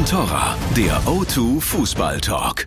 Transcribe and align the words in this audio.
Contora, 0.00 0.56
der 0.74 0.98
O2 1.02 1.60
Fußball 1.60 2.22
Talk. 2.22 2.66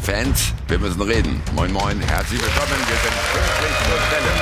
Fans, 0.00 0.54
wir 0.68 0.78
müssen 0.78 1.02
reden. 1.02 1.42
Moin, 1.56 1.72
moin, 1.72 2.00
herzlich 2.00 2.40
willkommen. 2.40 2.78
Wir 2.86 2.96
sind 2.96 3.16
pünktlich 3.32 3.76
zur 3.88 3.98
Stelle. 4.06 4.32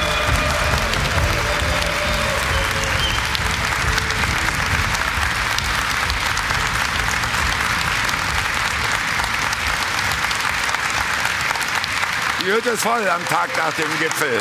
Die 12.42 12.52
Hütte 12.52 12.68
ist 12.68 12.82
voll 12.82 13.08
am 13.08 13.24
Tag 13.24 13.48
nach 13.56 13.72
dem 13.72 13.88
Gipfel. 13.98 14.38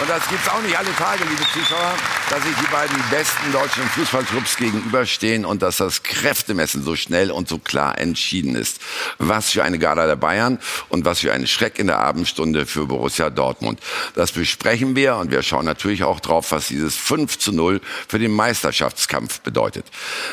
Und 0.00 0.10
das 0.10 0.28
gibt 0.28 0.46
es 0.46 0.52
auch 0.52 0.60
nicht 0.60 0.76
alle 0.76 0.94
Tage, 0.96 1.24
liebe 1.24 1.44
Zuschauer, 1.54 1.94
dass 2.30 2.42
sich 2.42 2.54
die 2.56 2.72
beiden 2.72 2.96
besten 3.10 3.52
deutschen 3.52 3.82
Fußballclubs 3.82 4.56
gegenüberstehen 4.56 5.44
und 5.44 5.62
dass 5.62 5.76
das 5.76 6.02
Kräftemessen 6.02 6.82
so 6.82 6.96
schnell 6.96 7.30
und 7.30 7.48
so 7.48 7.58
klar 7.58 7.98
entschieden 7.98 8.54
ist. 8.54 8.80
Was 9.18 9.50
für 9.50 9.62
eine 9.62 9.78
Gala 9.78 10.06
der 10.06 10.16
Bayern 10.16 10.58
und 10.88 11.04
was 11.04 11.20
für 11.20 11.32
ein 11.32 11.46
Schreck 11.46 11.78
in 11.78 11.86
der 11.86 11.98
Abendstunde 11.98 12.64
für 12.64 12.86
Borussia 12.86 13.28
Dortmund. 13.28 13.80
Das 14.14 14.32
besprechen 14.32 14.96
wir 14.96 15.16
und 15.16 15.30
wir 15.30 15.42
schauen 15.42 15.66
natürlich 15.66 16.04
auch 16.04 16.20
drauf, 16.20 16.50
was 16.52 16.68
dieses 16.68 16.96
5 16.96 17.38
zu 17.38 17.52
0 17.52 17.80
für 18.08 18.18
den 18.18 18.32
Meisterschaftskampf 18.32 19.40
bedeutet. 19.40 19.86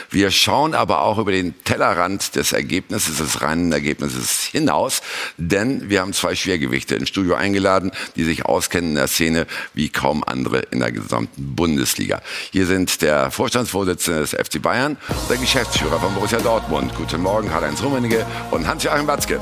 Wir 0.09 0.31
schauen 0.31 0.73
aber 0.73 1.01
auch 1.01 1.17
über 1.17 1.31
den 1.31 1.61
Tellerrand 1.65 2.35
des 2.35 2.53
Ergebnisses, 2.53 3.17
des 3.17 3.41
reinen 3.41 3.71
Ergebnisses 3.71 4.43
hinaus, 4.43 5.01
denn 5.37 5.89
wir 5.89 6.01
haben 6.01 6.13
zwei 6.13 6.35
Schwergewichte 6.35 6.95
ins 6.95 7.09
Studio 7.09 7.35
eingeladen, 7.35 7.91
die 8.15 8.23
sich 8.23 8.45
auskennen 8.45 8.91
in 8.91 8.95
der 8.95 9.07
Szene 9.07 9.45
wie 9.73 9.89
kaum 9.89 10.23
andere 10.23 10.59
in 10.71 10.79
der 10.79 10.91
gesamten 10.91 11.55
Bundesliga. 11.55 11.80
Hier 12.51 12.65
sind 12.65 13.01
der 13.01 13.31
Vorstandsvorsitzende 13.31 14.21
des 14.21 14.31
FC 14.31 14.61
Bayern 14.61 14.97
und 15.07 15.29
der 15.29 15.37
Geschäftsführer 15.37 15.99
von 15.99 16.13
Borussia 16.13 16.39
Dortmund. 16.39 16.93
Guten 16.95 17.21
Morgen, 17.21 17.49
Karl-Heinz 17.49 17.81
Rummenigge 17.81 18.25
und 18.51 18.67
Hans-Joachim 18.67 19.07
Watzke. 19.07 19.39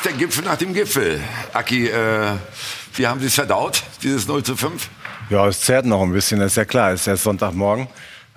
Ist 0.00 0.06
der 0.06 0.12
Gipfel 0.14 0.44
nach 0.44 0.56
dem 0.56 0.72
Gipfel. 0.72 1.20
Aki, 1.52 1.88
äh, 1.88 2.32
wie 2.94 3.06
haben 3.06 3.20
Sie 3.20 3.26
es 3.26 3.34
verdaut, 3.34 3.82
dieses 4.02 4.26
0 4.26 4.42
zu 4.42 4.56
5? 4.56 4.88
Ja, 5.28 5.46
es 5.46 5.60
zerrt 5.60 5.84
noch 5.84 6.02
ein 6.02 6.10
bisschen, 6.10 6.40
ist 6.40 6.56
ja 6.56 6.64
klar, 6.64 6.92
es 6.92 7.02
ist 7.02 7.06
ja 7.06 7.16
Sonntagmorgen. 7.16 7.86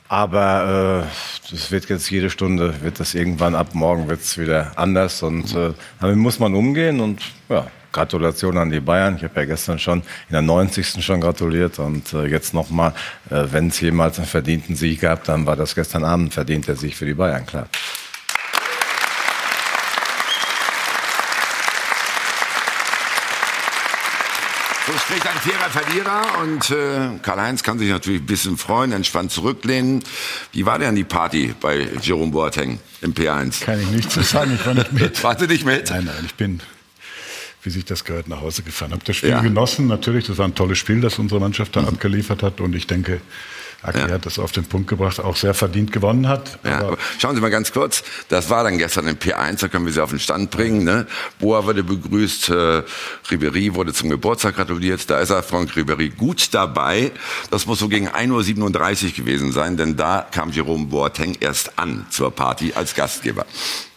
Aber 0.10 1.06
äh, 1.06 1.52
das 1.52 1.72
wird 1.72 1.88
jetzt 1.88 2.10
jede 2.10 2.30
Stunde, 2.30 2.74
wird 2.82 3.00
das 3.00 3.16
irgendwann 3.16 3.56
ab 3.56 3.76
morgen 3.76 4.10
wird 4.10 4.38
wieder 4.38 4.74
anders 4.76 5.24
und 5.24 5.56
äh, 5.56 5.72
damit 6.02 6.18
muss 6.18 6.38
man 6.38 6.54
umgehen 6.54 7.00
und 7.00 7.22
ja, 7.48 7.68
Gratulation 7.94 8.58
an 8.58 8.70
die 8.70 8.82
Bayern. 8.82 9.16
Ich 9.16 9.24
habe 9.24 9.40
ja 9.40 9.46
gestern 9.46 9.80
schon 9.80 10.00
in 10.00 10.34
der 10.34 10.42
90. 10.42 11.04
schon 11.04 11.22
gratuliert 11.22 11.80
und 11.80 12.12
äh, 12.12 12.26
jetzt 12.26 12.54
nochmal, 12.54 12.94
äh, 13.30 13.46
wenn 13.52 13.70
es 13.70 13.80
jemals 13.80 14.18
einen 14.18 14.28
verdienten 14.28 14.76
Sieg 14.76 15.00
gab, 15.00 15.24
dann 15.24 15.46
war 15.46 15.56
das 15.56 15.76
gestern 15.76 16.04
Abend 16.04 16.28
ein 16.28 16.32
verdienter 16.32 16.76
Sieg 16.76 16.98
für 16.98 17.06
die 17.06 17.14
Bayern, 17.14 17.46
klar. 17.46 17.70
Spricht 25.06 25.28
ein 25.28 25.38
fairer 25.38 25.70
Verlierer 25.70 26.22
und 26.42 26.70
äh, 26.70 27.20
Karl-Heinz 27.22 27.64
kann 27.64 27.78
sich 27.80 27.90
natürlich 27.90 28.22
ein 28.22 28.26
bisschen 28.26 28.58
freuen, 28.58 28.92
entspannt 28.92 29.32
zurücklehnen. 29.32 30.04
Wie 30.52 30.66
war 30.66 30.80
denn 30.80 30.96
die 30.96 31.04
Party 31.04 31.54
bei 31.60 31.88
Jerome 32.02 32.32
Boateng 32.32 32.80
im 33.02 33.14
P1? 33.14 33.64
Kann 33.66 33.80
ich 33.82 33.90
nicht 33.90 34.12
zu 34.12 34.22
sagen, 34.22 34.54
ich 34.60 34.66
war 34.66 34.74
nicht 34.74 34.94
mit. 34.94 35.24
Warte 35.24 35.48
nicht 35.48 35.66
mit? 35.66 35.90
Nein, 35.90 36.06
nein, 36.06 36.24
ich 36.26 36.36
bin, 36.36 36.62
wie 37.64 37.70
sich 37.70 37.86
das 37.86 38.04
gehört, 38.06 38.28
nach 38.30 38.42
Hause 38.42 38.64
gefahren. 38.64 38.92
Habe 38.92 39.04
das 39.06 39.18
Spiel 39.18 39.30
Ja. 39.30 39.42
genossen, 39.42 39.88
natürlich, 39.88 40.26
das 40.28 40.38
war 40.38 40.48
ein 40.48 40.56
tolles 40.56 40.78
Spiel, 40.78 41.02
das 41.02 41.20
unsere 41.20 41.40
Mannschaft 41.42 41.76
da 41.76 41.82
Mhm. 41.82 41.88
abgeliefert 41.90 42.42
hat 42.44 42.62
und 42.62 42.74
ich 42.76 42.88
denke, 42.88 43.20
Aki 43.84 44.00
Ja. 44.00 44.10
hat 44.12 44.26
das 44.26 44.40
auf 44.40 44.52
den 44.52 44.64
Punkt 44.66 44.88
gebracht, 44.90 45.20
auch 45.20 45.36
sehr 45.36 45.54
verdient 45.54 45.92
gewonnen 45.92 46.28
hat. 46.28 46.58
Ja, 46.64 46.78
Aber 46.80 46.88
aber 46.94 46.98
schauen 47.20 47.36
Sie 47.36 47.42
mal 47.42 47.50
ganz 47.52 47.72
kurz, 47.72 48.04
das 48.30 48.50
war 48.50 48.64
dann 48.64 48.78
gestern 48.78 49.08
im 49.08 49.18
P1, 49.18 49.60
da 49.60 49.68
können 49.68 49.86
wir 49.86 49.94
Sie 49.94 50.02
auf 50.02 50.10
den 50.12 50.20
Stand 50.20 50.52
bringen. 50.52 50.84
Ne? 50.84 51.06
Boa 51.40 51.66
wurde 51.66 51.84
begrüßt, 51.84 52.50
äh, 52.50 52.84
Ribery 53.30 53.74
wurde 53.76 53.94
zum 53.94 54.10
Geburtstag 54.10 54.56
gratuliert, 54.56 55.10
da 55.10 55.20
ist 55.20 55.30
er, 55.30 55.44
Franck 55.44 55.76
Ribery, 55.76 56.10
gut 56.10 56.54
dabei. 56.54 57.12
Das 57.52 57.66
muss 57.66 57.80
so 57.80 57.88
gegen 57.90 58.08
1.37 58.08 59.06
Uhr 59.06 59.12
gewesen 59.12 59.52
sein, 59.52 59.78
denn 59.78 59.96
da 59.98 60.26
kam 60.32 60.52
Jerome 60.52 60.86
Boateng 60.86 61.36
erst 61.40 61.78
an 61.78 62.06
zur 62.10 62.32
Party 62.32 62.74
als 62.76 62.96
Gastgeber. 62.96 63.46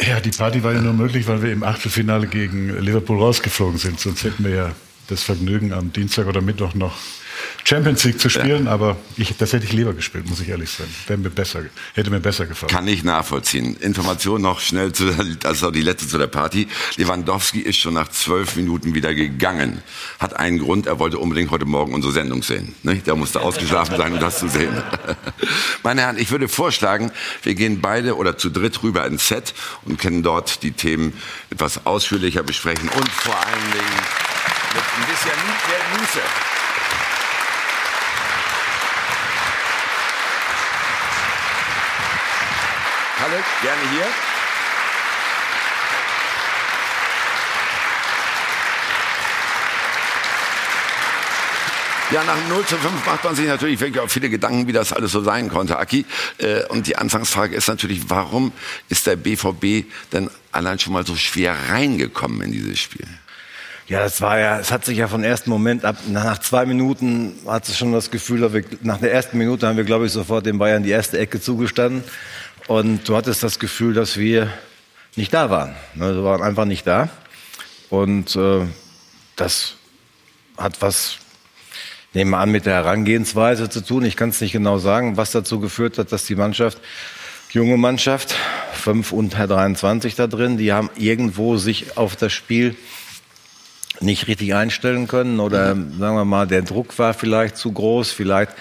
ja, 0.01 0.21
die 0.21 0.31
Party 0.31 0.63
war 0.63 0.73
ja 0.73 0.81
nur 0.81 0.93
möglich, 0.95 1.27
weil 1.29 1.43
wir 1.43 1.53
im 1.53 1.63
Achtelfinale 1.63 2.27
gegen 2.27 2.77
Liverpool 2.81 3.19
rausgeflogen 3.19 3.79
sind. 3.79 4.01
Sonst 4.01 4.25
hätten 4.25 4.45
wir 4.45 4.55
ja 4.55 4.73
das 5.09 5.23
Vergnügen, 5.23 5.73
am 5.73 5.93
Dienstag 5.93 6.27
oder 6.27 6.41
Mittwoch 6.41 6.75
noch 6.75 6.97
Champions 7.65 8.05
League 8.05 8.21
zu 8.21 8.29
spielen. 8.29 8.69
Aber 8.69 8.97
ich, 9.17 9.37
das 9.37 9.53
hätte 9.53 9.65
ich 9.65 9.73
lieber 9.73 9.93
gespielt, 9.93 10.29
muss 10.29 10.41
ich 10.41 10.49
ehrlich 10.49 10.71
sein. 10.71 10.87
Wäre 11.07 11.19
mir 11.19 11.31
besser, 11.31 11.61
hätte 11.95 12.11
mir 12.11 12.21
besser 12.21 12.47
gefallen. 12.47 12.71
Kann 12.71 12.87
ich 12.89 13.05
nachvollziehen. 13.05 13.77
Information 13.77 14.43
noch 14.43 14.61
schnell 14.61 14.93
zu, 14.93 15.07
das 15.41 15.63
war 15.63 15.73
die 15.73 15.83
letzte 15.83 16.09
zu 16.09 16.19
der 16.19 16.27
Party. 16.27 16.69
Lewandowski 16.97 17.61
ist 17.61 17.77
schon 17.77 17.95
nach 17.95 18.09
zwölf 18.09 18.57
Minuten 18.57 18.95
wieder 18.95 19.15
gegangen. 19.15 19.83
Hat 20.19 20.37
einen 20.37 20.59
Grund, 20.59 20.87
er 20.87 20.99
wollte 20.99 21.19
unbedingt 21.19 21.51
heute 21.51 21.65
Morgen 21.65 21.95
unsere 21.95 22.13
Sendung 22.13 22.43
sehen. 22.43 22.75
Nicht? 22.83 23.07
Der 23.07 23.17
musste 23.17 23.41
ausgeschlafen 23.41 23.97
sein, 23.97 24.13
um 24.13 24.21
das 24.21 24.39
zu 24.39 24.49
sehen. 24.49 24.83
Meine 25.83 26.03
Herren, 26.03 26.19
ich 26.19 26.31
würde 26.31 26.49
vorschlagen, 26.49 27.11
wir 27.43 27.55
gehen 27.55 27.81
beide 27.81 28.17
oder 28.17 28.39
zu 28.39 28.51
dritt 28.51 28.83
rüber 28.83 29.07
ins 29.07 29.29
Set 29.29 29.55
und 29.85 29.99
können 29.99 30.23
dort 30.23 30.63
die 30.63 30.73
Themen 30.73 31.13
etwas 31.51 31.87
ausführlicher 31.87 32.43
besprechen 32.43 32.89
und 32.89 33.09
vor 33.09 33.37
allen 33.37 33.73
Dingen 33.73 33.97
mit 34.75 34.85
ein 34.99 35.07
bisschen 35.07 35.37
mehr 35.69 36.01
Muße. 36.01 36.56
Kalle, 43.26 43.42
gerne 43.60 43.81
hier. 43.91 44.06
Ja, 52.12 52.22
nach 52.22 52.37
dem 52.37 52.48
0 52.50 52.64
zu 52.66 52.76
5 52.76 53.04
macht 53.04 53.25
man 53.25 53.34
sich 53.34 53.47
natürlich 53.47 53.81
wirklich 53.81 54.00
auch 54.00 54.09
viele 54.09 54.31
Gedanken, 54.31 54.69
wie 54.69 54.72
das 54.72 54.92
alles 54.92 55.10
so 55.10 55.25
sein 55.25 55.48
konnte, 55.48 55.76
Aki. 55.76 56.06
Äh, 56.38 56.62
Und 56.69 56.87
die 56.87 56.94
Anfangsfrage 56.94 57.56
ist 57.56 57.66
natürlich, 57.66 58.09
warum 58.09 58.53
ist 58.88 59.09
der 59.09 59.16
BVB 59.16 59.91
denn 60.12 60.31
allein 60.53 60.78
schon 60.78 60.93
mal 60.93 61.04
so 61.04 61.16
schwer 61.16 61.56
reingekommen 61.69 62.43
in 62.43 62.53
dieses 62.53 62.78
Spiel? 62.78 63.08
Ja, 63.88 64.00
das 64.00 64.20
war 64.20 64.38
ja, 64.38 64.58
es 64.58 64.72
hat 64.72 64.84
sich 64.84 64.98
ja 64.98 65.06
von 65.06 65.22
ersten 65.22 65.48
Moment 65.48 65.84
ab, 65.84 65.97
nach 66.08 66.38
zwei 66.38 66.66
Minuten 66.66 67.34
hat 67.47 67.69
es 67.69 67.78
schon 67.78 67.93
das 67.93 68.10
Gefühl, 68.10 68.41
dass 68.41 68.53
wir, 68.53 68.64
nach 68.82 68.98
der 68.98 69.12
ersten 69.12 69.38
Minute 69.38 69.66
haben 69.66 69.76
wir, 69.76 69.84
glaube 69.84 70.06
ich, 70.06 70.12
sofort 70.12 70.44
den 70.44 70.58
Bayern 70.58 70.82
die 70.82 70.91
erste 70.91 71.19
Ecke 71.19 71.41
zugestanden. 71.41 72.03
Und 72.66 73.09
du 73.09 73.16
hattest 73.16 73.43
das 73.44 73.60
Gefühl, 73.60 73.94
dass 73.94 74.16
wir 74.16 74.53
nicht 75.15 75.32
da 75.32 75.50
waren. 75.50 75.77
Ne, 75.94 76.17
Wir 76.17 76.25
waren 76.25 76.43
einfach 76.43 76.64
nicht 76.64 76.87
da. 76.87 77.08
Und 77.91 78.35
äh, 78.35 78.67
das 79.37 79.75
hat 80.58 80.82
was, 80.82 81.19
nehmen 82.12 82.32
wir 82.32 82.38
an, 82.38 82.50
mit 82.50 82.67
der 82.67 82.75
Herangehensweise 82.75 83.69
zu 83.69 83.82
tun. 83.82 84.05
Ich 84.05 84.17
kann 84.17 84.31
es 84.31 84.41
nicht 84.41 84.52
genau 84.52 84.79
sagen, 84.79 85.17
was 85.17 85.31
dazu 85.31 85.61
geführt 85.61 85.96
hat, 85.99 86.11
dass 86.11 86.25
die 86.25 86.35
Mannschaft, 86.35 86.79
junge 87.50 87.76
Mannschaft, 87.76 88.35
fünf 88.73 89.12
und 89.12 89.37
Herr 89.37 89.46
23 89.46 90.17
da 90.17 90.26
drin, 90.26 90.56
die 90.56 90.73
haben 90.73 90.91
irgendwo 90.96 91.58
sich 91.58 91.96
auf 91.96 92.17
das 92.17 92.32
Spiel 92.32 92.75
nicht 94.00 94.26
richtig 94.26 94.55
einstellen 94.55 95.06
können 95.06 95.38
oder 95.38 95.69
sagen 95.69 96.17
wir 96.17 96.25
mal, 96.25 96.46
der 96.46 96.62
Druck 96.62 96.99
war 96.99 97.14
vielleicht 97.14 97.56
zu 97.56 97.73
groß. 97.73 98.11
Vielleicht 98.11 98.52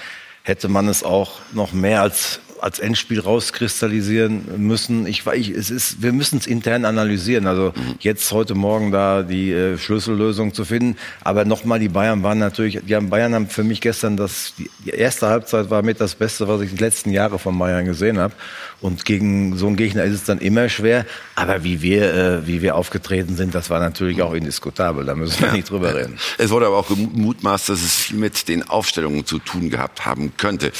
hätte 0.44 0.69
man 0.69 0.88
es 0.88 1.03
auch 1.03 1.39
noch 1.51 1.74
mehr 1.74 2.01
als 2.01 2.39
als 2.65 2.79
Endspiel 2.79 3.19
rauskristallisieren 3.19 4.44
müssen. 4.57 5.06
Ich, 5.06 5.23
ich, 5.27 5.50
es 5.51 5.69
ist, 5.69 6.01
wir 6.01 6.12
müssen 6.12 6.39
es 6.39 6.47
intern 6.47 6.83
analysieren. 6.83 7.45
Also 7.45 7.73
mhm. 7.75 7.95
jetzt 8.00 8.31
heute 8.31 8.56
Morgen 8.56 8.91
da 8.91 9.21
die 9.21 9.51
äh, 9.51 9.77
Schlüssellösung 9.77 10.51
zu 10.51 10.65
finden. 10.65 10.97
Aber 11.23 11.45
nochmal, 11.45 11.77
die 11.77 11.89
Bayern 11.89 12.23
waren 12.23 12.39
natürlich, 12.39 12.79
die 12.83 12.95
haben 12.95 13.12
Bayern 13.12 13.35
haben 13.35 13.50
für 13.50 13.63
mich 13.63 13.81
gestern 13.81 14.17
das, 14.17 14.53
die 14.57 14.89
erste 14.89 15.27
Halbzeit 15.27 15.69
war 15.69 15.83
mit 15.83 16.01
das 16.01 16.15
Beste, 16.15 16.47
was 16.47 16.59
ich 16.62 16.71
die 16.71 16.83
letzten 16.83 17.12
Jahre 17.12 17.38
von 17.38 17.56
Bayern 17.59 17.85
gesehen 17.85 18.17
habe. 18.17 18.33
Und 18.81 19.06
gegen 19.06 19.56
so 19.57 19.68
einen 19.68 19.75
Gegner 19.75 20.03
ist 20.03 20.15
es 20.15 20.23
dann 20.23 20.39
immer 20.39 20.68
schwer. 20.68 21.06
Aber 21.35 21.63
wie 21.63 21.83
wir, 21.83 22.13
äh, 22.15 22.47
wie 22.47 22.63
wir 22.63 22.75
aufgetreten 22.75 23.35
sind, 23.35 23.53
das 23.53 23.69
war 23.69 23.79
natürlich 23.79 24.23
auch 24.23 24.33
indiskutabel. 24.33 25.06
Da 25.06 25.13
müssen 25.13 25.39
wir 25.44 25.51
nicht 25.51 25.69
drüber 25.69 25.94
reden. 25.94 26.18
Es 26.38 26.50
wurde 26.50 26.65
aber 26.65 26.77
auch 26.77 26.88
gemutmaßt, 26.88 27.69
dass 27.69 27.81
es 27.81 27.95
viel 27.95 28.18
mit 28.18 28.47
den 28.47 28.68
Aufstellungen 28.68 29.25
zu 29.25 29.38
tun 29.38 29.69
gehabt 29.69 30.06
haben 30.06 30.33
könnte. 30.38 30.71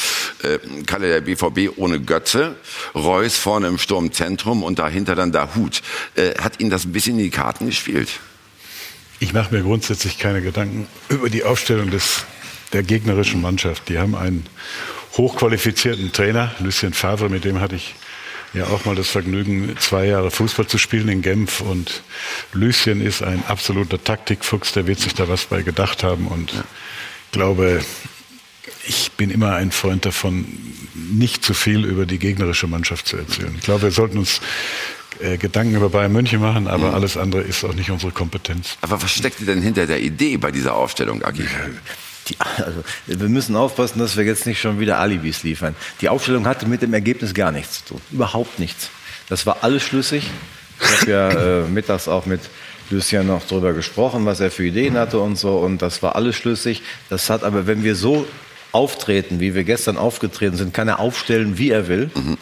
Äh, 0.42 0.58
Kalle, 0.86 1.10
der 1.10 1.22
BVB 1.22 1.75
ohne 1.78 2.00
Götze, 2.00 2.56
Reus 2.94 3.38
vorne 3.38 3.68
im 3.68 3.78
Sturmzentrum 3.78 4.64
und 4.64 4.80
dahinter 4.80 5.16
dann 5.16 5.32
Dahut. 5.32 5.82
Äh, 6.16 6.36
hat 6.40 6.60
Ihnen 6.60 6.70
das 6.70 6.86
ein 6.86 6.92
bisschen 6.92 7.18
in 7.18 7.26
die 7.26 7.30
Karten 7.30 7.68
gespielt? 7.68 8.20
Ich 9.20 9.34
mache 9.34 9.54
mir 9.54 9.64
grundsätzlich 9.64 10.18
keine 10.18 10.42
Gedanken 10.42 10.88
über 11.10 11.30
die 11.30 11.44
Aufstellung 11.44 11.90
des, 11.90 12.26
der 12.74 12.84
gegnerischen 12.84 13.42
Mannschaft. 13.42 13.90
Die 13.90 13.98
haben 13.98 14.16
einen 14.16 14.46
hochqualifizierten 15.18 16.12
Trainer, 16.12 16.54
Lucien 16.60 16.94
Favre, 16.94 17.30
mit 17.30 17.46
dem 17.46 17.62
hatte 17.62 17.76
ich 17.76 17.96
ja 18.54 18.68
auch 18.68 18.86
mal 18.86 18.96
das 18.96 19.10
Vergnügen, 19.10 19.76
zwei 19.80 20.06
Jahre 20.06 20.32
Fußball 20.32 20.68
zu 20.68 20.78
spielen 20.78 21.10
in 21.10 21.22
Genf. 21.22 21.62
Und 21.62 22.04
Lucien 22.54 23.02
ist 23.02 23.22
ein 23.22 23.44
absoluter 23.48 24.04
Taktikfuchs, 24.04 24.74
der 24.74 24.88
wird 24.88 25.00
sich 25.00 25.14
da 25.14 25.28
was 25.28 25.46
bei 25.46 25.62
gedacht 25.62 26.04
haben. 26.04 26.28
Und 26.28 26.54
ja. 26.54 26.64
glaube, 27.32 27.82
ich 28.88 29.12
bin 29.14 29.30
immer 29.30 29.54
ein 29.56 29.72
Freund 29.72 30.06
davon, 30.06 30.46
nicht 30.94 31.44
zu 31.44 31.54
viel 31.54 31.86
über 31.86 32.06
die 32.06 32.20
gegnerische 32.20 32.68
Mannschaft 32.68 33.08
zu 33.08 33.18
erzählen. 33.18 33.54
Ich 33.58 33.64
glaube, 33.64 33.84
wir 33.84 33.92
sollten 33.92 34.18
uns 34.18 34.42
äh, 35.20 35.38
Gedanken 35.38 35.76
über 35.76 35.90
Bayern 35.90 36.12
München 36.12 36.42
machen, 36.42 36.68
aber 36.68 36.90
mhm. 36.90 36.96
alles 36.96 37.18
andere 37.18 37.42
ist 37.42 37.64
auch 37.64 37.74
nicht 37.74 37.90
unsere 37.92 38.12
Kompetenz. 38.12 38.78
Aber 38.82 39.02
was 39.02 39.12
steckt 39.12 39.46
denn 39.48 39.62
hinter 39.62 39.88
der 39.88 40.02
Idee 40.02 40.38
bei 40.38 40.52
dieser 40.52 40.76
Aufstellung, 40.76 41.24
Agi? 41.24 41.46
Die, 42.28 42.36
also, 42.40 42.84
wir 43.06 43.30
müssen 43.30 43.56
aufpassen, 43.56 44.00
dass 44.00 44.18
wir 44.18 44.24
jetzt 44.24 44.46
nicht 44.46 44.60
schon 44.60 44.80
wieder 44.80 44.98
Alibis 44.98 45.44
liefern. 45.44 45.76
Die 46.02 46.10
Aufstellung 46.10 46.48
hatte 46.48 46.68
mit 46.68 46.82
dem 46.82 46.94
Ergebnis 46.94 47.34
gar 47.34 47.52
nichts 47.52 47.86
zu 47.86 47.94
tun. 47.94 48.02
Überhaupt 48.12 48.60
nichts. 48.60 48.90
Das 49.30 49.46
war 49.46 49.58
alles 49.62 49.84
schlüssig. 49.84 50.30
Ich 50.82 51.02
habe 51.02 51.12
ja 51.12 51.30
äh, 51.30 51.68
mittags 51.70 52.08
auch 52.08 52.26
mit 52.26 52.42
Lucien 52.90 53.28
noch 53.28 53.44
darüber 53.48 53.74
gesprochen, 53.74 54.26
was 54.26 54.40
er 54.40 54.52
für 54.52 54.66
Ideen 54.66 54.98
hatte 54.98 55.20
und 55.20 55.38
so. 55.38 55.58
Und 55.58 55.82
das 55.82 56.02
war 56.04 56.16
alles 56.16 56.36
schlüssig. 56.36 56.82
Das 57.10 57.30
hat 57.30 57.44
aber, 57.44 57.68
wenn 57.68 57.84
wir 57.84 57.96
so 57.96 58.28
auftreten, 58.76 59.40
wie 59.40 59.56
wir 59.56 59.64
gestern 59.64 59.98
aufgetreten 59.98 60.58
sind, 60.58 60.74
kann 60.74 60.88
er 60.88 61.00
aufstellen, 61.00 61.58
wie 61.58 61.72
er 61.72 61.88
will. 61.88 62.12
Mhm. 62.14 62.38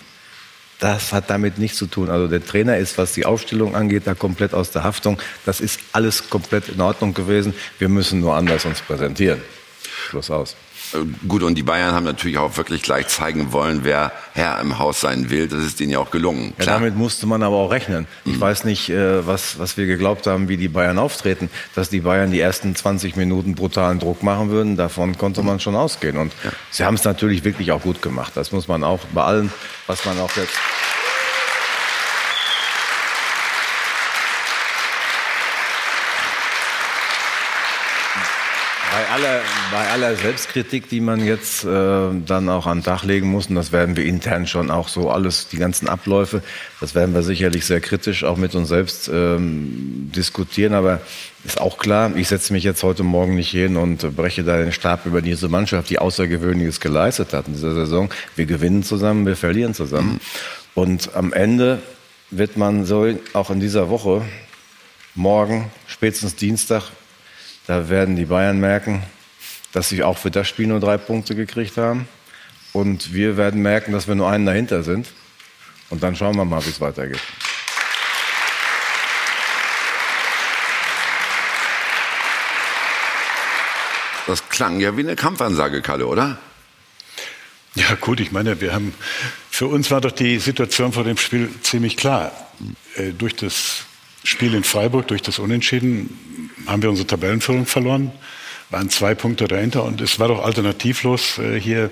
Das 0.79 1.13
hat 1.13 1.29
damit 1.29 1.59
nichts 1.59 1.77
zu 1.77 1.85
tun. 1.85 2.09
Also 2.09 2.27
der 2.27 2.43
Trainer 2.43 2.77
ist, 2.77 2.97
was 2.97 3.13
die 3.13 3.25
Aufstellung 3.25 3.75
angeht, 3.75 4.03
da 4.05 4.15
komplett 4.15 4.53
aus 4.53 4.71
der 4.71 4.83
Haftung. 4.83 5.17
Das 5.45 5.61
ist 5.61 5.79
alles 5.93 6.29
komplett 6.29 6.67
in 6.67 6.81
Ordnung 6.81 7.13
gewesen. 7.13 7.53
Wir 7.79 7.87
müssen 7.87 8.19
nur 8.19 8.35
anders 8.35 8.65
uns 8.65 8.81
präsentieren. 8.81 9.41
Schluss 9.83 10.29
aus. 10.29 10.57
Äh, 10.93 11.27
gut, 11.27 11.43
und 11.43 11.55
die 11.55 11.63
Bayern 11.63 11.93
haben 11.93 12.05
natürlich 12.05 12.37
auch 12.37 12.57
wirklich 12.57 12.81
gleich 12.81 13.07
zeigen 13.07 13.51
wollen, 13.51 13.83
wer 13.83 14.11
Herr 14.33 14.59
im 14.59 14.79
Haus 14.79 15.01
sein 15.01 15.29
will. 15.29 15.47
Das 15.47 15.63
ist 15.63 15.79
denen 15.79 15.91
ja 15.91 15.99
auch 15.99 16.11
gelungen. 16.11 16.53
Ja, 16.59 16.65
damit 16.65 16.95
musste 16.95 17.25
man 17.25 17.43
aber 17.43 17.55
auch 17.57 17.71
rechnen. 17.71 18.07
Ich 18.25 18.35
mhm. 18.35 18.41
weiß 18.41 18.63
nicht, 18.63 18.89
äh, 18.89 19.25
was, 19.25 19.59
was 19.59 19.77
wir 19.77 19.85
geglaubt 19.85 20.27
haben, 20.27 20.49
wie 20.49 20.57
die 20.57 20.67
Bayern 20.67 20.97
auftreten. 20.97 21.49
Dass 21.75 21.89
die 21.89 22.01
Bayern 22.01 22.31
die 22.31 22.39
ersten 22.39 22.75
20 22.75 23.15
Minuten 23.15 23.55
brutalen 23.55 23.99
Druck 23.99 24.23
machen 24.23 24.49
würden, 24.49 24.77
davon 24.77 25.17
konnte 25.17 25.43
man 25.43 25.59
schon 25.59 25.75
ausgehen. 25.75 26.17
Und 26.17 26.33
ja. 26.43 26.51
sie 26.71 26.85
haben 26.85 26.95
es 26.95 27.03
natürlich 27.03 27.43
wirklich 27.43 27.71
auch 27.71 27.81
gut 27.81 28.01
gemacht. 28.01 28.33
Das 28.35 28.51
muss 28.51 28.67
man 28.67 28.83
auch 28.83 29.01
bei 29.13 29.23
allem, 29.23 29.51
was 29.87 30.05
man 30.05 30.19
auch 30.19 30.35
jetzt 30.35 30.57
Bei 39.03 39.09
aller, 39.09 39.41
bei 39.71 39.89
aller 39.89 40.15
Selbstkritik, 40.15 40.87
die 40.87 41.01
man 41.01 41.25
jetzt 41.25 41.65
äh, 41.65 41.67
dann 42.25 42.47
auch 42.47 42.67
an 42.67 42.77
den 42.77 42.83
Tag 42.85 43.03
legen 43.03 43.29
muss, 43.29 43.47
und 43.47 43.55
das 43.55 43.73
werden 43.73 43.97
wir 43.97 44.05
intern 44.05 44.47
schon 44.47 44.71
auch 44.71 44.87
so 44.87 45.09
alles, 45.09 45.49
die 45.49 45.57
ganzen 45.57 45.89
Abläufe, 45.89 46.41
das 46.79 46.95
werden 46.95 47.13
wir 47.13 47.21
sicherlich 47.21 47.65
sehr 47.65 47.81
kritisch 47.81 48.23
auch 48.23 48.37
mit 48.37 48.55
uns 48.55 48.69
selbst 48.69 49.09
ähm, 49.13 50.09
diskutieren. 50.15 50.73
Aber 50.73 51.01
ist 51.43 51.59
auch 51.59 51.79
klar, 51.79 52.15
ich 52.15 52.29
setze 52.29 52.53
mich 52.53 52.63
jetzt 52.63 52.81
heute 52.81 53.03
Morgen 53.03 53.35
nicht 53.35 53.51
hin 53.51 53.75
und 53.75 54.15
breche 54.15 54.43
da 54.45 54.55
den 54.55 54.71
Stab 54.71 55.05
über 55.05 55.21
diese 55.21 55.49
Mannschaft, 55.49 55.89
die 55.89 55.99
Außergewöhnliches 55.99 56.79
geleistet 56.79 57.33
hat 57.33 57.47
in 57.47 57.55
dieser 57.55 57.73
Saison. 57.73 58.09
Wir 58.37 58.45
gewinnen 58.45 58.83
zusammen, 58.83 59.25
wir 59.25 59.35
verlieren 59.35 59.73
zusammen. 59.73 60.21
Und 60.75 61.13
am 61.13 61.33
Ende 61.33 61.81
wird 62.29 62.55
man 62.55 62.85
so 62.85 63.05
auch 63.33 63.49
in 63.49 63.59
dieser 63.59 63.89
Woche, 63.89 64.21
morgen, 65.13 65.71
spätestens 65.87 66.37
Dienstag, 66.37 66.83
da 67.67 67.89
werden 67.89 68.15
die 68.15 68.25
Bayern 68.25 68.59
merken, 68.59 69.03
dass 69.71 69.89
sie 69.89 70.03
auch 70.03 70.17
für 70.17 70.31
das 70.31 70.47
Spiel 70.47 70.67
nur 70.67 70.79
drei 70.79 70.97
Punkte 70.97 71.35
gekriegt 71.35 71.77
haben. 71.77 72.07
Und 72.73 73.13
wir 73.13 73.37
werden 73.37 73.61
merken, 73.61 73.91
dass 73.91 74.07
wir 74.07 74.15
nur 74.15 74.29
einen 74.29 74.45
dahinter 74.45 74.83
sind. 74.83 75.07
Und 75.89 76.01
dann 76.03 76.15
schauen 76.15 76.35
wir 76.35 76.45
mal, 76.45 76.63
wie 76.65 76.69
es 76.69 76.81
weitergeht. 76.81 77.21
Das 84.25 84.49
klang 84.49 84.79
ja 84.79 84.95
wie 84.95 85.01
eine 85.01 85.15
Kampfansage, 85.15 85.81
Kalle, 85.81 86.07
oder? 86.07 86.37
Ja, 87.75 87.95
gut, 87.95 88.19
ich 88.19 88.31
meine, 88.31 88.61
wir 88.61 88.73
haben, 88.73 88.93
für 89.49 89.67
uns 89.67 89.91
war 89.91 89.99
doch 90.01 90.11
die 90.11 90.39
Situation 90.39 90.93
vor 90.93 91.03
dem 91.03 91.17
Spiel 91.17 91.49
ziemlich 91.61 91.97
klar. 91.97 92.31
Äh, 92.95 93.11
durch 93.11 93.35
das 93.35 93.85
Spiel 94.23 94.53
in 94.53 94.63
Freiburg, 94.63 95.07
durch 95.07 95.21
das 95.21 95.39
Unentschieden, 95.39 96.51
haben 96.65 96.81
wir 96.81 96.89
unsere 96.89 97.07
Tabellenführung 97.07 97.65
verloren, 97.65 98.11
waren 98.69 98.89
zwei 98.89 99.15
Punkte 99.15 99.47
dahinter 99.47 99.83
und 99.83 100.01
es 100.01 100.19
war 100.19 100.29
doch 100.29 100.43
alternativlos 100.43 101.37
äh, 101.39 101.59
hier, 101.59 101.91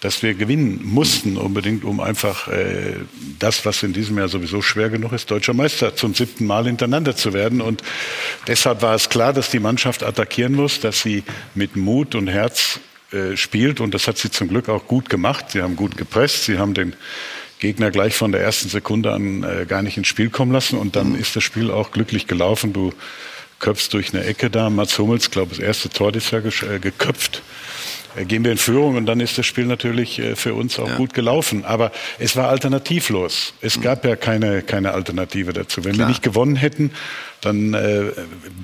dass 0.00 0.22
wir 0.22 0.34
gewinnen 0.34 0.80
mussten 0.82 1.36
unbedingt, 1.36 1.84
um 1.84 2.00
einfach 2.00 2.48
äh, 2.48 2.96
das, 3.38 3.64
was 3.64 3.82
in 3.82 3.92
diesem 3.92 4.18
Jahr 4.18 4.28
sowieso 4.28 4.60
schwer 4.60 4.90
genug 4.90 5.12
ist, 5.12 5.30
deutscher 5.30 5.54
Meister 5.54 5.94
zum 5.94 6.14
siebten 6.14 6.44
Mal 6.44 6.66
hintereinander 6.66 7.14
zu 7.14 7.32
werden. 7.32 7.60
Und 7.60 7.82
deshalb 8.48 8.82
war 8.82 8.94
es 8.94 9.08
klar, 9.08 9.32
dass 9.32 9.50
die 9.50 9.60
Mannschaft 9.60 10.02
attackieren 10.02 10.54
muss, 10.54 10.80
dass 10.80 11.02
sie 11.02 11.22
mit 11.54 11.76
Mut 11.76 12.14
und 12.16 12.26
Herz 12.26 12.80
äh, 13.12 13.36
spielt 13.36 13.80
und 13.80 13.94
das 13.94 14.08
hat 14.08 14.18
sie 14.18 14.30
zum 14.30 14.48
Glück 14.48 14.68
auch 14.68 14.86
gut 14.86 15.08
gemacht. 15.08 15.50
Sie 15.50 15.62
haben 15.62 15.76
gut 15.76 15.96
gepresst, 15.96 16.44
sie 16.44 16.58
haben 16.58 16.74
den 16.74 16.96
Gegner 17.62 17.92
gleich 17.92 18.16
von 18.16 18.32
der 18.32 18.40
ersten 18.40 18.68
Sekunde 18.68 19.12
an 19.12 19.44
äh, 19.44 19.66
gar 19.66 19.82
nicht 19.82 19.96
ins 19.96 20.08
Spiel 20.08 20.30
kommen 20.30 20.50
lassen 20.50 20.76
und 20.76 20.96
dann 20.96 21.10
mhm. 21.10 21.20
ist 21.20 21.36
das 21.36 21.44
Spiel 21.44 21.70
auch 21.70 21.92
glücklich 21.92 22.26
gelaufen. 22.26 22.72
Du 22.72 22.92
köpfst 23.60 23.90
durch 23.92 24.12
eine 24.12 24.24
Ecke 24.24 24.50
da. 24.50 24.68
Mats 24.68 24.98
Hummels, 24.98 25.30
glaube 25.30 25.50
das 25.50 25.60
erste 25.60 25.88
Tor 25.88 26.10
dieses 26.10 26.32
Jahr 26.32 26.42
äh, 26.44 26.80
geköpft. 26.80 27.40
Äh, 28.16 28.24
gehen 28.24 28.44
wir 28.44 28.50
in 28.50 28.58
Führung 28.58 28.96
und 28.96 29.06
dann 29.06 29.20
ist 29.20 29.38
das 29.38 29.46
Spiel 29.46 29.66
natürlich 29.66 30.18
äh, 30.18 30.34
für 30.34 30.54
uns 30.54 30.76
auch 30.80 30.88
ja. 30.88 30.96
gut 30.96 31.14
gelaufen. 31.14 31.64
Aber 31.64 31.92
es 32.18 32.34
war 32.34 32.48
alternativlos. 32.48 33.54
Es 33.60 33.76
mhm. 33.76 33.82
gab 33.82 34.04
ja 34.04 34.16
keine, 34.16 34.62
keine 34.62 34.90
Alternative 34.90 35.52
dazu. 35.52 35.84
Wenn 35.84 35.92
Klar. 35.92 36.08
wir 36.08 36.10
nicht 36.10 36.22
gewonnen 36.24 36.56
hätten, 36.56 36.90
dann 37.42 37.74
äh, 37.74 38.12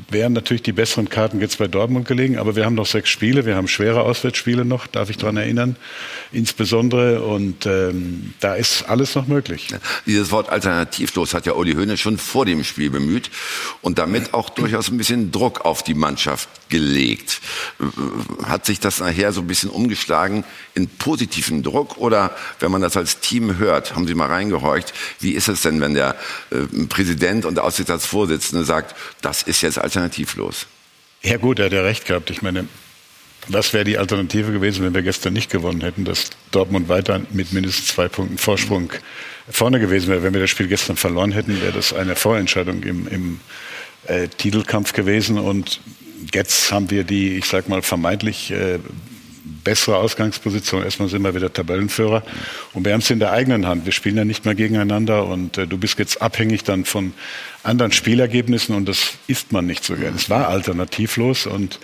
wären 0.08 0.32
natürlich 0.32 0.62
die 0.62 0.72
besseren 0.72 1.08
Karten 1.08 1.40
jetzt 1.40 1.58
bei 1.58 1.66
Dortmund 1.66 2.06
gelegen. 2.06 2.38
Aber 2.38 2.54
wir 2.54 2.64
haben 2.64 2.76
noch 2.76 2.86
sechs 2.86 3.10
Spiele, 3.10 3.44
wir 3.44 3.56
haben 3.56 3.66
schwere 3.66 4.02
Auswärtsspiele 4.02 4.64
noch, 4.64 4.86
darf 4.86 5.10
ich 5.10 5.16
daran 5.16 5.36
erinnern, 5.36 5.76
insbesondere. 6.30 7.22
Und 7.22 7.66
ähm, 7.66 8.34
da 8.38 8.54
ist 8.54 8.84
alles 8.88 9.16
noch 9.16 9.26
möglich. 9.26 9.68
Dieses 10.06 10.30
Wort 10.30 10.48
alternativlos 10.48 11.34
hat 11.34 11.44
ja 11.44 11.54
Uli 11.54 11.74
Höhne 11.74 11.96
schon 11.96 12.18
vor 12.18 12.46
dem 12.46 12.62
Spiel 12.62 12.90
bemüht 12.90 13.30
und 13.82 13.98
damit 13.98 14.32
auch 14.32 14.48
durchaus 14.48 14.90
ein 14.90 14.96
bisschen 14.96 15.32
Druck 15.32 15.64
auf 15.64 15.82
die 15.82 15.94
Mannschaft 15.94 16.48
gelegt. 16.68 17.40
Hat 18.44 18.64
sich 18.64 18.78
das 18.78 19.00
nachher 19.00 19.32
so 19.32 19.40
ein 19.40 19.48
bisschen 19.48 19.70
umgeschlagen 19.70 20.44
in 20.74 20.86
positiven 20.86 21.64
Druck 21.64 21.98
oder 21.98 22.30
wenn 22.60 22.70
man 22.70 22.80
das 22.80 22.96
als 22.96 23.18
Team 23.18 23.58
hört, 23.58 23.96
haben 23.96 24.06
Sie 24.06 24.14
mal 24.14 24.28
reingehorcht, 24.28 24.92
wie 25.18 25.32
ist 25.32 25.48
es 25.48 25.62
denn, 25.62 25.80
wenn 25.80 25.94
der 25.94 26.14
äh, 26.50 26.86
Präsident 26.88 27.44
und 27.44 27.56
der 27.56 27.64
Aufsichtsratsvorsitzende 27.64 28.67
sagt, 28.68 28.94
das 29.20 29.42
ist 29.42 29.62
jetzt 29.62 29.78
alternativlos. 29.78 30.66
Ja 31.22 31.36
gut, 31.36 31.58
er 31.58 31.66
hat 31.66 31.72
ja 31.72 31.82
recht 31.82 32.06
gehabt. 32.06 32.30
Ich 32.30 32.42
meine, 32.42 32.68
was 33.48 33.72
wäre 33.72 33.84
die 33.84 33.98
Alternative 33.98 34.52
gewesen, 34.52 34.84
wenn 34.84 34.94
wir 34.94 35.02
gestern 35.02 35.32
nicht 35.32 35.50
gewonnen 35.50 35.80
hätten, 35.80 36.04
dass 36.04 36.30
Dortmund 36.52 36.88
weiter 36.88 37.20
mit 37.32 37.52
mindestens 37.52 37.88
zwei 37.88 38.08
Punkten 38.08 38.38
Vorsprung 38.38 38.92
vorne 39.50 39.80
gewesen 39.80 40.08
wäre. 40.08 40.22
Wenn 40.22 40.34
wir 40.34 40.40
das 40.40 40.50
Spiel 40.50 40.68
gestern 40.68 40.96
verloren 40.96 41.32
hätten, 41.32 41.60
wäre 41.60 41.72
das 41.72 41.92
eine 41.92 42.14
Vorentscheidung 42.14 42.82
im, 42.82 43.08
im 43.08 43.40
äh, 44.06 44.28
Titelkampf 44.28 44.92
gewesen. 44.92 45.38
Und 45.38 45.80
jetzt 46.32 46.70
haben 46.70 46.90
wir 46.90 47.04
die, 47.04 47.38
ich 47.38 47.46
sag 47.46 47.68
mal, 47.68 47.82
vermeintlich 47.82 48.50
äh, 48.50 48.78
bessere 49.68 49.98
Ausgangsposition. 49.98 50.82
Erstmal 50.82 51.10
sind 51.10 51.20
wir 51.20 51.34
wieder 51.34 51.52
Tabellenführer 51.52 52.22
und 52.72 52.86
wir 52.86 52.94
haben 52.94 53.00
es 53.00 53.10
in 53.10 53.18
der 53.18 53.32
eigenen 53.32 53.66
Hand. 53.66 53.84
Wir 53.84 53.92
spielen 53.92 54.16
ja 54.16 54.24
nicht 54.24 54.46
mehr 54.46 54.54
gegeneinander 54.54 55.26
und 55.26 55.58
äh, 55.58 55.66
du 55.66 55.76
bist 55.76 55.98
jetzt 55.98 56.22
abhängig 56.22 56.64
dann 56.64 56.86
von 56.86 57.12
anderen 57.62 57.92
Spielergebnissen 57.92 58.74
und 58.74 58.88
das 58.88 59.18
ist 59.26 59.52
man 59.52 59.66
nicht 59.66 59.84
so 59.84 59.94
gern. 59.94 60.14
Es 60.14 60.30
war 60.30 60.48
alternativlos 60.48 61.46
und 61.46 61.78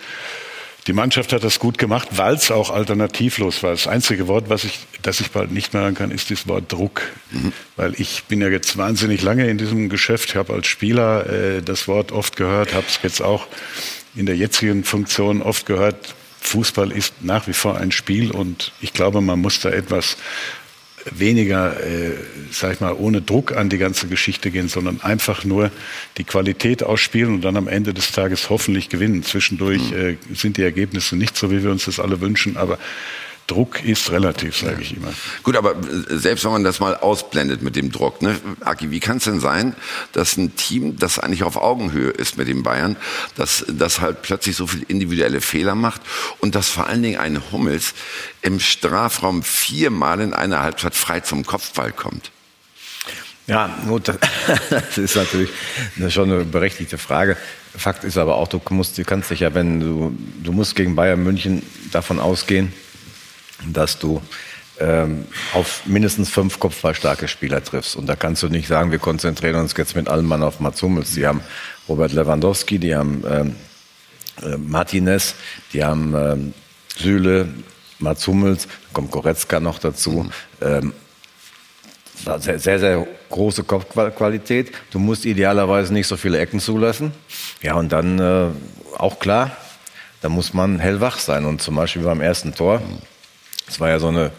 Die 0.87 0.93
Mannschaft 0.93 1.33
hat 1.33 1.43
das 1.43 1.57
gut 1.57 1.79
gemacht, 1.79 2.09
weil 2.11 2.35
es 2.35 2.51
auch 2.51 2.69
alternativlos 2.69 3.63
war. 3.63 3.71
Das 3.71 3.87
einzige 3.87 4.27
Wort, 4.27 4.49
was 4.49 4.63
ich, 4.63 4.79
das 5.01 5.19
ich 5.19 5.31
bald 5.31 5.51
nicht 5.51 5.73
mehr 5.73 5.81
hören 5.81 5.95
kann, 5.95 6.11
ist 6.11 6.29
das 6.29 6.47
Wort 6.47 6.71
Druck. 6.71 7.01
Mhm. 7.31 7.53
Weil 7.75 7.93
ich 7.99 8.23
bin 8.25 8.39
ja 8.39 8.49
jetzt 8.49 8.77
wahnsinnig 8.77 9.23
lange 9.23 9.47
in 9.47 9.57
diesem 9.57 9.89
Geschäft. 9.89 10.29
Ich 10.29 10.35
habe 10.35 10.53
als 10.53 10.67
Spieler 10.67 11.27
äh, 11.27 11.61
das 11.63 11.87
Wort 11.87 12.11
oft 12.11 12.35
gehört, 12.35 12.75
habe 12.75 12.85
es 12.87 12.99
jetzt 13.01 13.21
auch 13.21 13.47
in 14.15 14.27
der 14.27 14.37
jetzigen 14.37 14.83
Funktion 14.83 15.41
oft 15.41 15.65
gehört. 15.65 16.13
Fußball 16.45 16.91
ist 16.91 17.13
nach 17.21 17.47
wie 17.47 17.53
vor 17.53 17.77
ein 17.77 17.91
Spiel 17.91 18.31
und 18.31 18.71
ich 18.81 18.93
glaube, 18.93 19.21
man 19.21 19.39
muss 19.39 19.59
da 19.59 19.69
etwas 19.69 20.17
weniger, 21.11 21.79
äh, 21.85 22.13
sag 22.51 22.73
ich 22.73 22.79
mal, 22.79 22.93
ohne 22.93 23.21
Druck 23.21 23.55
an 23.55 23.69
die 23.69 23.77
ganze 23.77 24.07
Geschichte 24.07 24.49
gehen, 24.49 24.67
sondern 24.67 25.01
einfach 25.01 25.43
nur 25.43 25.71
die 26.17 26.23
Qualität 26.23 26.83
ausspielen 26.83 27.35
und 27.35 27.41
dann 27.41 27.57
am 27.57 27.67
Ende 27.67 27.93
des 27.93 28.11
Tages 28.11 28.49
hoffentlich 28.49 28.89
gewinnen. 28.89 29.23
Zwischendurch 29.23 29.91
mhm. 29.91 29.97
äh, 29.97 30.17
sind 30.33 30.57
die 30.57 30.63
Ergebnisse 30.63 31.15
nicht 31.15 31.37
so, 31.37 31.51
wie 31.51 31.63
wir 31.63 31.71
uns 31.71 31.85
das 31.85 31.99
alle 31.99 32.21
wünschen, 32.21 32.57
aber 32.57 32.79
Druck 33.47 33.83
ist 33.83 34.11
relativ, 34.11 34.57
sage 34.57 34.81
ich 34.81 34.97
immer. 34.97 35.13
Gut, 35.43 35.55
aber 35.55 35.75
äh, 35.75 36.17
selbst 36.17 36.45
wenn 36.45 36.51
man 36.51 36.63
das 36.63 36.79
mal 36.79 36.95
ausblendet 36.95 37.61
mit 37.61 37.75
dem 37.75 37.91
Druck, 37.91 38.21
ne? 38.21 38.39
Aki, 38.61 38.89
wie 38.89 38.99
kann 38.99 39.17
es 39.17 39.25
denn 39.25 39.39
sein, 39.39 39.75
dass 40.13 40.35
ein 40.37 40.55
Team, 40.55 40.97
das 40.97 41.19
eigentlich 41.19 41.43
auf 41.43 41.55
Augenhöhe 41.55 42.09
ist 42.09 42.37
mit 42.37 42.47
den 42.47 42.63
Bayern, 42.63 42.95
dass 43.35 43.63
das 43.67 44.01
halt 44.01 44.23
plötzlich 44.23 44.55
so 44.55 44.65
viele 44.65 44.85
individuelle 44.85 45.41
Fehler 45.41 45.75
macht 45.75 46.01
und 46.39 46.55
dass 46.55 46.69
vor 46.69 46.87
allen 46.87 47.03
Dingen 47.03 47.19
ein 47.19 47.39
Hummels 47.51 47.93
im 48.41 48.59
Strafraum 48.59 49.43
viermal 49.43 50.21
in 50.21 50.33
einer 50.33 50.61
Halbzeit 50.61 50.95
frei 50.95 51.19
zum 51.19 51.45
Kopfball 51.45 51.91
kommt? 51.91 52.31
Ja, 53.47 53.77
gut, 53.87 54.07
das 54.07 54.97
ist 54.97 55.15
natürlich 55.15 55.51
schon 56.09 56.31
eine 56.31 56.45
berechtigte 56.45 56.97
Frage. 56.97 57.37
Fakt 57.77 58.03
ist 58.03 58.17
aber 58.17 58.37
auch, 58.37 58.47
du 58.47 58.59
musst, 58.69 58.97
du 58.97 59.03
kannst 59.03 59.29
dich 59.29 59.41
ja, 59.41 59.53
wenn 59.53 59.79
du, 59.79 60.17
du 60.43 60.51
musst 60.51 60.75
gegen 60.75 60.95
Bayern 60.95 61.21
München 61.23 61.61
davon 61.91 62.19
ausgehen, 62.19 62.73
dass 63.71 63.99
du 63.99 64.21
ähm, 64.79 65.25
auf 65.53 65.85
mindestens 65.85 66.29
fünf 66.29 66.59
kopfballstarke 66.59 67.27
Spieler 67.27 67.63
triffst. 67.63 67.95
Und 67.95 68.07
da 68.07 68.15
kannst 68.15 68.43
du 68.43 68.49
nicht 68.49 68.67
sagen, 68.67 68.91
wir 68.91 68.99
konzentrieren 68.99 69.55
uns 69.55 69.73
jetzt 69.77 69.95
mit 69.95 70.09
allem 70.09 70.25
Mann 70.25 70.43
auf 70.43 70.59
Mats 70.59 70.81
Hummels. 70.81 71.13
Die 71.13 71.25
haben 71.25 71.41
Robert 71.87 72.11
Lewandowski, 72.11 72.79
die 72.79 72.95
haben 72.95 73.23
ähm, 73.29 73.55
äh, 74.43 74.57
Martinez, 74.57 75.35
die 75.73 75.83
haben 75.83 76.13
ähm, 76.15 76.53
Süle, 76.97 77.49
Mats 77.99 78.27
Hummels, 78.27 78.67
kommt 78.91 79.11
Goretzka 79.11 79.59
noch 79.59 79.79
dazu. 79.79 80.29
Ähm, 80.61 80.93
sehr, 82.39 82.59
sehr, 82.59 82.79
sehr 82.79 83.07
große 83.29 83.63
Kopfqualität. 83.63 84.71
Du 84.91 84.99
musst 84.99 85.25
idealerweise 85.25 85.93
nicht 85.93 86.07
so 86.07 86.17
viele 86.17 86.39
Ecken 86.39 86.59
zulassen. 86.59 87.11
Ja, 87.61 87.75
und 87.75 87.91
dann 87.91 88.19
äh, 88.19 88.47
auch 88.97 89.19
klar, 89.19 89.51
da 90.21 90.29
muss 90.29 90.53
man 90.53 90.79
hellwach 90.79 91.19
sein. 91.19 91.45
Und 91.45 91.61
zum 91.61 91.75
Beispiel 91.75 92.03
beim 92.03 92.21
ersten 92.21 92.55
Tor, 92.55 92.81
das 93.65 93.79
war 93.79 93.89
ja 93.89 93.99
so 93.99 94.07
eine 94.07 94.31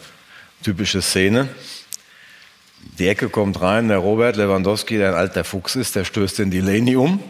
typische 0.62 1.02
Szene. 1.02 1.48
Die 2.98 3.08
Ecke 3.08 3.28
kommt 3.28 3.60
rein, 3.60 3.88
der 3.88 3.98
Robert 3.98 4.36
Lewandowski, 4.36 4.96
der 4.96 5.10
ein 5.10 5.14
alter 5.14 5.44
Fuchs 5.44 5.76
ist, 5.76 5.96
der 5.96 6.04
stößt 6.04 6.38
den 6.38 6.50
Delaney 6.50 6.96
um. 6.96 7.20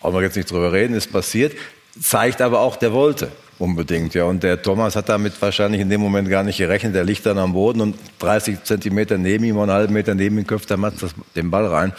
Brauchen 0.00 0.14
wir 0.14 0.22
jetzt 0.22 0.36
nicht 0.36 0.50
drüber 0.50 0.72
reden, 0.72 0.94
ist 0.94 1.12
passiert. 1.12 1.54
Zeigt 2.00 2.40
aber 2.40 2.60
auch, 2.60 2.76
der 2.76 2.92
wollte 2.92 3.30
unbedingt. 3.58 4.14
Ja. 4.14 4.24
Und 4.24 4.42
der 4.42 4.60
Thomas 4.60 4.96
hat 4.96 5.08
damit 5.08 5.40
wahrscheinlich 5.40 5.80
in 5.80 5.88
dem 5.88 6.00
Moment 6.00 6.28
gar 6.28 6.42
nicht 6.42 6.58
gerechnet. 6.58 6.94
Der 6.94 7.04
liegt 7.04 7.24
dann 7.24 7.38
am 7.38 7.52
Boden 7.52 7.80
und 7.80 7.96
30 8.18 8.64
Zentimeter 8.64 9.18
neben 9.18 9.44
ihm 9.44 9.56
und 9.56 9.70
einen 9.70 9.78
halben 9.78 9.94
Meter 9.94 10.14
neben 10.14 10.38
ihm 10.38 10.46
köpft 10.46 10.70
der 10.70 10.76
Matz 10.76 11.04
den 11.36 11.50
Ball 11.50 11.66
rein. 11.66 11.92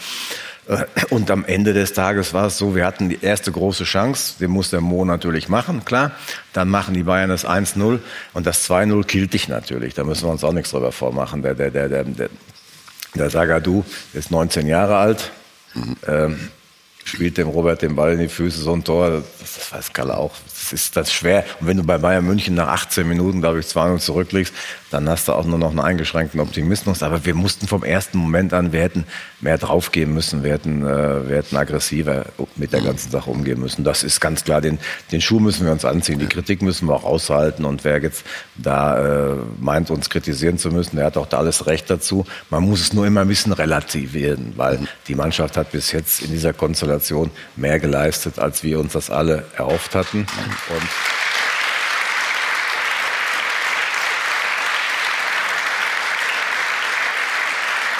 Äh, 0.68 0.84
und 1.10 1.30
am 1.30 1.44
Ende 1.44 1.72
des 1.72 1.92
Tages 1.92 2.34
war 2.34 2.46
es 2.46 2.58
so, 2.58 2.74
wir 2.74 2.86
hatten 2.86 3.08
die 3.08 3.22
erste 3.22 3.52
große 3.52 3.84
Chance, 3.84 4.34
den 4.40 4.50
muss 4.50 4.70
der 4.70 4.80
Mo 4.80 5.04
natürlich 5.04 5.48
machen, 5.48 5.84
klar. 5.84 6.12
Dann 6.52 6.68
machen 6.68 6.94
die 6.94 7.02
Bayern 7.02 7.30
das 7.30 7.46
1-0 7.46 7.98
und 8.32 8.46
das 8.46 8.68
2-0 8.68 9.04
killt 9.04 9.32
dich 9.32 9.48
natürlich. 9.48 9.94
Da 9.94 10.04
müssen 10.04 10.26
wir 10.26 10.32
uns 10.32 10.44
auch 10.44 10.52
nichts 10.52 10.70
drüber 10.70 10.92
vormachen. 10.92 11.42
Der, 11.42 11.54
der, 11.54 11.70
der, 11.70 11.88
der, 11.88 12.04
der, 12.04 12.28
der 13.14 13.30
Sagadu 13.30 13.84
ist 14.12 14.30
19 14.30 14.66
Jahre 14.66 14.96
alt. 14.96 15.30
Mhm. 15.74 15.96
Ähm, 16.06 16.50
spielt 17.04 17.36
dem 17.36 17.48
Robert 17.48 17.82
den 17.82 17.94
Ball 17.94 18.14
in 18.14 18.18
die 18.18 18.28
Füße, 18.28 18.60
so 18.60 18.72
ein 18.72 18.82
Tor, 18.82 19.10
das, 19.10 19.24
das 19.40 19.72
weiß 19.72 19.92
Kalle 19.92 20.16
auch. 20.16 20.32
Das 20.48 20.72
ist 20.72 20.96
das 20.96 21.12
schwer. 21.12 21.44
Und 21.60 21.66
wenn 21.66 21.76
du 21.76 21.84
bei 21.84 21.98
Bayern 21.98 22.24
München 22.24 22.54
nach 22.54 22.68
18 22.68 23.06
Minuten, 23.06 23.40
glaube 23.40 23.60
ich, 23.60 23.66
2-0 23.66 23.98
zurückliegst, 23.98 24.54
dann 24.90 25.08
hast 25.08 25.28
du 25.28 25.32
auch 25.32 25.44
nur 25.44 25.58
noch 25.58 25.70
einen 25.70 25.80
eingeschränkten 25.80 26.40
Optimismus. 26.40 27.02
Aber 27.02 27.24
wir 27.24 27.34
mussten 27.34 27.68
vom 27.68 27.84
ersten 27.84 28.18
Moment 28.18 28.54
an, 28.54 28.72
wir 28.72 28.80
hätten 28.80 29.04
mehr 29.44 29.58
draufgeben 29.58 30.14
müssen, 30.14 30.42
wir 30.42 30.52
hätten, 30.52 30.82
äh, 30.82 31.28
wir 31.28 31.36
hätten 31.36 31.56
aggressiver 31.56 32.24
mit 32.56 32.72
der 32.72 32.80
ganzen 32.80 33.10
Sache 33.10 33.30
umgehen 33.30 33.60
müssen. 33.60 33.84
Das 33.84 34.02
ist 34.02 34.20
ganz 34.20 34.42
klar, 34.42 34.62
den, 34.62 34.78
den 35.12 35.20
Schuh 35.20 35.38
müssen 35.38 35.66
wir 35.66 35.72
uns 35.72 35.84
anziehen, 35.84 36.18
die 36.18 36.26
Kritik 36.26 36.62
müssen 36.62 36.88
wir 36.88 36.94
auch 36.94 37.04
aushalten. 37.04 37.66
Und 37.66 37.84
wer 37.84 38.02
jetzt 38.02 38.24
da 38.56 39.32
äh, 39.32 39.36
meint, 39.60 39.90
uns 39.90 40.08
kritisieren 40.08 40.56
zu 40.56 40.70
müssen, 40.70 40.96
der 40.96 41.06
hat 41.06 41.18
auch 41.18 41.26
da 41.26 41.38
alles 41.38 41.66
Recht 41.66 41.90
dazu. 41.90 42.24
Man 42.48 42.64
muss 42.64 42.80
es 42.80 42.94
nur 42.94 43.06
immer 43.06 43.20
ein 43.20 43.28
bisschen 43.28 43.52
relativieren, 43.52 44.54
weil 44.56 44.80
die 45.08 45.14
Mannschaft 45.14 45.58
hat 45.58 45.72
bis 45.72 45.92
jetzt 45.92 46.22
in 46.22 46.30
dieser 46.30 46.54
Konstellation 46.54 47.30
mehr 47.54 47.78
geleistet, 47.78 48.38
als 48.38 48.64
wir 48.64 48.80
uns 48.80 48.94
das 48.94 49.10
alle 49.10 49.44
erhofft 49.56 49.94
hatten. 49.94 50.20
Und 50.20 50.88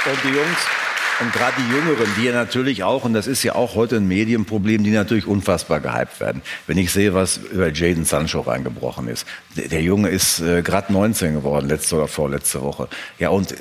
Und 0.07 0.23
die 0.23 0.37
Jungs, 0.37 0.59
und 1.21 1.33
gerade 1.33 1.55
die 1.59 1.73
Jüngeren, 1.73 2.07
die 2.19 2.25
ja 2.25 2.33
natürlich 2.33 2.83
auch, 2.83 3.05
und 3.05 3.13
das 3.13 3.27
ist 3.27 3.43
ja 3.43 3.55
auch 3.55 3.75
heute 3.75 3.97
ein 3.97 4.09
Medienproblem, 4.09 4.83
die 4.83 4.91
natürlich 4.91 5.27
unfassbar 5.27 5.81
gehypt 5.81 6.21
werden. 6.21 6.43
Wenn 6.67 6.79
ich 6.79 6.91
sehe, 6.91 7.15
was 7.15 7.37
über 7.37 7.73
Jaden 7.73 8.05
Sancho 8.05 8.41
reingebrochen 8.41 9.09
ist. 9.09 9.27
Der, 9.57 9.69
der 9.69 9.83
Junge 9.83 10.09
ist 10.09 10.41
äh, 10.41 10.63
gerade 10.63 10.93
19 10.93 11.35
geworden, 11.35 11.69
letzte 11.69 11.97
oder 11.97 12.09
vorletzte 12.09 12.63
Woche. 12.63 12.89
Ja, 13.19 13.29
und 13.29 13.55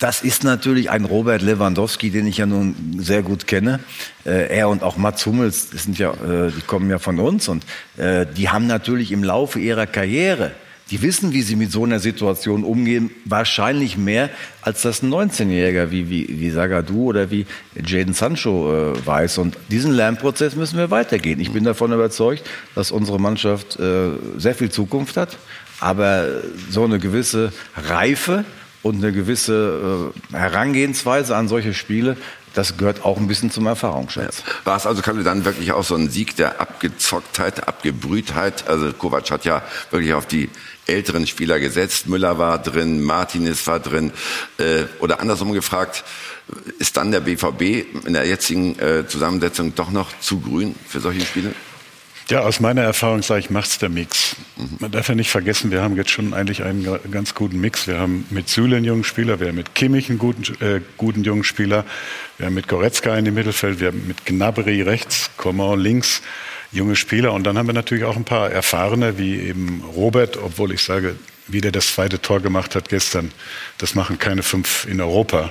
das 0.00 0.22
ist 0.22 0.44
natürlich 0.44 0.90
ein 0.90 1.04
Robert 1.04 1.42
Lewandowski, 1.42 2.10
den 2.10 2.26
ich 2.26 2.38
ja 2.38 2.46
nun 2.46 2.96
sehr 2.98 3.22
gut 3.22 3.46
kenne. 3.46 3.80
Äh, 4.24 4.48
er 4.56 4.68
und 4.68 4.82
auch 4.82 4.96
Mats 4.96 5.26
Hummels, 5.26 5.70
sind 5.70 5.98
ja, 5.98 6.12
äh, 6.12 6.50
die 6.50 6.62
kommen 6.62 6.90
ja 6.90 6.98
von 6.98 7.20
uns 7.20 7.48
und 7.48 7.64
äh, 7.98 8.26
die 8.26 8.48
haben 8.48 8.66
natürlich 8.66 9.12
im 9.12 9.22
Laufe 9.22 9.60
ihrer 9.60 9.86
Karriere 9.86 10.52
die 10.90 11.02
wissen, 11.02 11.32
wie 11.32 11.42
sie 11.42 11.56
mit 11.56 11.70
so 11.70 11.84
einer 11.84 12.00
Situation 12.00 12.64
umgehen, 12.64 13.10
wahrscheinlich 13.24 13.96
mehr, 13.96 14.30
als 14.62 14.82
das 14.82 15.02
ein 15.02 15.10
19-Jähriger 15.10 15.90
wie, 15.90 16.10
wie, 16.10 16.26
wie 16.28 16.50
Sagadu 16.50 17.04
oder 17.04 17.30
wie 17.30 17.46
Jaden 17.74 18.14
Sancho 18.14 18.92
äh, 18.92 19.06
weiß. 19.06 19.38
Und 19.38 19.56
diesen 19.70 19.92
Lernprozess 19.92 20.56
müssen 20.56 20.78
wir 20.78 20.90
weitergehen. 20.90 21.40
Ich 21.40 21.52
bin 21.52 21.64
davon 21.64 21.92
überzeugt, 21.92 22.44
dass 22.74 22.90
unsere 22.90 23.20
Mannschaft 23.20 23.78
äh, 23.78 24.10
sehr 24.36 24.54
viel 24.54 24.70
Zukunft 24.70 25.16
hat, 25.16 25.38
aber 25.78 26.26
so 26.68 26.84
eine 26.84 26.98
gewisse 26.98 27.52
Reife 27.76 28.44
und 28.82 28.96
eine 28.96 29.12
gewisse 29.12 30.12
äh, 30.32 30.36
Herangehensweise 30.36 31.36
an 31.36 31.48
solche 31.48 31.74
Spiele, 31.74 32.16
das 32.54 32.76
gehört 32.76 33.04
auch 33.04 33.16
ein 33.16 33.28
bisschen 33.28 33.50
zum 33.50 33.66
Erfahrungsschatz. 33.66 34.42
Ja. 34.44 34.52
War 34.64 34.76
es 34.76 34.86
also, 34.86 35.02
Kalle, 35.02 35.22
dann 35.22 35.44
wirklich 35.44 35.72
auch 35.72 35.84
so 35.84 35.94
ein 35.94 36.10
Sieg 36.10 36.36
der 36.36 36.60
Abgezocktheit, 36.60 37.68
Abgebrühtheit? 37.68 38.68
Also 38.68 38.92
Kovac 38.92 39.30
hat 39.30 39.44
ja 39.44 39.62
wirklich 39.90 40.14
auf 40.14 40.26
die 40.26 40.48
älteren 40.86 41.26
Spieler 41.26 41.60
gesetzt. 41.60 42.06
Müller 42.06 42.38
war 42.38 42.60
drin, 42.62 43.02
Martinez 43.02 43.66
war 43.66 43.80
drin. 43.80 44.12
Äh, 44.58 44.84
oder 45.00 45.20
andersrum 45.20 45.52
gefragt, 45.52 46.04
ist 46.78 46.96
dann 46.96 47.12
der 47.12 47.20
BVB 47.20 48.06
in 48.06 48.12
der 48.12 48.26
jetzigen 48.26 48.78
äh, 48.78 49.06
Zusammensetzung 49.06 49.74
doch 49.74 49.90
noch 49.90 50.08
zu 50.20 50.40
grün 50.40 50.74
für 50.88 51.00
solche 51.00 51.20
Spiele? 51.22 51.54
Ja, 52.30 52.42
aus 52.42 52.60
meiner 52.60 52.82
Erfahrung 52.82 53.22
sage 53.22 53.40
ich, 53.40 53.50
macht's 53.50 53.78
der 53.78 53.88
Mix. 53.88 54.36
Man 54.78 54.92
darf 54.92 55.08
ja 55.08 55.16
nicht 55.16 55.30
vergessen, 55.30 55.72
wir 55.72 55.82
haben 55.82 55.96
jetzt 55.96 56.10
schon 56.10 56.32
eigentlich 56.32 56.62
einen 56.62 56.86
ganz 57.10 57.34
guten 57.34 57.60
Mix. 57.60 57.88
Wir 57.88 57.98
haben 57.98 58.24
mit 58.30 58.48
Süle 58.48 58.76
einen 58.76 58.84
jungen 58.84 59.02
Spieler, 59.02 59.40
wir 59.40 59.48
haben 59.48 59.56
mit 59.56 59.74
Kimmich 59.74 60.08
einen 60.10 60.18
guten, 60.18 60.44
äh, 60.64 60.80
guten 60.96 61.24
jungen 61.24 61.42
Spieler, 61.42 61.84
wir 62.38 62.46
haben 62.46 62.54
mit 62.54 62.68
Goretzka 62.68 63.16
in 63.16 63.24
dem 63.24 63.34
Mittelfeld, 63.34 63.80
wir 63.80 63.88
haben 63.88 64.06
mit 64.06 64.26
Gnabry 64.26 64.82
rechts, 64.82 65.30
Coman 65.36 65.80
links 65.80 66.22
junge 66.72 66.96
Spieler. 66.96 67.32
Und 67.32 67.44
dann 67.44 67.58
haben 67.58 67.66
wir 67.66 67.74
natürlich 67.74 68.04
auch 68.04 68.16
ein 68.16 68.24
paar 68.24 68.50
Erfahrene, 68.50 69.18
wie 69.18 69.38
eben 69.40 69.82
Robert, 69.94 70.36
obwohl 70.36 70.72
ich 70.72 70.82
sage, 70.82 71.16
wie 71.48 71.60
der 71.60 71.72
das 71.72 71.94
zweite 71.94 72.20
Tor 72.20 72.40
gemacht 72.40 72.74
hat 72.74 72.88
gestern, 72.88 73.32
das 73.78 73.94
machen 73.94 74.18
keine 74.18 74.42
fünf 74.42 74.86
in 74.86 75.00
Europa. 75.00 75.50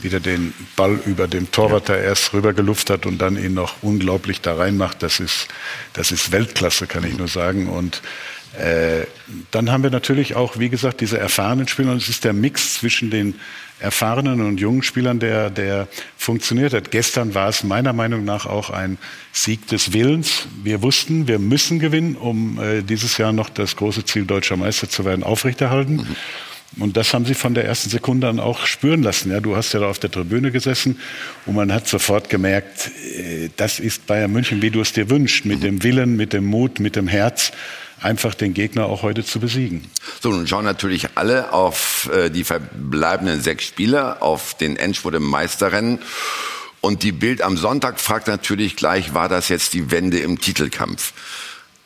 Wie 0.00 0.08
der 0.08 0.20
den 0.20 0.54
Ball 0.76 1.00
über 1.04 1.26
dem 1.26 1.50
Torwart 1.50 1.88
da 1.88 1.96
erst 1.96 2.32
rübergeluft 2.32 2.90
hat 2.90 3.06
und 3.06 3.18
dann 3.18 3.36
ihn 3.36 3.54
noch 3.54 3.82
unglaublich 3.82 4.40
da 4.40 4.54
reinmacht, 4.54 5.02
das 5.02 5.18
ist, 5.18 5.48
das 5.94 6.12
ist 6.12 6.30
Weltklasse, 6.30 6.86
kann 6.86 7.02
ich 7.02 7.18
nur 7.18 7.26
sagen. 7.26 7.68
Und 7.68 8.00
äh, 8.56 9.06
dann 9.50 9.72
haben 9.72 9.82
wir 9.82 9.90
natürlich 9.90 10.36
auch, 10.36 10.60
wie 10.60 10.68
gesagt, 10.68 11.00
diese 11.00 11.18
erfahrenen 11.18 11.66
Spieler 11.66 11.90
und 11.90 11.96
es 12.02 12.08
ist 12.08 12.22
der 12.22 12.32
Mix 12.32 12.74
zwischen 12.74 13.10
den 13.10 13.34
erfahrenen 13.80 14.40
und 14.40 14.60
jungen 14.60 14.82
Spielern, 14.82 15.18
der, 15.18 15.50
der 15.50 15.88
funktioniert 16.16 16.72
hat. 16.72 16.90
Gestern 16.90 17.34
war 17.34 17.48
es 17.48 17.64
meiner 17.64 17.92
Meinung 17.92 18.24
nach 18.24 18.46
auch 18.46 18.70
ein 18.70 18.98
Sieg 19.32 19.66
des 19.68 19.92
Willens. 19.92 20.46
Wir 20.62 20.82
wussten, 20.82 21.28
wir 21.28 21.38
müssen 21.38 21.78
gewinnen, 21.78 22.16
um 22.16 22.60
äh, 22.60 22.82
dieses 22.82 23.18
Jahr 23.18 23.32
noch 23.32 23.48
das 23.50 23.76
große 23.76 24.04
Ziel 24.04 24.24
deutscher 24.24 24.56
Meister 24.56 24.88
zu 24.88 25.04
werden 25.04 25.22
aufrechterhalten. 25.22 25.96
Mhm. 25.96 26.16
Und 26.78 26.96
das 26.96 27.14
haben 27.14 27.24
sie 27.24 27.34
von 27.34 27.54
der 27.54 27.64
ersten 27.64 27.88
Sekunde 27.88 28.28
an 28.28 28.40
auch 28.40 28.66
spüren 28.66 29.02
lassen. 29.02 29.30
Ja, 29.30 29.40
du 29.40 29.56
hast 29.56 29.72
ja 29.74 29.80
da 29.80 29.88
auf 29.88 29.98
der 29.98 30.10
Tribüne 30.10 30.50
gesessen 30.50 30.98
und 31.46 31.54
man 31.54 31.72
hat 31.72 31.86
sofort 31.86 32.28
gemerkt, 32.28 32.90
äh, 33.16 33.50
das 33.56 33.80
ist 33.80 34.06
Bayern 34.06 34.32
München, 34.32 34.62
wie 34.62 34.70
du 34.70 34.80
es 34.80 34.92
dir 34.92 35.10
wünschst, 35.10 35.44
mit 35.44 35.62
dem 35.62 35.82
Willen, 35.82 36.16
mit 36.16 36.32
dem 36.32 36.46
Mut, 36.46 36.80
mit 36.80 36.96
dem 36.96 37.08
Herz 37.08 37.52
einfach 38.04 38.34
den 38.34 38.54
Gegner 38.54 38.86
auch 38.86 39.02
heute 39.02 39.24
zu 39.24 39.40
besiegen. 39.40 39.90
So, 40.22 40.30
nun 40.30 40.46
schauen 40.46 40.64
natürlich 40.64 41.08
alle 41.16 41.52
auf 41.52 42.08
äh, 42.12 42.30
die 42.30 42.44
verbleibenden 42.44 43.40
sechs 43.40 43.64
Spiele, 43.64 44.22
auf 44.22 44.54
den 44.54 44.76
Endspurt 44.76 45.14
im 45.14 45.24
Meisterrennen. 45.24 45.98
Und 46.80 47.02
die 47.02 47.12
Bild 47.12 47.42
am 47.42 47.56
Sonntag 47.56 47.98
fragt 47.98 48.28
natürlich 48.28 48.76
gleich, 48.76 49.14
war 49.14 49.28
das 49.28 49.48
jetzt 49.48 49.72
die 49.74 49.90
Wende 49.90 50.18
im 50.18 50.38
Titelkampf? 50.38 51.12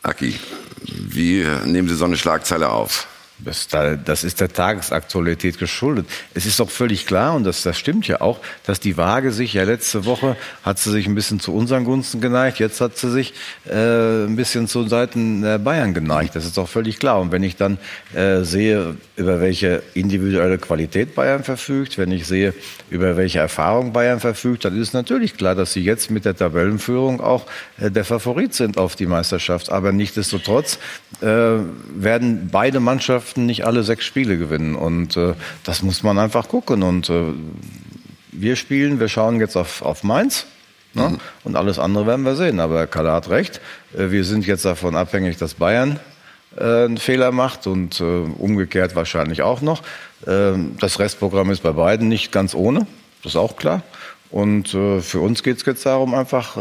Aki, 0.02 0.38
wie 0.82 1.46
nehmen 1.64 1.88
Sie 1.88 1.94
so 1.94 2.04
eine 2.04 2.16
Schlagzeile 2.16 2.70
auf? 2.70 3.07
Das, 3.44 3.68
das, 3.68 4.24
ist 4.24 4.40
der 4.40 4.52
Tagesaktualität 4.52 5.58
geschuldet. 5.58 6.06
Es 6.34 6.44
ist 6.44 6.58
doch 6.58 6.70
völlig 6.70 7.06
klar, 7.06 7.36
und 7.36 7.44
das, 7.44 7.62
das 7.62 7.78
stimmt 7.78 8.08
ja 8.08 8.20
auch, 8.20 8.40
dass 8.64 8.80
die 8.80 8.96
Waage 8.96 9.30
sich 9.30 9.54
ja 9.54 9.62
letzte 9.62 10.04
Woche 10.06 10.36
hat 10.64 10.80
sie 10.80 10.90
sich 10.90 11.06
ein 11.06 11.14
bisschen 11.14 11.38
zu 11.38 11.54
unseren 11.54 11.84
Gunsten 11.84 12.20
geneigt, 12.20 12.58
jetzt 12.58 12.80
hat 12.80 12.98
sie 12.98 13.10
sich 13.12 13.34
äh, 13.64 14.24
ein 14.24 14.34
bisschen 14.34 14.66
zu 14.66 14.88
Seiten 14.88 15.42
der 15.42 15.58
Bayern 15.58 15.94
geneigt. 15.94 16.34
Das 16.34 16.44
ist 16.44 16.56
doch 16.56 16.68
völlig 16.68 16.98
klar. 16.98 17.20
Und 17.20 17.30
wenn 17.30 17.44
ich 17.44 17.54
dann 17.54 17.78
äh, 18.12 18.42
sehe, 18.42 18.96
über 19.14 19.40
welche 19.40 19.84
individuelle 19.94 20.58
Qualität 20.58 21.14
Bayern 21.14 21.44
verfügt, 21.44 21.96
wenn 21.96 22.10
ich 22.10 22.26
sehe, 22.26 22.54
über 22.90 23.16
welche 23.16 23.38
Erfahrung 23.38 23.92
Bayern 23.92 24.18
verfügt, 24.18 24.64
dann 24.64 24.74
ist 24.74 24.88
es 24.88 24.92
natürlich 24.94 25.36
klar, 25.36 25.54
dass 25.54 25.72
sie 25.72 25.84
jetzt 25.84 26.10
mit 26.10 26.24
der 26.24 26.36
Tabellenführung 26.36 27.20
auch 27.20 27.46
äh, 27.80 27.88
der 27.90 28.04
Favorit 28.04 28.52
sind 28.52 28.78
auf 28.78 28.96
die 28.96 29.06
Meisterschaft. 29.06 29.70
Aber 29.70 29.92
nichtsdestotrotz 29.92 30.80
äh, 31.20 31.26
werden 31.94 32.48
beide 32.50 32.80
Mannschaften 32.80 33.27
Mannschaften 33.28 33.46
nicht 33.46 33.66
alle 33.66 33.82
sechs 33.82 34.04
Spiele 34.04 34.38
gewinnen. 34.38 34.74
Und 34.74 35.16
äh, 35.16 35.34
das 35.64 35.82
muss 35.82 36.02
man 36.02 36.18
einfach 36.18 36.48
gucken. 36.48 36.82
Und 36.82 37.10
äh, 37.10 37.24
wir 38.32 38.56
spielen, 38.56 39.00
wir 39.00 39.08
schauen 39.08 39.40
jetzt 39.40 39.56
auf, 39.56 39.82
auf 39.82 40.02
Mainz. 40.02 40.46
Ne? 40.94 41.10
Mhm. 41.10 41.18
Und 41.44 41.56
alles 41.56 41.78
andere 41.78 42.06
werden 42.06 42.24
wir 42.24 42.36
sehen. 42.36 42.60
Aber 42.60 42.86
Kalle 42.86 43.12
hat 43.12 43.28
recht. 43.28 43.60
Äh, 43.94 44.10
wir 44.10 44.24
sind 44.24 44.46
jetzt 44.46 44.64
davon 44.64 44.96
abhängig, 44.96 45.36
dass 45.36 45.54
Bayern 45.54 46.00
äh, 46.56 46.84
einen 46.84 46.96
Fehler 46.96 47.32
macht 47.32 47.66
und 47.66 48.00
äh, 48.00 48.04
umgekehrt 48.04 48.96
wahrscheinlich 48.96 49.42
auch 49.42 49.60
noch. 49.60 49.82
Ähm, 50.26 50.76
das 50.80 50.98
Restprogramm 50.98 51.50
ist 51.50 51.62
bei 51.62 51.72
beiden 51.72 52.08
nicht 52.08 52.32
ganz 52.32 52.54
ohne. 52.54 52.86
Das 53.22 53.32
ist 53.32 53.36
auch 53.36 53.56
klar. 53.56 53.82
Und 54.30 54.72
äh, 54.74 55.00
für 55.00 55.20
uns 55.20 55.42
geht 55.42 55.58
es 55.58 55.66
jetzt 55.66 55.84
darum, 55.84 56.14
einfach 56.14 56.56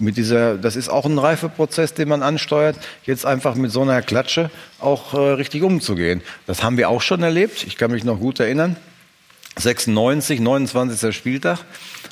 mit 0.00 0.16
dieser, 0.16 0.56
das 0.56 0.76
ist 0.76 0.88
auch 0.88 1.04
ein 1.04 1.18
Reifeprozess, 1.18 1.94
den 1.94 2.08
man 2.08 2.22
ansteuert, 2.22 2.76
jetzt 3.04 3.26
einfach 3.26 3.54
mit 3.54 3.70
so 3.70 3.82
einer 3.82 4.02
Klatsche 4.02 4.50
auch 4.78 5.14
äh, 5.14 5.18
richtig 5.18 5.62
umzugehen. 5.62 6.22
Das 6.46 6.62
haben 6.62 6.76
wir 6.76 6.88
auch 6.88 7.02
schon 7.02 7.22
erlebt. 7.22 7.64
Ich 7.64 7.76
kann 7.76 7.90
mich 7.90 8.04
noch 8.04 8.18
gut 8.18 8.40
erinnern. 8.40 8.76
96, 9.56 10.40
29. 10.40 11.14
Spieltag, 11.14 11.58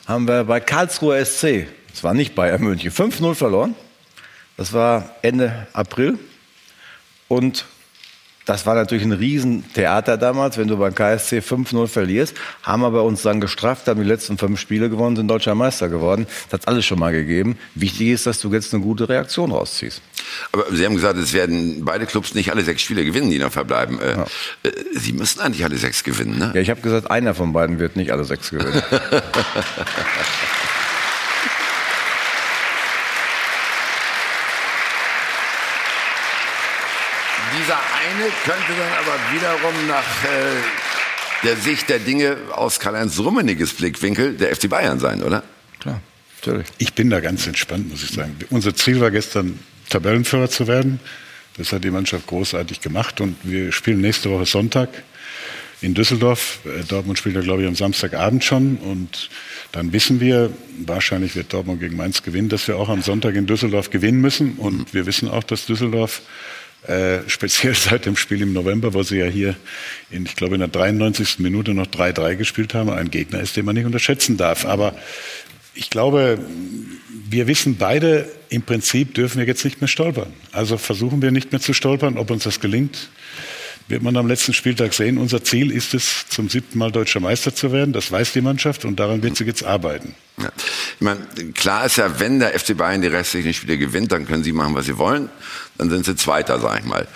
haben 0.07 0.29
wir 0.29 0.45
bei 0.45 0.61
Karlsruher 0.61 1.25
SC, 1.25 1.67
das 1.91 2.05
war 2.05 2.15
nicht 2.15 2.35
Bayern 2.35 2.63
München, 2.63 2.91
5-0 2.91 3.35
verloren. 3.35 3.75
Das 4.57 4.73
war 4.73 5.17
Ende 5.23 5.67
April. 5.73 6.19
Und 7.29 7.65
das 8.49 8.65
war 8.65 8.75
natürlich 8.75 9.05
ein 9.05 9.13
Riesentheater 9.13 10.17
damals, 10.17 10.57
wenn 10.57 10.69
du 10.69 10.79
beim 10.79 10.95
KSC 10.95 11.41
5-0 11.41 11.87
verlierst. 11.87 12.35
Haben 12.63 12.83
aber 12.83 13.03
uns 13.03 13.21
dann 13.21 13.43
gestraft, 13.43 13.87
haben 13.89 14.01
die 14.01 14.09
letzten 14.09 14.39
fünf 14.39 14.59
Spiele 14.59 14.89
gewonnen, 14.89 15.17
sind 15.17 15.29
deutscher 15.29 15.55
Meister 15.55 15.91
geworden. 15.91 16.27
Das 16.49 16.63
hat 16.63 16.69
alles 16.69 16.87
schon 16.87 16.99
mal 16.99 17.13
gegeben. 17.13 17.59
Wichtig 17.75 18.09
ist, 18.09 18.25
dass 18.25 18.41
du 18.41 18.51
jetzt 18.51 18.73
eine 18.73 18.83
gute 18.83 19.07
Reaktion 19.07 19.53
rausziehst. 19.53 20.01
Aber 20.53 20.65
Sie 20.75 20.83
haben 20.87 20.95
gesagt, 20.95 21.19
es 21.19 21.35
werden 21.35 21.85
beide 21.85 22.07
Clubs 22.07 22.35
nicht 22.35 22.51
alle 22.51 22.63
sechs 22.63 22.81
Spiele 22.81 23.05
gewinnen, 23.05 23.31
die 23.31 23.39
noch 23.39 23.53
verbleiben. 23.53 24.01
Äh, 24.01 24.13
ja. 24.13 24.23
Äh, 24.63 24.71
Sie 24.95 25.13
müssen 25.13 25.41
eigentlich 25.41 25.65
alle 25.65 25.77
sechs 25.77 26.03
gewinnen, 26.03 26.39
ne? 26.39 26.53
Ja, 26.55 26.63
ich 26.63 26.71
habe 26.71 26.81
gesagt, 26.81 27.11
einer 27.11 27.35
von 27.35 27.53
beiden 27.53 27.79
wird 27.79 27.97
nicht 27.97 28.13
alle 28.13 28.25
sechs 28.25 28.49
gewinnen. 28.49 28.83
Dieser 37.69 37.81
eine 37.81 38.31
könnte 38.47 38.73
dann 38.79 38.93
aber 38.99 39.19
wiederum 39.31 39.89
nach 39.89 40.25
äh, 40.25 41.45
der 41.45 41.57
Sicht 41.57 41.91
der 41.91 41.99
Dinge 41.99 42.39
aus 42.55 42.81
Karl-Heinz 42.81 43.19
Rummeniges 43.19 43.75
Blickwinkel 43.75 44.39
der 44.39 44.57
FC 44.57 44.71
Bayern 44.71 44.99
sein, 44.99 45.23
oder? 45.23 45.43
Klar, 45.79 46.01
natürlich. 46.39 46.67
Ich 46.79 46.95
bin 46.95 47.11
da 47.11 47.21
ganz 47.21 47.47
entspannt, 47.47 47.91
muss 47.91 48.03
ich 48.03 48.13
sagen. 48.13 48.35
Unser 48.49 48.75
Ziel 48.75 49.03
war 49.03 49.11
gestern, 49.11 49.59
Tabellenführer 49.91 50.49
zu 50.49 50.67
werden. 50.67 50.99
Das 51.59 51.71
hat 51.75 51.85
die 51.85 51.91
Mannschaft 51.91 52.27
großartig 52.27 52.81
gemacht 52.81 53.21
und 53.21 53.37
wir 53.43 53.71
spielen 53.71 54.01
nächste 54.01 54.31
Woche 54.31 54.47
Sonntag 54.47 54.89
in 55.83 55.93
Düsseldorf. 55.93 56.61
Äh, 56.65 56.85
Dortmund 56.85 57.19
spielt 57.19 57.35
ja, 57.35 57.43
glaube 57.43 57.61
ich, 57.61 57.69
am 57.69 57.75
Samstagabend 57.75 58.45
schon. 58.45 58.79
Und 58.79 59.29
dann 59.73 59.93
wissen 59.93 60.21
wir, 60.21 60.51
wahrscheinlich 60.87 61.37
wird 61.37 61.53
Dortmund 61.53 61.81
gegen 61.81 61.97
Mainz 61.97 62.23
gewinnen, 62.23 62.49
dass 62.49 62.67
wir 62.67 62.79
auch 62.79 62.89
am 62.89 63.03
Sonntag 63.03 63.35
in 63.35 63.45
Düsseldorf 63.45 63.91
gewinnen 63.91 64.23
müssen. 64.23 64.55
Und 64.55 64.95
wir 64.95 65.05
wissen 65.05 65.29
auch, 65.29 65.45
dass 65.45 65.67
Düsseldorf 65.67 66.23
äh, 66.87 67.21
speziell 67.29 67.75
seit 67.75 68.07
dem 68.07 68.17
Spiel 68.17 68.43
im 68.43 68.53
November, 68.53 68.95
wo 68.95 69.03
sie 69.03 69.19
ja 69.19 69.27
hier, 69.27 69.57
in, 70.11 70.27
ich 70.27 70.37
glaube, 70.37 70.55
in 70.55 70.61
der 70.61 70.69
93. 70.69 71.39
Minute 71.41 71.75
noch 71.75 71.87
3-3 71.87 72.37
gespielt 72.37 72.75
haben, 72.75 72.91
ein 72.91 73.11
Gegner 73.11 73.41
ist, 73.41 73.57
den 73.57 73.65
man 73.65 73.75
nicht 73.75 73.87
unterschätzen 73.87 74.37
darf. 74.37 74.65
Aber 74.65 74.95
ich 75.75 75.91
glaube, 75.91 76.39
wir 77.31 77.47
wissen 77.47 77.77
beide, 77.77 78.29
im 78.49 78.63
Prinzip 78.63 79.15
dürfen 79.15 79.39
wir 79.39 79.47
jetzt 79.47 79.65
nicht 79.65 79.81
mehr 79.81 79.89
stolpern. 79.89 80.33
Also 80.53 80.79
versuchen 80.79 81.23
wir 81.23 81.31
nicht 81.31 81.53
mehr 81.53 81.61
zu 81.61 81.75
stolpern. 81.75 82.17
Ob 82.17 82.31
uns 82.31 82.45
das 82.45 82.61
gelingt, 82.61 83.11
wird 83.89 84.03
man 84.03 84.17
am 84.17 84.27
letzten 84.27 84.53
Spieltag 84.53 84.93
sehen. 84.93 85.19
Unser 85.19 85.43
Ziel 85.43 85.71
ist 85.71 85.95
es, 85.95 86.27
zum 86.29 86.49
siebten 86.49 86.79
Mal 86.79 86.93
deutscher 86.93 87.21
Meister 87.21 87.55
zu 87.55 87.73
werden. 87.73 87.93
Das 87.93 88.11
weiß 88.13 88.33
die 88.33 88.41
Mannschaft 88.41 88.85
und 88.85 89.01
daran 89.01 89.23
wird 89.23 89.37
sie 89.37 89.45
jetzt 89.45 89.65
arbeiten. 89.65 90.15
Ja. 90.39 90.51
Ich 90.97 91.01
meine, 91.01 91.21
klar 91.55 91.87
ist 91.87 91.97
ja, 91.97 92.21
wenn 92.21 92.39
der 92.39 92.59
FC 92.59 92.77
Bayern 92.77 93.01
die 93.01 93.09
restlichen 93.09 93.55
Spiele 93.55 93.79
gewinnt, 93.79 94.13
dann 94.13 94.27
können 94.27 94.45
sie 94.45 94.53
machen, 94.53 94.75
was 94.75 94.87
sie 94.87 94.99
wollen. 94.99 95.29
Dann 95.79 95.91
sind 95.91 96.05
sie 96.05 96.17
Zweiter, 96.17 96.61
sag 96.61 96.81
ich 96.81 96.85
mal. 96.85 97.07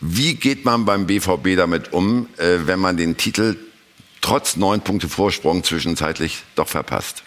Wie 0.00 0.34
geht 0.34 0.64
man 0.64 0.84
beim 0.84 1.06
BVB 1.06 1.56
damit 1.56 1.92
um, 1.92 2.28
äh, 2.38 2.66
wenn 2.66 2.80
man 2.80 2.96
den 2.96 3.16
Titel 3.16 3.56
trotz 4.20 4.56
neun 4.56 4.80
Punkte 4.80 5.08
Vorsprung 5.08 5.62
zwischenzeitlich 5.62 6.42
doch 6.54 6.68
verpasst? 6.68 7.22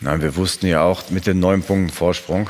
Nein, 0.00 0.22
wir 0.22 0.36
wussten 0.36 0.66
ja 0.66 0.82
auch 0.82 1.10
mit 1.10 1.26
den 1.26 1.40
neun 1.40 1.62
Punkten 1.62 1.92
Vorsprung, 1.92 2.48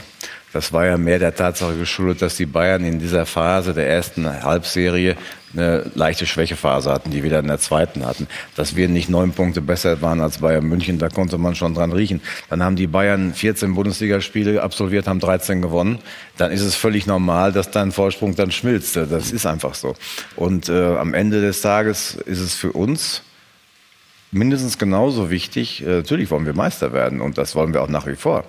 das 0.56 0.72
war 0.72 0.86
ja 0.86 0.96
mehr 0.96 1.18
der 1.18 1.34
Tatsache 1.34 1.76
geschuldet, 1.76 2.22
dass 2.22 2.36
die 2.36 2.46
Bayern 2.46 2.82
in 2.82 2.98
dieser 2.98 3.26
Phase 3.26 3.74
der 3.74 3.90
ersten 3.90 4.26
Halbserie 4.42 5.14
eine 5.52 5.90
leichte 5.94 6.24
Schwächephase 6.24 6.90
hatten, 6.90 7.10
die 7.10 7.22
wieder 7.22 7.40
in 7.40 7.48
der 7.48 7.58
zweiten 7.58 8.06
hatten. 8.06 8.26
Dass 8.54 8.74
wir 8.74 8.88
nicht 8.88 9.10
neun 9.10 9.32
Punkte 9.32 9.60
besser 9.60 10.00
waren 10.00 10.22
als 10.22 10.38
Bayern 10.38 10.64
München, 10.64 10.98
da 10.98 11.10
konnte 11.10 11.36
man 11.36 11.54
schon 11.54 11.74
dran 11.74 11.92
riechen. 11.92 12.22
Dann 12.48 12.62
haben 12.62 12.74
die 12.74 12.86
Bayern 12.86 13.34
14 13.34 13.74
Bundesligaspiele 13.74 14.62
absolviert, 14.62 15.06
haben 15.06 15.20
13 15.20 15.60
gewonnen. 15.60 15.98
Dann 16.38 16.50
ist 16.52 16.62
es 16.62 16.74
völlig 16.74 17.06
normal, 17.06 17.52
dass 17.52 17.70
dein 17.70 17.92
Vorsprung 17.92 18.34
dann 18.34 18.50
schmilzt. 18.50 18.96
Das 18.96 19.32
ist 19.32 19.44
einfach 19.44 19.74
so. 19.74 19.94
Und 20.36 20.70
äh, 20.70 20.96
am 20.96 21.12
Ende 21.12 21.42
des 21.42 21.60
Tages 21.60 22.14
ist 22.14 22.40
es 22.40 22.54
für 22.54 22.72
uns 22.72 23.20
mindestens 24.30 24.78
genauso 24.78 25.30
wichtig. 25.30 25.82
Äh, 25.82 25.96
natürlich 25.96 26.30
wollen 26.30 26.46
wir 26.46 26.54
Meister 26.54 26.94
werden 26.94 27.20
und 27.20 27.36
das 27.36 27.54
wollen 27.54 27.74
wir 27.74 27.82
auch 27.82 27.88
nach 27.88 28.06
wie 28.06 28.16
vor. 28.16 28.44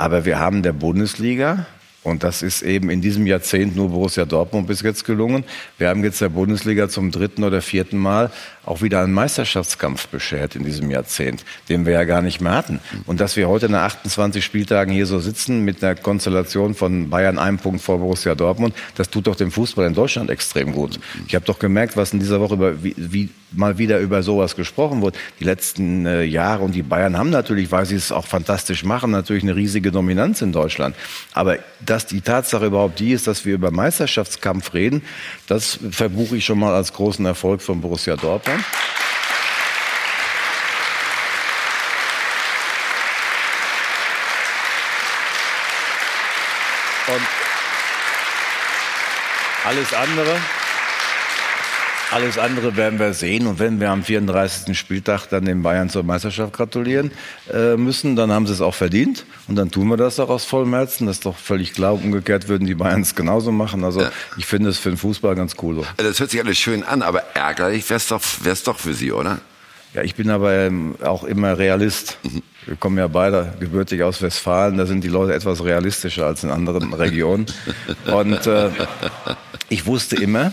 Aber 0.00 0.24
wir 0.24 0.38
haben 0.38 0.62
der 0.62 0.72
Bundesliga 0.72 1.66
und 2.02 2.22
das 2.22 2.40
ist 2.40 2.62
eben 2.62 2.88
in 2.88 3.02
diesem 3.02 3.26
Jahrzehnt 3.26 3.76
nur 3.76 3.90
Borussia 3.90 4.24
Dortmund 4.24 4.66
bis 4.66 4.80
jetzt 4.80 5.04
gelungen. 5.04 5.44
Wir 5.76 5.90
haben 5.90 6.02
jetzt 6.02 6.22
der 6.22 6.30
Bundesliga 6.30 6.88
zum 6.88 7.10
dritten 7.10 7.44
oder 7.44 7.60
vierten 7.60 7.98
Mal 7.98 8.30
auch 8.64 8.82
wieder 8.82 9.02
einen 9.02 9.12
Meisterschaftskampf 9.12 10.08
beschert 10.08 10.56
in 10.56 10.64
diesem 10.64 10.90
Jahrzehnt, 10.90 11.44
den 11.68 11.86
wir 11.86 11.94
ja 11.94 12.04
gar 12.04 12.22
nicht 12.22 12.40
mehr 12.40 12.52
hatten. 12.52 12.80
Und 13.06 13.20
dass 13.20 13.36
wir 13.36 13.48
heute 13.48 13.68
nach 13.68 13.82
28 13.82 14.44
Spieltagen 14.44 14.92
hier 14.92 15.06
so 15.06 15.18
sitzen 15.18 15.64
mit 15.64 15.82
einer 15.82 15.94
Konstellation 15.94 16.74
von 16.74 17.10
Bayern 17.10 17.38
einem 17.38 17.58
Punkt 17.58 17.80
vor 17.80 17.98
Borussia 17.98 18.34
Dortmund, 18.34 18.74
das 18.96 19.10
tut 19.10 19.26
doch 19.26 19.36
dem 19.36 19.50
Fußball 19.50 19.86
in 19.86 19.94
Deutschland 19.94 20.30
extrem 20.30 20.72
gut. 20.72 21.00
Ich 21.26 21.34
habe 21.34 21.44
doch 21.44 21.58
gemerkt, 21.58 21.96
was 21.96 22.12
in 22.12 22.20
dieser 22.20 22.40
Woche 22.40 22.54
über, 22.54 22.82
wie, 22.82 22.94
wie 22.96 23.30
mal 23.52 23.78
wieder 23.78 23.98
über 23.98 24.22
sowas 24.22 24.56
gesprochen 24.56 25.02
wird. 25.02 25.16
Die 25.40 25.44
letzten 25.44 26.06
äh, 26.06 26.22
Jahre 26.22 26.62
und 26.62 26.74
die 26.74 26.82
Bayern 26.82 27.16
haben 27.16 27.30
natürlich, 27.30 27.72
weil 27.72 27.86
sie 27.86 27.96
es 27.96 28.12
auch 28.12 28.26
fantastisch 28.26 28.84
machen, 28.84 29.10
natürlich 29.10 29.42
eine 29.42 29.56
riesige 29.56 29.90
Dominanz 29.90 30.42
in 30.42 30.52
Deutschland. 30.52 30.94
Aber 31.32 31.58
dass 31.84 32.06
die 32.06 32.20
Tatsache 32.20 32.66
überhaupt 32.66 33.00
die 33.00 33.12
ist, 33.12 33.26
dass 33.26 33.44
wir 33.44 33.54
über 33.54 33.70
Meisterschaftskampf 33.70 34.74
reden, 34.74 35.02
das 35.46 35.78
verbuche 35.90 36.36
ich 36.36 36.44
schon 36.44 36.58
mal 36.58 36.74
als 36.74 36.92
großen 36.92 37.24
Erfolg 37.26 37.62
von 37.62 37.80
Borussia 37.80 38.16
Dortmund. 38.16 38.49
Und 47.06 47.26
alles 49.64 49.92
andere, 49.92 50.40
Alles 52.12 52.38
andere 52.38 52.76
werden 52.76 52.98
wir 52.98 53.14
sehen. 53.14 53.46
Und 53.46 53.60
wenn 53.60 53.78
wir 53.78 53.90
am 53.90 54.02
34. 54.02 54.76
Spieltag 54.76 55.28
dann 55.28 55.44
den 55.44 55.62
Bayern 55.62 55.88
zur 55.88 56.02
Meisterschaft 56.02 56.52
gratulieren 56.52 57.12
äh, 57.52 57.76
müssen, 57.76 58.16
dann 58.16 58.32
haben 58.32 58.46
sie 58.46 58.52
es 58.52 58.60
auch 58.60 58.74
verdient. 58.74 59.24
Und 59.46 59.56
dann 59.56 59.70
tun 59.70 59.86
wir 59.88 59.96
das 59.96 60.18
auch 60.18 60.28
aus 60.28 60.44
vollem 60.44 60.74
Herzen. 60.74 61.06
Das 61.06 61.16
ist 61.16 61.26
doch 61.26 61.36
völlig 61.36 61.72
klar. 61.72 61.94
Umgekehrt 61.94 62.48
würden 62.48 62.66
die 62.66 62.74
Bayern 62.74 63.02
es 63.02 63.14
genauso 63.14 63.52
machen. 63.52 63.84
Also 63.84 64.02
ja. 64.02 64.10
ich 64.36 64.46
finde 64.46 64.70
es 64.70 64.78
für 64.78 64.88
den 64.88 64.98
Fußball 64.98 65.36
ganz 65.36 65.54
cool. 65.62 65.76
So. 65.76 65.86
Das 65.98 66.18
hört 66.18 66.30
sich 66.30 66.40
alles 66.40 66.58
schön 66.58 66.82
an, 66.82 67.02
aber 67.02 67.22
ärgerlich 67.34 67.88
wäre 67.88 67.98
es 67.98 68.08
doch, 68.08 68.20
wär's 68.42 68.64
doch 68.64 68.78
für 68.78 68.94
Sie, 68.94 69.12
oder? 69.12 69.38
Ja, 69.94 70.02
ich 70.02 70.14
bin 70.14 70.30
aber 70.30 70.52
ähm, 70.52 70.96
auch 71.02 71.24
immer 71.24 71.58
Realist. 71.58 72.18
Mhm. 72.22 72.42
Wir 72.66 72.76
kommen 72.76 72.98
ja 72.98 73.06
beide 73.06 73.54
gebürtig 73.58 74.02
aus 74.02 74.20
Westfalen. 74.20 74.76
Da 74.76 74.86
sind 74.86 75.02
die 75.02 75.08
Leute 75.08 75.34
etwas 75.34 75.64
realistischer 75.64 76.26
als 76.26 76.44
in 76.44 76.50
anderen 76.50 76.92
Regionen. 76.92 77.46
Und 78.06 78.46
äh, 78.46 78.70
ich 79.68 79.86
wusste 79.86 80.16
immer, 80.16 80.52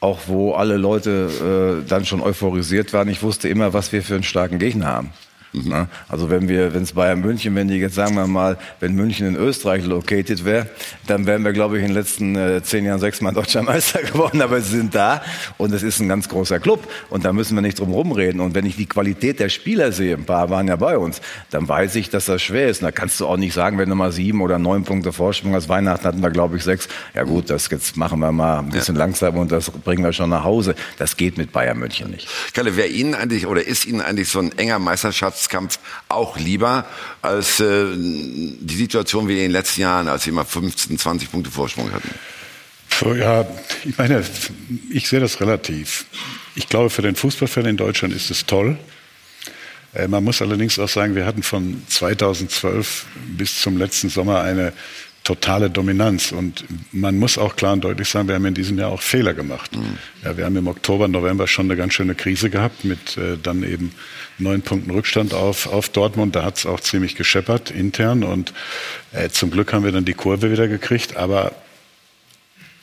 auch 0.00 0.20
wo 0.26 0.54
alle 0.54 0.76
Leute 0.76 1.82
äh, 1.84 1.88
dann 1.88 2.06
schon 2.06 2.22
euphorisiert 2.22 2.92
waren, 2.92 3.08
ich 3.08 3.22
wusste 3.22 3.48
immer, 3.48 3.72
was 3.72 3.92
wir 3.92 4.02
für 4.02 4.14
einen 4.14 4.22
starken 4.22 4.58
Gegner 4.58 4.86
haben. 4.86 5.12
Mhm. 5.52 5.88
Also 6.08 6.30
wenn 6.30 6.48
wir, 6.48 6.74
wenn 6.74 6.84
es 6.84 6.92
Bayern 6.92 7.20
München, 7.20 7.54
wenn 7.56 7.66
die 7.66 7.76
jetzt 7.76 7.96
sagen 7.96 8.14
wir 8.14 8.26
mal, 8.26 8.56
wenn 8.78 8.94
München 8.94 9.26
in 9.26 9.36
Österreich 9.36 9.84
located 9.84 10.44
wäre, 10.44 10.68
dann 11.06 11.26
wären 11.26 11.44
wir, 11.44 11.52
glaube 11.52 11.78
ich, 11.78 11.82
in 11.82 11.88
den 11.88 11.96
letzten 11.96 12.36
äh, 12.36 12.62
zehn 12.62 12.84
Jahren 12.84 13.00
sechsmal 13.00 13.32
deutscher 13.32 13.62
Meister 13.64 14.02
geworden. 14.02 14.42
Aber 14.42 14.60
sie 14.60 14.76
sind 14.76 14.94
da 14.94 15.22
und 15.58 15.72
es 15.72 15.82
ist 15.82 16.00
ein 16.00 16.08
ganz 16.08 16.28
großer 16.28 16.60
Club 16.60 16.88
und 17.08 17.24
da 17.24 17.32
müssen 17.32 17.56
wir 17.56 17.62
nicht 17.62 17.80
drum 17.80 17.92
rumreden. 17.92 18.40
Und 18.40 18.54
wenn 18.54 18.64
ich 18.64 18.76
die 18.76 18.86
Qualität 18.86 19.40
der 19.40 19.48
Spieler 19.48 19.90
sehe, 19.90 20.14
ein 20.14 20.24
paar 20.24 20.50
waren 20.50 20.68
ja 20.68 20.76
bei 20.76 20.96
uns, 20.96 21.20
dann 21.50 21.68
weiß 21.68 21.96
ich, 21.96 22.10
dass 22.10 22.26
das 22.26 22.42
schwer 22.42 22.68
ist. 22.68 22.82
Und 22.82 22.86
da 22.86 22.92
kannst 22.92 23.18
du 23.18 23.26
auch 23.26 23.36
nicht 23.36 23.52
sagen, 23.52 23.78
wenn 23.78 23.88
du 23.88 23.96
mal 23.96 24.12
sieben 24.12 24.42
oder 24.42 24.58
neun 24.58 24.84
Punkte 24.84 25.12
Vorsprung 25.12 25.54
hast. 25.54 25.68
Weihnachten 25.68 26.04
hatten 26.04 26.22
wir, 26.22 26.30
glaube 26.30 26.56
ich, 26.56 26.62
sechs. 26.62 26.88
Ja 27.14 27.24
gut, 27.24 27.50
das 27.50 27.68
jetzt 27.70 27.96
machen 27.96 28.20
wir 28.20 28.30
mal 28.30 28.60
ein 28.60 28.70
bisschen 28.70 28.94
ja. 28.94 29.00
langsamer 29.00 29.40
und 29.40 29.50
das 29.50 29.70
bringen 29.70 30.04
wir 30.04 30.12
schon 30.12 30.30
nach 30.30 30.44
Hause. 30.44 30.76
Das 30.98 31.16
geht 31.16 31.38
mit 31.38 31.50
Bayern 31.50 31.78
München 31.78 32.10
nicht. 32.10 32.28
Kalle, 32.54 32.76
wer 32.76 32.88
Ihnen 32.90 33.14
eigentlich 33.14 33.46
oder 33.46 33.66
ist 33.66 33.84
Ihnen 33.84 34.00
eigentlich 34.00 34.28
so 34.28 34.38
ein 34.38 34.56
enger 34.56 34.78
Meisterschafts 34.78 35.39
Abstiegskampf 35.40 35.78
auch 36.08 36.38
lieber 36.38 36.84
als 37.22 37.60
äh, 37.60 37.86
die 37.94 38.76
Situation 38.76 39.28
wie 39.28 39.32
in 39.32 39.38
den 39.38 39.50
letzten 39.50 39.80
Jahren, 39.82 40.08
als 40.08 40.24
sie 40.24 40.32
mal 40.32 40.44
15, 40.44 40.98
20 40.98 41.30
Punkte 41.30 41.50
Vorsprung 41.50 41.90
hatten? 41.92 42.10
Ja, 43.18 43.46
ich 43.84 43.96
meine, 43.96 44.22
ich 44.90 45.08
sehe 45.08 45.20
das 45.20 45.40
relativ. 45.40 46.04
Ich 46.54 46.68
glaube, 46.68 46.90
für 46.90 47.00
den 47.00 47.16
Fußballfan 47.16 47.64
in 47.64 47.76
Deutschland 47.78 48.14
ist 48.14 48.30
es 48.30 48.44
toll. 48.44 48.76
Äh, 49.94 50.08
man 50.08 50.22
muss 50.22 50.42
allerdings 50.42 50.78
auch 50.78 50.88
sagen, 50.88 51.14
wir 51.14 51.24
hatten 51.24 51.42
von 51.42 51.82
2012 51.88 53.06
bis 53.38 53.60
zum 53.62 53.78
letzten 53.78 54.10
Sommer 54.10 54.42
eine 54.42 54.74
totale 55.24 55.70
Dominanz. 55.70 56.32
Und 56.32 56.64
man 56.92 57.18
muss 57.18 57.38
auch 57.38 57.56
klar 57.56 57.74
und 57.74 57.84
deutlich 57.84 58.08
sagen, 58.08 58.28
wir 58.28 58.34
haben 58.34 58.46
in 58.46 58.54
diesem 58.54 58.78
Jahr 58.78 58.90
auch 58.90 59.02
Fehler 59.02 59.34
gemacht. 59.34 59.74
Mhm. 59.76 59.98
Ja, 60.24 60.36
wir 60.36 60.44
haben 60.44 60.56
im 60.56 60.66
Oktober, 60.66 61.08
November 61.08 61.46
schon 61.46 61.66
eine 61.66 61.76
ganz 61.76 61.94
schöne 61.94 62.14
Krise 62.14 62.50
gehabt 62.50 62.84
mit 62.84 63.16
äh, 63.16 63.36
dann 63.42 63.62
eben 63.62 63.92
neun 64.38 64.62
Punkten 64.62 64.90
Rückstand 64.90 65.34
auf, 65.34 65.66
auf 65.66 65.88
Dortmund. 65.88 66.34
Da 66.34 66.44
hat 66.44 66.58
es 66.58 66.66
auch 66.66 66.80
ziemlich 66.80 67.14
gescheppert 67.16 67.70
intern 67.70 68.24
und 68.24 68.52
äh, 69.12 69.28
zum 69.28 69.50
Glück 69.50 69.72
haben 69.72 69.84
wir 69.84 69.92
dann 69.92 70.04
die 70.04 70.14
Kurve 70.14 70.50
wieder 70.50 70.68
gekriegt. 70.68 71.16
Aber 71.16 71.52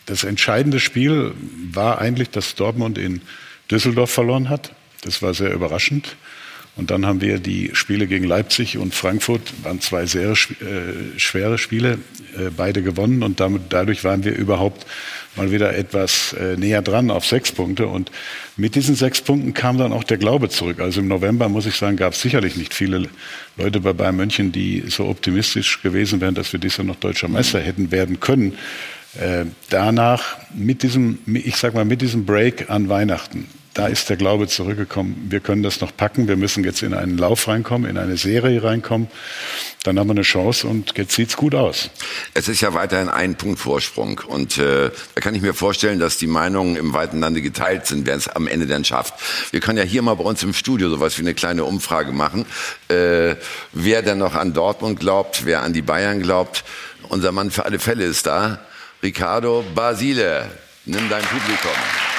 das 0.06 0.24
entscheidende 0.24 0.80
Spiel 0.80 1.34
war 1.74 2.00
eigentlich, 2.00 2.30
dass 2.30 2.56
Dortmund 2.56 2.98
in 2.98 3.22
Düsseldorf 3.70 4.12
verloren 4.12 4.50
hat. 4.50 4.72
Das 5.02 5.22
war 5.22 5.34
sehr 5.34 5.54
überraschend. 5.54 6.16
Und 6.78 6.92
dann 6.92 7.06
haben 7.06 7.22
wir 7.22 7.40
die 7.40 7.72
Spiele 7.74 8.06
gegen 8.06 8.26
Leipzig 8.26 8.78
und 8.78 8.94
Frankfurt, 8.94 9.42
waren 9.64 9.82
zwei 9.82 10.06
sehr 10.06 10.32
äh, 10.32 10.36
schwere 11.18 11.58
Spiele, 11.58 11.98
äh, 12.38 12.52
beide 12.56 12.84
gewonnen. 12.84 13.24
Und 13.24 13.40
damit, 13.40 13.64
dadurch 13.70 14.04
waren 14.04 14.24
wir 14.24 14.36
überhaupt 14.36 14.86
mal 15.36 15.52
wieder 15.52 15.76
etwas 15.76 16.34
äh, 16.34 16.56
näher 16.56 16.84
dran 16.84 17.10
auf 17.10 17.26
sechs 17.26 17.52
Punkte. 17.52 17.88
Und 17.88 18.12
mit 18.58 18.76
diesen 18.76 18.96
sechs 18.96 19.22
Punkten 19.22 19.56
kam 19.56 19.80
dann 19.80 19.92
auch 19.92 20.04
der 20.04 20.18
Glaube 20.18 20.50
zurück. 20.50 20.80
Also 20.80 21.02
im 21.02 21.08
November, 21.08 21.50
muss 21.50 21.66
ich 21.66 21.76
sagen, 21.76 21.98
gab 21.98 22.14
es 22.14 22.22
sicherlich 22.22 22.56
nicht 22.56 22.76
viele 22.76 23.10
Leute 23.58 23.80
bei 23.80 23.94
Bayern 23.94 24.16
München, 24.16 24.52
die 24.52 24.84
so 24.88 25.08
optimistisch 25.08 25.82
gewesen 25.82 26.22
wären, 26.22 26.36
dass 26.36 26.54
wir 26.54 26.60
dieses 26.60 26.78
Jahr 26.78 26.86
noch 26.86 26.96
deutscher 26.98 27.28
Meister 27.28 27.60
hätten 27.60 27.92
werden 27.92 28.20
können. 28.20 28.54
Äh, 29.20 29.46
danach, 29.70 30.38
mit 30.54 30.84
diesem, 30.84 31.18
ich 31.26 31.56
sag 31.56 31.74
mal, 31.74 31.86
mit 31.86 32.02
diesem 32.02 32.26
Break 32.26 32.70
an 32.70 32.88
Weihnachten, 32.88 33.48
da 33.78 33.86
ist 33.86 34.10
der 34.10 34.18
Glaube 34.18 34.48
zurückgekommen. 34.48 35.28
Wir 35.30 35.40
können 35.40 35.62
das 35.62 35.82
noch 35.82 35.96
packen. 35.96 36.28
Wir 36.28 36.36
müssen 36.36 36.64
jetzt 36.64 36.82
in 36.82 36.96
einen 36.96 37.16
Lauf 37.16 37.48
reinkommen, 37.48 37.88
in 37.88 38.00
eine 38.00 38.18
Serie 38.18 38.64
reinkommen. 38.64 39.08
Dann 39.84 40.00
haben 40.00 40.08
wir 40.08 40.14
eine 40.14 40.24
Chance 40.24 40.66
und 40.66 40.98
jetzt 40.98 41.14
sieht's 41.14 41.38
gut 41.38 41.54
aus. 41.54 41.92
Es 42.34 42.48
ist 42.48 42.62
ja 42.62 42.74
weiterhin 42.74 43.08
ein 43.08 43.36
Punkt 43.36 43.60
Vorsprung. 43.60 44.20
Und 44.28 44.58
äh, 44.58 44.90
da 45.14 45.22
kann 45.22 45.36
ich 45.36 45.44
mir 45.44 45.54
vorstellen, 45.54 46.00
dass 46.00 46.18
die 46.18 46.26
Meinungen 46.26 46.76
im 46.76 46.94
weiten 46.94 47.20
Lande 47.20 47.44
geteilt 47.44 47.86
sind, 47.86 48.08
wer 48.08 48.16
es 48.16 48.28
am 48.28 48.48
Ende 48.48 48.66
dann 48.66 48.84
schafft. 48.84 49.14
Wir 49.52 49.60
können 49.60 49.78
ja 49.78 49.84
hier 49.84 50.02
mal 50.02 50.16
bei 50.16 50.24
uns 50.24 50.42
im 50.42 50.56
Studio 50.56 50.90
sowas 50.90 51.16
wie 51.20 51.22
eine 51.22 51.36
kleine 51.36 51.64
Umfrage 51.64 52.12
machen. 52.12 52.48
Äh, 52.88 53.36
wer 53.74 54.02
denn 54.02 54.18
noch 54.18 54.34
an 54.34 54.54
Dortmund 54.54 55.00
glaubt, 55.00 55.46
wer 55.46 55.62
an 55.62 55.74
die 55.74 55.84
Bayern 55.84 56.20
glaubt. 56.24 56.64
Unser 57.10 57.32
Mann 57.32 57.52
für 57.52 57.66
alle 57.66 57.78
Fälle 57.78 58.06
ist 58.06 58.26
da. 58.26 58.60
Ricardo 59.04 59.64
Basile, 59.76 60.50
nimm 60.86 61.08
dein 61.10 61.24
Publikum. 61.24 62.17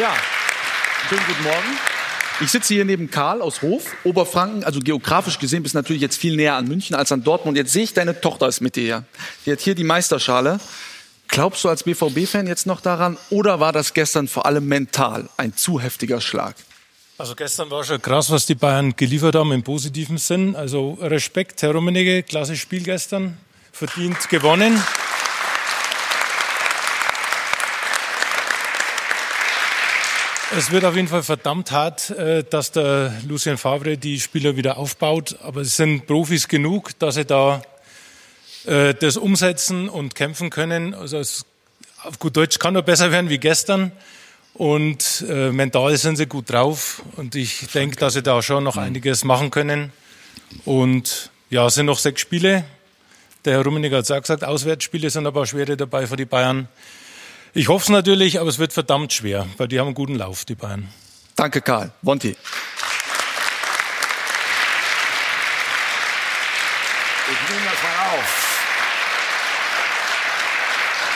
Ja, 0.00 0.14
schönen 1.10 1.20
guten 1.26 1.42
Morgen. 1.42 1.78
Ich 2.40 2.50
sitze 2.50 2.72
hier 2.72 2.86
neben 2.86 3.10
Karl 3.10 3.42
aus 3.42 3.60
Hof, 3.60 3.84
Oberfranken. 4.02 4.64
Also 4.64 4.80
geografisch 4.80 5.38
gesehen 5.38 5.62
bist 5.62 5.74
du 5.74 5.78
natürlich 5.78 6.00
jetzt 6.00 6.16
viel 6.16 6.36
näher 6.36 6.54
an 6.54 6.66
München 6.66 6.96
als 6.96 7.12
an 7.12 7.22
Dortmund. 7.22 7.58
Jetzt 7.58 7.74
sehe 7.74 7.82
ich, 7.82 7.92
deine 7.92 8.18
Tochter 8.18 8.48
ist 8.48 8.62
mit 8.62 8.76
dir. 8.76 9.04
Die 9.44 9.52
hat 9.52 9.60
hier 9.60 9.74
die 9.74 9.84
Meisterschale. 9.84 10.58
Glaubst 11.28 11.64
du 11.64 11.68
als 11.68 11.82
BVB-Fan 11.82 12.46
jetzt 12.46 12.66
noch 12.66 12.80
daran 12.80 13.18
oder 13.28 13.60
war 13.60 13.72
das 13.74 13.92
gestern 13.92 14.26
vor 14.26 14.46
allem 14.46 14.66
mental 14.66 15.28
ein 15.36 15.54
zu 15.54 15.78
heftiger 15.78 16.22
Schlag? 16.22 16.56
Also 17.18 17.34
gestern 17.34 17.70
war 17.70 17.84
schon 17.84 18.00
krass, 18.00 18.30
was 18.30 18.46
die 18.46 18.54
Bayern 18.54 18.96
geliefert 18.96 19.34
haben 19.34 19.52
im 19.52 19.62
positiven 19.62 20.16
Sinn. 20.16 20.56
Also 20.56 20.96
Respekt, 21.02 21.60
Herr 21.60 21.72
Rummenigge, 21.72 22.22
klasse 22.22 22.56
Spiel 22.56 22.84
gestern, 22.84 23.36
verdient 23.70 24.30
gewonnen. 24.30 24.82
Es 30.56 30.72
wird 30.72 30.84
auf 30.84 30.96
jeden 30.96 31.06
Fall 31.06 31.22
verdammt 31.22 31.70
hart, 31.70 32.10
äh, 32.10 32.42
dass 32.42 32.72
der 32.72 33.14
Lucien 33.28 33.56
Favre 33.56 33.96
die 33.96 34.18
Spieler 34.18 34.56
wieder 34.56 34.78
aufbaut. 34.78 35.36
Aber 35.44 35.60
es 35.60 35.76
sind 35.76 36.08
Profis 36.08 36.48
genug, 36.48 36.98
dass 36.98 37.14
sie 37.14 37.24
da 37.24 37.62
äh, 38.66 38.92
das 38.94 39.16
umsetzen 39.16 39.88
und 39.88 40.16
kämpfen 40.16 40.50
können. 40.50 40.92
Also 40.92 41.18
es, 41.18 41.46
auf 42.02 42.18
gut 42.18 42.36
Deutsch 42.36 42.58
kann 42.58 42.74
nur 42.74 42.82
besser 42.82 43.12
werden 43.12 43.30
wie 43.30 43.38
gestern. 43.38 43.92
Und 44.54 45.24
äh, 45.28 45.52
mental 45.52 45.96
sind 45.96 46.16
sie 46.16 46.26
gut 46.26 46.50
drauf. 46.50 47.02
Und 47.14 47.36
ich 47.36 47.68
denke, 47.68 47.94
dass 47.94 48.14
sie 48.14 48.22
da 48.22 48.42
schon 48.42 48.64
noch 48.64 48.76
einiges 48.76 49.22
machen 49.22 49.52
können. 49.52 49.92
Und 50.64 51.30
ja, 51.48 51.68
es 51.68 51.74
sind 51.74 51.86
noch 51.86 52.00
sechs 52.00 52.22
Spiele. 52.22 52.64
Der 53.44 53.52
Herr 53.54 53.64
Rummenigge 53.64 53.96
hat 53.96 54.04
es 54.04 54.10
auch 54.10 54.20
gesagt, 54.20 54.42
Auswärtsspiele 54.42 55.10
sind 55.10 55.28
aber 55.28 55.46
schwere 55.46 55.76
dabei 55.76 56.08
für 56.08 56.16
die 56.16 56.24
Bayern. 56.24 56.68
Ich 57.52 57.66
hoffe 57.68 57.82
es 57.82 57.88
natürlich, 57.88 58.38
aber 58.38 58.48
es 58.48 58.58
wird 58.58 58.72
verdammt 58.72 59.12
schwer, 59.12 59.48
weil 59.56 59.66
die 59.66 59.80
haben 59.80 59.86
einen 59.86 59.94
guten 59.94 60.14
Lauf, 60.14 60.44
die 60.44 60.54
Bayern. 60.54 60.88
Danke, 61.34 61.60
Karl. 61.60 61.90
Monty. 62.02 62.36
Ich 67.30 67.48
nehme 67.48 67.64
das 67.64 67.82
mal 67.82 68.18
auf. 68.18 68.36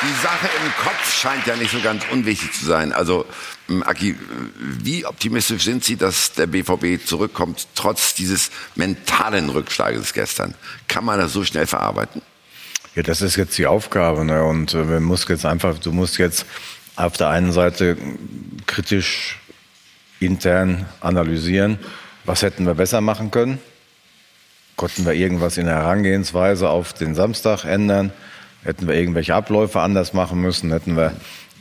Die 0.02 0.22
Sache 0.22 0.48
im 0.62 0.72
Kopf 0.84 1.14
scheint 1.20 1.46
ja 1.46 1.56
nicht 1.56 1.70
so 1.70 1.80
ganz 1.80 2.04
unwichtig 2.10 2.52
zu 2.52 2.64
sein. 2.66 2.92
Also, 2.92 3.26
Aki, 3.84 4.16
wie 4.58 5.06
optimistisch 5.06 5.62
sind 5.62 5.84
Sie, 5.84 5.96
dass 5.96 6.32
der 6.32 6.46
BVB 6.46 7.06
zurückkommt, 7.06 7.68
trotz 7.74 8.14
dieses 8.14 8.50
mentalen 8.74 9.48
Rückschlages 9.50 10.12
gestern? 10.12 10.54
Kann 10.88 11.04
man 11.04 11.18
das 11.20 11.32
so 11.32 11.44
schnell 11.44 11.66
verarbeiten? 11.66 12.20
Ja, 12.94 13.02
das 13.02 13.22
ist 13.22 13.36
jetzt 13.36 13.58
die 13.58 13.66
Aufgabe. 13.66 14.24
Ne? 14.24 14.44
Und 14.44 14.74
äh, 14.74 14.84
man 14.84 15.02
muss 15.02 15.26
jetzt 15.28 15.44
einfach, 15.44 15.78
du 15.78 15.92
musst 15.92 16.18
jetzt 16.18 16.46
auf 16.96 17.16
der 17.16 17.28
einen 17.28 17.52
Seite 17.52 17.96
kritisch 18.66 19.40
intern 20.20 20.86
analysieren, 21.00 21.78
was 22.24 22.42
hätten 22.42 22.66
wir 22.66 22.74
besser 22.74 23.00
machen 23.00 23.30
können? 23.30 23.58
Konnten 24.76 25.04
wir 25.04 25.12
irgendwas 25.12 25.58
in 25.58 25.66
der 25.66 25.76
Herangehensweise 25.76 26.68
auf 26.68 26.92
den 26.92 27.14
Samstag 27.14 27.64
ändern? 27.64 28.12
Hätten 28.62 28.88
wir 28.88 28.94
irgendwelche 28.94 29.34
Abläufe 29.34 29.80
anders 29.80 30.14
machen 30.14 30.40
müssen? 30.40 30.72
Hätten 30.72 30.96
wir 30.96 31.14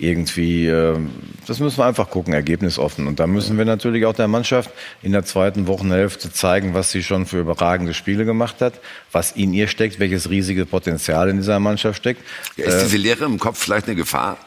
irgendwie, 0.03 0.67
äh, 0.67 0.97
das 1.47 1.59
müssen 1.59 1.77
wir 1.77 1.85
einfach 1.85 2.09
gucken, 2.09 2.33
ergebnisoffen. 2.33 3.07
Und 3.07 3.19
da 3.19 3.27
müssen 3.27 3.57
wir 3.57 3.65
natürlich 3.65 4.05
auch 4.05 4.13
der 4.13 4.27
Mannschaft 4.27 4.69
in 5.01 5.11
der 5.11 5.25
zweiten 5.25 5.67
Wochenhälfte 5.67 6.31
zeigen, 6.31 6.73
was 6.73 6.91
sie 6.91 7.03
schon 7.03 7.25
für 7.25 7.39
überragende 7.39 7.93
Spiele 7.93 8.25
gemacht 8.25 8.61
hat, 8.61 8.79
was 9.11 9.31
in 9.31 9.53
ihr 9.53 9.67
steckt, 9.67 9.99
welches 9.99 10.29
riesige 10.29 10.65
Potenzial 10.65 11.29
in 11.29 11.37
dieser 11.37 11.59
Mannschaft 11.59 11.97
steckt. 11.99 12.21
Ja, 12.57 12.65
ist 12.65 12.85
diese 12.85 12.97
Lehre 12.97 13.25
im 13.25 13.39
Kopf 13.39 13.59
vielleicht 13.59 13.87
eine 13.87 13.95
Gefahr? 13.95 14.37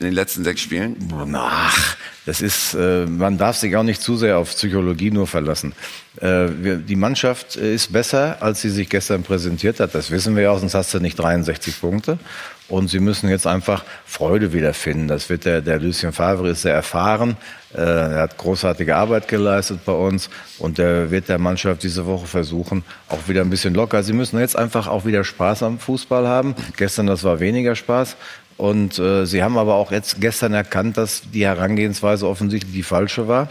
in 0.00 0.06
den 0.06 0.14
letzten 0.14 0.44
sechs 0.44 0.60
Spielen? 0.60 0.96
Ach, 1.34 1.96
das 2.26 2.40
ist, 2.40 2.74
äh, 2.74 3.06
man 3.06 3.38
darf 3.38 3.56
sich 3.56 3.76
auch 3.76 3.82
nicht 3.82 4.02
zu 4.02 4.16
sehr 4.16 4.38
auf 4.38 4.50
Psychologie 4.50 5.10
nur 5.10 5.26
verlassen. 5.26 5.72
Äh, 6.20 6.48
wir, 6.60 6.76
die 6.76 6.96
Mannschaft 6.96 7.56
ist 7.56 7.92
besser, 7.92 8.42
als 8.42 8.60
sie 8.60 8.70
sich 8.70 8.88
gestern 8.88 9.22
präsentiert 9.22 9.80
hat. 9.80 9.94
Das 9.94 10.10
wissen 10.10 10.34
wir 10.34 10.44
ja 10.44 10.50
auch, 10.50 10.58
sonst 10.58 10.74
hast 10.74 10.92
du 10.94 11.00
nicht 11.00 11.18
63 11.18 11.80
Punkte. 11.80 12.18
Und 12.68 12.88
sie 12.88 13.00
müssen 13.00 13.28
jetzt 13.28 13.46
einfach 13.46 13.84
Freude 14.06 14.52
wiederfinden. 14.54 15.06
Das 15.06 15.28
wird 15.28 15.44
der, 15.44 15.60
der 15.60 15.78
Lucien 15.78 16.12
Favre 16.12 16.48
ist 16.48 16.62
sehr 16.62 16.72
erfahren. 16.72 17.36
Äh, 17.74 17.80
er 17.80 18.20
hat 18.22 18.38
großartige 18.38 18.96
Arbeit 18.96 19.28
geleistet 19.28 19.80
bei 19.84 19.92
uns 19.92 20.30
und 20.58 20.78
er 20.78 21.10
wird 21.10 21.28
der 21.28 21.38
Mannschaft 21.38 21.82
diese 21.82 22.06
Woche 22.06 22.26
versuchen, 22.26 22.82
auch 23.08 23.28
wieder 23.28 23.42
ein 23.42 23.50
bisschen 23.50 23.74
locker. 23.74 24.02
Sie 24.02 24.14
müssen 24.14 24.38
jetzt 24.38 24.56
einfach 24.56 24.86
auch 24.86 25.04
wieder 25.04 25.24
Spaß 25.24 25.62
am 25.62 25.78
Fußball 25.78 26.26
haben. 26.26 26.54
Gestern, 26.76 27.06
das 27.06 27.22
war 27.22 27.38
weniger 27.40 27.74
Spaß. 27.74 28.16
Und 28.56 28.98
äh, 28.98 29.26
sie 29.26 29.42
haben 29.42 29.58
aber 29.58 29.74
auch 29.74 29.90
jetzt 29.90 30.20
gestern 30.20 30.54
erkannt, 30.54 30.96
dass 30.96 31.22
die 31.32 31.44
Herangehensweise 31.44 32.28
offensichtlich 32.28 32.72
die 32.72 32.82
falsche 32.84 33.26
war. 33.26 33.48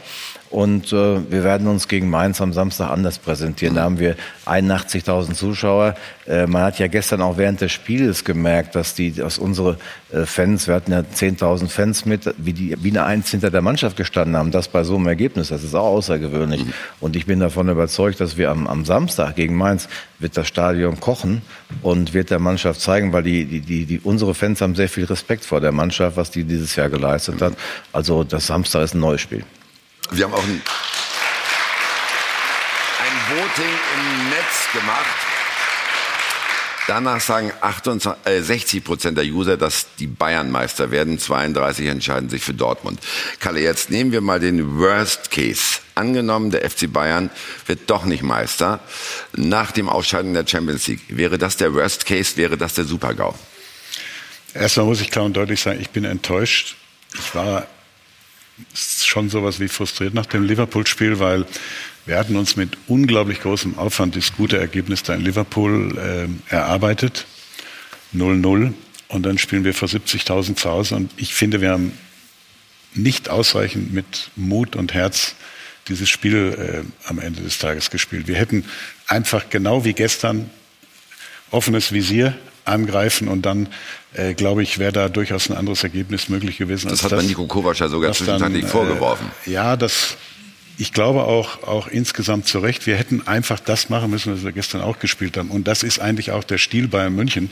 Und 0.53 0.93
äh, 0.93 1.31
wir 1.31 1.43
werden 1.43 1.65
uns 1.65 1.87
gegen 1.87 2.11
Mainz 2.11 2.39
am 2.39 2.53
Samstag 2.53 2.91
anders 2.91 3.17
präsentieren. 3.17 3.73
Da 3.73 3.81
haben 3.85 3.97
wir 3.97 4.15
81.000 4.45 5.33
Zuschauer. 5.33 5.95
Äh, 6.27 6.45
man 6.45 6.61
hat 6.61 6.77
ja 6.77 6.85
gestern 6.85 7.23
auch 7.23 7.37
während 7.37 7.59
des 7.61 7.71
Spiels 7.71 8.23
gemerkt, 8.23 8.75
dass 8.75 8.93
die, 8.93 9.13
dass 9.13 9.39
unsere 9.39 9.79
äh, 10.11 10.27
Fans, 10.27 10.67
wir 10.67 10.75
hatten 10.75 10.91
ja 10.91 10.99
10.000 10.99 11.69
Fans 11.69 12.05
mit, 12.05 12.35
wie 12.37 12.53
die 12.53 12.77
wie 12.83 12.91
eine 12.91 13.03
Eins 13.03 13.31
hinter 13.31 13.49
der 13.49 13.63
Mannschaft 13.63 13.97
gestanden 13.97 14.37
haben. 14.37 14.51
Das 14.51 14.67
bei 14.67 14.83
so 14.83 14.95
einem 14.95 15.07
Ergebnis, 15.07 15.47
das 15.47 15.63
ist 15.63 15.73
auch 15.73 15.87
außergewöhnlich. 15.87 16.63
Und 16.99 17.15
ich 17.15 17.25
bin 17.25 17.39
davon 17.39 17.67
überzeugt, 17.67 18.19
dass 18.19 18.37
wir 18.37 18.51
am, 18.51 18.67
am 18.67 18.85
Samstag 18.85 19.35
gegen 19.35 19.55
Mainz 19.55 19.89
wird 20.19 20.37
das 20.37 20.47
Stadion 20.47 20.99
kochen 20.99 21.41
und 21.81 22.13
wird 22.13 22.29
der 22.29 22.37
Mannschaft 22.37 22.79
zeigen, 22.79 23.11
weil 23.11 23.23
die, 23.23 23.45
die, 23.45 23.61
die, 23.61 23.85
die 23.85 23.99
unsere 24.03 24.35
Fans 24.35 24.61
haben 24.61 24.75
sehr 24.75 24.87
viel 24.87 25.05
Respekt 25.05 25.45
vor 25.45 25.61
der 25.61 25.71
Mannschaft, 25.71 26.15
was 26.15 26.29
die 26.29 26.43
dieses 26.43 26.75
Jahr 26.75 26.89
geleistet 26.89 27.41
hat. 27.41 27.53
Also 27.91 28.23
das 28.23 28.45
Samstag 28.45 28.83
ist 28.83 28.93
ein 28.93 28.99
neues 28.99 29.21
Spiel. 29.21 29.43
Wir 30.11 30.25
haben 30.25 30.33
auch 30.33 30.43
ein, 30.43 30.61
ein 32.99 33.37
Voting 33.37 33.65
im 33.65 34.29
Netz 34.29 34.71
gemacht. 34.73 35.33
Danach 36.85 37.21
sagen 37.21 37.53
28, 37.61 38.25
äh, 38.25 38.41
60 38.41 38.83
Prozent 38.83 39.17
der 39.17 39.23
User, 39.23 39.55
dass 39.55 39.87
die 39.99 40.07
Bayern 40.07 40.51
Meister 40.51 40.91
werden. 40.91 41.17
32 41.17 41.87
entscheiden 41.87 42.29
sich 42.29 42.43
für 42.43 42.53
Dortmund. 42.53 42.99
Kalle, 43.39 43.61
jetzt 43.61 43.89
nehmen 43.89 44.11
wir 44.11 44.19
mal 44.19 44.41
den 44.41 44.77
Worst 44.79 45.31
Case. 45.31 45.79
Angenommen, 45.95 46.51
der 46.51 46.69
FC 46.69 46.91
Bayern 46.91 47.29
wird 47.67 47.89
doch 47.89 48.03
nicht 48.03 48.21
Meister. 48.21 48.81
Nach 49.33 49.71
dem 49.71 49.87
Ausscheiden 49.87 50.33
der 50.33 50.45
Champions 50.45 50.87
League. 50.87 51.03
Wäre 51.07 51.37
das 51.37 51.55
der 51.55 51.73
Worst 51.73 52.05
Case? 52.05 52.35
Wäre 52.35 52.57
das 52.57 52.73
der 52.73 52.83
Super-GAU? 52.83 53.33
Erstmal 54.53 54.85
muss 54.85 54.99
ich 54.99 55.09
klar 55.09 55.23
und 55.23 55.37
deutlich 55.37 55.61
sagen, 55.61 55.79
ich 55.79 55.89
bin 55.89 56.03
enttäuscht. 56.03 56.75
Ich 57.17 57.33
war 57.33 57.65
schon 58.73 59.29
sowas 59.29 59.59
wie 59.59 59.67
frustriert 59.67 60.13
nach 60.13 60.25
dem 60.25 60.43
Liverpool-Spiel, 60.43 61.19
weil 61.19 61.45
wir 62.05 62.17
hatten 62.17 62.35
uns 62.35 62.55
mit 62.55 62.77
unglaublich 62.87 63.41
großem 63.41 63.77
Aufwand 63.77 64.15
das 64.15 64.33
gute 64.33 64.57
Ergebnis 64.57 65.03
da 65.03 65.15
in 65.15 65.21
Liverpool 65.21 65.97
äh, 65.97 66.53
erarbeitet. 66.53 67.25
0-0. 68.13 68.73
Und 69.07 69.23
dann 69.23 69.37
spielen 69.37 69.63
wir 69.63 69.73
vor 69.73 69.87
70.000 69.87 70.55
zu 70.55 70.69
Hause. 70.69 70.95
Und 70.95 71.11
ich 71.17 71.33
finde, 71.33 71.61
wir 71.61 71.71
haben 71.71 71.93
nicht 72.93 73.29
ausreichend 73.29 73.93
mit 73.93 74.31
Mut 74.35 74.75
und 74.75 74.93
Herz 74.93 75.35
dieses 75.87 76.09
Spiel 76.09 76.83
äh, 76.85 77.07
am 77.09 77.19
Ende 77.19 77.41
des 77.41 77.57
Tages 77.59 77.89
gespielt. 77.89 78.27
Wir 78.27 78.35
hätten 78.35 78.65
einfach 79.07 79.49
genau 79.49 79.85
wie 79.85 79.93
gestern 79.93 80.49
offenes 81.51 81.91
Visier 81.91 82.35
angreifen 82.65 83.27
und 83.27 83.45
dann, 83.45 83.67
äh, 84.13 84.34
glaube 84.34 84.63
ich, 84.63 84.80
wäre 84.80 84.91
da 84.91 85.10
durchaus 85.10 85.49
ein 85.49 85.58
anderes 85.58 85.84
Ergebnis 85.84 86.30
möglich 86.30 86.58
gewesen. 86.58 86.89
Das 86.89 87.04
hat 87.04 87.12
man 87.12 87.26
Nico 87.26 87.45
Kovac 87.45 87.80
ja 87.80 87.88
sogar 87.88 88.13
zwischenzeitlich 88.13 88.65
äh, 88.65 88.67
vorgeworfen. 88.67 89.32
Ja, 89.45 89.76
das, 89.76 90.17
ich 90.78 90.93
glaube 90.93 91.23
auch, 91.23 91.63
auch 91.63 91.88
insgesamt 91.88 92.47
zu 92.47 92.60
Recht. 92.60 92.86
Wir 92.86 92.95
hätten 92.95 93.28
einfach 93.28 93.60
das 93.60 93.89
machen 93.89 94.10
müssen, 94.10 94.34
was 94.34 94.43
wir 94.43 94.52
gestern 94.52 94.82
auch 94.82 94.99
gespielt 94.99 95.38
haben. 95.38 95.49
Und 95.49 95.67
das 95.67 95.84
ist 95.84 95.99
eigentlich 95.99 96.32
auch 96.32 96.43
der 96.43 96.58
Stil 96.58 96.88
Bayern 96.88 97.15
München. 97.15 97.49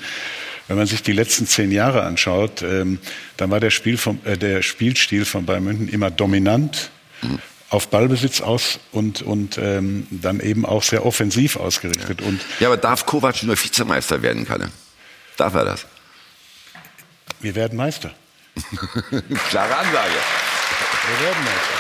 Wenn 0.67 0.78
man 0.78 0.88
sich 0.88 1.04
die 1.04 1.12
letzten 1.12 1.47
zehn 1.47 1.71
Jahre 1.71 2.04
anschaut, 2.04 2.62
ähm, 2.62 3.00
dann 3.38 3.52
war 3.52 3.60
der, 3.60 3.71
Spiel 3.71 3.97
vom, 3.97 4.19
äh, 4.24 4.38
der 4.38 4.62
Spielstil 4.62 5.26
von 5.26 5.45
Bayern 5.45 5.63
München 5.63 5.89
immer 5.89 6.12
dominant, 6.12 6.91
mhm 7.21 7.39
auf 7.71 7.88
Ballbesitz 7.88 8.41
aus 8.41 8.80
und, 8.91 9.21
und 9.21 9.58
ähm, 9.58 10.06
dann 10.12 10.41
eben 10.41 10.65
auch 10.65 10.84
sehr 10.84 11.06
offensiv 11.06 11.56
ausgerichtet. 11.56 12.19
Ja, 12.19 12.28
und 12.28 12.41
ja 12.60 12.67
aber 12.67 12.76
darf 12.76 13.06
Kovac 13.06 13.43
nur 13.43 13.56
Vizemeister 13.56 14.21
werden, 14.21 14.45
Kalle? 14.45 14.69
Darf 15.38 15.54
er 15.54 15.63
das? 15.63 15.86
Wir 17.39 17.55
werden 17.55 17.77
Meister. 17.77 18.11
Klare 19.49 19.77
Ansage. 19.77 20.19
Wir 21.07 21.25
werden 21.25 21.43
Meister. 21.43 21.73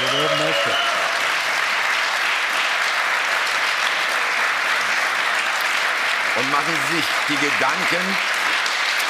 Wir 0.00 0.20
werden 0.20 0.38
Meister. 0.38 0.90
Und 6.36 6.50
machen 6.52 6.74
Sie 6.88 6.96
sich 6.96 7.04
die 7.28 7.36
Gedanken, 7.36 8.16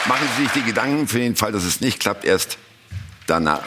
machen 0.07 0.29
Sie 0.37 0.43
sich 0.45 0.53
die 0.53 0.63
Gedanken 0.63 1.07
für 1.07 1.19
den 1.19 1.37
Fall, 1.37 1.53
dass 1.53 1.65
es 1.65 1.81
nicht 1.81 2.01
klappt, 2.01 2.25
erst 2.25 2.59
danach. 3.27 3.63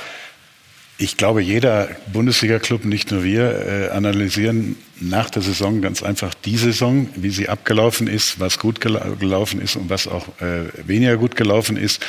Ich 1.03 1.17
glaube, 1.17 1.41
jeder 1.41 1.89
Bundesliga-Club, 2.13 2.85
nicht 2.85 3.11
nur 3.11 3.25
wir, 3.25 3.67
äh, 3.67 3.89
analysieren 3.89 4.77
nach 5.01 5.29
der 5.29 5.41
Saison 5.41 5.81
ganz 5.81 6.01
einfach 6.01 6.33
die 6.33 6.55
Saison, 6.55 7.09
wie 7.17 7.29
sie 7.29 7.49
abgelaufen 7.49 8.07
ist, 8.07 8.39
was 8.39 8.57
gut 8.57 8.79
gel 8.79 8.97
gelaufen 9.19 9.61
ist 9.61 9.75
und 9.75 9.89
was 9.89 10.07
auch 10.07 10.29
äh, 10.39 10.63
weniger 10.87 11.17
gut 11.17 11.35
gelaufen 11.35 11.75
ist. 11.75 12.01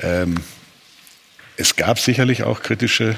Ähm, 0.00 0.36
es 1.56 1.74
gab 1.74 1.98
sicherlich 1.98 2.44
auch 2.44 2.62
kritische 2.62 3.16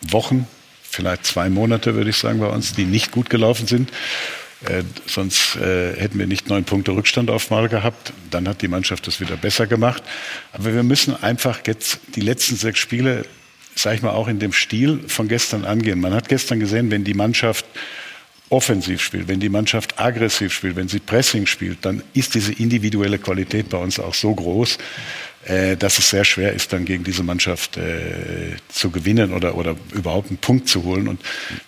Wochen, 0.00 0.48
vielleicht 0.82 1.26
zwei 1.26 1.48
Monate, 1.48 1.94
würde 1.94 2.10
ich 2.10 2.16
sagen, 2.16 2.40
bei 2.40 2.48
uns, 2.48 2.72
die 2.72 2.86
nicht 2.86 3.12
gut 3.12 3.30
gelaufen 3.30 3.68
sind. 3.68 3.92
Äh, 4.64 4.82
sonst 5.06 5.54
hätten 5.54 6.18
wir 6.18 6.26
nicht 6.26 6.48
neun 6.48 6.64
Punkte 6.64 6.90
Rückstand 6.90 7.30
auf 7.30 7.50
Mal 7.50 7.68
gehabt. 7.68 8.12
Dann 8.32 8.48
hat 8.48 8.62
die 8.62 8.68
Mannschaft 8.68 9.06
das 9.06 9.20
wieder 9.20 9.36
besser 9.36 9.68
gemacht. 9.68 10.02
Aber 10.52 10.74
wir 10.74 10.82
müssen 10.82 11.14
einfach 11.22 11.60
jetzt 11.68 12.00
die 12.16 12.20
letzten 12.20 12.56
sechs 12.56 12.80
Spiele 12.80 13.26
sag 13.74 13.94
ich 13.94 14.02
mal, 14.02 14.10
auch 14.10 14.28
in 14.28 14.38
dem 14.38 14.52
Stil 14.52 15.00
von 15.08 15.28
gestern 15.28 15.64
angehen. 15.64 16.00
Man 16.00 16.14
hat 16.14 16.28
gestern 16.28 16.60
gesehen, 16.60 16.90
wenn 16.90 17.04
die 17.04 17.14
Mannschaft 17.14 17.64
offensiv 18.50 19.02
spielt, 19.02 19.26
wenn 19.28 19.40
die 19.40 19.48
Mannschaft 19.48 19.98
aggressiv 19.98 20.52
spielt, 20.52 20.76
wenn 20.76 20.88
sie 20.88 21.00
Pressing 21.00 21.46
spielt, 21.46 21.78
dann 21.84 22.02
ist 22.12 22.34
diese 22.34 22.52
individuelle 22.52 23.18
Qualität 23.18 23.68
bei 23.68 23.78
uns 23.78 23.98
auch 23.98 24.14
so 24.14 24.34
groß, 24.34 24.78
äh, 25.46 25.76
dass 25.76 25.98
es 25.98 26.10
sehr 26.10 26.24
schwer 26.24 26.52
ist, 26.52 26.72
dann 26.72 26.84
gegen 26.84 27.04
diese 27.04 27.22
Mannschaft 27.22 27.76
äh, 27.76 28.56
zu 28.68 28.90
gewinnen 28.90 29.32
oder, 29.32 29.56
oder 29.56 29.76
überhaupt 29.92 30.28
einen 30.28 30.38
Punkt 30.38 30.68
zu 30.68 30.84
holen. 30.84 31.08
Und 31.08 31.20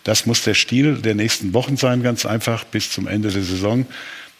das 0.04 0.26
muss 0.26 0.42
der 0.42 0.54
Stil 0.54 0.96
der 0.96 1.14
nächsten 1.14 1.54
Wochen 1.54 1.76
sein, 1.76 2.02
ganz 2.02 2.26
einfach, 2.26 2.64
bis 2.64 2.90
zum 2.90 3.08
Ende 3.08 3.30
der 3.30 3.42
Saison, 3.42 3.86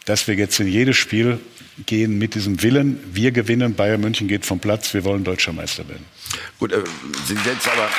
dass 0.05 0.27
wir 0.27 0.35
jetzt 0.35 0.59
in 0.59 0.67
jedes 0.67 0.95
Spiel 0.95 1.39
gehen 1.85 2.17
mit 2.17 2.33
diesem 2.35 2.63
Willen, 2.63 2.99
wir 3.13 3.31
gewinnen, 3.31 3.75
Bayern 3.75 4.01
München 4.01 4.27
geht 4.27 4.45
vom 4.45 4.59
Platz, 4.59 4.93
wir 4.93 5.03
wollen 5.03 5.23
deutscher 5.23 5.53
Meister 5.53 5.87
werden. 5.87 6.05
Gut, 6.59 6.71
äh, 6.71 6.83
sind 7.25 7.45
jetzt 7.45 7.67
aber 7.67 7.89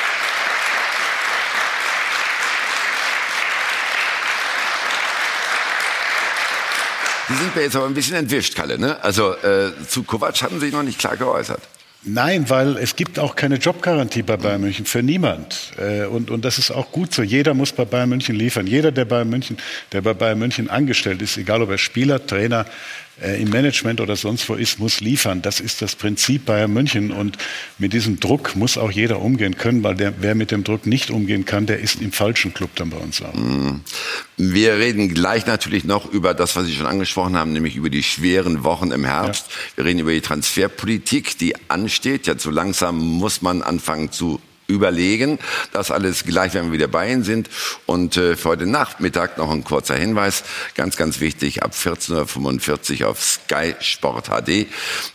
Die 7.29 7.35
sind 7.35 7.55
mir 7.55 7.63
jetzt 7.63 7.77
aber 7.77 7.87
ein 7.87 7.95
bisschen 7.95 8.17
entwischt, 8.17 8.55
Kalle. 8.55 8.79
Ne? 8.79 9.03
Also 9.05 9.35
äh, 9.35 9.73
zu 9.87 10.03
Kovac 10.03 10.41
haben 10.41 10.59
Sie 10.59 10.67
sich 10.67 10.73
noch 10.73 10.83
nicht 10.83 10.99
klar 10.99 11.17
geäußert. 11.17 11.61
Nein, 12.05 12.49
weil 12.49 12.77
es 12.79 12.97
gibt 12.97 13.19
auch 13.19 13.37
keine 13.37 13.57
Jobgarantie 13.57 14.23
bei 14.23 14.37
Bayern 14.37 14.63
München 14.63 14.87
für 14.87 15.03
niemand. 15.03 15.73
Äh, 15.77 16.07
und, 16.07 16.31
und 16.31 16.45
das 16.45 16.57
ist 16.57 16.71
auch 16.71 16.91
gut 16.91 17.13
so. 17.13 17.23
Jeder 17.23 17.53
muss 17.55 17.73
bei 17.73 17.85
Bayern 17.85 18.09
München 18.09 18.37
liefern. 18.37 18.67
Jeder, 18.67 18.93
der, 18.93 19.05
Bayern 19.05 19.29
München, 19.29 19.59
der 19.93 20.01
bei 20.01 20.15
Bayern 20.15 20.39
München 20.39 20.71
angestellt 20.71 21.21
ist, 21.21 21.37
egal 21.37 21.61
ob 21.61 21.71
er 21.71 21.79
Spieler, 21.79 22.25
Trainer, 22.25 22.65
äh, 23.23 23.41
im 23.41 23.51
Management 23.51 24.01
oder 24.01 24.17
sonst 24.17 24.49
wo 24.49 24.55
ist, 24.55 24.79
muss 24.79 25.01
liefern. 25.01 25.43
Das 25.43 25.61
ist 25.61 25.83
das 25.83 25.97
Prinzip 25.97 26.47
Bayern 26.47 26.73
München. 26.73 27.11
Und 27.11 27.39
mit 27.79 27.93
diesem 27.93 28.21
Druck 28.21 28.57
muss 28.57 28.79
auch 28.79 28.91
jeder 28.91 29.21
umgehen 29.21 29.57
können, 29.57 29.83
weil 29.83 29.95
der, 29.95 30.15
wer 30.21 30.35
mit 30.35 30.51
dem 30.51 30.65
Druck 30.65 30.87
nicht 30.87 31.11
umgehen 31.11 31.45
kann, 31.45 31.67
der 31.67 31.81
ist 31.81 32.01
im 32.01 32.13
falschen 32.13 32.55
Club 32.55 32.71
dann 32.77 32.91
bei 32.91 32.99
uns 32.99 33.23
auch. 33.23 33.35
Mhm. 33.35 33.81
Wir 34.37 34.75
reden 34.79 35.13
gleich 35.13 35.47
natürlich 35.47 35.85
noch 35.85 36.11
über 36.13 36.35
das, 36.35 36.57
was 36.57 36.67
Sie 36.67 36.75
schon 36.75 36.87
angesprochen 36.87 37.37
haben, 37.37 37.53
nämlich 37.53 37.77
über 37.77 37.91
die 37.91 38.03
schweren 38.03 38.65
Wochen 38.65 38.91
im 38.93 39.05
Herbst. 39.05 39.47
Ja. 39.49 39.77
Wir 39.77 39.85
reden 39.87 40.01
über 40.01 40.13
die 40.13 40.21
Transferpolitik, 40.21 41.39
die 41.39 41.55
ansteht. 41.69 42.27
Ja, 42.27 42.39
zu 42.39 42.51
langsam 42.51 42.99
muss 42.99 43.43
man 43.43 43.63
anfangen 43.63 44.13
zu 44.13 44.41
überlegen. 44.69 45.39
Das 45.73 45.91
alles 45.91 46.25
gleich, 46.25 46.55
wenn 46.55 46.67
wir 46.67 46.73
wieder 46.73 46.89
bei 46.89 47.11
Ihnen 47.11 47.25
sind. 47.25 47.51
Und 47.87 48.17
äh, 48.17 48.37
für 48.37 48.51
heute 48.51 48.67
Nachmittag 48.67 49.39
noch 49.39 49.51
ein 49.51 49.65
kurzer 49.65 49.97
Hinweis. 49.97 50.45
Ganz, 50.75 50.97
ganz 50.97 51.21
wichtig, 51.21 51.63
ab 51.63 51.73
14.45 51.75 53.03
Uhr 53.03 53.09
auf 53.09 53.23
Sky 53.23 53.75
Sport 53.81 54.29
HD. 54.29 54.67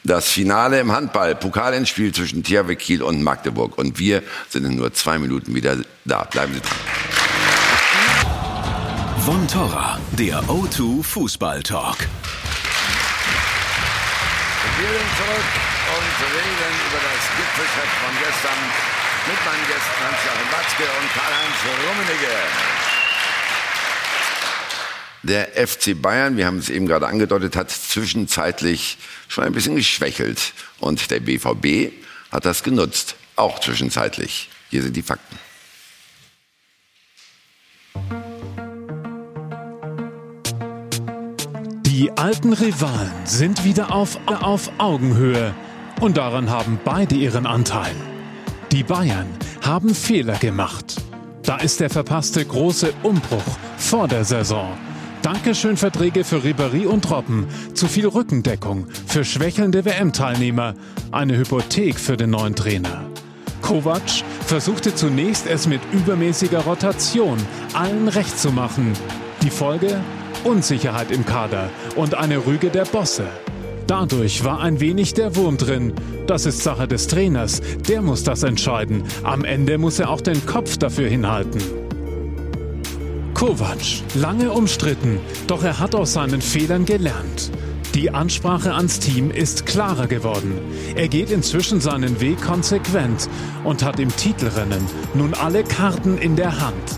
Das 0.03 0.27
Finale 0.27 0.79
im 0.79 0.91
Handball, 0.91 1.35
Pokalendspiel 1.35 2.11
zwischen 2.13 2.43
THW 2.43 2.75
Kiel 2.75 3.03
und 3.03 3.23
Magdeburg. 3.23 3.77
Und 3.77 3.99
wir 3.99 4.23
sind 4.49 4.65
in 4.65 4.75
nur 4.75 4.93
zwei 4.93 5.19
Minuten 5.19 5.55
wieder 5.55 5.77
da. 6.03 6.23
Bleiben 6.23 6.53
Sie 6.53 6.59
dran. 6.59 6.71
Von 9.23 9.47
Torra, 9.47 9.99
der 10.17 10.41
O2 10.43 11.01
Fußball 11.03 11.63
Talk. 11.63 11.97
Wir 14.79 14.89
sind 14.89 15.17
zurück 15.17 15.73
zu 16.17 16.25
reden 16.25 16.73
über 16.87 17.01
das 17.01 17.23
Gipfeltreffen 17.37 17.99
von 18.03 18.13
gestern 18.21 19.02
mit 19.27 19.45
meinen 19.45 19.65
Gästen 19.67 19.99
Hans-Joachim 20.03 20.51
Watzke 20.51 20.83
und 20.83 21.13
Karl-Heinz 21.13 21.57
Rummenigge. 21.87 22.33
Der 25.23 25.67
FC 25.67 26.01
Bayern, 26.01 26.35
wir 26.35 26.45
haben 26.45 26.57
es 26.57 26.69
eben 26.69 26.85
gerade 26.85 27.07
angedeutet, 27.07 27.55
hat 27.55 27.71
zwischenzeitlich 27.71 28.97
schon 29.29 29.45
ein 29.45 29.53
bisschen 29.53 29.77
geschwächelt. 29.77 30.53
Und 30.79 31.09
der 31.11 31.21
BVB 31.21 31.93
hat 32.31 32.45
das 32.45 32.63
genutzt, 32.63 33.15
auch 33.37 33.59
zwischenzeitlich. 33.59 34.49
Hier 34.69 34.83
sind 34.83 34.97
die 34.97 35.01
Fakten. 35.01 35.39
Die 41.85 42.11
alten 42.17 42.51
Rivalen 42.51 43.13
sind 43.23 43.63
wieder 43.63 43.93
auf, 43.93 44.17
auf 44.25 44.69
Augenhöhe 44.79 45.55
und 46.01 46.17
daran 46.17 46.49
haben 46.49 46.79
beide 46.83 47.15
ihren 47.15 47.45
Anteil. 47.45 47.95
Die 48.73 48.81
Bayern 48.81 49.27
haben 49.61 49.93
Fehler 49.93 50.35
gemacht. 50.37 50.95
Da 51.43 51.57
ist 51.57 51.79
der 51.79 51.91
verpasste 51.91 52.43
große 52.43 52.91
Umbruch 53.03 53.43
vor 53.77 54.07
der 54.07 54.25
Saison. 54.25 54.67
Dankeschön 55.21 55.77
Verträge 55.77 56.23
für 56.23 56.37
Ribéry 56.37 56.87
und 56.87 57.07
Robben, 57.11 57.45
zu 57.75 57.87
viel 57.87 58.07
Rückendeckung 58.07 58.87
für 59.05 59.23
schwächelnde 59.23 59.85
WM-Teilnehmer, 59.85 60.73
eine 61.11 61.37
Hypothek 61.37 61.99
für 61.99 62.17
den 62.17 62.31
neuen 62.31 62.55
Trainer. 62.55 63.05
Kovac 63.61 64.09
versuchte 64.47 64.95
zunächst 64.95 65.45
es 65.45 65.67
mit 65.67 65.81
übermäßiger 65.91 66.61
Rotation 66.61 67.37
allen 67.75 68.07
recht 68.07 68.39
zu 68.39 68.51
machen. 68.51 68.93
Die 69.43 69.51
Folge? 69.51 70.01
Unsicherheit 70.43 71.11
im 71.11 71.27
Kader 71.27 71.69
und 71.95 72.15
eine 72.15 72.43
Rüge 72.47 72.71
der 72.71 72.85
Bosse. 72.85 73.27
Dadurch 73.93 74.43
war 74.43 74.59
ein 74.59 74.79
wenig 74.79 75.13
der 75.13 75.35
Wurm 75.35 75.55
drin. 75.55 75.93
Das 76.25 76.47
ist 76.47 76.63
Sache 76.63 76.87
des 76.87 77.05
Trainers. 77.05 77.61
Der 77.87 78.01
muss 78.01 78.23
das 78.23 78.41
entscheiden. 78.41 79.03
Am 79.21 79.45
Ende 79.45 79.77
muss 79.77 79.99
er 79.99 80.09
auch 80.09 80.21
den 80.21 80.43
Kopf 80.47 80.77
dafür 80.77 81.07
hinhalten. 81.07 81.61
Kovac, 83.35 83.77
lange 84.15 84.51
umstritten, 84.51 85.19
doch 85.45 85.63
er 85.63 85.77
hat 85.77 85.93
aus 85.93 86.13
seinen 86.13 86.41
Fehlern 86.41 86.85
gelernt. 86.85 87.51
Die 87.93 88.09
Ansprache 88.09 88.73
ans 88.73 88.97
Team 88.99 89.29
ist 89.29 89.67
klarer 89.67 90.07
geworden. 90.07 90.53
Er 90.95 91.07
geht 91.07 91.29
inzwischen 91.29 91.79
seinen 91.79 92.19
Weg 92.19 92.41
konsequent 92.41 93.29
und 93.63 93.83
hat 93.83 93.99
im 93.99 94.09
Titelrennen 94.15 94.83
nun 95.13 95.35
alle 95.35 95.63
Karten 95.63 96.17
in 96.17 96.35
der 96.35 96.59
Hand. 96.59 96.97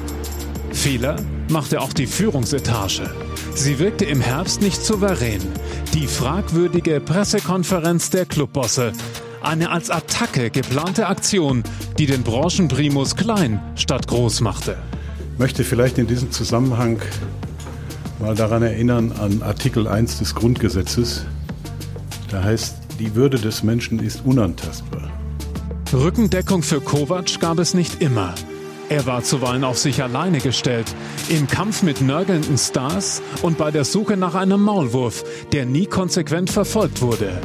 Fehler 0.71 1.17
machte 1.49 1.81
auch 1.81 1.93
die 1.93 2.07
Führungsetage. 2.07 3.09
Sie 3.53 3.79
wirkte 3.79 4.05
im 4.05 4.21
Herbst 4.21 4.61
nicht 4.61 4.83
souverän. 4.83 5.41
Die 5.93 6.07
fragwürdige 6.07 6.99
Pressekonferenz 6.99 8.09
der 8.09 8.25
Clubbosse. 8.25 8.91
Eine 9.41 9.69
als 9.69 9.89
Attacke 9.89 10.49
geplante 10.49 11.07
Aktion, 11.07 11.63
die 11.97 12.05
den 12.05 12.23
Branchenprimus 12.23 13.15
klein 13.15 13.61
statt 13.75 14.07
groß 14.07 14.41
machte. 14.41 14.77
Ich 15.33 15.39
möchte 15.39 15.63
vielleicht 15.63 15.97
in 15.97 16.07
diesem 16.07 16.31
Zusammenhang 16.31 16.99
mal 18.19 18.35
daran 18.35 18.63
erinnern 18.63 19.11
an 19.11 19.41
Artikel 19.41 19.87
1 19.87 20.19
des 20.19 20.33
Grundgesetzes. 20.33 21.25
Da 22.31 22.43
heißt, 22.43 22.75
die 22.99 23.13
Würde 23.15 23.37
des 23.37 23.61
Menschen 23.61 23.99
ist 23.99 24.25
unantastbar. 24.25 25.11
Rückendeckung 25.93 26.63
für 26.63 26.81
Kovac 26.81 27.39
gab 27.39 27.59
es 27.59 27.73
nicht 27.73 28.01
immer. 28.01 28.33
Er 28.87 29.05
war 29.07 29.23
zuweilen 29.23 29.63
auf 29.63 29.79
sich 29.79 30.03
alleine 30.03 30.39
gestellt, 30.39 30.93
im 31.29 31.47
Kampf 31.47 31.81
mit 31.81 32.01
nörgelnden 32.01 32.57
Stars 32.57 33.21
und 33.41 33.57
bei 33.57 33.71
der 33.71 33.83
Suche 33.83 34.15
nach 34.15 34.35
einem 34.35 34.61
Maulwurf, 34.61 35.23
der 35.51 35.65
nie 35.65 35.87
konsequent 35.87 36.51
verfolgt 36.51 37.01
wurde. 37.01 37.41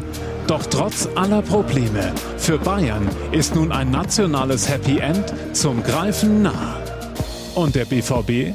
Doch 0.47 0.67
trotz 0.67 1.09
aller 1.15 1.41
Probleme, 1.41 2.13
für 2.37 2.59
Bayern 2.59 3.09
ist 3.33 3.55
nun 3.55 3.73
ein 3.73 3.91
nationales 3.91 4.69
Happy 4.69 4.99
End 4.99 5.33
zum 5.53 5.83
Greifen 5.83 6.43
nah. 6.43 6.77
Und 7.55 7.75
der 7.75 7.87
BVB 7.87 8.55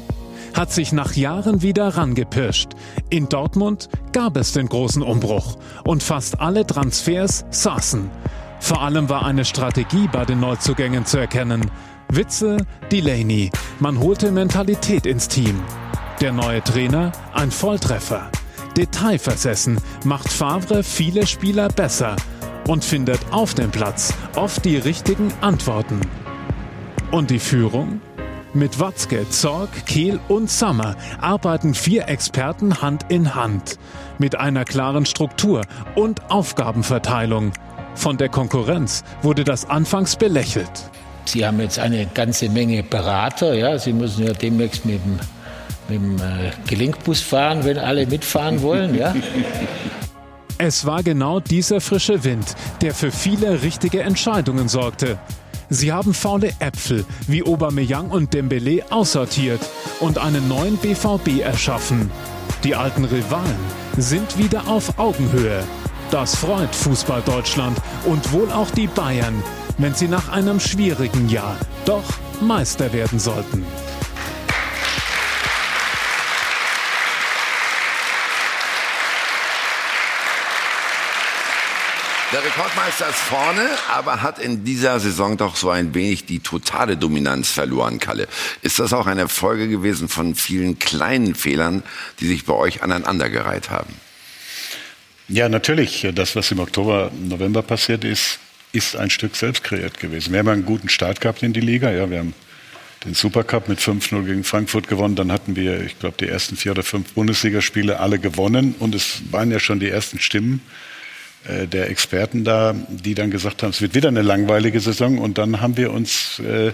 hat 0.54 0.70
sich 0.72 0.92
nach 0.92 1.14
Jahren 1.14 1.62
wieder 1.62 1.88
rangepirscht. 1.88 2.70
In 3.10 3.28
Dortmund 3.28 3.88
gab 4.12 4.36
es 4.36 4.52
den 4.52 4.68
großen 4.68 5.02
Umbruch 5.02 5.56
und 5.84 6.04
fast 6.04 6.40
alle 6.40 6.64
Transfers 6.66 7.44
saßen. 7.50 8.10
Vor 8.60 8.82
allem 8.82 9.08
war 9.08 9.26
eine 9.26 9.44
Strategie 9.44 10.08
bei 10.10 10.24
den 10.24 10.40
Neuzugängen 10.40 11.04
zu 11.04 11.18
erkennen. 11.18 11.70
Witze, 12.08 12.58
Delaney. 12.92 13.50
Man 13.80 13.98
holte 13.98 14.30
Mentalität 14.30 15.06
ins 15.06 15.28
Team. 15.28 15.60
Der 16.20 16.32
neue 16.32 16.62
Trainer, 16.62 17.12
ein 17.34 17.50
Volltreffer. 17.50 18.30
Detailversessen 18.76 19.80
macht 20.04 20.30
Favre 20.30 20.82
viele 20.82 21.26
Spieler 21.26 21.68
besser 21.68 22.16
und 22.68 22.84
findet 22.84 23.20
auf 23.32 23.54
dem 23.54 23.70
Platz 23.70 24.14
oft 24.36 24.64
die 24.64 24.76
richtigen 24.76 25.32
Antworten. 25.40 26.00
Und 27.10 27.30
die 27.30 27.38
Führung? 27.38 28.00
Mit 28.54 28.80
Watzke, 28.80 29.28
Zorg, 29.28 29.86
Kehl 29.86 30.18
und 30.28 30.50
Sommer 30.50 30.96
arbeiten 31.20 31.74
vier 31.74 32.08
Experten 32.08 32.80
Hand 32.80 33.06
in 33.08 33.34
Hand. 33.34 33.78
Mit 34.18 34.36
einer 34.36 34.64
klaren 34.64 35.06
Struktur 35.06 35.62
und 35.94 36.30
Aufgabenverteilung. 36.30 37.52
Von 37.94 38.16
der 38.16 38.28
Konkurrenz 38.28 39.04
wurde 39.22 39.44
das 39.44 39.68
anfangs 39.68 40.16
belächelt. 40.16 40.90
Sie 41.28 41.46
haben 41.46 41.60
jetzt 41.60 41.78
eine 41.78 42.06
ganze 42.06 42.48
Menge 42.48 42.82
Berater. 42.82 43.54
Ja? 43.54 43.78
Sie 43.78 43.92
müssen 43.92 44.26
ja 44.26 44.32
demnächst 44.32 44.84
mit 44.86 45.00
dem, 45.04 45.18
mit 45.88 46.00
dem 46.00 46.16
äh, 46.18 46.50
Gelenkbus 46.66 47.20
fahren, 47.20 47.64
wenn 47.64 47.78
alle 47.78 48.06
mitfahren 48.06 48.62
wollen. 48.62 48.94
Ja? 48.94 49.14
Es 50.58 50.86
war 50.86 51.02
genau 51.02 51.38
dieser 51.38 51.82
frische 51.82 52.24
Wind, 52.24 52.56
der 52.80 52.94
für 52.94 53.12
viele 53.12 53.60
richtige 53.60 54.00
Entscheidungen 54.00 54.68
sorgte. 54.68 55.18
Sie 55.68 55.92
haben 55.92 56.14
faule 56.14 56.50
Äpfel 56.60 57.04
wie 57.26 57.42
Aubameyang 57.42 58.08
und 58.08 58.32
Dembele 58.32 58.82
aussortiert 58.88 59.60
und 60.00 60.16
einen 60.16 60.48
neuen 60.48 60.78
BVB 60.78 61.40
erschaffen. 61.42 62.10
Die 62.64 62.74
alten 62.74 63.04
Rivalen 63.04 63.56
sind 63.98 64.38
wieder 64.38 64.66
auf 64.66 64.98
Augenhöhe. 64.98 65.62
Das 66.10 66.36
freut 66.36 66.74
Fußball 66.74 67.20
Deutschland 67.26 67.76
und 68.06 68.32
wohl 68.32 68.50
auch 68.50 68.70
die 68.70 68.86
Bayern, 68.86 69.42
wenn 69.78 69.94
sie 69.94 70.08
nach 70.08 70.28
einem 70.28 70.60
schwierigen 70.60 71.28
Jahr 71.28 71.58
doch 71.84 72.04
Meister 72.40 72.92
werden 72.92 73.18
sollten. 73.18 73.64
Der 82.32 82.44
Rekordmeister 82.44 83.08
ist 83.08 83.18
vorne, 83.18 83.66
aber 83.88 84.20
hat 84.20 84.38
in 84.38 84.64
dieser 84.64 84.98
Saison 84.98 85.36
doch 85.36 85.56
so 85.56 85.70
ein 85.70 85.94
wenig 85.94 86.26
die 86.26 86.40
totale 86.40 86.96
Dominanz 86.96 87.50
verloren, 87.50 87.98
Kalle. 87.98 88.26
Ist 88.62 88.78
das 88.78 88.92
auch 88.92 89.06
eine 89.06 89.28
Folge 89.28 89.68
gewesen 89.68 90.08
von 90.08 90.34
vielen 90.34 90.78
kleinen 90.78 91.34
Fehlern, 91.34 91.82
die 92.18 92.26
sich 92.26 92.44
bei 92.44 92.52
euch 92.52 92.82
aneinandergereiht 92.82 93.70
haben? 93.70 93.94
Ja, 95.28 95.48
natürlich. 95.48 96.06
Das, 96.14 96.36
was 96.36 96.50
im 96.50 96.58
Oktober, 96.58 97.10
November 97.16 97.62
passiert 97.62 98.04
ist, 98.04 98.38
ist 98.76 98.94
ein 98.94 99.10
Stück 99.10 99.36
selbst 99.36 99.64
kreiert 99.64 99.98
gewesen. 99.98 100.32
Wir 100.32 100.40
haben 100.40 100.48
einen 100.48 100.66
guten 100.66 100.88
Start 100.88 101.20
gehabt 101.20 101.42
in 101.42 101.52
die 101.52 101.60
Liga. 101.60 101.90
Ja, 101.90 102.10
wir 102.10 102.18
haben 102.18 102.34
den 103.04 103.14
Supercup 103.14 103.68
mit 103.68 103.78
5-0 103.78 104.24
gegen 104.24 104.44
Frankfurt 104.44 104.88
gewonnen. 104.88 105.16
Dann 105.16 105.32
hatten 105.32 105.56
wir, 105.56 105.80
ich 105.80 105.98
glaube, 105.98 106.16
die 106.20 106.28
ersten 106.28 106.56
vier 106.56 106.72
oder 106.72 106.82
fünf 106.82 107.12
Bundesligaspiele 107.14 108.00
alle 108.00 108.18
gewonnen. 108.18 108.74
Und 108.78 108.94
es 108.94 109.22
waren 109.30 109.50
ja 109.50 109.60
schon 109.60 109.80
die 109.80 109.88
ersten 109.88 110.18
Stimmen 110.18 110.60
äh, 111.48 111.66
der 111.66 111.88
Experten 111.88 112.44
da, 112.44 112.74
die 112.88 113.14
dann 113.14 113.30
gesagt 113.30 113.62
haben, 113.62 113.70
es 113.70 113.80
wird 113.80 113.94
wieder 113.94 114.08
eine 114.08 114.22
langweilige 114.22 114.80
Saison. 114.80 115.18
Und 115.18 115.38
dann 115.38 115.60
haben 115.60 115.76
wir 115.76 115.92
uns, 115.92 116.40
äh, 116.40 116.72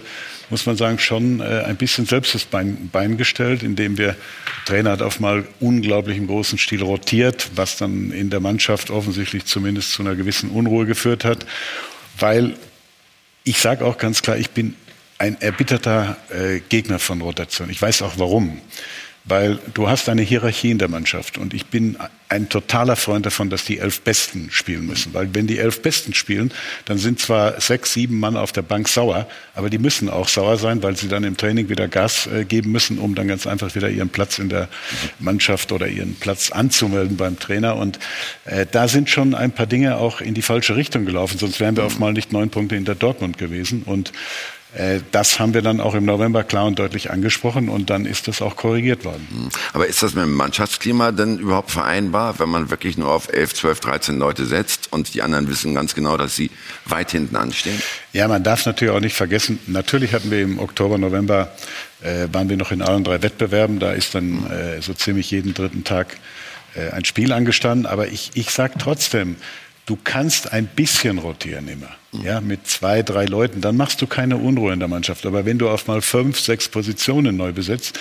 muss 0.49 0.65
man 0.65 0.75
sagen, 0.75 0.99
schon 0.99 1.39
äh, 1.39 1.63
ein 1.65 1.77
bisschen 1.77 2.05
selbst 2.05 2.33
das 2.33 2.45
Bein, 2.45 2.89
Bein 2.91 3.17
gestellt, 3.17 3.63
indem 3.63 3.97
wir, 3.97 4.07
der 4.07 4.15
Trainer 4.65 4.91
hat 4.91 5.01
auf 5.01 5.19
mal 5.19 5.45
unglaublich 5.59 6.17
im 6.17 6.27
großen 6.27 6.57
Stil 6.57 6.81
rotiert, 6.81 7.51
was 7.55 7.77
dann 7.77 8.11
in 8.11 8.29
der 8.29 8.39
Mannschaft 8.39 8.89
offensichtlich 8.89 9.45
zumindest 9.45 9.91
zu 9.91 10.01
einer 10.01 10.15
gewissen 10.15 10.49
Unruhe 10.49 10.85
geführt 10.85 11.25
hat. 11.25 11.45
Weil 12.19 12.55
ich 13.43 13.59
sage 13.59 13.85
auch 13.85 13.97
ganz 13.97 14.21
klar, 14.21 14.37
ich 14.37 14.51
bin 14.51 14.75
ein 15.17 15.39
erbitterter 15.41 16.17
äh, 16.29 16.59
Gegner 16.59 16.99
von 16.99 17.21
Rotation. 17.21 17.69
Ich 17.69 17.81
weiß 17.81 18.01
auch 18.01 18.13
warum 18.17 18.59
weil 19.25 19.59
du 19.73 19.87
hast 19.87 20.09
eine 20.09 20.21
Hierarchie 20.21 20.71
in 20.71 20.77
der 20.77 20.89
Mannschaft 20.89 21.37
und 21.37 21.53
ich 21.53 21.67
bin 21.67 21.97
ein 22.27 22.49
totaler 22.49 22.95
Freund 22.95 23.25
davon, 23.25 23.49
dass 23.49 23.63
die 23.63 23.77
elf 23.77 24.01
Besten 24.01 24.49
spielen 24.51 24.85
müssen, 24.85 25.13
weil 25.13 25.33
wenn 25.33 25.47
die 25.47 25.59
elf 25.59 25.81
Besten 25.81 26.13
spielen, 26.13 26.51
dann 26.85 26.97
sind 26.97 27.19
zwar 27.19 27.61
sechs, 27.61 27.93
sieben 27.93 28.19
Mann 28.19 28.35
auf 28.35 28.51
der 28.51 28.63
Bank 28.63 28.89
sauer, 28.89 29.27
aber 29.53 29.69
die 29.69 29.77
müssen 29.77 30.09
auch 30.09 30.27
sauer 30.27 30.57
sein, 30.57 30.83
weil 30.83 30.97
sie 30.97 31.07
dann 31.07 31.23
im 31.23 31.37
Training 31.37 31.69
wieder 31.69 31.87
Gas 31.87 32.27
äh, 32.27 32.43
geben 32.43 32.71
müssen, 32.71 32.97
um 32.97 33.15
dann 33.15 33.27
ganz 33.27 33.47
einfach 33.47 33.75
wieder 33.75 33.89
ihren 33.89 34.09
Platz 34.09 34.39
in 34.39 34.49
der 34.49 34.67
Mannschaft 35.19 35.71
oder 35.71 35.87
ihren 35.87 36.15
Platz 36.15 36.51
anzumelden 36.51 37.15
beim 37.15 37.39
Trainer. 37.39 37.77
Und 37.77 37.99
äh, 38.45 38.65
da 38.69 38.87
sind 38.87 39.09
schon 39.09 39.35
ein 39.35 39.51
paar 39.51 39.67
Dinge 39.67 39.97
auch 39.97 40.19
in 40.19 40.33
die 40.33 40.41
falsche 40.41 40.75
Richtung 40.75 41.05
gelaufen, 41.05 41.37
sonst 41.37 41.59
wären 41.59 41.77
wir 41.77 41.85
auf 41.85 41.99
mal 41.99 42.13
nicht 42.13 42.33
neun 42.33 42.49
Punkte 42.49 42.75
hinter 42.75 42.95
Dortmund 42.95 43.37
gewesen. 43.37 43.83
Und 43.83 44.11
das 45.11 45.39
haben 45.39 45.53
wir 45.53 45.61
dann 45.61 45.79
auch 45.79 45.93
im 45.93 46.05
November 46.05 46.43
klar 46.43 46.65
und 46.65 46.79
deutlich 46.79 47.11
angesprochen 47.11 47.69
und 47.69 47.91
dann 47.91 48.05
ist 48.05 48.27
das 48.27 48.41
auch 48.41 48.55
korrigiert 48.55 49.05
worden. 49.05 49.27
Hm. 49.29 49.49
Aber 49.73 49.87
ist 49.87 50.01
das 50.01 50.15
mit 50.15 50.23
dem 50.23 50.33
Mannschaftsklima 50.33 51.11
denn 51.11 51.37
überhaupt 51.37 51.71
vereinbar, 51.71 52.39
wenn 52.39 52.49
man 52.49 52.71
wirklich 52.71 52.97
nur 52.97 53.11
auf 53.11 53.31
11, 53.31 53.53
12, 53.53 53.79
13 53.81 54.17
Leute 54.17 54.45
setzt 54.45 54.91
und 54.91 55.13
die 55.13 55.21
anderen 55.21 55.47
wissen 55.47 55.75
ganz 55.75 55.93
genau, 55.93 56.17
dass 56.17 56.35
sie 56.35 56.49
weit 56.85 57.11
hinten 57.11 57.35
anstehen? 57.35 57.79
Ja, 58.13 58.27
man 58.27 58.43
darf 58.43 58.65
natürlich 58.65 58.93
auch 58.93 58.99
nicht 58.99 59.15
vergessen, 59.15 59.59
natürlich 59.67 60.13
hatten 60.13 60.31
wir 60.31 60.41
im 60.41 60.59
Oktober, 60.59 60.97
November, 60.97 61.51
äh, 62.01 62.27
waren 62.31 62.49
wir 62.49 62.57
noch 62.57 62.71
in 62.71 62.81
allen 62.81 63.03
drei 63.03 63.21
Wettbewerben, 63.21 63.79
da 63.79 63.91
ist 63.91 64.15
dann 64.15 64.49
äh, 64.49 64.81
so 64.81 64.93
ziemlich 64.93 65.29
jeden 65.31 65.53
dritten 65.53 65.83
Tag 65.83 66.17
äh, 66.75 66.89
ein 66.89 67.05
Spiel 67.05 67.31
angestanden, 67.31 67.85
aber 67.85 68.07
ich, 68.07 68.31
ich 68.33 68.49
sage 68.49 68.73
trotzdem, 68.79 69.35
du 69.85 69.97
kannst 70.03 70.51
ein 70.53 70.67
bisschen 70.67 71.17
rotieren 71.17 71.67
immer 71.67 71.89
ja, 72.21 72.41
mit 72.41 72.67
zwei, 72.67 73.01
drei 73.01 73.25
Leuten, 73.25 73.61
dann 73.61 73.75
machst 73.75 74.01
du 74.01 74.07
keine 74.07 74.37
Unruhe 74.37 74.71
in 74.73 74.79
der 74.79 74.87
Mannschaft. 74.87 75.25
Aber 75.25 75.45
wenn 75.45 75.57
du 75.57 75.69
auf 75.69 75.87
mal 75.87 76.01
fünf, 76.01 76.39
sechs 76.39 76.69
Positionen 76.69 77.35
neu 77.35 77.51
besetzt, 77.51 77.99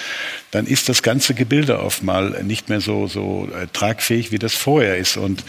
dann 0.50 0.66
ist 0.66 0.88
das 0.88 1.02
ganze 1.02 1.34
Gebilde 1.34 1.78
auf 1.78 2.02
mal 2.02 2.42
nicht 2.42 2.68
mehr 2.68 2.80
so, 2.80 3.06
so 3.06 3.48
äh, 3.54 3.66
tragfähig, 3.72 4.30
wie 4.30 4.38
das 4.38 4.54
vorher 4.54 4.98
ist. 4.98 5.16
Und 5.16 5.44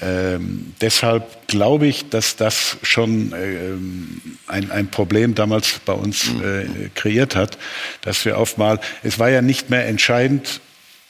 ähm, 0.00 0.74
deshalb 0.80 1.46
glaube 1.46 1.86
ich, 1.86 2.08
dass 2.08 2.34
das 2.34 2.76
schon 2.82 3.32
ähm, 3.36 4.20
ein, 4.48 4.70
ein 4.72 4.90
Problem 4.90 5.34
damals 5.34 5.78
bei 5.84 5.92
uns 5.92 6.28
äh, 6.28 6.88
kreiert 6.94 7.36
hat, 7.36 7.56
dass 8.00 8.24
wir 8.24 8.38
auf 8.38 8.56
mal, 8.56 8.80
es 9.04 9.20
war 9.20 9.30
ja 9.30 9.42
nicht 9.42 9.70
mehr 9.70 9.86
entscheidend, 9.86 10.60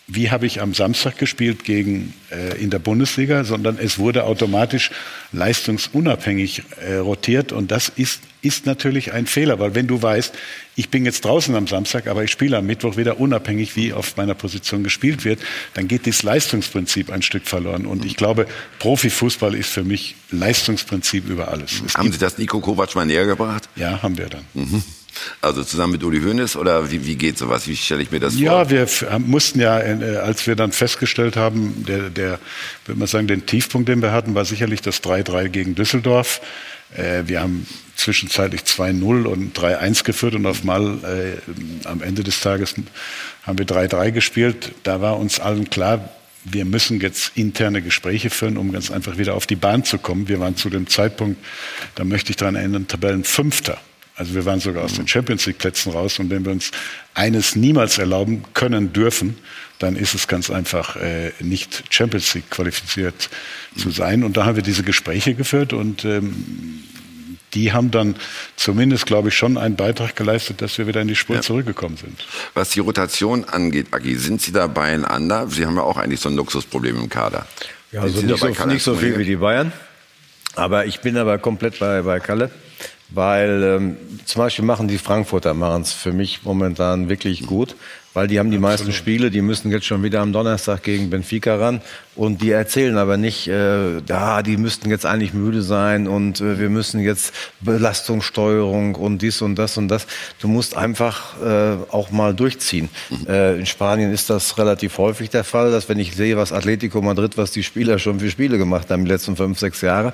wie 0.07 0.30
habe 0.30 0.46
ich 0.46 0.61
am 0.61 0.74
Samstag 0.74 1.18
gespielt 1.18 1.64
gegen 1.64 2.12
äh, 2.30 2.61
in 2.62 2.70
der 2.70 2.78
Bundesliga, 2.78 3.44
sondern 3.44 3.78
es 3.78 3.98
wurde 3.98 4.24
automatisch 4.24 4.90
leistungsunabhängig 5.32 6.62
äh, 6.86 6.96
rotiert 6.96 7.53
und 7.53 7.70
das 7.70 7.88
ist, 7.88 8.20
ist 8.42 8.66
natürlich 8.66 9.12
ein 9.12 9.26
Fehler, 9.26 9.59
weil 9.61 9.74
wenn 9.74 9.86
du 9.86 10.03
weißt, 10.03 10.34
ich 10.74 10.88
bin 10.88 11.05
jetzt 11.05 11.24
draußen 11.24 11.55
am 11.55 11.66
Samstag, 11.66 12.07
aber 12.09 12.24
ich 12.24 12.30
spiele 12.30 12.57
am 12.57 12.66
Mittwoch 12.66 12.96
wieder 12.96 13.20
unabhängig, 13.20 13.76
wie 13.76 13.92
auf 13.92 14.16
meiner 14.16 14.34
Position 14.34 14.82
gespielt 14.82 15.24
wird, 15.24 15.40
dann 15.74 15.86
geht 15.86 16.07
das 16.07 16.22
Leistungsprinzip 16.22 17.11
ein 17.11 17.22
Stück 17.22 17.46
verloren. 17.46 17.86
Und 17.86 18.05
ich 18.05 18.16
glaube, 18.16 18.46
Profifußball 18.78 19.55
ist 19.55 19.68
für 19.68 19.84
mich 19.84 20.16
Leistungsprinzip 20.30 21.28
über 21.28 21.48
alles. 21.48 21.82
Es 21.86 21.94
haben 21.94 22.11
Sie 22.11 22.18
das 22.18 22.38
Nico 22.38 22.61
Kovac 22.61 22.94
mal 22.94 23.07
näher 23.07 23.26
gebracht? 23.26 23.68
Ja, 23.76 24.03
haben 24.03 24.16
wir 24.16 24.28
dann. 24.28 24.44
Mhm. 24.55 24.82
Also 25.41 25.65
zusammen 25.65 25.93
mit 25.93 26.05
Uli 26.05 26.21
Hoeneß 26.21 26.57
oder 26.57 26.91
wie, 26.91 27.07
wie 27.07 27.17
geht 27.17 27.39
sowas? 27.39 27.67
Wie 27.69 27.77
stelle 27.77 28.03
ich 28.03 28.11
mir 28.11 28.21
das 28.21 28.39
ja, 28.39 28.51
vor? 28.51 28.63
Ja, 28.63 28.71
wir 28.71 29.19
mussten 29.19 29.61
ja, 29.61 29.79
äh, 29.79 30.17
als 30.17 30.47
wir 30.47 30.57
dann 30.57 30.73
festgestellt 30.73 31.37
haben, 31.37 31.85
der, 31.87 32.11
der, 32.11 32.39
würde 32.85 32.99
man 32.99 33.09
sagen, 33.09 33.27
den 33.27 33.47
Tiefpunkt, 33.47 33.89
den 33.89 34.03
wir 34.03 34.13
hatten, 34.13 34.35
war 34.35 34.45
sicherlich 34.45 34.81
das 34.81 35.03
3-3 35.03 35.49
gegen 35.49 35.75
Düsseldorf. 35.75 36.41
Äh, 36.97 37.25
wir 37.27 37.41
haben 37.41 37.67
zwischenzeitlich 37.97 38.63
2-0 38.63 39.25
und 39.25 39.59
3-1 39.59 40.05
geführt 40.05 40.35
und 40.35 40.47
auf 40.47 40.65
mal 40.65 40.99
äh, 41.05 41.87
am 41.87 42.03
Ende 42.03 42.23
des 42.25 42.41
Tages 42.41 42.75
haben 43.45 43.59
wir 43.59 43.67
3-3 43.67 44.11
gespielt. 44.11 44.73
Da 44.83 45.01
war 45.01 45.19
uns 45.19 45.41
allen 45.41 45.71
klar, 45.71 46.11
wir 46.45 46.65
müssen 46.65 47.01
jetzt 47.01 47.33
interne 47.37 47.83
Gespräche 47.83 48.31
führen, 48.31 48.57
um 48.57 48.73
ganz 48.73 48.91
einfach 48.91 49.19
wieder 49.19 49.35
auf 49.35 49.47
die 49.47 49.57
Bahn 49.57 49.85
zu 49.85 49.99
kommen. 49.99 50.29
Wir 50.29 50.41
waren 50.41 50.57
zu 50.57 50.71
dem 50.71 50.89
Zeitpunkt, 50.89 51.39
da 51.95 52.05
möchte 52.05 52.31
ich 52.31 52.37
daran 52.37 52.57
erinnern, 52.57 52.89
Tabellenfünfter. 52.89 53.79
Also 54.23 54.37
wir 54.37 54.45
waren 54.45 54.61
sogar 54.61 54.85
aus 54.85 54.93
den 54.93 55.09
Champions 55.09 55.47
League 55.47 55.59
Plätzen 55.59 55.91
raus. 55.91 56.20
Und 56.20 56.31
wenn 56.31 56.45
wir 56.45 56.53
uns 56.53 56.70
eines 57.12 57.57
niemals 57.57 57.99
erlauben 57.99 58.45
können 58.55 58.93
dürfen, 58.93 59.37
dann 59.81 59.97
ist 59.97 60.14
es 60.14 60.29
ganz 60.29 60.49
einfach 60.49 60.95
äh, 60.95 61.33
nicht 61.41 61.83
Champions 61.91 62.33
League 62.35 62.49
qualifiziert 62.49 63.29
zu 63.77 63.91
sein. 63.91 64.23
Und 64.23 64.37
da 64.37 64.45
haben 64.45 64.55
wir 64.55 64.62
diese 64.62 64.85
Gespräche 64.85 65.35
geführt 65.35 65.73
und 65.73 66.05
ähm, 66.05 66.85
die 67.55 67.73
haben 67.73 67.91
dann 67.91 68.14
zumindest, 68.55 69.07
glaube 69.07 69.31
ich, 69.31 69.35
schon 69.35 69.59
einen 69.59 69.75
Beitrag 69.75 70.14
geleistet, 70.14 70.62
dass 70.62 70.79
wir 70.79 70.87
wieder 70.87 71.01
in 71.01 71.09
die 71.09 71.16
Spur 71.16 71.35
ja. 71.35 71.43
zurückgekommen 71.43 71.97
sind. 71.97 72.25
Was 72.55 72.70
die 72.70 72.79
Rotation 72.79 73.45
angeht, 73.45 73.89
Agi, 73.91 74.14
sind 74.14 74.41
Sie 74.41 74.53
da 74.53 74.68
beieinander? 74.68 75.49
Sie 75.49 75.66
haben 75.66 75.75
ja 75.75 75.83
auch 75.83 75.97
eigentlich 75.97 76.20
so 76.20 76.29
ein 76.29 76.37
Luxusproblem 76.37 76.97
im 76.97 77.09
Kader. 77.09 77.49
Ja, 77.91 78.03
also 78.03 78.23
nicht 78.23 78.39
so, 78.39 78.66
nicht 78.66 78.85
so 78.85 78.95
viel 78.95 79.18
wie 79.18 79.25
die 79.25 79.37
Bayern. 79.37 79.73
Aber 80.55 80.87
ich 80.87 81.01
bin 81.01 81.16
aber 81.16 81.39
komplett 81.39 81.81
bei, 81.81 82.03
bei 82.03 82.20
Kalle 82.20 82.53
weil 83.15 83.63
ähm, 83.63 83.97
zum 84.25 84.41
Beispiel 84.41 84.65
machen 84.65 84.89
die 84.89 84.99
Frankfurter 84.99 85.55
machen 85.55 85.83
es 85.83 85.93
für 85.93 86.13
mich 86.13 86.43
momentan 86.45 87.09
wirklich 87.09 87.47
gut 87.47 87.77
weil 88.15 88.27
die 88.27 88.39
haben 88.39 88.51
die 88.51 88.59
meisten 88.59 88.93
Spiele, 88.93 89.31
die 89.31 89.41
müssen 89.41 89.71
jetzt 89.71 89.87
schon 89.87 90.03
wieder 90.03 90.21
am 90.21 90.33
Donnerstag 90.33 90.83
gegen 90.83 91.11
Benfica 91.11 91.57
ran 91.57 91.81
und 92.15 92.43
die 92.43 92.51
erzählen 92.51 92.99
aber 92.99 93.17
nicht, 93.17 93.49
äh, 93.49 93.99
ja, 94.01 94.43
die 94.43 94.57
müssten 94.59 94.91
jetzt 94.91 95.07
eigentlich 95.07 95.33
müde 95.33 95.63
sein 95.63 96.07
und 96.07 96.41
äh, 96.41 96.59
wir 96.59 96.69
müssen 96.69 97.01
jetzt 97.01 97.33
Belastungssteuerung 97.61 98.95
und 98.95 99.23
dies 99.23 99.41
und 99.43 99.57
das 99.57 99.79
und 99.79 99.89
das. 99.89 100.07
Du 100.39 100.49
musst 100.49 100.77
einfach 100.77 101.41
äh, 101.43 101.77
auch 101.91 102.11
mal 102.11 102.35
durchziehen. 102.35 102.91
Äh, 103.27 103.59
in 103.59 103.67
Spanien 103.67 104.13
ist 104.13 104.31
das 104.31 104.59
relativ 104.59 104.99
häufig 104.99 105.31
der 105.31 105.45
Fall, 105.45 105.71
dass 105.71 105.89
wenn 105.89 105.99
ich 105.99 106.15
sehe, 106.15 106.37
was 106.37 106.53
Atletico 106.53 107.01
Madrid, 107.01 107.39
was 107.39 107.51
die 107.51 107.63
Spieler 107.63 107.99
schon 107.99 108.21
für 108.21 108.31
Spiele 108.31 108.59
gemacht 108.59 108.91
haben 108.91 109.05
die 109.05 109.11
letzten 109.11 109.37
fünf, 109.37 109.59
sechs 109.59 109.81
Jahre 109.81 110.13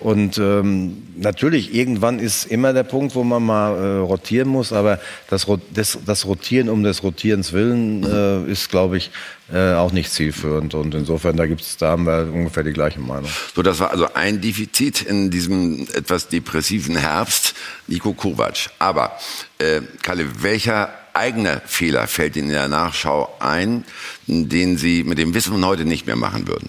und 0.00 0.38
ähm, 0.38 1.04
natürlich 1.16 1.74
irgendwann 1.74 2.18
ist 2.18 2.46
immer 2.46 2.72
der 2.72 2.84
Punkt, 2.84 3.14
wo 3.14 3.22
man 3.22 3.42
mal 3.42 3.76
äh, 3.76 3.98
rotieren 3.98 4.48
muss, 4.48 4.72
aber 4.72 4.98
das, 5.30 5.46
das, 5.72 5.98
das 6.04 6.26
Rotieren 6.26 6.68
um 6.68 6.82
das 6.82 7.02
Rotieren 7.02 7.36
Friedens 7.36 7.52
Willen 7.52 8.02
äh, 8.04 8.50
ist, 8.50 8.70
glaube 8.70 8.96
ich, 8.96 9.10
äh, 9.52 9.74
auch 9.74 9.92
nicht 9.92 10.10
zielführend. 10.12 10.74
Und 10.74 10.94
insofern, 10.94 11.36
da 11.36 11.46
gibt's, 11.46 11.76
da 11.76 11.90
haben 11.90 12.04
wir 12.04 12.30
ungefähr 12.32 12.64
die 12.64 12.72
gleiche 12.72 13.00
Meinung. 13.00 13.30
So, 13.54 13.62
das 13.62 13.78
war 13.78 13.90
also 13.90 14.12
ein 14.14 14.40
Defizit 14.40 15.02
in 15.02 15.30
diesem 15.30 15.86
etwas 15.94 16.28
depressiven 16.28 16.96
Herbst, 16.96 17.54
Nico 17.86 18.12
Kovac. 18.12 18.70
Aber, 18.78 19.16
äh, 19.58 19.82
Kalle, 20.02 20.42
welcher 20.42 20.90
eigene 21.14 21.62
Fehler 21.64 22.06
fällt 22.06 22.36
Ihnen 22.36 22.48
in 22.48 22.54
der 22.54 22.68
Nachschau 22.68 23.34
ein, 23.38 23.84
den 24.26 24.76
Sie 24.76 25.04
mit 25.04 25.18
dem 25.18 25.32
Wissen 25.34 25.52
von 25.52 25.64
heute 25.64 25.84
nicht 25.84 26.06
mehr 26.06 26.16
machen 26.16 26.46
würden? 26.48 26.68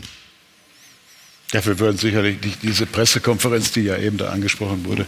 Ja, 1.53 1.65
wir 1.65 1.79
würden 1.79 1.97
sicherlich 1.97 2.37
diese 2.61 2.85
Pressekonferenz, 2.85 3.71
die 3.71 3.81
ja 3.81 3.97
eben 3.97 4.17
da 4.17 4.29
angesprochen 4.29 4.85
wurde, 4.85 5.05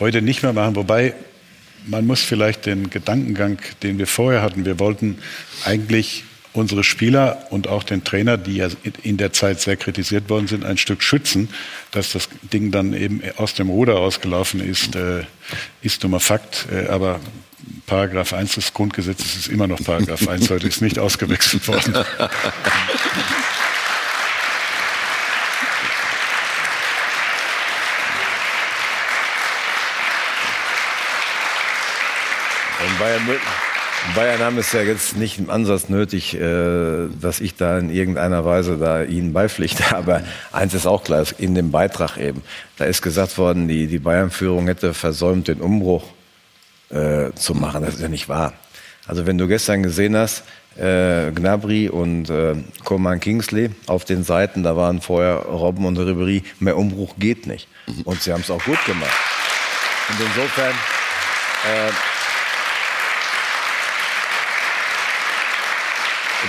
heute 0.00 0.20
nicht 0.20 0.42
mehr 0.42 0.52
machen. 0.52 0.74
Wobei 0.74 1.14
man 1.86 2.06
muss 2.06 2.20
vielleicht 2.20 2.66
den 2.66 2.90
Gedankengang, 2.90 3.58
den 3.82 3.98
wir 3.98 4.08
vorher 4.08 4.42
hatten, 4.42 4.64
wir 4.64 4.80
wollten 4.80 5.18
eigentlich 5.64 6.24
unsere 6.56 6.84
Spieler 6.84 7.46
und 7.50 7.68
auch 7.68 7.82
den 7.82 8.02
Trainer, 8.02 8.38
die 8.38 8.56
ja 8.56 8.68
in 9.02 9.16
der 9.16 9.32
Zeit 9.32 9.60
sehr 9.60 9.76
kritisiert 9.76 10.28
worden 10.30 10.48
sind, 10.48 10.64
ein 10.64 10.78
Stück 10.78 11.02
schützen, 11.02 11.48
dass 11.90 12.12
das 12.12 12.28
Ding 12.52 12.70
dann 12.70 12.94
eben 12.94 13.22
aus 13.36 13.54
dem 13.54 13.68
Ruder 13.68 13.98
ausgelaufen 13.98 14.60
ist, 14.60 14.96
äh, 14.96 15.24
ist 15.82 16.02
dummer 16.02 16.20
Fakt. 16.20 16.66
Äh, 16.72 16.88
aber 16.88 17.20
Paragraph 17.86 18.32
1 18.32 18.54
des 18.54 18.72
Grundgesetzes 18.72 19.36
ist 19.36 19.48
immer 19.48 19.66
noch 19.66 19.82
Paragraph 19.82 20.26
1, 20.26 20.50
heute 20.50 20.66
ist 20.66 20.80
nicht 20.80 20.98
ausgewechselt 20.98 21.66
worden. 21.68 21.94
Bayern, 32.98 33.28
Bayern 34.14 34.40
haben 34.40 34.58
es 34.58 34.72
ja 34.72 34.82
jetzt 34.82 35.16
nicht 35.16 35.38
im 35.38 35.50
Ansatz 35.50 35.88
nötig, 35.88 36.34
äh, 36.34 37.08
dass 37.20 37.40
ich 37.40 37.56
da 37.56 37.78
in 37.78 37.90
irgendeiner 37.90 38.44
Weise 38.44 38.78
da 38.78 39.02
ihnen 39.02 39.32
beipflichte. 39.32 39.84
Aber 39.96 40.22
eins 40.52 40.74
ist 40.74 40.86
auch 40.86 41.04
klar, 41.04 41.24
in 41.38 41.54
dem 41.54 41.70
Beitrag 41.70 42.16
eben, 42.16 42.42
da 42.76 42.84
ist 42.84 43.02
gesagt 43.02 43.38
worden, 43.38 43.68
die, 43.68 43.86
die 43.86 43.98
Bayern-Führung 43.98 44.66
hätte 44.66 44.94
versäumt, 44.94 45.48
den 45.48 45.60
Umbruch 45.60 46.04
äh, 46.90 47.32
zu 47.34 47.54
machen. 47.54 47.82
Das 47.82 47.94
ist 47.94 48.02
ja 48.02 48.08
nicht 48.08 48.28
wahr. 48.28 48.52
Also 49.06 49.26
wenn 49.26 49.38
du 49.38 49.46
gestern 49.48 49.82
gesehen 49.82 50.16
hast, 50.16 50.42
äh, 50.78 51.30
Gnabry 51.32 51.88
und 51.88 52.28
äh, 52.28 52.54
Coman 52.84 53.20
Kingsley 53.20 53.70
auf 53.86 54.04
den 54.04 54.24
Seiten, 54.24 54.62
da 54.62 54.76
waren 54.76 55.00
vorher 55.00 55.36
Robben 55.36 55.86
und 55.86 55.98
Ribery, 55.98 56.42
mehr 56.60 56.76
Umbruch 56.76 57.14
geht 57.18 57.46
nicht. 57.46 57.68
Und 58.04 58.20
sie 58.20 58.32
haben 58.32 58.42
es 58.42 58.50
auch 58.50 58.62
gut 58.64 58.84
gemacht. 58.84 59.16
Und 60.08 60.20
insofern 60.20 60.72
äh, 60.72 62.15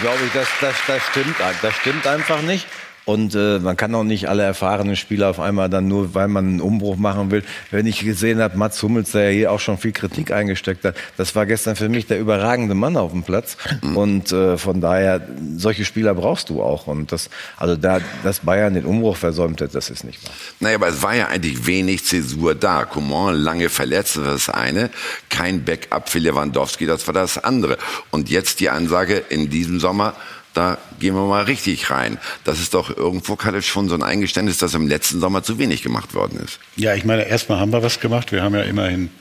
glaube 0.02 0.20
ich, 0.26 0.34
das, 0.34 0.48
das, 0.62 0.76
das, 0.88 1.02
stimmt, 1.08 1.36
das 1.62 1.76
stimmt 1.76 2.08
einfach 2.08 2.42
nicht. 2.42 2.68
Und 3.08 3.36
äh, 3.36 3.60
man 3.60 3.78
kann 3.78 3.96
auch 3.96 4.04
nicht 4.04 4.28
alle 4.28 4.44
erfahrenen 4.44 4.98
Spieler 4.98 5.30
auf 5.30 5.40
einmal 5.40 5.70
dann 5.70 5.88
nur, 5.88 6.14
weil 6.14 6.28
man 6.28 6.46
einen 6.46 6.60
Umbruch 6.60 6.98
machen 6.98 7.32
will. 7.32 7.42
Wenn 7.72 7.86
ich 7.86 8.02
gesehen 8.02 8.42
habe, 8.42 8.58
Mats 8.58 8.84
Hummels, 8.84 9.12
der 9.12 9.32
ja 9.32 9.38
hier 9.38 9.52
auch 9.54 9.62
schon 9.62 9.78
viel 9.78 9.94
Kritik 9.94 10.34
eingesteckt 10.34 10.84
hat, 10.84 10.94
das 11.16 11.34
war 11.34 11.46
gestern 11.46 11.78
für 11.78 11.88
mich 11.88 12.08
der 12.08 12.20
überragende 12.20 12.76
Mann 12.76 12.98
auf 12.98 13.14
dem 13.14 13.24
Platz. 13.24 13.56
Und 13.96 14.34
äh, 14.34 14.58
von 14.58 14.82
daher, 14.82 15.26
solche 15.56 15.86
Spieler 15.86 16.16
brauchst 16.16 16.50
du 16.50 16.62
auch. 16.62 16.88
Und 16.88 17.14
das, 17.14 17.30
also 17.56 17.78
da, 17.78 18.02
dass 18.26 18.42
Bayern 18.42 18.74
den 18.74 18.84
Umbruch 18.84 19.16
versäumt 19.16 19.62
hat, 19.62 19.74
das 19.74 19.90
ist 19.90 20.04
nicht 20.04 20.22
wahr. 20.26 20.34
Naja, 20.60 20.76
aber 20.76 20.90
es 20.90 21.02
war 21.02 21.16
ja 21.16 21.28
eigentlich 21.28 21.66
wenig 21.66 22.04
Zäsur 22.04 22.56
da. 22.56 22.84
Coman 22.84 23.36
lange 23.36 23.70
verletzt, 23.70 24.18
das 24.18 24.28
ist 24.28 24.48
das 24.50 24.54
eine. 24.54 24.90
Kein 25.30 25.64
Backup 25.64 26.10
für 26.10 26.20
Lewandowski, 26.20 26.86
das 26.86 27.08
war 27.08 27.14
das 27.14 27.38
andere. 27.38 27.78
Und 28.12 28.30
jetzt 28.30 28.60
die 28.60 28.70
Ansage 28.70 29.24
in 29.30 29.50
diesem 29.50 29.80
Sommer, 29.80 30.14
da 30.58 30.80
gehen 31.00 31.14
wir 31.14 31.26
mal 31.28 31.44
richtig 31.44 31.92
rein. 31.92 32.18
Das 32.44 32.60
ist 32.60 32.74
doch 32.74 32.96
irgendwo 32.96 33.36
gerade 33.36 33.62
schon 33.62 33.90
so 33.90 33.96
ein 33.96 34.02
Eingeständnis, 34.02 34.58
dass 34.58 34.74
im 34.74 34.88
letzten 34.88 35.20
Sommer 35.20 35.44
zu 35.44 35.60
wenig 35.60 35.84
gemacht 35.84 36.16
worden 36.16 36.40
ist. 36.44 36.60
Ja, 36.76 36.96
ich 36.96 37.06
meine, 37.06 37.28
erstmal 37.28 37.60
haben 37.60 37.72
wir 37.72 37.84
was 37.84 38.00
gemacht. 38.00 38.32
Wir 38.32 38.42
haben 38.42 38.56
ja 38.56 38.64
immerhin 38.64 39.12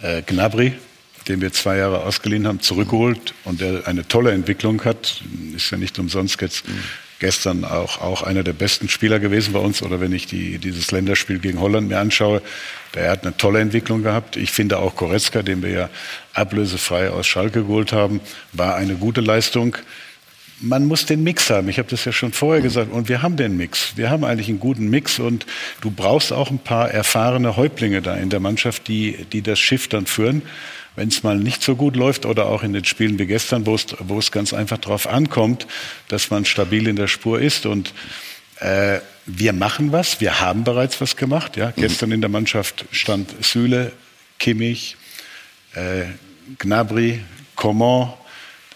äh, 0.00 0.22
Gnabry, 0.22 0.72
den 1.28 1.42
wir 1.42 1.52
zwei 1.52 1.76
Jahre 1.76 2.04
ausgeliehen 2.04 2.46
haben, 2.46 2.60
zurückgeholt 2.60 3.34
und 3.44 3.60
der 3.60 3.86
eine 3.86 4.08
tolle 4.08 4.32
Entwicklung 4.32 4.82
hat. 4.84 5.22
Ist 5.54 5.70
ja 5.70 5.76
nicht 5.76 5.98
umsonst 5.98 6.40
jetzt 6.40 6.64
gestern 7.18 7.66
auch, 7.66 8.00
auch 8.00 8.22
einer 8.22 8.42
der 8.42 8.54
besten 8.54 8.88
Spieler 8.88 9.18
gewesen 9.18 9.52
bei 9.52 9.60
uns. 9.60 9.82
Oder 9.82 10.00
wenn 10.00 10.14
ich 10.14 10.26
die, 10.26 10.56
dieses 10.56 10.90
Länderspiel 10.92 11.40
gegen 11.40 11.60
Holland 11.60 11.88
mir 11.88 11.98
anschaue, 11.98 12.40
der 12.94 13.10
hat 13.10 13.24
eine 13.24 13.36
tolle 13.36 13.60
Entwicklung 13.60 14.02
gehabt. 14.02 14.38
Ich 14.38 14.50
finde 14.50 14.78
auch 14.78 14.96
Goretzka, 14.96 15.42
den 15.42 15.62
wir 15.62 15.70
ja 15.70 15.90
ablösefrei 16.32 17.10
aus 17.10 17.26
Schalke 17.26 17.64
geholt 17.64 17.92
haben, 17.92 18.22
war 18.54 18.76
eine 18.76 18.94
gute 18.94 19.20
Leistung 19.20 19.76
man 20.60 20.86
muss 20.86 21.06
den 21.06 21.22
Mix 21.22 21.50
haben. 21.50 21.68
Ich 21.68 21.78
habe 21.78 21.88
das 21.88 22.04
ja 22.04 22.12
schon 22.12 22.32
vorher 22.32 22.62
gesagt. 22.62 22.92
Und 22.92 23.08
wir 23.08 23.22
haben 23.22 23.36
den 23.36 23.56
Mix. 23.56 23.96
Wir 23.96 24.10
haben 24.10 24.24
eigentlich 24.24 24.48
einen 24.48 24.60
guten 24.60 24.90
Mix. 24.90 25.18
Und 25.18 25.46
du 25.80 25.90
brauchst 25.90 26.32
auch 26.32 26.50
ein 26.50 26.58
paar 26.58 26.90
erfahrene 26.90 27.56
Häuptlinge 27.56 28.02
da 28.02 28.14
in 28.14 28.30
der 28.30 28.40
Mannschaft, 28.40 28.88
die, 28.88 29.24
die 29.32 29.42
das 29.42 29.58
Schiff 29.58 29.88
dann 29.88 30.06
führen 30.06 30.42
wenn 30.96 31.08
es 31.08 31.22
mal 31.22 31.36
nicht 31.36 31.62
so 31.62 31.76
gut 31.76 31.96
läuft 31.96 32.26
oder 32.26 32.46
auch 32.46 32.62
in 32.62 32.72
den 32.72 32.84
Spielen 32.84 33.18
wie 33.18 33.26
gestern, 33.26 33.64
wo 33.64 33.74
es, 33.74 34.30
ganz 34.32 34.52
einfach 34.52 34.78
darauf 34.78 35.06
ankommt, 35.06 35.66
dass 36.08 36.30
man 36.30 36.44
stabil 36.44 36.88
in 36.88 36.96
der 36.96 37.08
Spur 37.08 37.40
ist. 37.40 37.64
Und 37.64 37.94
äh, 38.58 38.98
wir 39.24 39.52
machen 39.52 39.92
was, 39.92 40.20
wir 40.20 40.40
haben 40.40 40.64
bereits 40.64 41.00
was 41.00 41.16
gemacht. 41.16 41.56
Ja? 41.56 41.68
Mhm. 41.68 41.80
Gestern 41.80 42.12
in 42.12 42.20
der 42.20 42.28
Mannschaft 42.28 42.84
stand 42.90 43.34
Süle, 43.42 43.92
Kimmich, 44.38 44.96
äh, 45.74 46.04
Gnabry, 46.58 47.20
Coman, 47.54 48.12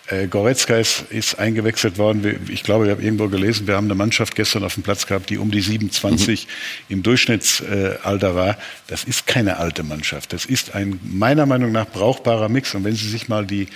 äh, 0.08 0.26
Goretzka 0.26 0.76
ist, 0.76 1.04
ist 1.10 1.38
eingewechselt 1.38 1.96
worden. 1.96 2.46
Ich 2.48 2.62
glaube, 2.62 2.84
ich 2.84 2.90
habe 2.90 3.02
irgendwo 3.02 3.28
gelesen, 3.28 3.66
wir 3.66 3.76
haben 3.76 3.86
eine 3.86 3.94
Mannschaft 3.94 4.34
gestern 4.34 4.64
auf 4.64 4.74
dem 4.74 4.82
Platz 4.82 5.06
gehabt, 5.06 5.30
die 5.30 5.38
um 5.38 5.50
die 5.50 5.60
27 5.60 6.46
mhm. 6.46 6.94
im 6.94 7.02
Durchschnittsalter 7.02 8.34
war. 8.34 8.58
Das 8.86 9.04
ist 9.04 9.26
keine 9.26 9.56
alte 9.56 9.82
Mannschaft. 9.82 10.32
Das 10.32 10.44
ist 10.44 10.74
ein 10.74 11.00
meiner 11.02 11.46
Meinung 11.46 11.72
nach 11.72 11.86
brauchbarer 11.86 12.48
Mix. 12.48 12.74
Und 12.74 12.84
wenn 12.84 12.94
Sie 12.94 13.08
sich 13.08 13.28
mal 13.28 13.46
die 13.46 13.62
äh, 13.62 13.66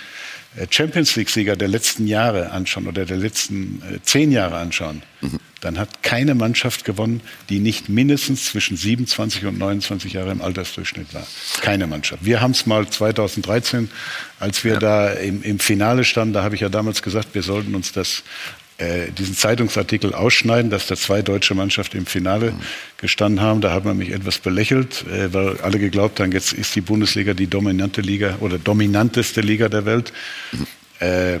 Champions 0.69 1.15
League-Sieger 1.15 1.55
der 1.55 1.67
letzten 1.67 2.07
Jahre 2.07 2.51
anschauen 2.51 2.87
oder 2.87 3.05
der 3.05 3.17
letzten 3.17 3.81
äh, 3.83 3.99
zehn 4.01 4.31
Jahre 4.31 4.57
anschauen, 4.57 5.03
mhm. 5.21 5.39
dann 5.61 5.77
hat 5.77 6.01
keine 6.01 6.33
Mannschaft 6.33 6.85
gewonnen, 6.85 7.21
die 7.49 7.59
nicht 7.59 7.87
mindestens 7.87 8.45
zwischen 8.45 8.75
27 8.75 9.45
und 9.45 9.59
29 9.59 10.13
Jahre 10.13 10.31
im 10.31 10.41
Altersdurchschnitt 10.41 11.13
war. 11.13 11.25
Keine 11.61 11.85
Mannschaft. 11.85 12.25
Wir 12.25 12.41
haben 12.41 12.51
es 12.51 12.65
mal 12.65 12.87
2013, 12.87 13.89
als 14.39 14.63
wir 14.63 14.73
ja. 14.73 14.79
da 14.79 15.09
im, 15.11 15.43
im 15.43 15.59
Finale 15.59 16.03
standen, 16.03 16.33
da 16.33 16.43
habe 16.43 16.55
ich 16.55 16.61
ja 16.61 16.69
damals 16.69 17.03
gesagt, 17.03 17.35
wir 17.35 17.43
sollten 17.43 17.75
uns 17.75 17.91
das 17.91 18.23
äh, 18.79 19.11
diesen 19.11 19.35
Zeitungsartikel 19.35 20.13
ausschneiden, 20.13 20.71
dass 20.71 20.87
da 20.87 20.95
zwei 20.95 21.21
deutsche 21.21 21.53
Mannschaften 21.53 21.97
im 21.97 22.05
Finale 22.05 22.51
mhm. 22.51 22.61
gestanden 22.97 23.41
haben. 23.41 23.61
Da 23.61 23.71
hat 23.71 23.85
man 23.85 23.97
mich 23.97 24.11
etwas 24.11 24.39
belächelt, 24.39 25.05
äh, 25.07 25.33
weil 25.33 25.59
alle 25.61 25.79
geglaubt 25.79 26.19
haben, 26.19 26.31
jetzt 26.31 26.53
ist 26.53 26.75
die 26.75 26.81
Bundesliga 26.81 27.33
die 27.33 27.47
dominante 27.47 28.01
Liga 28.01 28.37
oder 28.39 28.57
dominanteste 28.57 29.41
Liga 29.41 29.69
der 29.69 29.85
Welt. 29.85 30.13
Mhm. 30.51 30.67
Äh, 30.99 31.39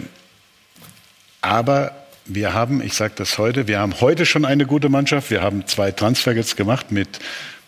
aber 1.41 1.95
wir 2.25 2.53
haben, 2.53 2.81
ich 2.81 2.93
sage 2.93 3.13
das 3.15 3.37
heute, 3.37 3.67
wir 3.67 3.79
haben 3.79 4.01
heute 4.01 4.25
schon 4.25 4.45
eine 4.45 4.65
gute 4.65 4.89
Mannschaft. 4.89 5.31
Wir 5.31 5.41
haben 5.41 5.65
zwei 5.65 5.91
Transfer 5.91 6.35
jetzt 6.35 6.57
gemacht 6.57 6.91
mit 6.91 7.19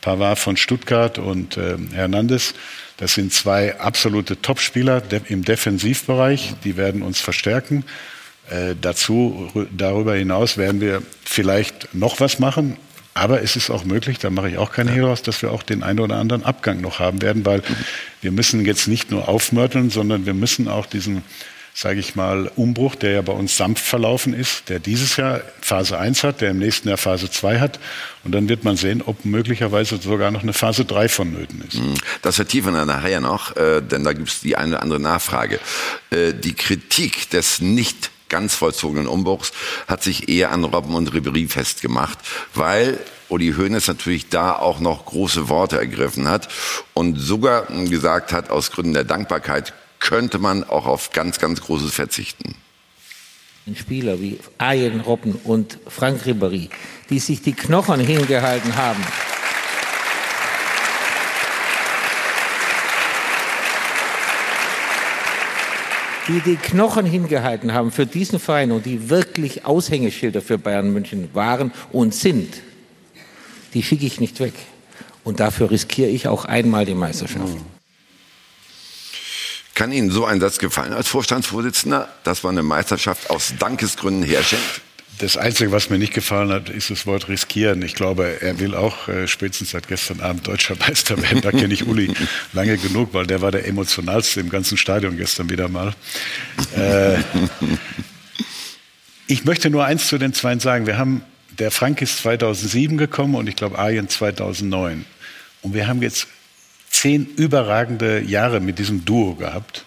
Pavard 0.02 0.38
von 0.38 0.58
Stuttgart 0.58 1.18
und 1.18 1.58
äh, 1.58 1.78
Hernandez. 1.94 2.54
Das 2.98 3.14
sind 3.14 3.34
zwei 3.34 3.80
absolute 3.80 4.42
Topspieler 4.42 5.02
im 5.30 5.44
Defensivbereich. 5.44 6.56
Die 6.64 6.78
werden 6.78 7.02
uns 7.02 7.20
verstärken. 7.20 7.86
Äh, 8.52 8.76
dazu, 8.80 9.50
darüber 9.72 10.16
hinaus 10.16 10.58
werden 10.58 10.82
wir 10.82 11.02
vielleicht 11.24 11.96
noch 11.96 12.20
was 12.20 12.38
machen. 12.38 12.78
Aber 13.14 13.42
es 13.42 13.56
ist 13.56 13.70
auch 13.70 13.84
möglich, 13.84 14.20
da 14.20 14.30
mache 14.30 14.50
ich 14.50 14.58
auch 14.58 14.72
keine 14.72 14.92
Hehl 14.92 15.04
raus, 15.04 15.22
dass 15.22 15.42
wir 15.42 15.52
auch 15.52 15.64
den 15.64 15.84
einen 15.84 16.00
oder 16.00 16.16
anderen 16.16 16.44
Abgang 16.44 16.80
noch 16.82 17.00
haben 17.00 17.22
werden, 17.22 17.46
weil 17.46 17.62
wir 18.22 18.32
müssen 18.32 18.66
jetzt 18.66 18.88
nicht 18.88 19.12
nur 19.12 19.28
aufmörteln, 19.28 19.90
sondern 19.90 20.26
wir 20.26 20.34
müssen 20.34 20.70
auch 20.70 20.86
diesen, 20.86 21.22
sage 21.74 22.00
ich 22.00 22.16
mal, 22.16 22.50
Umbruch, 22.56 22.96
der 22.96 23.12
ja 23.12 23.22
bei 23.22 23.34
uns 23.34 23.58
sanft 23.58 23.84
verlaufen 23.84 24.34
ist, 24.34 24.70
der 24.70 24.80
dieses 24.80 25.18
Jahr 25.18 25.42
Phase 25.60 25.98
1 25.98 26.24
hat, 26.24 26.40
der 26.40 26.52
im 26.52 26.60
nächsten 26.60 26.88
Jahr 26.88 26.98
Phase 26.98 27.30
2 27.30 27.60
hat. 27.60 27.80
Und 28.24 28.34
dann 28.34 28.48
wird 28.48 28.64
man 28.64 28.78
sehen, 28.78 29.02
ob 29.06 29.26
möglicherweise 29.26 29.98
sogar 29.98 30.32
noch 30.32 30.44
eine 30.44 30.54
Phase 30.54 30.86
3 30.86 31.10
vonnöten 31.10 31.64
ist. 31.68 31.80
Mhm. 31.80 31.96
Das 32.22 32.38
vertiefen 32.38 32.74
wir 32.74 32.86
nachher 32.86 33.20
noch, 33.20 33.58
äh, 33.58 33.82
denn 33.82 34.06
da 34.06 34.14
gibt 34.14 34.30
es 34.30 34.40
die 34.40 34.56
eine 34.56 34.76
oder 34.76 34.84
andere 34.84 35.00
Nachfrage. 35.02 35.60
Äh, 36.12 36.34
die 36.34 36.54
Kritik 36.54 37.30
des 37.30 37.60
nicht 37.60 38.10
ganz 38.32 38.56
vollzogenen 38.56 39.08
Umbruchs 39.08 39.52
hat 39.88 40.02
sich 40.02 40.30
eher 40.30 40.52
an 40.52 40.64
Robben 40.64 40.96
und 40.96 41.14
Ribery 41.14 41.48
festgemacht, 41.48 42.18
weil 42.56 43.00
Uli 43.30 43.54
Hoeneß 43.54 43.88
natürlich 43.88 44.30
da 44.30 44.56
auch 44.56 44.80
noch 44.80 45.06
große 45.06 45.50
Worte 45.50 45.78
ergriffen 45.78 46.28
hat 46.28 46.48
und 46.96 47.18
sogar 47.18 47.68
gesagt 47.68 48.34
hat, 48.34 48.50
aus 48.50 48.72
Gründen 48.72 48.94
der 48.94 49.04
Dankbarkeit 49.04 49.74
könnte 50.00 50.40
man 50.40 50.64
auch 50.64 50.88
auf 50.88 51.12
ganz, 51.12 51.38
ganz 51.38 51.62
Großes 51.62 51.94
verzichten. 51.94 52.56
Spieler 53.76 54.20
wie 54.20 54.40
Arjen 54.58 55.02
Robben 55.02 55.40
und 55.44 55.78
Frank 55.88 56.26
Ribery, 56.26 56.70
die 57.10 57.20
sich 57.20 57.42
die 57.42 57.54
Knochen 57.54 58.00
hingehalten 58.00 58.76
haben, 58.76 59.04
die 66.28 66.40
die 66.42 66.56
Knochen 66.56 67.06
hingehalten 67.06 67.74
haben 67.74 67.92
für 67.92 68.06
diesen 68.06 68.40
Verein 68.40 68.72
und 68.72 68.86
die 68.86 69.10
wirklich 69.10 69.66
Aushängeschilder 69.66 70.42
für 70.42 70.58
Bayern 70.58 70.92
München 70.92 71.30
waren 71.34 71.72
und 71.92 72.14
sind, 72.14 72.62
die 73.74 73.84
schicke 73.84 74.06
ich 74.06 74.20
nicht 74.20 74.40
weg. 74.40 74.54
Und 75.24 75.40
dafür 75.40 75.70
riskiere 75.70 76.10
ich 76.10 76.28
auch 76.28 76.46
einmal 76.46 76.86
die 76.86 76.96
Meisterschaft. 76.96 77.58
Kann 79.76 79.92
Ihnen 79.92 80.12
so 80.12 80.26
ein 80.26 80.40
Satz 80.40 80.58
gefallen 80.58 80.94
als 80.94 81.08
Vorstandsvorsitzender, 81.08 82.10
dass 82.24 82.44
man 82.44 82.56
eine 82.56 82.64
Meisterschaft 82.64 83.30
aus 83.30 83.54
Dankesgründen 83.58 84.24
herschenkt? 84.24 84.82
Das 85.18 85.38
Einzige, 85.38 85.72
was 85.72 85.90
mir 85.90 86.00
nicht 86.00 86.14
gefallen 86.14 86.50
hat, 86.50 86.70
ist 86.70 86.90
das 86.90 87.06
Wort 87.06 87.28
riskieren. 87.28 87.82
Ich 87.84 87.94
glaube, 87.94 88.42
er 88.42 88.60
will 88.60 88.74
auch 88.74 89.08
äh, 89.08 89.28
spätestens 89.28 89.72
seit 89.72 89.88
gestern 89.88 90.20
Abend 90.20 90.48
deutscher 90.48 90.76
Meister 90.80 91.22
werden. 91.22 91.42
Da 91.42 91.52
kenne 91.52 91.74
ich 91.74 91.88
Uli 91.88 92.12
lange 92.54 92.78
genug, 92.78 93.14
weil 93.14 93.28
der 93.28 93.42
war 93.42 93.52
der 93.52 93.68
emotionalste 93.68 94.40
im 94.40 94.50
ganzen 94.50 94.78
Stadion 94.78 95.18
gestern 95.18 95.50
wieder 95.50 95.68
mal. 95.68 95.94
Äh, 96.76 97.20
ich 99.28 99.46
möchte 99.46 99.70
nur 99.70 99.86
eins 99.86 100.08
zu 100.08 100.18
den 100.18 100.34
Zweien 100.34 100.60
sagen. 100.60 100.88
Wir 100.88 100.98
haben, 100.98 101.24
der 101.60 101.72
Frank 101.72 102.02
ist 102.02 102.18
2007 102.20 102.98
gekommen 102.98 103.36
und 103.36 103.48
ich 103.48 103.56
glaube 103.56 103.78
Arjen 103.78 104.10
2009. 104.10 105.06
Und 105.62 105.74
wir 105.74 105.88
haben 105.88 106.02
jetzt 106.02 106.28
zehn 106.90 107.26
überragende 107.38 108.22
Jahre 108.22 108.60
mit 108.60 108.80
diesem 108.80 109.06
Duo 109.06 109.36
gehabt. 109.36 109.86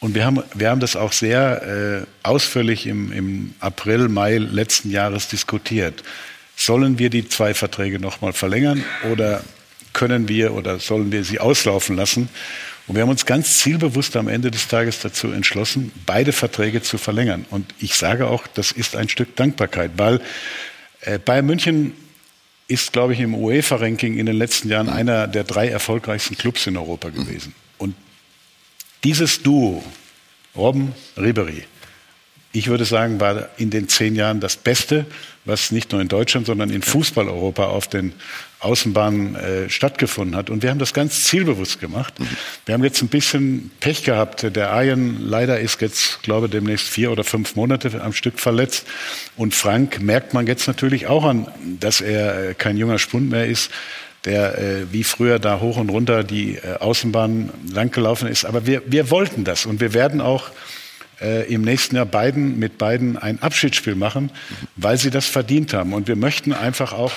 Und 0.00 0.14
wir 0.14 0.24
haben, 0.24 0.42
wir 0.54 0.70
haben 0.70 0.80
das 0.80 0.96
auch 0.96 1.12
sehr 1.12 2.06
äh, 2.06 2.26
ausführlich 2.26 2.86
im, 2.86 3.12
im 3.12 3.54
April, 3.60 4.08
Mai 4.08 4.38
letzten 4.38 4.90
Jahres 4.90 5.28
diskutiert. 5.28 6.02
Sollen 6.56 6.98
wir 6.98 7.10
die 7.10 7.28
zwei 7.28 7.52
Verträge 7.54 8.00
nochmal 8.00 8.32
verlängern 8.32 8.82
oder 9.12 9.44
können 9.92 10.28
wir 10.28 10.54
oder 10.54 10.78
sollen 10.78 11.12
wir 11.12 11.22
sie 11.24 11.38
auslaufen 11.38 11.96
lassen? 11.96 12.30
Und 12.86 12.96
wir 12.96 13.02
haben 13.02 13.10
uns 13.10 13.26
ganz 13.26 13.58
zielbewusst 13.58 14.16
am 14.16 14.26
Ende 14.26 14.50
des 14.50 14.68
Tages 14.68 15.00
dazu 15.00 15.30
entschlossen, 15.30 15.92
beide 16.06 16.32
Verträge 16.32 16.82
zu 16.82 16.98
verlängern. 16.98 17.44
Und 17.50 17.72
ich 17.78 17.94
sage 17.94 18.26
auch, 18.26 18.46
das 18.46 18.72
ist 18.72 18.96
ein 18.96 19.08
Stück 19.08 19.36
Dankbarkeit, 19.36 19.92
weil 19.96 20.20
äh, 21.02 21.18
Bayern 21.18 21.46
München 21.46 21.92
ist, 22.68 22.92
glaube 22.92 23.12
ich, 23.12 23.20
im 23.20 23.34
UEFA-Ranking 23.34 24.16
in 24.16 24.26
den 24.26 24.36
letzten 24.36 24.70
Jahren 24.70 24.88
einer 24.88 25.28
der 25.28 25.44
drei 25.44 25.68
erfolgreichsten 25.68 26.36
Clubs 26.36 26.66
in 26.66 26.76
Europa 26.76 27.10
gewesen. 27.10 27.52
Und 27.52 27.69
dieses 29.04 29.42
Duo, 29.42 29.82
Robben, 30.56 30.94
Ribery, 31.16 31.64
ich 32.52 32.66
würde 32.66 32.84
sagen, 32.84 33.20
war 33.20 33.48
in 33.58 33.70
den 33.70 33.88
zehn 33.88 34.16
Jahren 34.16 34.40
das 34.40 34.56
Beste, 34.56 35.06
was 35.44 35.70
nicht 35.70 35.92
nur 35.92 36.00
in 36.00 36.08
Deutschland, 36.08 36.46
sondern 36.46 36.70
in 36.70 36.82
Fußball-Europa 36.82 37.66
auf 37.66 37.86
den 37.86 38.12
Außenbahnen 38.58 39.36
äh, 39.36 39.70
stattgefunden 39.70 40.36
hat. 40.36 40.50
Und 40.50 40.62
wir 40.62 40.70
haben 40.70 40.80
das 40.80 40.92
ganz 40.92 41.24
zielbewusst 41.24 41.80
gemacht. 41.80 42.18
Mhm. 42.18 42.26
Wir 42.66 42.74
haben 42.74 42.82
jetzt 42.82 43.02
ein 43.02 43.08
bisschen 43.08 43.70
Pech 43.78 44.02
gehabt. 44.02 44.44
Der 44.54 44.72
Ayen 44.72 45.20
leider 45.20 45.60
ist 45.60 45.80
jetzt, 45.80 46.22
glaube 46.22 46.46
ich, 46.46 46.52
demnächst 46.52 46.88
vier 46.88 47.12
oder 47.12 47.22
fünf 47.22 47.54
Monate 47.54 48.02
am 48.02 48.12
Stück 48.12 48.40
verletzt. 48.40 48.86
Und 49.36 49.54
Frank 49.54 50.00
merkt 50.00 50.34
man 50.34 50.48
jetzt 50.48 50.66
natürlich 50.66 51.06
auch 51.06 51.24
an, 51.24 51.46
dass 51.78 52.00
er 52.00 52.50
äh, 52.50 52.54
kein 52.54 52.76
junger 52.76 52.98
Spund 52.98 53.30
mehr 53.30 53.46
ist 53.46 53.70
der 54.24 54.58
äh, 54.58 54.92
wie 54.92 55.04
früher 55.04 55.38
da 55.38 55.60
hoch 55.60 55.76
und 55.76 55.88
runter 55.88 56.24
die 56.24 56.56
äh, 56.56 56.76
Außenbahn 56.78 57.50
langgelaufen 57.72 58.28
ist. 58.28 58.44
Aber 58.44 58.66
wir, 58.66 58.82
wir 58.86 59.10
wollten 59.10 59.44
das 59.44 59.66
und 59.66 59.80
wir 59.80 59.94
werden 59.94 60.20
auch 60.20 60.50
äh, 61.20 61.52
im 61.52 61.62
nächsten 61.62 61.96
Jahr 61.96 62.06
beiden, 62.06 62.58
mit 62.58 62.78
beiden 62.78 63.16
ein 63.16 63.42
Abschiedsspiel 63.42 63.94
machen, 63.94 64.30
weil 64.76 64.96
sie 64.96 65.10
das 65.10 65.26
verdient 65.26 65.72
haben. 65.72 65.92
Und 65.92 66.08
wir 66.08 66.16
möchten 66.16 66.52
einfach 66.52 66.92
auch. 66.92 67.12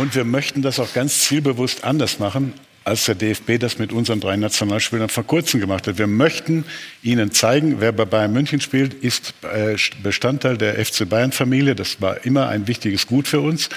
Und 0.00 0.14
wir 0.14 0.24
möchten 0.24 0.62
das 0.62 0.80
auch 0.80 0.94
ganz 0.94 1.20
zielbewusst 1.20 1.84
anders 1.84 2.18
machen. 2.18 2.54
als 2.82 3.04
der 3.04 3.14
DFB 3.14 3.58
das 3.60 3.78
mit 3.78 3.92
unseren 3.92 4.20
drei 4.20 4.36
Nationalspielern 4.36 5.10
vor 5.10 5.24
kurzem 5.24 5.60
gemacht 5.60 5.86
hat. 5.86 5.98
Wir 5.98 6.06
möchten 6.06 6.64
ihnen 7.02 7.30
zeigen, 7.30 7.76
wer 7.80 7.92
bei 7.92 8.06
Bayern 8.06 8.32
München 8.32 8.62
spielt, 8.62 8.94
ist 8.94 9.34
äh, 9.42 9.76
Bestandteil 10.02 10.56
der 10.56 10.82
FC 10.82 11.06
Bayern-Familie. 11.06 11.74
Das 11.74 12.00
war 12.00 12.24
immer 12.24 12.48
ein 12.48 12.66
wichtiges 12.66 13.06
Gut 13.06 13.28
für 13.28 13.40
uns. 13.40 13.68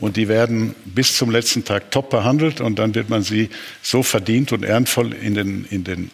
Und 0.00 0.16
die 0.16 0.26
werden 0.26 0.74
bis 0.84 1.16
zum 1.16 1.30
letzten 1.30 1.64
Tag 1.64 1.92
top 1.92 2.10
behandelt 2.10 2.60
und 2.60 2.80
dann 2.80 2.96
wird 2.96 3.08
man 3.08 3.22
sie 3.22 3.48
so 3.80 4.02
verdient 4.02 4.50
und 4.50 4.64
ehrenvoll 4.64 5.14
in 5.14 5.34
den, 5.34 5.64
in 5.70 5.84
den 5.84 6.10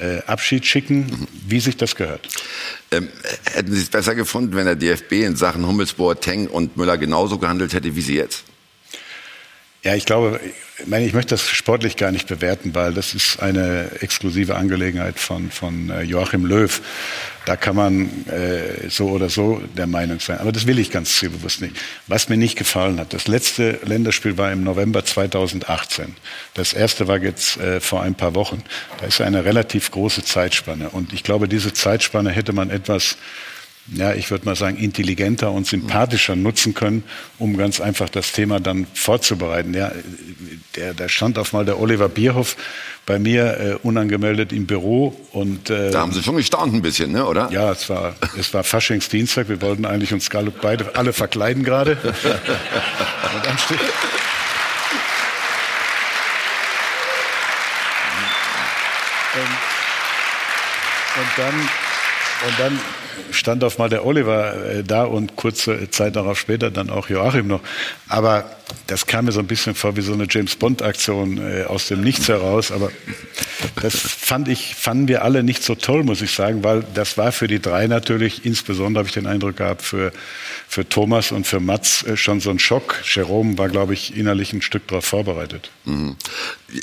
äh, 0.00 0.18
Abschied 0.26 0.66
schicken, 0.66 1.28
wie 1.46 1.60
sich 1.60 1.76
das 1.76 1.94
gehört. 1.94 2.28
Ähm, 2.90 3.08
hätten 3.44 3.72
Sie 3.72 3.80
es 3.80 3.88
besser 3.88 4.16
gefunden, 4.16 4.56
wenn 4.56 4.64
der 4.64 4.74
DFB 4.74 5.12
in 5.12 5.36
Sachen 5.36 5.64
Hummels, 5.64 5.92
Boateng 5.92 6.48
und 6.48 6.76
Müller 6.76 6.98
genauso 6.98 7.38
gehandelt 7.38 7.72
hätte 7.72 7.94
wie 7.94 8.00
Sie 8.00 8.16
jetzt? 8.16 8.44
Ja, 9.84 9.96
ich 9.96 10.06
glaube, 10.06 10.38
ich, 10.78 10.86
meine, 10.86 11.04
ich 11.04 11.12
möchte 11.12 11.30
das 11.30 11.42
sportlich 11.42 11.96
gar 11.96 12.12
nicht 12.12 12.28
bewerten, 12.28 12.72
weil 12.72 12.94
das 12.94 13.14
ist 13.14 13.40
eine 13.40 13.90
exklusive 14.00 14.54
Angelegenheit 14.54 15.18
von, 15.18 15.50
von 15.50 15.90
äh, 15.90 16.02
Joachim 16.02 16.44
Löw. 16.44 16.80
Da 17.46 17.56
kann 17.56 17.74
man 17.74 18.24
äh, 18.28 18.88
so 18.88 19.08
oder 19.08 19.28
so 19.28 19.60
der 19.76 19.88
Meinung 19.88 20.20
sein. 20.20 20.38
Aber 20.38 20.52
das 20.52 20.68
will 20.68 20.78
ich 20.78 20.92
ganz 20.92 21.18
zielbewusst 21.18 21.62
nicht. 21.62 21.74
Was 22.06 22.28
mir 22.28 22.36
nicht 22.36 22.56
gefallen 22.56 23.00
hat, 23.00 23.12
das 23.12 23.26
letzte 23.26 23.80
Länderspiel 23.82 24.38
war 24.38 24.52
im 24.52 24.62
November 24.62 25.04
2018. 25.04 26.14
Das 26.54 26.74
erste 26.74 27.08
war 27.08 27.18
jetzt 27.18 27.56
äh, 27.56 27.80
vor 27.80 28.02
ein 28.02 28.14
paar 28.14 28.36
Wochen. 28.36 28.62
Da 29.00 29.06
ist 29.06 29.20
eine 29.20 29.44
relativ 29.44 29.90
große 29.90 30.22
Zeitspanne. 30.22 30.90
Und 30.90 31.12
ich 31.12 31.24
glaube, 31.24 31.48
diese 31.48 31.72
Zeitspanne 31.72 32.30
hätte 32.30 32.52
man 32.52 32.70
etwas 32.70 33.16
ja, 33.88 34.14
ich 34.14 34.30
würde 34.30 34.44
mal 34.44 34.54
sagen, 34.54 34.76
intelligenter 34.76 35.50
und 35.50 35.66
sympathischer 35.66 36.36
nutzen 36.36 36.72
können, 36.74 37.02
um 37.38 37.56
ganz 37.56 37.80
einfach 37.80 38.08
das 38.08 38.32
Thema 38.32 38.60
dann 38.60 38.86
vorzubereiten. 38.94 39.74
Ja, 39.74 39.90
der, 40.76 40.94
der 40.94 41.08
stand 41.08 41.38
auf 41.38 41.52
mal 41.52 41.64
der 41.64 41.80
Oliver 41.80 42.08
Bierhoff 42.08 42.56
bei 43.06 43.18
mir 43.18 43.58
äh, 43.58 43.74
unangemeldet 43.82 44.52
im 44.52 44.66
Büro 44.66 45.18
und 45.32 45.70
äh, 45.70 45.90
da 45.90 46.00
haben 46.00 46.12
Sie 46.12 46.22
schon 46.22 46.36
gestaunt 46.36 46.72
ein 46.72 46.82
bisschen, 46.82 47.10
ne, 47.10 47.26
oder? 47.26 47.50
Ja, 47.50 47.72
es 47.72 47.88
war 47.88 48.14
es 48.38 48.54
war 48.54 48.62
Faschingsdienstag. 48.62 49.48
Wir 49.48 49.60
wollten 49.60 49.84
eigentlich 49.84 50.12
uns 50.12 50.28
beide 50.60 50.94
alle 50.94 51.12
verkleiden 51.12 51.64
gerade. 51.64 51.92
und 51.92 53.46
dann 53.46 53.58
steht 53.58 53.80
und 61.16 61.26
dann 61.36 61.54
und 61.54 62.58
dann 62.58 62.80
stand 63.30 63.64
auf 63.64 63.78
mal 63.78 63.88
der 63.88 64.04
Oliver 64.04 64.54
äh, 64.66 64.84
da 64.84 65.04
und 65.04 65.36
kurze 65.36 65.90
Zeit 65.90 66.16
darauf 66.16 66.38
später 66.38 66.70
dann 66.70 66.90
auch 66.90 67.08
Joachim 67.08 67.46
noch. 67.46 67.60
Aber 68.08 68.44
das 68.86 69.06
kam 69.06 69.26
mir 69.26 69.32
so 69.32 69.40
ein 69.40 69.46
bisschen 69.46 69.74
vor 69.74 69.96
wie 69.96 70.00
so 70.00 70.12
eine 70.12 70.26
James 70.28 70.56
Bond 70.56 70.82
Aktion 70.82 71.38
äh, 71.38 71.64
aus 71.64 71.88
dem 71.88 72.00
Nichts 72.00 72.28
heraus. 72.28 72.72
Aber 72.72 72.90
das 73.80 73.96
fand 73.96 74.48
ich, 74.48 74.74
fanden 74.74 75.08
wir 75.08 75.24
alle 75.24 75.42
nicht 75.42 75.62
so 75.62 75.74
toll, 75.74 76.04
muss 76.04 76.22
ich 76.22 76.32
sagen, 76.32 76.64
weil 76.64 76.84
das 76.94 77.18
war 77.18 77.32
für 77.32 77.48
die 77.48 77.60
drei 77.60 77.86
natürlich, 77.86 78.44
insbesondere 78.44 79.00
habe 79.00 79.08
ich 79.08 79.14
den 79.14 79.26
Eindruck 79.26 79.56
gehabt, 79.56 79.82
für, 79.82 80.12
für 80.68 80.88
Thomas 80.88 81.32
und 81.32 81.46
für 81.46 81.60
Mats 81.60 82.02
äh, 82.04 82.16
schon 82.16 82.40
so 82.40 82.50
ein 82.50 82.58
Schock. 82.58 83.02
Jerome 83.04 83.58
war, 83.58 83.68
glaube 83.68 83.94
ich, 83.94 84.16
innerlich 84.16 84.52
ein 84.52 84.62
Stück 84.62 84.88
darauf 84.88 85.04
vorbereitet. 85.04 85.70
Mhm. 85.84 86.16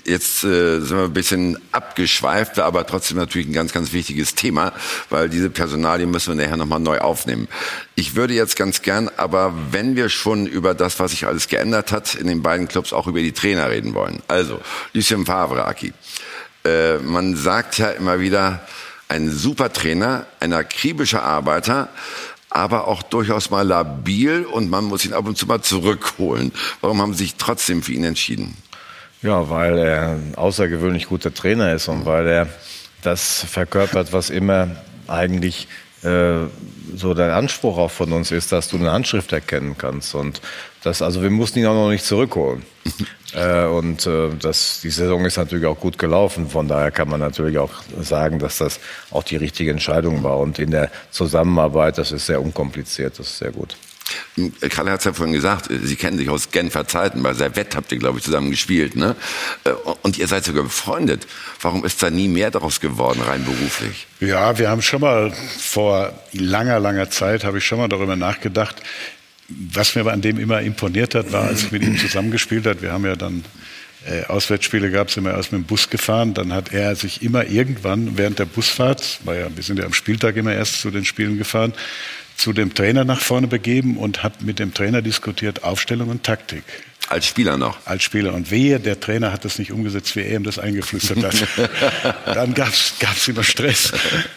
Jetzt 0.06 0.44
äh, 0.44 0.80
sind 0.82 0.98
wir 0.98 1.06
ein 1.06 1.14
bisschen 1.14 1.58
abgeschweift, 1.72 2.60
aber 2.60 2.86
trotzdem 2.86 3.18
natürlich 3.18 3.48
ein 3.48 3.54
ganz, 3.54 3.74
ganz 3.74 3.92
wichtiges 3.92 4.36
Thema, 4.36 4.72
weil 5.10 5.30
diese 5.30 5.50
Personalien 5.50 6.12
müssen 6.12 6.38
wir 6.38 6.46
nachher 6.46 6.58
nochmal 6.58 6.80
neu 6.80 7.00
aufnehmen. 7.00 7.48
Ich 7.96 8.16
würde 8.16 8.36
jetzt 8.36 8.56
ganz 8.56 8.84
gern, 8.84 9.10
aber 9.18 9.54
wenn 9.72 9.96
wir 9.96 10.10
schon 10.10 10.46
über 10.46 10.76
das, 10.76 11.00
was 11.00 11.12
sich 11.12 11.26
alles 11.26 11.48
geändert 11.48 11.92
hat, 11.92 12.14
in 12.14 12.28
den 12.28 12.44
beiden 12.44 12.68
Clubs 12.68 12.94
auch 12.94 13.08
über 13.08 13.20
die 13.20 13.32
Trainer 13.32 13.70
reden 13.70 13.96
wollen. 13.96 14.22
Also, 14.28 14.62
Lucien 14.94 15.26
Favre, 15.26 15.66
Aki. 15.66 15.94
Äh, 16.66 17.00
man 17.00 17.36
sagt 17.36 17.80
ja 17.80 17.90
immer 17.90 18.20
wieder, 18.20 18.62
ein 19.08 19.32
super 19.32 19.74
Trainer, 19.74 20.28
ein 20.40 20.54
akribischer 20.54 21.24
Arbeiter, 21.24 21.90
aber 22.52 22.88
auch 22.88 23.02
durchaus 23.02 23.50
mal 23.50 23.68
labil 23.68 24.46
und 24.46 24.70
man 24.70 24.86
muss 24.86 25.04
ihn 25.06 25.14
ab 25.14 25.28
und 25.28 25.38
zu 25.38 25.48
mal 25.48 25.62
zurückholen. 25.62 26.52
Warum 26.82 27.02
haben 27.02 27.14
Sie 27.14 27.24
sich 27.24 27.36
trotzdem 27.36 27.82
für 27.82 27.94
ihn 27.94 28.04
entschieden? 28.04 28.56
Ja, 29.22 29.49
weil 29.49 29.78
er 29.78 30.09
ein 30.11 30.34
außergewöhnlich 30.36 31.07
guter 31.07 31.34
Trainer 31.34 31.74
ist 31.74 31.89
und 31.89 32.05
weil 32.05 32.28
er 32.28 32.47
das 33.01 33.43
verkörpert, 33.43 34.13
was 34.13 34.30
immer 34.30 34.78
eigentlich 35.07 35.67
äh, 36.03 36.47
so 36.95 37.13
der 37.13 37.36
Anspruch 37.36 37.78
auch 37.78 37.91
von 37.91 38.13
uns 38.13 38.32
ist, 38.32 38.53
dass 38.53 38.70
du 38.70 38.78
eine 38.78 38.91
Handschrift 38.91 39.34
erkennen 39.34 39.76
kannst. 39.78 40.15
Und 40.15 40.41
das, 40.84 41.01
also 41.01 41.22
wir 41.22 41.30
mussten 41.30 41.59
ihn 41.59 41.65
auch 41.65 41.74
noch 41.74 41.89
nicht 41.89 42.05
zurückholen. 42.05 42.63
äh, 43.34 43.65
und 43.65 44.07
äh, 44.07 44.30
das, 44.39 44.80
die 44.82 44.89
Saison 44.89 45.26
ist 45.26 45.38
natürlich 45.38 45.65
auch 45.65 45.80
gut 45.80 45.97
gelaufen. 45.97 46.49
Von 46.49 46.70
daher 46.70 46.91
kann 46.91 47.09
man 47.09 47.20
natürlich 47.20 47.57
auch 47.57 47.72
sagen, 47.99 48.39
dass 48.39 48.59
das 48.59 48.80
auch 49.11 49.24
die 49.24 49.36
richtige 49.36 49.72
Entscheidung 49.72 50.24
war. 50.24 50.39
Und 50.39 50.59
in 50.59 50.72
der 50.72 50.89
Zusammenarbeit, 51.11 51.97
das 51.97 52.13
ist 52.13 52.26
sehr 52.26 52.41
unkompliziert, 52.41 53.20
das 53.20 53.28
ist 53.28 53.38
sehr 53.39 53.51
gut. 53.51 53.76
Karl 54.70 54.89
hat 54.89 54.99
es 54.99 55.05
ja 55.05 55.14
vorhin 55.14 55.34
gesagt, 55.34 55.70
Sie 55.70 55.95
kennen 55.95 56.18
sich 56.18 56.30
aus 56.30 56.51
Genfer 56.51 56.88
Zeiten, 56.88 57.24
bei 57.24 57.34
Servette 57.34 57.78
habt 57.78 57.91
ihr, 57.91 57.97
glaube 57.97 58.20
ich, 58.20 58.26
zusammen 58.26 58.51
gespielt. 58.51 58.95
Ne? 58.95 59.16
Äh, 59.64 59.72
und 60.01 60.18
ihr 60.18 60.28
seid 60.28 60.45
sogar 60.45 60.64
befreundet. 60.64 61.28
Warum 61.62 61.86
ist 61.86 62.01
da 62.01 62.10
nie 62.10 62.28
mehr 62.28 62.51
daraus 62.51 62.80
geworden, 62.80 63.22
rein 63.22 63.43
beruflich? 63.43 64.07
Ja, 64.20 64.57
wir 64.57 64.70
haben 64.70 64.82
schon 64.82 65.01
mal 65.01 65.32
vor 65.60 66.14
langer, 66.34 66.80
langer 66.80 67.10
Zeit, 67.10 67.43
habe 67.43 67.60
ich 67.60 67.66
schon 67.66 67.78
mal 67.78 67.88
darüber 67.88 68.16
nachgedacht. 68.16 68.78
Was 69.47 69.95
mir 69.95 70.05
an 70.05 70.22
dem 70.22 70.39
immer 70.39 70.62
imponiert 70.62 71.16
hat, 71.16 71.32
war, 71.32 71.45
als 71.45 71.64
ich 71.64 71.72
mit 71.72 71.82
ihm 71.82 71.97
zusammengespielt 71.97 72.68
habe, 72.68 72.82
wir 72.84 72.91
haben 72.91 73.05
ja 73.05 73.16
dann 73.16 73.43
äh, 74.05 74.24
Auswärtsspiele 74.26 74.91
gab 74.91 75.10
es 75.10 75.18
immer 75.18 75.32
erst 75.32 75.51
mit 75.51 75.62
dem 75.62 75.66
Bus 75.66 75.89
gefahren. 75.89 76.34
Dann 76.34 76.53
hat 76.53 76.72
er 76.72 76.95
sich 76.95 77.22
immer 77.22 77.45
irgendwann 77.45 78.18
während 78.18 78.39
der 78.39 78.45
Busfahrt, 78.45 79.20
war 79.26 79.36
ja, 79.36 79.47
wir 79.53 79.64
sind 79.64 79.80
ja 79.80 79.86
am 79.86 79.93
Spieltag 79.93 80.38
immer 80.38 80.53
erst 80.53 80.82
zu 80.82 80.91
den 80.91 81.05
Spielen 81.05 81.38
gefahren, 81.38 81.74
zu 82.40 82.54
dem 82.54 82.74
Trainer 82.74 83.04
nach 83.04 83.20
vorne 83.20 83.48
begeben 83.48 83.98
und 83.98 84.24
hat 84.24 84.42
mit 84.42 84.60
dem 84.60 84.74
Trainer 84.74 85.02
diskutiert 85.02 85.64
Aufstellung 85.64 86.08
und 86.10 86.24
Taktik. 86.24 86.64
Als 87.10 87.26
Spieler 87.26 87.57
noch? 87.57 87.78
Als 87.86 88.03
Spieler. 88.03 88.36
Und 88.36 88.51
wehe, 88.51 88.80
der 88.80 88.99
Trainer 88.99 89.32
hat 89.32 89.43
das 89.43 89.57
nicht 89.57 89.72
umgesetzt, 89.72 90.16
wie 90.16 90.20
er 90.20 90.36
ihm 90.36 90.43
das 90.43 90.60
eingeflüstert 90.60 91.24
hat. 91.24 91.36
Dann 92.26 92.53
gab 92.53 92.72
es 92.72 93.28
immer 93.28 93.43
Stress. 93.43 93.91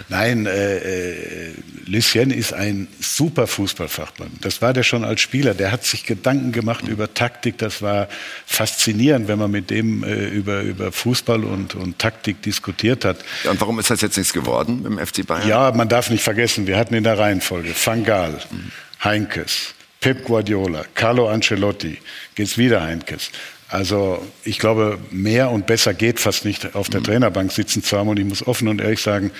Nein, 0.08 0.46
äh, 0.46 0.78
äh, 0.78 1.54
Lucien 1.84 2.30
ist 2.30 2.54
ein 2.54 2.88
super 2.98 3.46
Fußballfachmann. 3.46 4.30
Das 4.40 4.62
war 4.62 4.72
der 4.72 4.84
schon 4.84 5.04
als 5.04 5.20
Spieler. 5.20 5.52
Der 5.52 5.70
hat 5.70 5.84
sich 5.84 6.06
Gedanken 6.06 6.50
gemacht 6.52 6.88
über 6.88 7.12
Taktik. 7.12 7.58
Das 7.58 7.82
war 7.82 8.08
faszinierend, 8.46 9.28
wenn 9.28 9.38
man 9.38 9.50
mit 9.50 9.68
dem 9.68 10.02
äh, 10.02 10.28
über, 10.28 10.62
über 10.62 10.92
Fußball 10.92 11.44
und, 11.44 11.74
und 11.74 11.98
Taktik 11.98 12.40
diskutiert 12.40 13.04
hat. 13.04 13.18
Ja, 13.44 13.50
und 13.50 13.60
warum 13.60 13.78
ist 13.80 13.90
das 13.90 14.00
jetzt 14.00 14.16
nichts 14.16 14.32
geworden 14.32 14.86
im 14.86 14.98
FC 14.98 15.26
Bayern? 15.26 15.46
Ja, 15.46 15.72
man 15.72 15.90
darf 15.90 16.08
nicht 16.08 16.24
vergessen, 16.24 16.66
wir 16.66 16.78
hatten 16.78 16.94
in 16.94 17.04
der 17.04 17.18
Reihenfolge 17.18 17.74
Van 17.84 18.02
Gaal, 18.02 18.38
Heinkes, 19.04 19.74
Pep 20.02 20.24
Guardiola, 20.24 20.84
Carlo 20.94 21.28
Ancelotti, 21.28 21.96
geht's 22.34 22.58
wieder 22.58 22.82
Heinkes. 22.82 23.30
Also 23.68 24.22
ich 24.44 24.58
glaube, 24.58 24.98
mehr 25.10 25.50
und 25.50 25.66
besser 25.66 25.94
geht 25.94 26.20
fast 26.20 26.44
nicht 26.44 26.74
auf 26.74 26.90
der 26.90 27.00
mhm. 27.00 27.04
Trainerbank 27.04 27.52
sitzen 27.52 27.82
zu 27.82 27.96
haben. 27.96 28.10
Und 28.10 28.18
ich 28.18 28.26
muss 28.26 28.46
offen 28.46 28.68
und 28.68 28.82
ehrlich 28.82 29.00
sagen, 29.00 29.30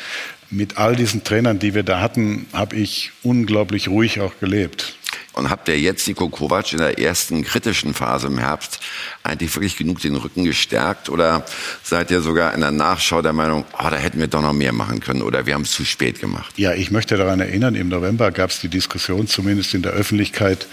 mit 0.48 0.78
all 0.78 0.96
diesen 0.96 1.24
Trainern, 1.24 1.58
die 1.58 1.74
wir 1.74 1.82
da 1.82 2.00
hatten, 2.00 2.46
habe 2.52 2.76
ich 2.76 3.10
unglaublich 3.22 3.88
ruhig 3.88 4.20
auch 4.20 4.32
gelebt. 4.40 4.94
Und 5.32 5.48
habt 5.48 5.68
ihr 5.68 5.78
jetzt 5.78 6.06
Niko 6.06 6.28
Kovac 6.28 6.72
in 6.72 6.78
der 6.78 6.98
ersten 6.98 7.42
kritischen 7.42 7.94
Phase 7.94 8.26
im 8.26 8.38
Herbst 8.38 8.80
eigentlich 9.22 9.54
wirklich 9.54 9.76
genug 9.76 10.00
den 10.00 10.16
Rücken 10.16 10.44
gestärkt? 10.44 11.08
Oder 11.08 11.46
seid 11.82 12.10
ihr 12.10 12.20
sogar 12.20 12.54
in 12.54 12.60
der 12.60 12.70
Nachschau 12.70 13.22
der 13.22 13.32
Meinung, 13.32 13.64
oh, 13.72 13.88
da 13.88 13.96
hätten 13.96 14.20
wir 14.20 14.26
doch 14.26 14.42
noch 14.42 14.52
mehr 14.52 14.72
machen 14.72 15.00
können 15.00 15.22
oder 15.22 15.46
wir 15.46 15.54
haben 15.54 15.62
es 15.62 15.72
zu 15.72 15.84
spät 15.84 16.20
gemacht? 16.20 16.58
Ja, 16.58 16.74
ich 16.74 16.90
möchte 16.90 17.16
daran 17.16 17.40
erinnern, 17.40 17.74
im 17.74 17.88
November 17.88 18.30
gab 18.30 18.50
es 18.50 18.60
die 18.60 18.68
Diskussion, 18.68 19.26
zumindest 19.26 19.72
in 19.72 19.82
der 19.82 19.92
Öffentlichkeit, 19.92 20.66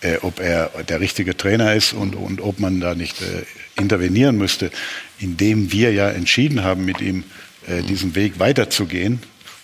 äh, 0.00 0.16
ob 0.22 0.40
er 0.40 0.70
der 0.88 1.00
richtige 1.00 1.36
Trainer 1.36 1.74
ist 1.74 1.92
und, 1.92 2.16
und 2.16 2.40
ob 2.40 2.58
man 2.58 2.80
da 2.80 2.96
nicht 2.96 3.22
äh, 3.22 3.44
intervenieren 3.80 4.36
müsste, 4.36 4.72
indem 5.20 5.70
wir 5.70 5.92
ja 5.92 6.08
entschieden 6.08 6.64
haben, 6.64 6.84
mit 6.84 7.00
ihm 7.00 7.22
äh, 7.68 7.82
diesen 7.82 8.16
Weg 8.16 8.40
weiterzugehen 8.40 9.20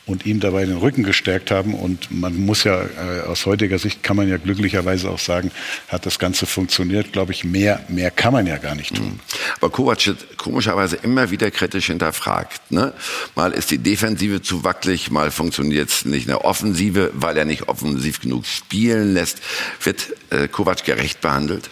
und 0.09 0.25
ihm 0.27 0.41
dabei 0.41 0.65
den 0.65 0.79
Rücken 0.79 1.05
gestärkt 1.05 1.51
haben. 1.51 1.75
Und 1.75 2.11
man 2.11 2.35
muss 2.45 2.65
ja, 2.65 2.83
äh, 2.83 3.21
aus 3.27 3.47
heutiger 3.47 3.79
Sicht 3.79 4.03
kann 4.03 4.17
man 4.17 4.29
ja 4.29 4.39
glücklicherweise 4.39 5.11
auch 5.11 5.19
sagen, 5.19 5.51
hat 5.89 6.07
das 6.07 6.19
Ganze 6.19 6.47
funktioniert. 6.47 7.13
Glaube 7.13 7.33
ich, 7.33 7.45
mehr, 7.45 7.85
mehr 7.89 8.11
kann 8.11 8.33
man 8.33 8.47
ja 8.47 8.57
gar 8.57 8.75
nicht 8.75 8.97
tun. 8.97 9.07
Mhm. 9.07 9.21
Aber 9.61 9.71
Kovac 9.71 10.07
wird 10.07 10.39
komischerweise 10.39 10.97
immer 10.97 11.31
wieder 11.31 11.51
kritisch 11.51 11.87
hinterfragt. 11.87 12.73
Ne? 12.73 12.95
Mal 13.35 13.53
ist 13.53 13.71
die 13.71 13.79
Defensive 13.79 14.41
zu 14.41 14.65
wackelig, 14.65 15.11
mal 15.11 15.31
funktioniert 15.31 15.91
es 15.91 16.05
nicht 16.07 16.23
in 16.23 16.31
der 16.31 16.45
Offensive, 16.45 17.11
weil 17.13 17.37
er 17.37 17.45
nicht 17.45 17.69
offensiv 17.69 18.21
genug 18.21 18.47
spielen 18.47 19.13
lässt. 19.13 19.43
Wird 19.83 20.15
äh, 20.31 20.49
Kovac 20.49 20.85
gerecht 20.85 21.21
behandelt? 21.21 21.69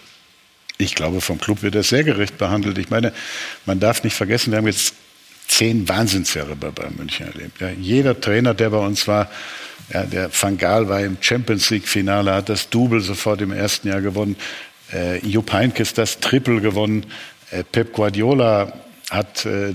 Ich 0.78 0.94
glaube, 0.94 1.22
vom 1.22 1.40
Club 1.40 1.62
wird 1.62 1.74
er 1.74 1.82
sehr 1.82 2.04
gerecht 2.04 2.36
behandelt. 2.36 2.76
Ich 2.76 2.90
meine, 2.90 3.14
man 3.64 3.80
darf 3.80 4.04
nicht 4.04 4.14
vergessen, 4.14 4.50
wir 4.50 4.58
haben 4.58 4.66
jetzt 4.66 4.92
zehn 5.48 5.88
Wahnsinnsjahre 5.88 6.56
bei 6.56 6.90
München 6.90 7.26
erlebt. 7.26 7.60
Ja, 7.60 7.70
jeder 7.70 8.20
Trainer, 8.20 8.54
der 8.54 8.70
bei 8.70 8.78
uns 8.78 9.06
war, 9.08 9.30
ja, 9.92 10.02
der 10.02 10.30
Van 10.32 10.58
Gaal 10.58 10.88
war 10.88 11.00
im 11.00 11.16
Champions 11.20 11.70
League 11.70 11.86
Finale, 11.86 12.34
hat 12.34 12.48
das 12.48 12.68
Double 12.70 13.00
sofort 13.00 13.40
im 13.40 13.52
ersten 13.52 13.88
Jahr 13.88 14.00
gewonnen. 14.00 14.36
Äh, 14.92 15.24
Jupp 15.26 15.52
Heynckes 15.52 15.94
das 15.94 16.18
Triple 16.18 16.60
gewonnen. 16.60 17.06
Äh, 17.50 17.62
Pep 17.62 17.92
Guardiola 17.92 18.72
hat 19.10 19.46
äh, 19.46 19.72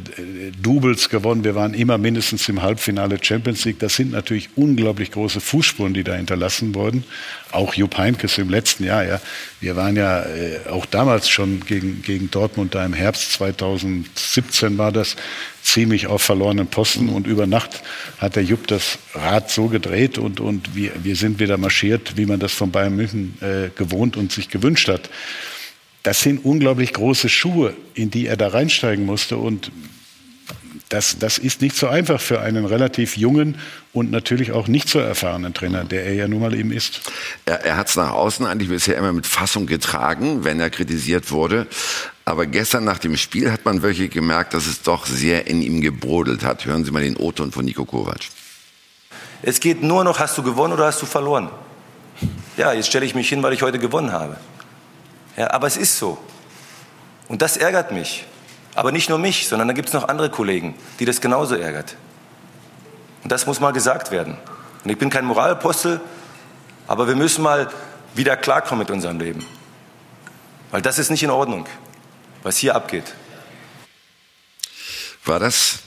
Doubles 0.61 1.07
gewonnen. 1.07 1.45
Wir 1.45 1.55
waren 1.55 1.73
immer 1.73 1.97
mindestens 1.97 2.49
im 2.49 2.61
Halbfinale 2.61 3.17
Champions 3.21 3.63
League. 3.63 3.79
Das 3.79 3.95
sind 3.95 4.11
natürlich 4.11 4.49
unglaublich 4.57 5.11
große 5.11 5.39
Fußspuren, 5.39 5.93
die 5.93 6.03
da 6.03 6.15
hinterlassen 6.15 6.75
wurden. 6.75 7.05
Auch 7.51 7.73
Jupp 7.73 7.97
Heynckes 7.97 8.38
im 8.38 8.49
letzten 8.49 8.84
Jahr. 8.84 9.05
Ja, 9.05 9.21
wir 9.61 9.77
waren 9.77 9.95
ja 9.95 10.23
äh, 10.23 10.59
auch 10.69 10.86
damals 10.86 11.29
schon 11.29 11.61
gegen 11.61 12.01
gegen 12.01 12.29
Dortmund 12.29 12.75
da 12.75 12.86
im 12.86 12.93
Herbst 12.93 13.32
2017 13.34 14.77
war 14.77 14.91
das 14.91 15.15
ziemlich 15.63 16.07
auf 16.07 16.21
verlorenen 16.21 16.67
Posten 16.67 17.07
und 17.07 17.25
über 17.25 17.47
Nacht 17.47 17.84
hat 18.17 18.36
der 18.36 18.43
Jupp 18.43 18.67
das 18.67 18.97
Rad 19.13 19.49
so 19.49 19.67
gedreht 19.67 20.17
und 20.17 20.41
und 20.41 20.75
wir 20.75 20.91
wir 21.03 21.15
sind 21.15 21.39
wieder 21.39 21.57
marschiert, 21.57 22.17
wie 22.17 22.25
man 22.25 22.39
das 22.41 22.51
von 22.51 22.71
Bayern 22.71 22.97
München 22.97 23.38
äh, 23.39 23.69
gewohnt 23.77 24.17
und 24.17 24.34
sich 24.34 24.49
gewünscht 24.49 24.89
hat 24.89 25.09
das 26.03 26.21
sind 26.21 26.43
unglaublich 26.43 26.93
große 26.93 27.29
Schuhe, 27.29 27.73
in 27.93 28.09
die 28.09 28.27
er 28.27 28.37
da 28.37 28.49
reinsteigen 28.49 29.05
musste. 29.05 29.37
Und 29.37 29.71
das, 30.89 31.17
das 31.19 31.37
ist 31.37 31.61
nicht 31.61 31.75
so 31.75 31.87
einfach 31.87 32.19
für 32.19 32.41
einen 32.41 32.65
relativ 32.65 33.17
jungen 33.17 33.57
und 33.93 34.11
natürlich 34.11 34.51
auch 34.51 34.67
nicht 34.67 34.89
so 34.89 34.99
erfahrenen 34.99 35.53
Trainer, 35.53 35.83
der 35.83 36.05
er 36.05 36.13
ja 36.13 36.27
nun 36.27 36.41
mal 36.41 36.53
eben 36.53 36.71
ist. 36.71 37.01
Er, 37.45 37.63
er 37.63 37.77
hat 37.77 37.89
es 37.89 37.95
nach 37.95 38.11
außen 38.11 38.45
eigentlich 38.45 38.69
bisher 38.69 38.97
immer 38.97 39.13
mit 39.13 39.25
Fassung 39.25 39.67
getragen, 39.67 40.43
wenn 40.43 40.59
er 40.59 40.69
kritisiert 40.69 41.31
wurde. 41.31 41.67
Aber 42.25 42.45
gestern 42.45 42.83
nach 42.83 42.99
dem 42.99 43.17
Spiel 43.17 43.51
hat 43.51 43.65
man 43.65 43.81
wirklich 43.81 44.11
gemerkt, 44.11 44.53
dass 44.53 44.67
es 44.67 44.81
doch 44.81 45.05
sehr 45.05 45.47
in 45.47 45.61
ihm 45.61 45.81
gebrodelt 45.81 46.43
hat. 46.43 46.65
Hören 46.65 46.83
Sie 46.83 46.91
mal 46.91 47.03
den 47.03 47.17
O-Ton 47.17 47.51
von 47.51 47.65
Nico 47.65 47.85
Kovac. 47.85 48.21
Es 49.43 49.59
geht 49.59 49.81
nur 49.81 50.03
noch, 50.03 50.19
hast 50.19 50.37
du 50.37 50.43
gewonnen 50.43 50.73
oder 50.73 50.85
hast 50.85 51.01
du 51.01 51.05
verloren? 51.05 51.49
Ja, 52.57 52.73
jetzt 52.73 52.87
stelle 52.87 53.05
ich 53.05 53.15
mich 53.15 53.29
hin, 53.29 53.41
weil 53.41 53.53
ich 53.53 53.61
heute 53.61 53.79
gewonnen 53.79 54.11
habe. 54.11 54.37
Ja, 55.38 55.51
aber 55.51 55.67
es 55.67 55.77
ist 55.77 55.97
so. 55.97 56.17
Und 57.27 57.41
das 57.41 57.57
ärgert 57.57 57.91
mich. 57.91 58.25
Aber 58.75 58.91
nicht 58.91 59.09
nur 59.09 59.17
mich, 59.17 59.47
sondern 59.47 59.67
da 59.67 59.73
gibt 59.73 59.89
es 59.89 59.93
noch 59.93 60.07
andere 60.07 60.29
Kollegen, 60.29 60.75
die 60.99 61.05
das 61.05 61.21
genauso 61.21 61.55
ärgert. 61.55 61.95
Und 63.23 63.32
das 63.32 63.45
muss 63.45 63.59
mal 63.59 63.71
gesagt 63.71 64.11
werden. 64.11 64.38
Und 64.84 64.89
ich 64.89 64.97
bin 64.97 65.09
kein 65.09 65.25
Moralapostel, 65.25 66.01
aber 66.88 67.07
wir 67.07 67.15
müssen 67.15 67.43
mal 67.43 67.69
wieder 68.15 68.36
klarkommen 68.38 68.79
mit 68.79 68.91
unserem 68.91 69.19
Leben. 69.19 69.45
Weil 70.71 70.82
das 70.82 70.99
ist 70.99 71.09
nicht 71.09 71.23
in 71.23 71.29
Ordnung, 71.29 71.65
was 72.43 72.57
hier 72.57 72.75
abgeht. 72.75 73.13
War 75.24 75.39
das 75.39 75.80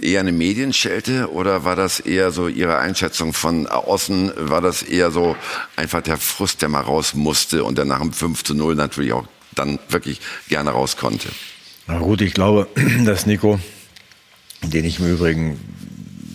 eher 0.00 0.20
eine 0.20 0.30
Medienschelte 0.30 1.32
oder 1.32 1.64
war 1.64 1.74
das 1.74 1.98
eher 1.98 2.30
so 2.30 2.46
Ihre 2.46 2.78
Einschätzung 2.78 3.32
von 3.32 3.66
außen? 3.66 4.32
War 4.36 4.60
das 4.60 4.82
eher 4.82 5.10
so 5.10 5.34
einfach 5.74 6.02
der 6.02 6.16
Frust, 6.18 6.62
der 6.62 6.68
mal 6.68 6.82
raus 6.82 7.14
musste 7.14 7.64
und 7.64 7.78
der 7.78 7.84
nach 7.84 8.00
dem 8.00 8.12
5 8.12 8.44
zu 8.44 8.54
0 8.54 8.76
natürlich 8.76 9.12
auch 9.12 9.26
dann 9.56 9.80
wirklich 9.88 10.20
gerne 10.48 10.70
raus 10.70 10.96
konnte? 10.96 11.28
Na 11.88 11.98
gut, 11.98 12.20
ich 12.20 12.32
glaube, 12.32 12.68
dass 13.04 13.26
Nico, 13.26 13.58
den 14.62 14.84
ich 14.84 15.00
im 15.00 15.12
Übrigen 15.12 15.58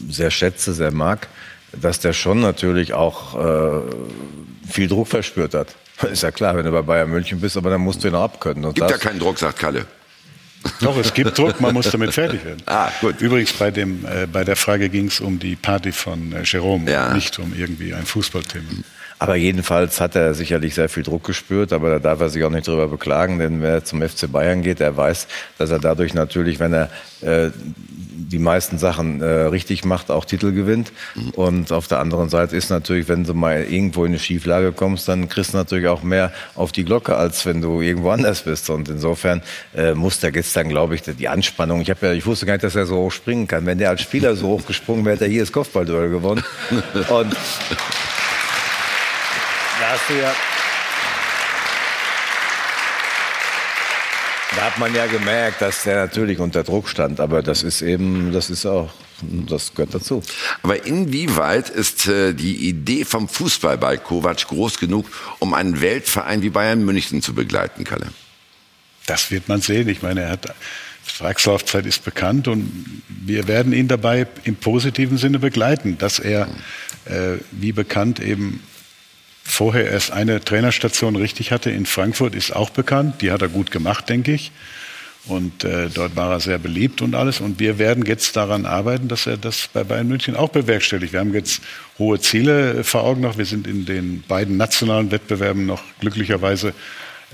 sehr 0.09 0.29
schätze, 0.29 0.73
sehr 0.73 0.91
mag, 0.91 1.29
dass 1.71 2.01
der 2.01 2.11
schon 2.11 2.41
natürlich 2.41 2.93
auch 2.93 3.35
äh, 3.35 3.81
viel 4.69 4.89
Druck 4.89 5.07
verspürt 5.07 5.53
hat. 5.53 5.75
Ist 6.11 6.23
ja 6.23 6.31
klar, 6.31 6.57
wenn 6.57 6.65
du 6.65 6.71
bei 6.71 6.81
Bayern 6.81 7.09
München 7.09 7.39
bist, 7.39 7.55
aber 7.55 7.69
dann 7.69 7.81
musst 7.81 8.03
du 8.03 8.09
ihn 8.09 8.15
auch 8.15 8.23
abkönnen. 8.23 8.65
Und 8.65 8.75
Gibt 8.75 8.91
ja 8.91 8.97
keinen 8.97 9.19
Druck, 9.19 9.39
sagt 9.39 9.57
Kalle. 9.57 9.85
Doch, 10.81 10.97
es 10.97 11.13
gibt 11.13 11.37
Druck, 11.37 11.59
man 11.61 11.73
muss 11.73 11.89
damit 11.89 12.13
fertig 12.13 12.43
werden. 12.43 12.61
Ah, 12.65 12.89
gut. 13.01 13.21
Übrigens, 13.21 13.53
bei, 13.53 13.71
dem, 13.71 14.05
äh, 14.05 14.27
bei 14.27 14.43
der 14.43 14.55
Frage 14.55 14.89
ging 14.89 15.07
es 15.07 15.19
um 15.19 15.39
die 15.39 15.55
Party 15.55 15.91
von 15.91 16.33
äh, 16.33 16.43
Jerome, 16.43 16.89
ja. 16.89 17.13
nicht 17.13 17.37
um 17.39 17.53
irgendwie 17.55 17.93
ein 17.93 18.05
Fußballthema. 18.05 18.63
Aber 19.17 19.35
jedenfalls 19.35 20.01
hat 20.01 20.15
er 20.15 20.33
sicherlich 20.33 20.75
sehr 20.75 20.89
viel 20.89 21.03
Druck 21.03 21.23
gespürt, 21.23 21.71
aber 21.71 21.89
da 21.89 21.99
darf 21.99 22.19
er 22.19 22.29
sich 22.29 22.43
auch 22.43 22.49
nicht 22.49 22.67
drüber 22.67 22.87
beklagen, 22.87 23.39
denn 23.39 23.61
wer 23.61 23.83
zum 23.83 24.01
FC 24.01 24.31
Bayern 24.31 24.61
geht, 24.61 24.79
der 24.79 24.97
weiß, 24.97 25.27
dass 25.57 25.71
er 25.71 25.79
dadurch 25.79 26.13
natürlich, 26.13 26.59
wenn 26.59 26.73
er 26.73 26.89
äh, 27.21 27.49
die 28.31 28.39
meisten 28.39 28.77
Sachen 28.77 29.21
äh, 29.21 29.25
richtig 29.25 29.85
macht, 29.85 30.11
auch 30.11 30.25
Titel 30.25 30.51
gewinnt. 30.51 30.91
Mhm. 31.15 31.29
Und 31.31 31.71
auf 31.71 31.87
der 31.87 31.99
anderen 31.99 32.29
Seite 32.29 32.55
ist 32.55 32.69
natürlich, 32.69 33.07
wenn 33.07 33.23
du 33.23 33.33
mal 33.33 33.63
irgendwo 33.63 34.03
in 34.03 34.11
eine 34.11 34.19
Schieflage 34.19 34.71
kommst, 34.71 35.07
dann 35.07 35.29
kriegst 35.29 35.53
du 35.53 35.57
natürlich 35.57 35.87
auch 35.87 36.03
mehr 36.03 36.31
auf 36.55 36.71
die 36.71 36.83
Glocke, 36.83 37.15
als 37.15 37.45
wenn 37.45 37.61
du 37.61 37.81
irgendwo 37.81 38.09
anders 38.09 38.41
bist. 38.41 38.69
Und 38.69 38.89
insofern 38.89 39.41
äh, 39.75 39.93
muss 39.93 40.19
der 40.19 40.31
gestern, 40.31 40.69
glaube 40.69 40.95
ich, 40.95 41.03
die 41.03 41.27
Anspannung. 41.27 41.81
Ich 41.81 41.87
ja, 41.87 41.95
ich 42.11 42.25
wusste 42.25 42.45
gar 42.45 42.53
nicht, 42.53 42.63
dass 42.63 42.75
er 42.75 42.85
so 42.85 42.97
hoch 42.97 43.11
springen 43.11 43.47
kann. 43.47 43.65
Wenn 43.65 43.77
der 43.77 43.89
als 43.89 44.01
Spieler 44.01 44.35
so 44.35 44.47
hoch 44.47 44.65
gesprungen 44.65 45.05
wäre, 45.05 45.15
hätte 45.15 45.25
er 45.25 45.31
hier 45.31 45.41
das 45.41 45.51
Kopfballduell 45.51 46.09
gewonnen. 46.09 46.43
Und 47.09 47.35
da 49.79 49.89
hast 49.91 50.09
du 50.09 50.13
ja 50.15 50.33
Da 54.55 54.61
hat 54.61 54.77
man 54.77 54.95
ja 54.95 55.05
gemerkt, 55.07 55.61
dass 55.61 55.83
der 55.83 55.97
natürlich 55.97 56.39
unter 56.39 56.63
Druck 56.63 56.87
stand, 56.87 57.19
aber 57.19 57.43
das 57.43 57.61
ist 57.61 57.81
eben, 57.81 58.31
das 58.31 58.49
ist 58.49 58.65
auch, 58.65 58.89
das 59.21 59.73
gehört 59.73 59.93
dazu. 59.93 60.23
Aber 60.63 60.85
inwieweit 60.85 61.69
ist 61.69 62.07
äh, 62.07 62.33
die 62.33 62.69
Idee 62.69 63.03
vom 63.03 63.27
Fußball 63.27 63.77
bei 63.77 63.97
Kovac 63.97 64.47
groß 64.47 64.79
genug, 64.79 65.07
um 65.39 65.53
einen 65.53 65.81
Weltverein 65.81 66.41
wie 66.41 66.51
Bayern 66.51 66.85
München 66.85 67.21
zu 67.21 67.33
begleiten, 67.33 67.83
Kalle? 67.83 68.07
Das 69.07 69.29
wird 69.29 69.49
man 69.49 69.59
sehen. 69.59 69.89
Ich 69.89 70.01
meine, 70.01 70.21
er 70.21 70.29
hat 70.29 70.55
Vertragslaufzeit 71.03 71.85
ist 71.85 72.05
bekannt 72.05 72.47
und 72.47 73.01
wir 73.09 73.47
werden 73.47 73.73
ihn 73.73 73.89
dabei 73.89 74.25
im 74.45 74.55
positiven 74.55 75.17
Sinne 75.17 75.37
begleiten, 75.37 75.97
dass 75.97 76.19
er, 76.19 76.47
äh, 77.05 77.37
wie 77.51 77.73
bekannt, 77.73 78.21
eben 78.21 78.63
vorher 79.45 79.89
erst 79.89 80.11
eine 80.11 80.43
Trainerstation 80.43 81.15
richtig 81.15 81.51
hatte 81.51 81.69
in 81.69 81.85
Frankfurt, 81.85 82.35
ist 82.35 82.53
auch 82.53 82.71
bekannt. 82.71 83.21
Die 83.21 83.31
hat 83.31 83.41
er 83.41 83.47
gut 83.47 83.71
gemacht, 83.71 84.09
denke 84.09 84.33
ich. 84.33 84.51
Und 85.27 85.63
äh, 85.63 85.89
dort 85.89 86.15
war 86.15 86.31
er 86.31 86.39
sehr 86.39 86.59
beliebt 86.59 87.01
und 87.01 87.15
alles. 87.15 87.41
Und 87.41 87.59
wir 87.59 87.79
werden 87.79 88.05
jetzt 88.05 88.35
daran 88.35 88.65
arbeiten, 88.65 89.07
dass 89.07 89.25
er 89.25 89.37
das 89.37 89.69
bei 89.71 89.83
Bayern 89.83 90.07
München 90.07 90.35
auch 90.35 90.49
bewerkstelligt. 90.49 91.13
Wir 91.13 91.19
haben 91.19 91.33
jetzt 91.33 91.61
hohe 91.97 92.19
Ziele 92.19 92.83
vor 92.83 93.03
Augen 93.03 93.21
noch. 93.21 93.37
Wir 93.37 93.45
sind 93.45 93.65
in 93.65 93.85
den 93.85 94.23
beiden 94.27 94.57
nationalen 94.57 95.09
Wettbewerben 95.11 95.65
noch 95.65 95.81
glücklicherweise 95.99 96.73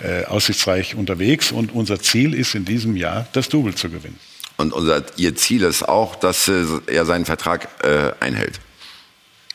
äh, 0.03 0.25
aussichtsreich 0.25 0.95
unterwegs. 0.95 1.51
Und 1.51 1.73
unser 1.73 1.99
Ziel 1.99 2.33
ist 2.33 2.55
in 2.55 2.63
diesem 2.63 2.95
Jahr, 2.95 3.27
das 3.33 3.49
Double 3.49 3.75
zu 3.75 3.89
gewinnen. 3.89 4.19
Und 4.55 4.73
unser, 4.73 5.03
Ihr 5.17 5.35
Ziel 5.35 5.63
ist 5.63 5.87
auch, 5.87 6.15
dass 6.15 6.47
äh, 6.47 6.63
er 6.87 7.05
seinen 7.05 7.25
Vertrag 7.25 7.67
äh, 7.83 8.11
einhält. 8.23 8.59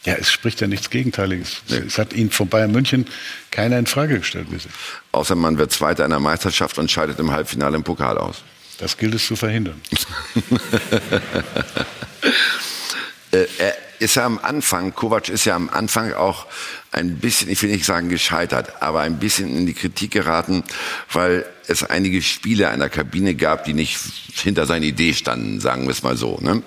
Ja, 0.07 0.15
es 0.15 0.31
spricht 0.31 0.61
ja 0.61 0.69
nichts 0.69 0.89
Gegenteiliges. 0.89 1.63
Nee. 1.69 1.79
Es 1.79 1.99
hat 1.99 2.13
ihn 2.13 2.31
von 2.31 2.49
Bayern 2.49 2.71
München 2.71 3.07
keiner 3.51 3.79
in 3.79 3.87
Frage 3.87 4.21
gestellt 4.21 4.49
bisher. 4.51 4.71
Außer 5.13 5.35
man 5.35 5.59
wird 5.59 5.73
Zweiter 5.73 6.05
in 6.05 6.11
der 6.11 6.21
Meisterschaft 6.21 6.79
und 6.79 6.91
scheidet 6.91 7.19
im 7.19 7.33
Halbfinale 7.33 7.77
im 7.77 7.83
Pokal 7.83 8.17
aus. 8.17 8.43
Das 8.79 8.97
gilt 8.97 9.15
es 9.15 9.27
zu 9.27 9.35
verhindern. 9.35 9.81
äh, 13.33 13.47
er 13.59 13.75
ist 13.99 14.17
ja 14.17 14.25
am 14.25 14.39
Anfang, 14.39 14.95
Kovac 14.95 15.29
ist 15.29 15.45
ja 15.45 15.55
am 15.55 15.69
Anfang 15.69 16.13
auch 16.13 16.47
ein 16.93 17.19
bisschen, 17.19 17.51
ich 17.51 17.63
will 17.63 17.71
nicht 17.71 17.85
sagen 17.85 18.09
gescheitert, 18.09 18.83
aber 18.83 19.01
ein 19.01 19.19
bisschen 19.19 19.55
in 19.55 19.67
die 19.67 19.75
Kritik 19.75 20.13
geraten, 20.13 20.65
weil 21.13 21.45
es 21.67 21.83
einige 21.83 22.23
Spieler 22.23 22.73
in 22.73 22.81
der 22.81 22.89
Kabine 22.89 23.35
gab, 23.35 23.65
die 23.65 23.75
nicht 23.75 23.99
hinter 24.35 24.67
seiner 24.67 24.87
Idee 24.87 25.15
standen, 25.15 25.61
sagen 25.61 25.85
wir 25.85 25.91
es 25.91 26.03
mal 26.03 26.17
so. 26.17 26.39
Ne? 26.41 26.63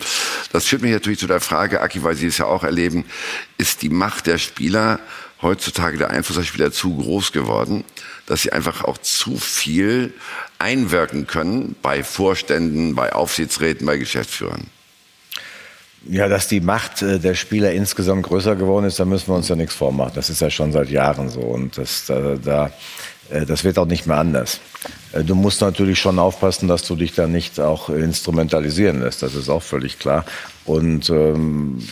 Das 0.52 0.66
führt 0.66 0.82
mich 0.82 0.92
natürlich 0.92 1.20
zu 1.20 1.28
der 1.28 1.40
Frage, 1.40 1.82
Aki, 1.82 2.04
weil 2.04 2.16
Sie 2.16 2.28
es 2.28 2.38
ja 2.38 2.46
auch 2.46 2.64
erleben, 2.64 3.06
ist 3.58 3.82
die 3.82 3.90
Macht 3.90 4.28
der 4.28 4.38
Spieler 4.38 5.00
heutzutage 5.42 5.98
der 5.98 6.10
Einfluss 6.10 6.38
der 6.38 6.44
Spieler 6.44 6.72
zu 6.72 6.98
groß 6.98 7.32
geworden, 7.32 7.84
dass 8.26 8.42
sie 8.42 8.52
einfach 8.52 8.84
auch 8.84 8.98
zu 8.98 9.38
viel 9.38 10.14
einwirken 10.58 11.28
können 11.28 11.76
bei 11.82 12.04
Vorständen, 12.04 12.96
bei 12.96 13.14
Aufsichtsräten, 13.14 13.86
bei 13.86 13.98
Geschäftsführern? 13.98 14.68
Ja, 16.08 16.30
dass 16.30 16.48
die 16.48 16.62
Macht 16.62 17.02
äh, 17.02 17.20
der 17.20 17.36
Spieler 17.36 17.72
insgesamt 17.74 18.24
größer 18.24 18.56
geworden 18.56 18.86
ist, 18.86 19.00
da 19.00 19.06
müssen 19.06 19.28
wir 19.28 19.36
uns 19.36 19.50
ja 19.50 19.56
nichts 19.56 19.76
vormachen. 19.76 20.14
Das 20.16 20.30
ist 20.30 20.42
ja 20.42 20.50
schon 20.50 20.72
seit 20.72 20.90
Jahren 20.90 21.30
so 21.30 21.42
und 21.42 21.78
das, 21.78 22.06
da, 22.06 22.36
da, 22.36 22.72
äh, 23.30 23.46
das 23.46 23.64
wird 23.64 23.78
auch 23.78 23.86
nicht 23.86 24.08
mehr 24.08 24.18
anders. 24.18 24.62
Äh, 25.12 25.24
du 25.24 25.36
musst 25.36 25.60
natürlich 25.60 26.00
schon 26.00 26.18
aufpassen, 26.18 26.68
dass 26.70 26.84
du 26.84 26.96
dich 26.96 27.14
da 27.14 27.28
nicht 27.28 27.60
auch 27.60 27.90
instrumentalisieren 27.90 29.02
lässt. 29.02 29.24
Das 29.24 29.36
ist 29.36 29.50
auch 29.50 29.62
völlig 29.62 30.00
klar. 30.00 30.26
Und 30.66 31.10
ähm, 31.10 31.86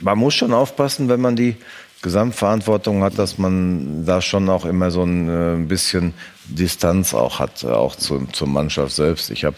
man 0.00 0.18
muss 0.18 0.34
schon 0.34 0.54
aufpassen, 0.54 1.08
wenn 1.08 1.20
man 1.20 1.36
die 1.36 1.56
Gesamtverantwortung 2.00 3.02
hat, 3.02 3.18
dass 3.18 3.38
man 3.38 4.04
da 4.04 4.20
schon 4.20 4.50
auch 4.50 4.66
immer 4.66 4.90
so 4.90 5.04
ein 5.04 5.68
bisschen 5.68 6.12
Distanz 6.44 7.14
auch 7.14 7.38
hat, 7.38 7.64
auch 7.64 7.96
zu, 7.96 8.26
zur 8.32 8.46
Mannschaft 8.46 8.94
selbst. 8.94 9.30
Ich 9.30 9.44
habe 9.44 9.56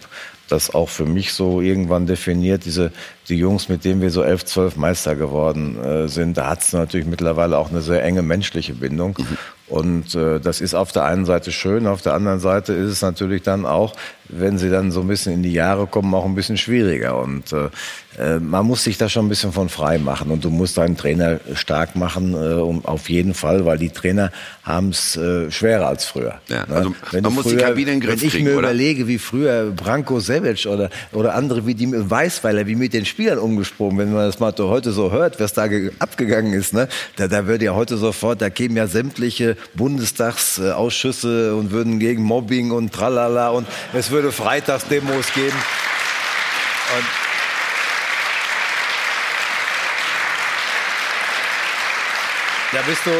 das 0.48 0.74
auch 0.74 0.88
für 0.88 1.06
mich 1.06 1.32
so 1.32 1.60
irgendwann 1.60 2.06
definiert. 2.06 2.64
Diese 2.64 2.92
die 3.28 3.36
Jungs, 3.36 3.68
mit 3.68 3.84
denen 3.84 4.00
wir 4.00 4.10
so 4.10 4.22
elf, 4.22 4.44
zwölf 4.44 4.76
Meister 4.76 5.16
geworden 5.16 5.82
äh, 5.82 6.08
sind, 6.08 6.36
da 6.36 6.50
hat 6.50 6.62
es 6.62 6.72
natürlich 6.72 7.06
mittlerweile 7.06 7.58
auch 7.58 7.70
eine 7.70 7.82
sehr 7.82 8.02
enge 8.02 8.22
menschliche 8.22 8.74
Bindung. 8.74 9.16
Mhm. 9.18 9.38
Und 9.68 10.14
äh, 10.14 10.38
das 10.38 10.60
ist 10.60 10.74
auf 10.74 10.92
der 10.92 11.04
einen 11.04 11.24
Seite 11.24 11.50
schön, 11.50 11.86
auf 11.88 12.00
der 12.02 12.14
anderen 12.14 12.38
Seite 12.38 12.72
ist 12.72 12.90
es 12.90 13.02
natürlich 13.02 13.42
dann 13.42 13.66
auch, 13.66 13.94
wenn 14.28 14.58
sie 14.58 14.70
dann 14.70 14.90
so 14.92 15.00
ein 15.00 15.08
bisschen 15.08 15.32
in 15.34 15.42
die 15.42 15.52
Jahre 15.52 15.86
kommen, 15.86 16.12
auch 16.14 16.24
ein 16.24 16.34
bisschen 16.36 16.56
schwieriger. 16.56 17.18
Und 17.18 17.52
äh, 17.52 17.68
äh, 18.18 18.38
man 18.40 18.64
muss 18.66 18.84
sich 18.84 18.96
da 18.98 19.08
schon 19.08 19.26
ein 19.26 19.28
bisschen 19.28 19.52
von 19.52 19.68
frei 19.68 19.98
machen 19.98 20.30
und 20.30 20.44
du 20.44 20.50
musst 20.50 20.78
deinen 20.78 20.96
Trainer 20.96 21.38
stark 21.54 21.96
machen, 21.96 22.34
äh, 22.34 22.54
um, 22.54 22.84
auf 22.84 23.08
jeden 23.10 23.34
Fall, 23.34 23.66
weil 23.66 23.78
die 23.78 23.90
Trainer 23.90 24.30
haben 24.64 24.88
es 24.90 25.16
äh, 25.16 25.50
schwerer 25.50 25.88
als 25.88 26.04
früher. 26.04 26.40
Ja, 26.48 26.64
Ne? 26.66 26.74
also 26.76 26.94
wenn 27.12 27.22
man 27.22 27.34
muss 27.34 27.44
die 27.44 27.50
früher, 27.50 27.60
Kabine 27.62 27.92
in 27.92 28.00
den 28.00 28.08
Griff 28.08 28.20
Wenn 28.20 28.26
ich 28.26 28.32
kriegen, 28.34 28.44
mir 28.46 28.52
oder? 28.56 28.68
überlege, 28.70 29.06
wie 29.08 29.18
früher 29.18 29.70
Branko 29.70 30.18
Sevic 30.20 30.66
oder, 30.66 30.90
oder 31.12 31.34
andere 31.34 31.66
wie 31.66 31.74
die 31.74 31.88
Weißweiler, 31.92 32.66
wie 32.66 32.74
mit 32.76 32.94
den 32.94 33.04
Spielern 33.04 33.38
umgesprungen, 33.38 33.98
wenn 33.98 34.12
man 34.12 34.26
das 34.26 34.38
mal 34.40 34.52
heute 34.58 34.90
so 34.92 35.10
hört, 35.12 35.38
was 35.40 35.52
da 35.54 35.66
ge- 35.68 35.90
abgegangen 35.98 36.52
ist, 36.52 36.72
ne? 36.72 36.88
da, 37.16 37.28
da 37.28 37.46
würde 37.46 37.64
ja 37.66 37.74
heute 37.74 37.96
sofort, 37.96 38.40
da 38.42 38.50
kämen 38.50 38.76
ja 38.76 38.86
sämtliche 38.88 39.55
Bundestagsausschüsse 39.74 41.54
und 41.54 41.70
würden 41.70 41.98
gegen 41.98 42.22
Mobbing 42.22 42.70
und 42.70 42.92
tralala 42.92 43.50
und 43.50 43.66
es 43.92 44.10
würde 44.10 44.32
Freitagsdemos 44.32 45.32
geben. 45.34 45.56
Und 46.96 47.06
da 52.72 52.82
bist 52.82 53.04
du, 53.04 53.10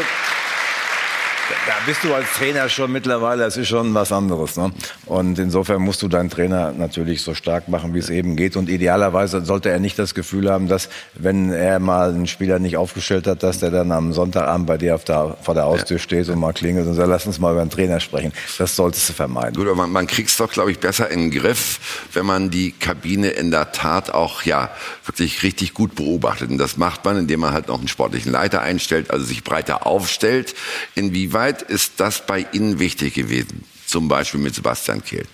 da 1.66 1.74
bist 1.86 2.02
du 2.04 2.14
als 2.14 2.32
Trainer 2.32 2.68
schon 2.68 2.90
mittlerweile, 2.92 3.44
das 3.44 3.56
ist 3.56 3.68
schon 3.68 3.94
was 3.94 4.12
anderes. 4.12 4.56
Ne? 4.56 4.72
Und 5.06 5.38
insofern 5.38 5.82
musst 5.82 6.02
du 6.02 6.08
deinen 6.08 6.30
Trainer 6.30 6.72
natürlich 6.72 7.22
so 7.22 7.34
stark 7.34 7.68
machen, 7.68 7.94
wie 7.94 7.98
es 7.98 8.10
eben 8.10 8.36
geht. 8.36 8.56
Und 8.56 8.68
idealerweise 8.68 9.44
sollte 9.44 9.70
er 9.70 9.78
nicht 9.78 9.98
das 9.98 10.14
Gefühl 10.14 10.50
haben, 10.50 10.68
dass, 10.68 10.88
wenn 11.14 11.52
er 11.52 11.78
mal 11.78 12.10
einen 12.10 12.26
Spieler 12.26 12.58
nicht 12.58 12.76
aufgestellt 12.76 13.26
hat, 13.26 13.42
dass 13.42 13.60
der 13.60 13.70
dann 13.70 13.92
am 13.92 14.12
Sonntagabend 14.12 14.66
bei 14.66 14.78
dir 14.78 14.98
der, 14.98 15.36
vor 15.40 15.54
der 15.54 15.64
Haustür 15.64 15.98
steht 15.98 16.28
und 16.28 16.38
mal 16.38 16.52
klingelt 16.52 16.86
und 16.86 16.94
sagt, 16.94 17.08
lass 17.08 17.26
uns 17.26 17.38
mal 17.38 17.52
über 17.52 17.64
den 17.64 17.70
Trainer 17.70 18.00
sprechen. 18.00 18.32
Das 18.58 18.74
solltest 18.74 19.08
du 19.08 19.12
vermeiden. 19.12 19.54
Gut, 19.54 19.66
aber 19.66 19.76
man, 19.76 19.92
man 19.92 20.06
kriegt 20.06 20.30
es 20.30 20.36
doch, 20.36 20.50
glaube 20.50 20.72
ich, 20.72 20.80
besser 20.80 21.10
in 21.10 21.30
den 21.30 21.40
Griff, 21.40 22.06
wenn 22.12 22.26
man 22.26 22.50
die 22.50 22.72
Kabine 22.72 23.28
in 23.28 23.50
der 23.50 23.72
Tat 23.72 24.10
auch 24.10 24.42
ja 24.42 24.70
wirklich 25.04 25.42
richtig 25.42 25.74
gut 25.74 25.94
beobachtet. 25.94 26.50
Und 26.50 26.58
das 26.58 26.76
macht 26.76 27.04
man, 27.04 27.16
indem 27.16 27.40
man 27.40 27.52
halt 27.52 27.68
noch 27.68 27.78
einen 27.78 27.88
sportlichen 27.88 28.32
Leiter 28.32 28.62
einstellt, 28.62 29.10
also 29.10 29.24
sich 29.24 29.44
breiter 29.44 29.86
aufstellt. 29.86 30.54
Inwieweit 30.94 31.35
ist 31.62 31.94
das 31.98 32.24
bei 32.24 32.46
Ihnen 32.52 32.78
wichtig 32.78 33.14
gewesen? 33.14 33.64
Zum 33.86 34.08
Beispiel 34.08 34.40
mit 34.40 34.54
Sebastian 34.54 35.04
Kehl. 35.04 35.26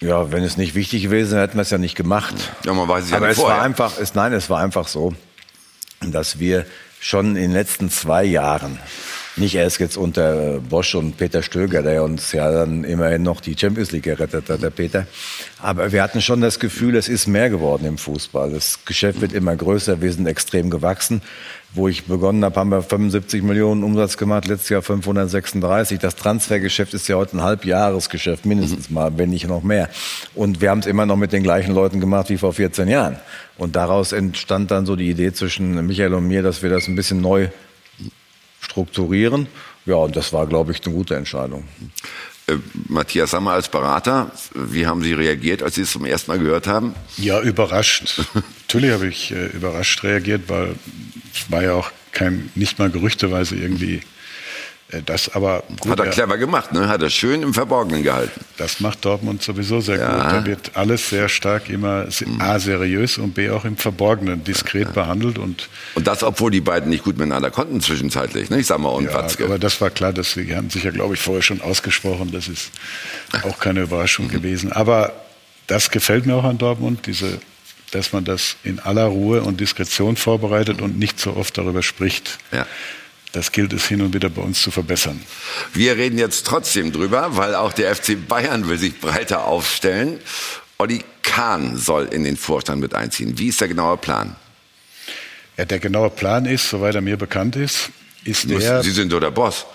Ja, 0.00 0.30
wenn 0.30 0.44
es 0.44 0.56
nicht 0.56 0.74
wichtig 0.74 1.02
gewesen 1.02 1.32
wäre, 1.32 1.42
hätten 1.42 1.56
wir 1.56 1.62
es 1.62 1.70
ja 1.70 1.78
nicht 1.78 1.96
gemacht. 1.96 2.34
Ja, 2.64 2.72
man 2.72 2.88
weiß 2.88 3.04
es 3.04 3.10
ja 3.10 3.16
Aber 3.16 3.28
nicht 3.28 3.38
es 3.38 3.42
war 3.42 3.60
einfach, 3.60 3.98
es, 3.98 4.14
nein, 4.14 4.32
es 4.32 4.48
war 4.48 4.60
einfach 4.60 4.86
so, 4.86 5.12
dass 6.00 6.38
wir 6.38 6.64
schon 7.00 7.36
in 7.36 7.42
den 7.42 7.52
letzten 7.52 7.90
zwei 7.90 8.24
Jahren, 8.24 8.78
nicht 9.34 9.54
erst 9.54 9.80
jetzt 9.80 9.96
unter 9.96 10.60
Bosch 10.60 10.94
und 10.94 11.16
Peter 11.16 11.42
Stöger, 11.42 11.82
der 11.82 12.02
uns 12.02 12.32
ja 12.32 12.50
dann 12.50 12.84
immerhin 12.84 13.22
noch 13.22 13.40
die 13.40 13.56
Champions 13.58 13.92
League 13.92 14.04
gerettet 14.04 14.48
hat, 14.48 14.62
der 14.62 14.70
Peter. 14.70 15.06
Aber 15.60 15.92
wir 15.92 16.02
hatten 16.02 16.22
schon 16.22 16.40
das 16.40 16.58
Gefühl, 16.58 16.96
es 16.96 17.08
ist 17.08 17.26
mehr 17.26 17.50
geworden 17.50 17.84
im 17.84 17.98
Fußball. 17.98 18.50
Das 18.50 18.84
Geschäft 18.84 19.20
wird 19.20 19.32
immer 19.32 19.54
größer, 19.56 20.00
wir 20.00 20.12
sind 20.12 20.26
extrem 20.26 20.70
gewachsen. 20.70 21.22
Wo 21.74 21.86
ich 21.86 22.06
begonnen 22.06 22.44
habe, 22.44 22.58
haben 22.58 22.70
wir 22.70 22.82
75 22.82 23.42
Millionen 23.42 23.84
Umsatz 23.84 24.16
gemacht, 24.16 24.46
letztes 24.46 24.70
Jahr 24.70 24.80
536. 24.80 25.98
Das 25.98 26.16
Transfergeschäft 26.16 26.94
ist 26.94 27.08
ja 27.08 27.16
heute 27.16 27.36
ein 27.36 27.42
Halbjahresgeschäft, 27.42 28.46
mindestens 28.46 28.88
mal, 28.88 29.18
wenn 29.18 29.28
nicht 29.28 29.46
noch 29.46 29.62
mehr. 29.62 29.90
Und 30.34 30.62
wir 30.62 30.70
haben 30.70 30.78
es 30.78 30.86
immer 30.86 31.04
noch 31.04 31.16
mit 31.16 31.32
den 31.32 31.42
gleichen 31.42 31.74
Leuten 31.74 32.00
gemacht 32.00 32.30
wie 32.30 32.38
vor 32.38 32.54
14 32.54 32.88
Jahren. 32.88 33.18
Und 33.58 33.76
daraus 33.76 34.12
entstand 34.12 34.70
dann 34.70 34.86
so 34.86 34.96
die 34.96 35.10
Idee 35.10 35.32
zwischen 35.34 35.86
Michael 35.86 36.14
und 36.14 36.26
mir, 36.26 36.42
dass 36.42 36.62
wir 36.62 36.70
das 36.70 36.88
ein 36.88 36.96
bisschen 36.96 37.20
neu 37.20 37.48
strukturieren. 38.60 39.46
Ja, 39.84 39.96
und 39.96 40.16
das 40.16 40.32
war, 40.32 40.46
glaube 40.46 40.72
ich, 40.72 40.84
eine 40.86 40.94
gute 40.94 41.16
Entscheidung. 41.16 41.64
Äh, 42.48 42.56
Matthias 42.88 43.30
Sammer 43.30 43.52
als 43.52 43.68
Berater, 43.68 44.32
wie 44.54 44.86
haben 44.86 45.02
Sie 45.02 45.12
reagiert, 45.12 45.62
als 45.62 45.74
Sie 45.74 45.82
es 45.82 45.92
zum 45.92 46.04
ersten 46.04 46.30
Mal 46.30 46.38
gehört 46.38 46.66
haben? 46.66 46.94
Ja, 47.16 47.40
überrascht. 47.40 48.20
Natürlich 48.66 48.90
habe 48.90 49.06
ich 49.06 49.30
äh, 49.30 49.46
überrascht 49.48 50.02
reagiert, 50.02 50.48
weil 50.48 50.74
es 51.34 51.50
war 51.50 51.62
ja 51.62 51.74
auch 51.74 51.90
kein, 52.12 52.50
nicht 52.54 52.78
mal 52.78 52.90
gerüchteweise 52.90 53.56
irgendwie 53.56 54.00
das, 55.04 55.34
aber 55.34 55.64
gut. 55.80 55.92
Hat 55.92 56.00
er 56.00 56.06
clever 56.06 56.38
gemacht, 56.38 56.72
ne? 56.72 56.88
Hat 56.88 57.02
er 57.02 57.10
schön 57.10 57.42
im 57.42 57.52
Verborgenen 57.52 58.02
gehalten. 58.02 58.40
Das 58.56 58.80
macht 58.80 59.04
Dortmund 59.04 59.42
sowieso 59.42 59.80
sehr 59.82 59.98
Ja. 59.98 60.12
gut. 60.14 60.24
Da 60.32 60.46
wird 60.46 60.70
alles 60.74 61.10
sehr 61.10 61.28
stark 61.28 61.68
immer 61.68 62.10
se- 62.10 62.24
A, 62.38 62.58
seriös 62.58 63.18
und 63.18 63.34
B, 63.34 63.50
auch 63.50 63.66
im 63.66 63.76
Verborgenen 63.76 64.44
diskret 64.44 64.94
behandelt 64.94 65.36
und 65.38 65.68
Und 65.94 66.06
das, 66.06 66.22
obwohl 66.22 66.50
die 66.50 66.62
beiden 66.62 66.88
nicht 66.88 67.04
gut 67.04 67.18
miteinander 67.18 67.50
konnten 67.50 67.82
zwischenzeitlich, 67.82 68.48
ne? 68.48 68.60
Ich 68.60 68.66
sag 68.66 68.78
mal, 68.78 68.88
und 68.88 69.04
Ja, 69.04 69.14
Watzke. 69.14 69.44
aber 69.44 69.58
das 69.58 69.78
war 69.82 69.90
klar, 69.90 70.14
dass 70.14 70.32
sie 70.32 70.56
haben 70.56 70.70
sich 70.70 70.84
ja, 70.84 70.90
glaube 70.90 71.14
ich, 71.14 71.20
vorher 71.20 71.42
schon 71.42 71.60
ausgesprochen. 71.60 72.30
Das 72.32 72.48
ist 72.48 72.70
auch 73.42 73.58
keine 73.58 73.82
Überraschung 73.82 74.28
gewesen. 74.28 74.72
Aber 74.72 75.12
das 75.66 75.90
gefällt 75.90 76.24
mir 76.24 76.34
auch 76.34 76.44
an 76.44 76.56
Dortmund, 76.56 77.00
diese, 77.06 77.38
dass 77.90 78.14
man 78.14 78.24
das 78.24 78.56
in 78.64 78.78
aller 78.78 79.04
Ruhe 79.04 79.42
und 79.42 79.60
Diskretion 79.60 80.16
vorbereitet 80.16 80.80
und 80.80 80.98
nicht 80.98 81.20
so 81.20 81.36
oft 81.36 81.58
darüber 81.58 81.82
spricht. 81.82 82.38
Ja. 82.52 82.66
Das 83.32 83.52
gilt 83.52 83.72
es 83.74 83.86
hin 83.86 84.00
und 84.00 84.14
wieder 84.14 84.30
bei 84.30 84.40
uns 84.42 84.62
zu 84.62 84.70
verbessern. 84.70 85.20
Wir 85.74 85.96
reden 85.96 86.18
jetzt 86.18 86.46
trotzdem 86.46 86.92
drüber, 86.92 87.36
weil 87.36 87.54
auch 87.54 87.72
der 87.72 87.94
FC 87.94 88.16
Bayern 88.26 88.68
will 88.68 88.78
sich 88.78 88.98
breiter 88.98 89.44
aufstellen. 89.44 90.18
Olli 90.78 91.04
Kahn 91.22 91.76
soll 91.76 92.06
in 92.06 92.24
den 92.24 92.36
Vorstand 92.38 92.80
mit 92.80 92.94
einziehen. 92.94 93.38
Wie 93.38 93.48
ist 93.48 93.60
der 93.60 93.68
genaue 93.68 93.98
Plan? 93.98 94.34
Ja, 95.58 95.64
der 95.66 95.78
genaue 95.78 96.08
Plan 96.10 96.46
ist, 96.46 96.70
soweit 96.70 96.94
er 96.94 97.00
mir 97.02 97.16
bekannt 97.18 97.56
ist, 97.56 97.90
ist 98.24 98.46
Muss- 98.48 98.62
der. 98.62 98.82
Sie 98.82 98.92
sind 98.92 99.12
doch 99.12 99.20
der 99.20 99.30
Boss. 99.30 99.66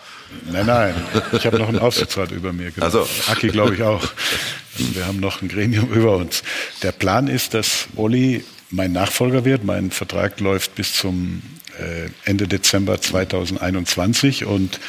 Nein, 0.51 0.65
nein. 0.65 0.95
Ich 1.33 1.45
habe 1.45 1.59
noch 1.59 1.67
einen 1.67 1.77
Aufsichtsrat 1.77 2.31
über 2.31 2.51
mir. 2.53 2.71
Genau. 2.71 2.89
So. 2.89 3.07
Aki, 3.27 3.49
glaube 3.49 3.75
ich, 3.75 3.83
auch. 3.83 4.01
Also 4.79 4.95
wir 4.95 5.05
haben 5.05 5.19
noch 5.19 5.43
ein 5.43 5.47
Gremium 5.47 5.91
über 5.93 6.17
uns. 6.17 6.41
Der 6.81 6.91
Plan 6.91 7.27
ist, 7.27 7.53
dass 7.53 7.85
Uli 7.95 8.43
mein 8.71 8.93
Nachfolger 8.93 9.45
wird. 9.45 9.63
Mein 9.63 9.91
Vertrag 9.91 10.39
läuft 10.39 10.73
bis 10.73 10.95
zum 10.95 11.43
Ende 12.25 12.47
Dezember 12.47 12.99
2021 13.01 14.45
und 14.45 14.79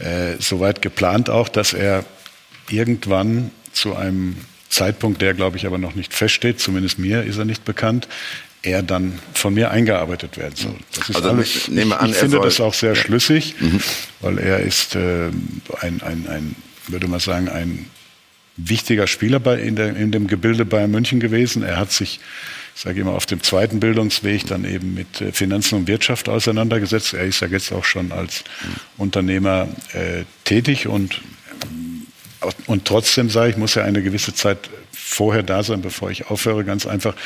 äh, 0.00 0.34
soweit 0.38 0.82
geplant 0.82 1.30
auch, 1.30 1.48
dass 1.48 1.72
er 1.72 2.04
irgendwann 2.70 3.50
zu 3.72 3.94
einem 3.96 4.36
Zeitpunkt, 4.68 5.22
der 5.22 5.34
glaube 5.34 5.56
ich 5.56 5.66
aber 5.66 5.78
noch 5.78 5.94
nicht 5.94 6.12
feststeht, 6.12 6.60
zumindest 6.60 6.98
mir 6.98 7.22
ist 7.22 7.38
er 7.38 7.44
nicht 7.44 7.64
bekannt, 7.64 8.08
er 8.62 8.82
dann 8.82 9.18
von 9.34 9.54
mir 9.54 9.70
eingearbeitet 9.70 10.36
werden 10.36 10.56
soll. 10.56 10.74
Das 10.94 11.08
ist 11.08 11.16
Also 11.16 11.30
alles, 11.30 11.54
ich 11.56 11.68
nehme 11.68 11.94
ich, 11.94 12.00
an, 12.00 12.10
ich 12.10 12.16
finde 12.16 12.36
soll- 12.38 12.44
das 12.44 12.60
auch 12.60 12.74
sehr 12.74 12.90
Ja. 12.94 12.96
schlüssig, 12.96 13.54
weil 14.20 14.38
er 14.38 14.60
ist 14.60 14.94
äh, 14.96 15.28
ein, 15.80 16.02
ein, 16.02 16.26
ein, 16.28 16.54
würde 16.88 17.06
man 17.06 17.20
sagen, 17.20 17.48
ein 17.48 17.86
wichtiger 18.56 19.06
Spieler 19.06 19.38
bei, 19.38 19.58
in, 19.60 19.76
der, 19.76 19.94
in 19.96 20.10
dem 20.10 20.26
Gebilde 20.26 20.64
Bayern 20.64 20.90
München 20.90 21.20
gewesen. 21.20 21.62
Er 21.62 21.76
hat 21.76 21.92
sich, 21.92 22.18
ich 22.78 22.84
sage 22.84 23.00
immer, 23.00 23.14
auf 23.14 23.26
dem 23.26 23.42
zweiten 23.42 23.80
Bildungsweg 23.80 24.46
dann 24.46 24.64
eben 24.64 24.94
mit 24.94 25.20
äh, 25.20 25.32
Finanzen 25.32 25.74
und 25.74 25.88
Wirtschaft 25.88 26.28
auseinandergesetzt. 26.28 27.12
Er 27.12 27.24
ist 27.24 27.40
ja 27.40 27.48
jetzt 27.48 27.72
auch 27.72 27.84
schon 27.84 28.12
als 28.12 28.44
Unternehmer 28.96 29.66
äh, 29.94 30.22
tätig 30.44 30.86
und 30.86 31.20
und 32.66 32.84
trotzdem 32.84 33.30
sage 33.30 33.50
ich, 33.50 33.56
muss 33.56 33.74
ja 33.74 33.82
eine 33.82 34.00
gewisse 34.00 34.32
Zeit 34.32 34.70
vorher 34.92 35.42
da 35.42 35.64
sein, 35.64 35.82
bevor 35.82 36.12
ich 36.12 36.28
aufhöre, 36.28 36.64
ganz 36.64 36.86
einfach, 36.86 37.16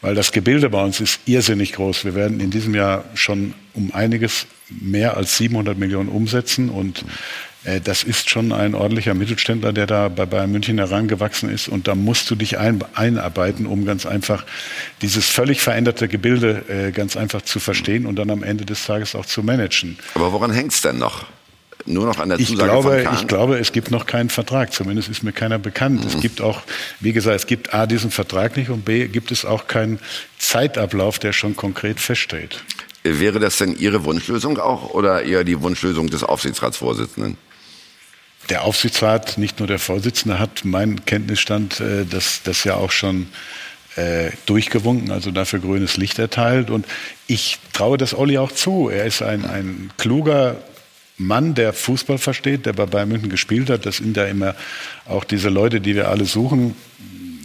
weil 0.00 0.14
das 0.14 0.30
Gebilde 0.30 0.70
bei 0.70 0.80
uns 0.80 1.00
ist 1.00 1.18
irrsinnig 1.26 1.72
groß. 1.72 2.04
Wir 2.04 2.14
werden 2.14 2.38
in 2.38 2.50
diesem 2.50 2.76
Jahr 2.76 3.04
schon 3.14 3.54
um 3.74 3.92
einiges 3.92 4.46
mehr 4.68 5.16
als 5.16 5.36
700 5.38 5.76
Millionen 5.76 6.08
umsetzen 6.08 6.68
und 6.68 7.00
äh, 7.00 7.04
das 7.84 8.02
ist 8.04 8.30
schon 8.30 8.52
ein 8.52 8.74
ordentlicher 8.74 9.14
Mittelständler, 9.14 9.72
der 9.72 9.86
da 9.86 10.08
bei 10.08 10.24
Bayern 10.24 10.50
München 10.50 10.78
herangewachsen 10.78 11.50
ist 11.50 11.68
und 11.68 11.88
da 11.88 11.94
musst 11.94 12.30
du 12.30 12.34
dich 12.34 12.58
ein, 12.58 12.82
einarbeiten, 12.94 13.66
um 13.66 13.84
ganz 13.84 14.06
einfach 14.06 14.44
dieses 15.02 15.26
völlig 15.26 15.60
veränderte 15.60 16.08
Gebilde 16.08 16.64
äh, 16.68 16.90
ganz 16.92 17.16
einfach 17.16 17.42
zu 17.42 17.60
verstehen 17.60 18.06
und 18.06 18.16
dann 18.16 18.30
am 18.30 18.42
Ende 18.42 18.64
des 18.64 18.84
Tages 18.86 19.14
auch 19.14 19.26
zu 19.26 19.42
managen. 19.42 19.98
Aber 20.14 20.32
woran 20.32 20.52
hängt's 20.52 20.80
denn 20.80 20.98
noch? 20.98 21.26
Nur 21.86 22.06
noch 22.06 22.18
an 22.18 22.28
der 22.28 22.38
Ich 22.38 22.48
Zusage 22.48 22.70
glaube, 22.70 22.92
von 22.92 23.04
Kahn? 23.04 23.14
ich 23.14 23.26
glaube, 23.26 23.58
es 23.58 23.72
gibt 23.72 23.90
noch 23.90 24.06
keinen 24.06 24.28
Vertrag. 24.28 24.72
Zumindest 24.72 25.08
ist 25.08 25.22
mir 25.22 25.32
keiner 25.32 25.58
bekannt. 25.58 26.04
Es 26.04 26.20
gibt 26.20 26.40
auch, 26.42 26.60
wie 27.00 27.12
gesagt, 27.12 27.36
es 27.36 27.46
gibt 27.46 27.72
A, 27.72 27.86
diesen 27.86 28.10
Vertrag 28.10 28.56
nicht 28.56 28.68
und 28.70 28.84
B, 28.84 29.06
gibt 29.08 29.30
es 29.30 29.44
auch 29.46 29.66
keinen 29.66 29.98
Zeitablauf, 30.38 31.18
der 31.18 31.32
schon 31.32 31.56
konkret 31.56 31.98
feststeht. 31.98 32.62
Wäre 33.02 33.38
das 33.38 33.56
denn 33.56 33.76
Ihre 33.76 34.04
Wunschlösung 34.04 34.58
auch 34.58 34.90
oder 34.90 35.22
eher 35.22 35.42
die 35.42 35.60
Wunschlösung 35.62 36.10
des 36.10 36.22
Aufsichtsratsvorsitzenden? 36.22 37.38
Der 38.50 38.64
Aufsichtsrat, 38.64 39.38
nicht 39.38 39.60
nur 39.60 39.68
der 39.68 39.78
Vorsitzende, 39.78 40.38
hat 40.38 40.64
meinen 40.64 41.04
Kenntnisstand 41.04 41.80
äh, 41.80 42.04
das, 42.04 42.42
das 42.42 42.64
ja 42.64 42.74
auch 42.74 42.90
schon 42.90 43.28
äh, 43.96 44.30
durchgewunken, 44.46 45.10
also 45.12 45.30
dafür 45.30 45.60
grünes 45.60 45.96
Licht 45.96 46.18
erteilt. 46.18 46.68
Und 46.68 46.84
ich 47.28 47.58
traue 47.72 47.96
das 47.96 48.12
Olli 48.12 48.38
auch 48.38 48.52
zu. 48.52 48.88
Er 48.88 49.04
ist 49.04 49.22
ein, 49.22 49.44
ein 49.44 49.90
kluger 49.98 50.56
Mann, 51.16 51.54
der 51.54 51.72
Fußball 51.72 52.18
versteht, 52.18 52.66
der 52.66 52.72
bei 52.72 52.86
Bayern 52.86 53.08
München 53.08 53.30
gespielt 53.30 53.70
hat. 53.70 53.86
Das 53.86 53.98
sind 53.98 54.16
ja 54.16 54.24
immer 54.24 54.54
auch 55.06 55.24
diese 55.24 55.48
Leute, 55.48 55.80
die 55.80 55.94
wir 55.94 56.08
alle 56.08 56.24
suchen. 56.24 56.74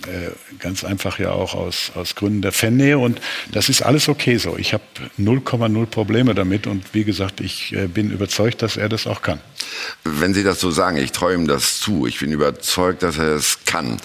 Äh, 0.08 0.32
ganz 0.60 0.84
einfach 0.84 1.20
ja 1.20 1.32
auch 1.32 1.54
aus, 1.54 1.92
aus 1.96 2.16
Gründen 2.16 2.42
der 2.42 2.52
Fannähe 2.52 2.98
und 2.98 3.20
das 3.52 3.70
ist 3.70 3.82
alles 3.82 4.10
okay 4.10 4.38
so. 4.38 4.58
Ich 4.58 4.74
habe 4.74 4.84
0,0 5.20 5.86
Probleme 5.88 6.36
damit 6.36 6.68
und 6.68 6.94
wie 6.94 7.04
gesagt, 7.04 7.42
ich 7.42 7.74
äh, 7.74 7.88
bin 7.88 8.12
überzeugt, 8.12 8.62
dass 8.62 8.78
er 8.78 8.90
das 8.90 9.08
auch 9.08 9.22
kann. 9.22 9.40
Wenn 10.04 10.34
Sie 10.34 10.44
das 10.44 10.60
so 10.60 10.72
sagen, 10.72 10.98
ich 10.98 11.12
traue 11.12 11.34
ihm 11.34 11.48
das 11.48 11.80
zu, 11.80 12.06
ich 12.06 12.20
bin 12.20 12.32
überzeugt, 12.32 13.04
dass 13.04 13.18
er 13.18 13.36
es 13.36 13.60
kann, 13.66 13.98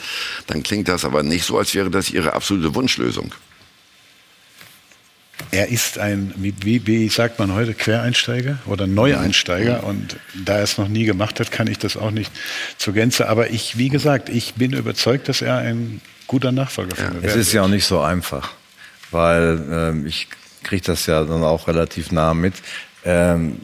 dann 0.47 0.63
klingt 0.63 0.89
das 0.89 1.05
aber 1.05 1.23
nicht 1.23 1.45
so, 1.45 1.59
als 1.59 1.75
wäre 1.75 1.91
das 1.91 2.11
Ihre 2.11 2.33
absolute 2.33 2.75
Wunschlösung. 2.75 3.33
Er 5.51 5.69
ist 5.69 5.99
ein, 5.99 6.33
wie, 6.37 6.87
wie 6.87 7.09
sagt 7.09 7.39
man 7.39 7.55
heute, 7.55 7.75
Quereinsteiger 7.75 8.59
oder 8.67 8.87
Neueinsteiger. 8.87 9.85
Und 9.85 10.17
da 10.45 10.59
er 10.59 10.63
es 10.63 10.79
noch 10.79 10.89
nie 10.89 11.05
gemacht 11.05 11.41
hat, 11.41 11.51
kann 11.51 11.67
ich 11.67 11.79
das 11.79 11.97
auch 11.97 12.11
nicht 12.11 12.31
zur 12.79 12.95
Gänze. 12.95 13.29
Aber 13.29 13.51
ich, 13.51 13.77
wie 13.77 13.89
gesagt, 13.89 14.29
ich 14.29 14.55
bin 14.55 14.73
überzeugt, 14.73 15.29
dass 15.29 15.43
er 15.43 15.59
ein 15.59 16.01
guter 16.27 16.53
Nachfolger 16.53 16.95
für 16.95 17.03
ja, 17.03 17.13
Es 17.23 17.37
ist 17.37 17.53
ja 17.53 17.63
auch 17.63 17.69
nicht 17.69 17.87
so 17.87 18.01
einfach, 18.01 18.53
weil 19.11 19.61
äh, 19.71 20.09
ich 20.09 20.29
kriege 20.63 20.85
das 20.85 21.07
ja 21.07 21.25
dann 21.25 21.43
auch 21.43 21.67
relativ 21.69 22.13
nah 22.13 22.35
mit. 22.35 22.55
Ähm, 23.05 23.61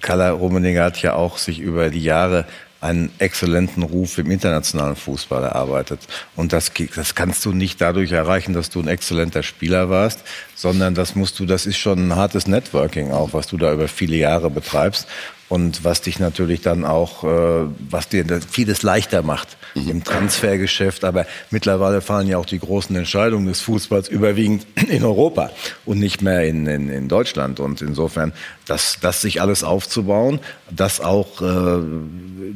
Kala 0.00 0.30
Rummenigge 0.30 0.82
hat 0.82 1.02
ja 1.02 1.14
auch 1.14 1.38
sich 1.38 1.58
über 1.58 1.90
die 1.90 2.02
Jahre 2.02 2.46
einen 2.86 3.10
exzellenten 3.18 3.82
Ruf 3.82 4.18
im 4.18 4.30
internationalen 4.30 4.96
Fußball 4.96 5.42
erarbeitet. 5.44 6.00
Und 6.34 6.52
das, 6.52 6.72
das 6.94 7.14
kannst 7.14 7.44
du 7.44 7.52
nicht 7.52 7.80
dadurch 7.80 8.12
erreichen, 8.12 8.52
dass 8.54 8.70
du 8.70 8.80
ein 8.80 8.88
exzellenter 8.88 9.42
Spieler 9.42 9.90
warst, 9.90 10.22
sondern 10.54 10.94
das 10.94 11.14
musst 11.14 11.38
du, 11.38 11.46
das 11.46 11.66
ist 11.66 11.76
schon 11.76 12.08
ein 12.08 12.16
hartes 12.16 12.46
Networking 12.46 13.10
auch, 13.10 13.32
was 13.32 13.46
du 13.46 13.56
da 13.56 13.72
über 13.72 13.88
viele 13.88 14.16
Jahre 14.16 14.50
betreibst 14.50 15.06
und 15.48 15.84
was 15.84 16.02
dich 16.02 16.18
natürlich 16.18 16.60
dann 16.60 16.84
auch, 16.84 17.24
äh, 17.24 17.68
was 17.90 18.08
dir 18.08 18.24
vieles 18.50 18.82
leichter 18.82 19.22
macht 19.22 19.56
mhm. 19.74 19.88
im 19.88 20.04
Transfergeschäft. 20.04 21.04
Aber 21.04 21.26
mittlerweile 21.50 22.00
fallen 22.00 22.26
ja 22.26 22.38
auch 22.38 22.46
die 22.46 22.58
großen 22.58 22.94
Entscheidungen 22.96 23.46
des 23.46 23.60
Fußballs 23.60 24.08
überwiegend 24.08 24.66
in 24.88 25.04
Europa 25.04 25.50
und 25.84 25.98
nicht 25.98 26.22
mehr 26.22 26.44
in, 26.44 26.66
in, 26.66 26.88
in 26.88 27.08
Deutschland. 27.08 27.60
Und 27.60 27.80
insofern, 27.80 28.32
das, 28.66 28.98
das 29.00 29.20
sich 29.20 29.40
alles 29.40 29.62
aufzubauen, 29.62 30.40
das 30.70 31.00
auch 31.00 31.40
äh, 31.40 31.82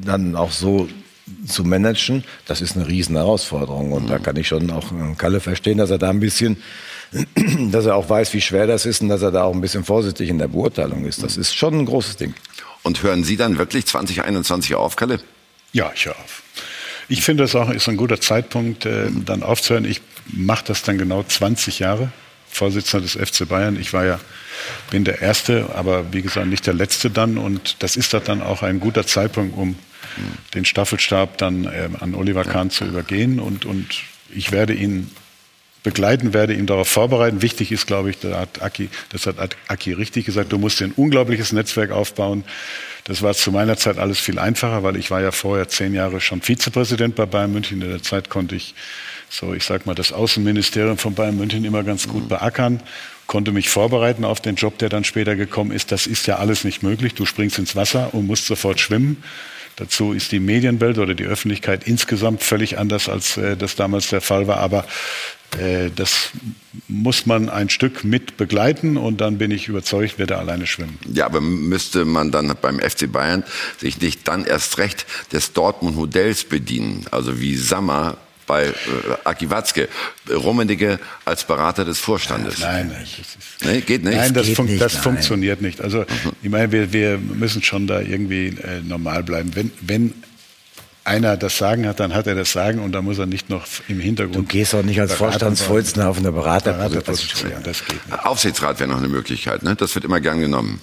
dann 0.05 0.35
auch 0.35 0.51
so 0.51 0.89
zu 1.47 1.63
managen, 1.63 2.25
das 2.47 2.61
ist 2.61 2.77
eine 2.77 2.89
riesen 2.89 3.15
Herausforderung. 3.15 3.93
Und 3.93 4.05
mhm. 4.05 4.09
da 4.09 4.19
kann 4.19 4.37
ich 4.37 4.49
schon 4.49 4.71
auch 4.71 4.87
Kalle 5.17 5.39
verstehen, 5.39 5.79
dass 5.79 5.91
er 5.91 5.99
da 5.99 6.11
ein 6.11 6.21
bisschen 6.21 6.57
dass 7.73 7.87
er 7.87 7.97
auch 7.97 8.09
weiß, 8.09 8.33
wie 8.35 8.41
schwer 8.41 8.69
das 8.69 8.87
ist 8.87 9.03
und 9.03 9.09
dass 9.09 9.23
er 9.23 9.33
da 9.33 9.43
auch 9.43 9.53
ein 9.53 9.61
bisschen 9.61 9.85
vorsichtig 9.85 10.29
in 10.29 10.39
der 10.39 10.49
Beurteilung 10.49 11.05
ist. 11.05 11.23
Das 11.23 11.37
ist 11.37 11.55
schon 11.55 11.75
ein 11.75 11.87
großes 11.87 12.17
Ding. 12.17 12.35
Und 12.83 13.03
hören 13.03 13.25
Sie 13.25 13.37
dann 13.37 13.59
wirklich 13.59 13.87
2021 13.87 14.75
auf, 14.75 14.97
Kalle? 14.97 15.21
Ja, 15.73 15.93
ich 15.95 16.07
höre 16.07 16.19
auf. 16.19 16.43
Ich 17.09 17.23
finde, 17.23 17.45
das 17.45 17.55
auch 17.55 17.71
ist 17.71 17.89
ein 17.89 17.97
guter 17.97 18.21
Zeitpunkt, 18.21 18.87
äh, 18.87 19.09
dann 19.11 19.43
aufzuhören. 19.43 19.85
Ich 19.85 20.01
mache 20.27 20.65
das 20.67 20.83
dann 20.83 20.97
genau 20.97 21.23
20 21.23 21.81
Jahre, 21.81 22.13
Vorsitzender 22.49 23.07
des 23.07 23.15
FC 23.17 23.49
Bayern. 23.49 23.79
Ich 23.79 23.93
war 23.93 24.05
ja, 24.05 24.21
bin 24.91 25.05
der 25.05 25.21
Erste, 25.21 25.71
aber 25.75 26.13
wie 26.13 26.23
gesagt 26.23 26.47
nicht 26.47 26.67
der 26.67 26.75
Letzte 26.75 27.11
dann. 27.11 27.37
Und 27.37 27.83
das 27.83 27.97
ist 27.97 28.15
dann 28.15 28.43
auch 28.43 28.63
ein 28.63 28.81
guter 28.81 29.07
Zeitpunkt, 29.07 29.57
um 29.57 29.77
den 30.55 30.65
Staffelstab 30.65 31.39
dann 31.39 31.65
äh, 31.65 31.89
an 32.01 32.15
Oliver 32.15 32.45
Kahn 32.45 32.71
zu 32.71 32.85
übergehen. 32.85 33.41
Und, 33.41 33.65
und 33.65 33.87
ich 34.33 34.53
werde 34.53 34.75
ihn 34.75 35.11
begleiten 35.83 36.35
werde, 36.35 36.55
ihn 36.55 36.67
darauf 36.67 36.89
vorbereiten. 36.89 37.43
Wichtig 37.43 37.73
ist, 37.73 37.87
glaube 37.87 38.11
ich, 38.11 38.19
da 38.19 38.41
hat 38.41 38.63
Aki, 38.63 38.91
das 39.11 39.27
hat 39.27 39.37
Aki 39.69 39.93
richtig 39.93 40.27
gesagt, 40.27 40.53
du 40.53 40.59
musst 40.59 40.83
ein 40.83 40.93
unglaubliches 40.93 41.53
Netzwerk 41.53 41.91
aufbauen. 41.91 42.45
Das 43.05 43.23
war 43.23 43.35
zu 43.35 43.51
meiner 43.51 43.77
Zeit 43.77 43.99
alles 43.99 44.19
viel 44.19 44.39
einfacher, 44.39 44.83
weil 44.83 44.97
ich 44.97 45.11
war 45.11 45.23
ja 45.23 45.33
vorher 45.33 45.69
zehn 45.69 45.95
Jahre 45.95 46.21
schon 46.21 46.43
Vizepräsident 46.43 47.15
bei 47.15 47.27
Bayern 47.27 47.53
München. 47.53 47.81
In 47.81 47.89
der 47.89 48.03
Zeit 48.03 48.29
konnte 48.29 48.57
ich 48.57 48.75
so, 49.31 49.55
ich 49.55 49.65
sag 49.65 49.87
mal, 49.87 49.95
das 49.95 50.13
Außenministerium 50.13 50.99
von 50.99 51.15
Bayern 51.15 51.37
München 51.37 51.65
immer 51.65 51.83
ganz 51.83 52.09
gut 52.09 52.29
beackern, 52.29 52.83
konnte 53.27 53.53
mich 53.53 53.69
vorbereiten 53.69 54.25
auf 54.25 54.41
den 54.41 54.57
Job, 54.57 54.79
der 54.79 54.89
dann 54.89 55.05
später 55.05 55.37
gekommen 55.37 55.71
ist. 55.71 55.93
Das 55.93 56.07
ist 56.07 56.27
ja 56.27 56.37
alles 56.37 56.65
nicht 56.65 56.83
möglich. 56.83 57.15
Du 57.15 57.25
springst 57.27 57.59
ins 57.59 57.77
Wasser 57.77 58.13
und 58.13 58.27
musst 58.27 58.47
sofort 58.47 58.81
schwimmen. 58.81 59.23
Dazu 59.77 60.13
ist 60.13 60.33
die 60.33 60.41
Medienwelt 60.41 60.99
oder 60.99 61.15
die 61.15 61.25
Öffentlichkeit 61.25 61.85
insgesamt 61.85 62.43
völlig 62.43 62.77
anders, 62.77 63.09
als 63.09 63.37
äh, 63.37 63.57
das 63.57 63.77
damals 63.77 64.09
der 64.09 64.21
Fall 64.21 64.47
war. 64.47 64.59
Aber 64.59 64.85
das 65.97 66.31
muss 66.87 67.27
man 67.27 67.49
ein 67.49 67.69
Stück 67.69 68.05
mit 68.05 68.37
begleiten 68.37 68.97
und 68.97 69.21
dann 69.21 69.39
bin 69.39 69.51
ich 69.51 69.69
überzeugt, 69.69 70.19
wird 70.19 70.31
er 70.31 70.39
alleine 70.39 70.67
schwimmen. 70.67 70.99
Ja, 71.13 71.27
aber 71.27 71.41
müsste 71.41 72.05
man 72.05 72.31
dann 72.31 72.55
beim 72.61 72.79
FC 72.79 73.11
Bayern 73.11 73.43
sich 73.79 74.01
nicht 74.01 74.29
dann 74.29 74.45
erst 74.45 74.79
recht 74.79 75.07
des 75.33 75.53
Dortmund-Modells 75.53 76.45
bedienen? 76.45 77.07
Also 77.11 77.41
wie 77.41 77.57
Sammer 77.57 78.17
bei 78.51 78.67
äh, 78.67 78.73
Aki 79.23 79.49
Watzke, 79.49 79.89
Rummenigge 80.29 80.99
als 81.25 81.45
Berater 81.45 81.85
des 81.85 82.01
Vorstandes. 82.01 82.59
Nein, 82.59 82.89
nein. 82.93 83.07
Nee, 83.63 83.81
geht 83.81 84.03
nicht. 84.03 84.17
Nein, 84.17 84.35
das, 84.35 84.47
geht 84.47 84.57
fun 84.57 84.67
nicht, 84.67 84.81
das 84.81 84.95
nein. 84.95 85.03
funktioniert 85.05 85.63
nicht. 85.63 85.81
Also 85.81 85.99
mhm. 85.99 86.33
ich 86.43 86.51
meine, 86.51 86.73
wir, 86.73 86.93
wir 86.93 87.19
müssen 87.19 87.63
schon 87.63 87.87
da 87.87 88.01
irgendwie 88.01 88.49
äh, 88.49 88.83
normal 88.83 89.23
bleiben. 89.23 89.55
Wenn, 89.55 89.71
wenn 89.81 90.15
einer 91.05 91.37
das 91.37 91.57
Sagen 91.57 91.87
hat, 91.87 92.01
dann 92.01 92.15
hat 92.15 92.27
er 92.27 92.35
das 92.35 92.53
Sagen 92.53 92.81
und 92.81 92.93
da 92.93 93.03
muss 93.03 93.19
er 93.19 93.27
nicht 93.27 93.49
noch 93.49 93.65
im 93.89 94.01
Hintergrund. 94.01 94.37
Du 94.37 94.43
gehst 94.43 94.75
auch 94.75 94.83
nicht 94.83 95.01
als 95.01 95.15
Vorstandsvorsitzender 95.15 96.09
auf 96.09 96.19
eine 96.19 96.33
Beraterposition. 96.33 97.51
Berater 97.51 97.65
das 97.65 97.85
geht 97.85 98.07
nicht. 98.07 98.25
Aufsichtsrat 98.25 98.81
wäre 98.81 98.91
noch 98.91 98.99
eine 98.99 99.09
Möglichkeit, 99.09 99.63
ne? 99.63 99.75
Das 99.75 99.95
wird 99.95 100.05
immer 100.05 100.21
gern 100.21 100.41
genommen. 100.41 100.81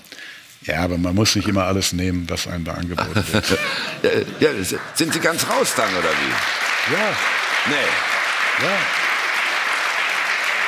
Ja, 0.63 0.82
aber 0.82 0.97
man 0.97 1.15
muss 1.15 1.36
nicht 1.36 1.47
immer 1.47 1.63
alles 1.63 1.93
nehmen, 1.93 2.26
was 2.30 2.47
einem 2.47 2.65
da 2.65 2.74
angeboten 2.74 3.24
wird. 3.32 3.49
ja, 4.03 4.09
ja, 4.49 4.49
sind 4.95 5.13
Sie 5.13 5.20
ganz 5.20 5.47
raus 5.49 5.74
dann, 5.78 5.89
oder 5.89 6.09
wie? 6.09 6.93
Ja. 6.93 7.15
Nee. 7.70 8.65
Ja. 8.65 8.78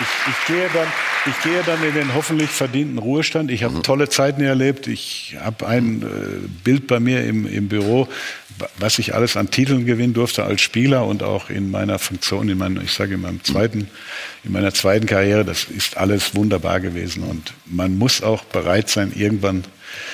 Ich, 0.02 0.32
ich, 0.32 0.48
gehe 0.48 0.70
dann, 0.74 0.88
ich 1.26 1.42
gehe 1.42 1.64
dann 1.64 1.84
in 1.84 1.94
den 1.94 2.14
hoffentlich 2.14 2.50
verdienten 2.50 2.98
Ruhestand. 2.98 3.52
Ich 3.52 3.64
habe 3.64 3.76
mhm. 3.76 3.84
tolle 3.84 4.08
Zeiten 4.08 4.42
erlebt. 4.42 4.88
Ich 4.88 5.36
habe 5.42 5.68
ein 5.68 6.02
äh, 6.02 6.48
Bild 6.64 6.88
bei 6.88 7.02
mir 7.02 7.26
im, 7.26 7.46
im 7.46 7.68
Büro, 7.68 8.08
was 8.78 9.00
ich 9.00 9.14
alles 9.14 9.38
an 9.38 9.52
Titeln 9.52 9.86
gewinnen 9.86 10.14
durfte 10.14 10.44
als 10.44 10.62
Spieler 10.62 11.06
und 11.06 11.24
auch 11.24 11.50
in 11.50 11.72
meiner 11.72 12.00
Funktion, 12.00 12.50
in 12.50 12.58
meinem, 12.58 12.82
ich 12.82 12.94
sage 12.94 13.16
in 13.16 13.22
meinem 13.22 13.44
zweiten, 13.44 13.90
in 14.44 14.52
meiner 14.52 14.74
zweiten 14.74 15.06
Karriere. 15.06 15.46
Das 15.46 15.66
ist 15.66 15.98
alles 15.98 16.36
wunderbar 16.36 16.80
gewesen. 16.80 17.24
Und 17.24 17.54
man 17.66 17.98
muss 17.98 18.22
auch 18.22 18.44
bereit 18.44 18.90
sein, 18.90 19.12
irgendwann 19.16 19.64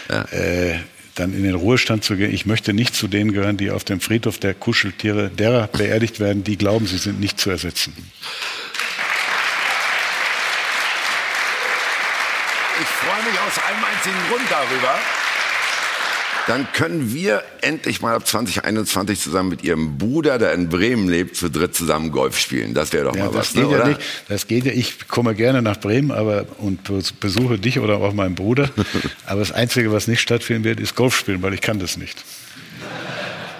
ja. 0.10 0.24
äh, 0.32 0.80
dann 1.16 1.34
in 1.34 1.43
den 1.43 1.56
Ruhestand 1.56 2.04
zu 2.04 2.16
gehen. 2.18 2.34
Ich 2.34 2.46
möchte 2.46 2.74
nicht 2.74 2.96
zu 2.96 3.08
denen 3.08 3.32
gehören, 3.32 3.58
die 3.58 3.72
auf 3.72 3.84
dem 3.84 4.00
Friedhof 4.00 4.38
der 4.38 4.54
Kuscheltiere 4.54 5.30
derer 5.30 5.68
beerdigt 5.68 6.20
werden, 6.20 6.43
die 6.43 6.58
glauben, 6.58 6.88
sie 6.88 6.98
sind 6.98 7.20
nicht 7.20 7.39
zu 7.39 7.50
ersetzen. 7.50 7.93
Ich 12.82 12.88
freue 12.88 13.24
mich 13.24 13.39
aus 13.39 13.64
einem 13.70 13.84
einzigen 13.86 14.18
Grund 14.30 14.43
darüber 14.50 15.00
dann 16.48 16.68
können 16.74 17.14
wir 17.14 17.43
endlich 17.62 18.02
mal 18.02 18.16
ab 18.16 18.28
2021 18.28 19.20
zusammen 19.20 19.50
mit 19.50 19.64
Ihrem 19.64 19.98
Bruder, 19.98 20.38
der 20.38 20.54
in 20.54 20.70
Bremen 20.70 21.10
lebt, 21.10 21.36
zu 21.36 21.50
dritt 21.50 21.76
zusammen 21.76 22.12
Golf 22.12 22.38
spielen. 22.38 22.74
Das 22.74 22.93
wäre 22.93 23.06
doch 23.06 23.16
ja, 23.16 23.26
mal 23.26 23.32
das 23.32 23.36
was, 23.36 23.54
geht 23.54 23.64
ne, 23.64 23.72
ja 23.72 23.78
oder? 23.78 23.88
Nicht. 23.89 24.02
Das 24.28 24.48
geht 24.48 24.66
ja. 24.66 24.72
Ich 24.72 25.08
komme 25.08 25.36
gerne 25.36 25.62
nach 25.62 25.80
Bremen, 25.80 26.12
aber 26.12 26.46
und 26.58 26.82
besuche 27.20 27.58
dich 27.58 27.80
oder 27.80 27.98
auch 27.98 28.14
meinen 28.14 28.36
Bruder. 28.36 28.70
aber 29.26 29.39
das 29.39 29.52
Einzige, 29.52 29.91
was 29.91 30.08
nicht 30.08 30.22
stattfinden 30.22 30.64
wird, 30.64 30.80
ist 30.80 30.96
Golf 30.96 31.18
spielen, 31.18 31.41
weil 31.41 31.54
ich 31.54 31.62
kann 31.62 31.80
das 31.80 31.98
nicht. 31.98 32.24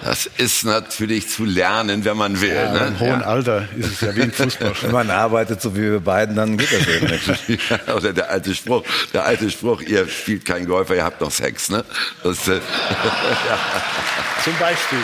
Das 0.06 0.26
ist 0.38 0.64
natürlich 0.64 1.28
zu 1.28 1.44
lernen, 1.44 2.04
wenn 2.04 2.16
man 2.16 2.40
will. 2.40 2.54
Ja, 2.54 2.72
ne? 2.72 2.86
Im 2.86 3.00
hohen 3.00 3.20
ja. 3.20 3.26
Alter 3.26 3.68
ist 3.76 3.94
es 3.94 4.00
ja 4.02 4.14
wie 4.14 4.22
ein 4.22 4.30
Fußball. 4.30 4.72
wenn 4.82 4.92
man 4.92 5.10
arbeitet, 5.10 5.60
so 5.60 5.74
wie 5.74 5.80
wir 5.80 5.98
beiden, 5.98 6.36
dann 6.36 6.56
geht 6.56 6.72
das 6.72 6.86
eben 6.86 7.06
nicht. 7.06 7.70
ja, 7.70 7.92
oder 7.92 8.12
der 8.12 8.30
alte 8.30 8.54
Spruch, 8.54 8.84
der 9.12 9.24
alte 9.24 9.50
Spruch, 9.50 9.82
ihr 9.82 10.06
spielt 10.06 10.44
kein 10.44 10.64
Golfer, 10.66 10.94
ihr 10.94 11.02
habt 11.02 11.20
noch 11.20 11.32
Sex. 11.32 11.70
Ne? 11.70 11.84
Das, 12.22 12.46
äh. 12.46 12.60
Zum 14.44 14.56
Beispiel. 14.60 14.98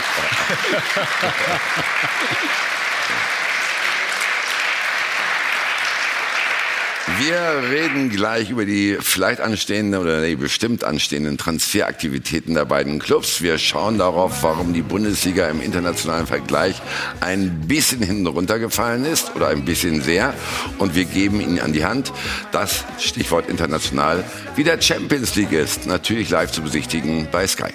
Wir 7.19 7.69
reden 7.69 8.11
gleich 8.11 8.51
über 8.51 8.65
die 8.65 8.97
vielleicht 9.01 9.41
anstehenden 9.41 10.01
oder 10.01 10.21
nee, 10.21 10.37
bestimmt 10.37 10.85
anstehenden 10.85 11.37
Transferaktivitäten 11.37 12.55
der 12.55 12.65
beiden 12.65 13.01
Clubs. 13.01 13.43
Wir 13.43 13.59
schauen 13.59 13.99
darauf, 13.99 14.43
warum 14.45 14.73
die 14.73 14.83
Bundesliga 14.83 15.49
im 15.49 15.61
internationalen 15.61 16.29
Vergleich 16.29 16.81
ein 17.21 17.67
bisschen 17.67 18.03
hinten 18.03 18.29
runtergefallen 18.29 19.05
ist 19.05 19.35
oder 19.35 19.49
ein 19.49 19.65
bisschen 19.65 20.01
sehr. 20.01 20.33
Und 20.79 20.95
wir 20.95 21.05
geben 21.05 21.41
Ihnen 21.41 21.59
an 21.59 21.73
die 21.73 21.85
Hand, 21.85 22.13
das 22.53 22.85
Stichwort 22.99 23.49
international 23.49 24.23
wie 24.55 24.63
der 24.63 24.81
Champions 24.81 25.35
League 25.35 25.53
ist. 25.53 25.87
Natürlich 25.87 26.31
live 26.31 26.53
zu 26.53 26.63
besichtigen 26.63 27.27
bei 27.33 27.49
Sky. 27.49 27.73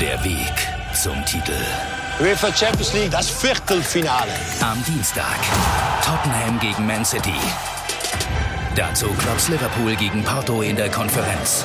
Der 0.00 0.22
Weg 0.22 0.52
zum 0.94 1.24
Titel. 1.24 1.56
UEFA 2.20 2.52
Champions 2.52 2.92
League, 2.94 3.10
das 3.12 3.30
Viertelfinale. 3.30 4.32
Am 4.60 4.82
Dienstag 4.84 5.38
Tottenham 6.04 6.58
gegen 6.58 6.84
Man 6.84 7.04
City. 7.04 7.34
Dazu 8.74 9.06
Clubs 9.14 9.48
Liverpool 9.48 9.94
gegen 9.94 10.24
Porto 10.24 10.62
in 10.62 10.74
der 10.74 10.90
Konferenz. 10.90 11.64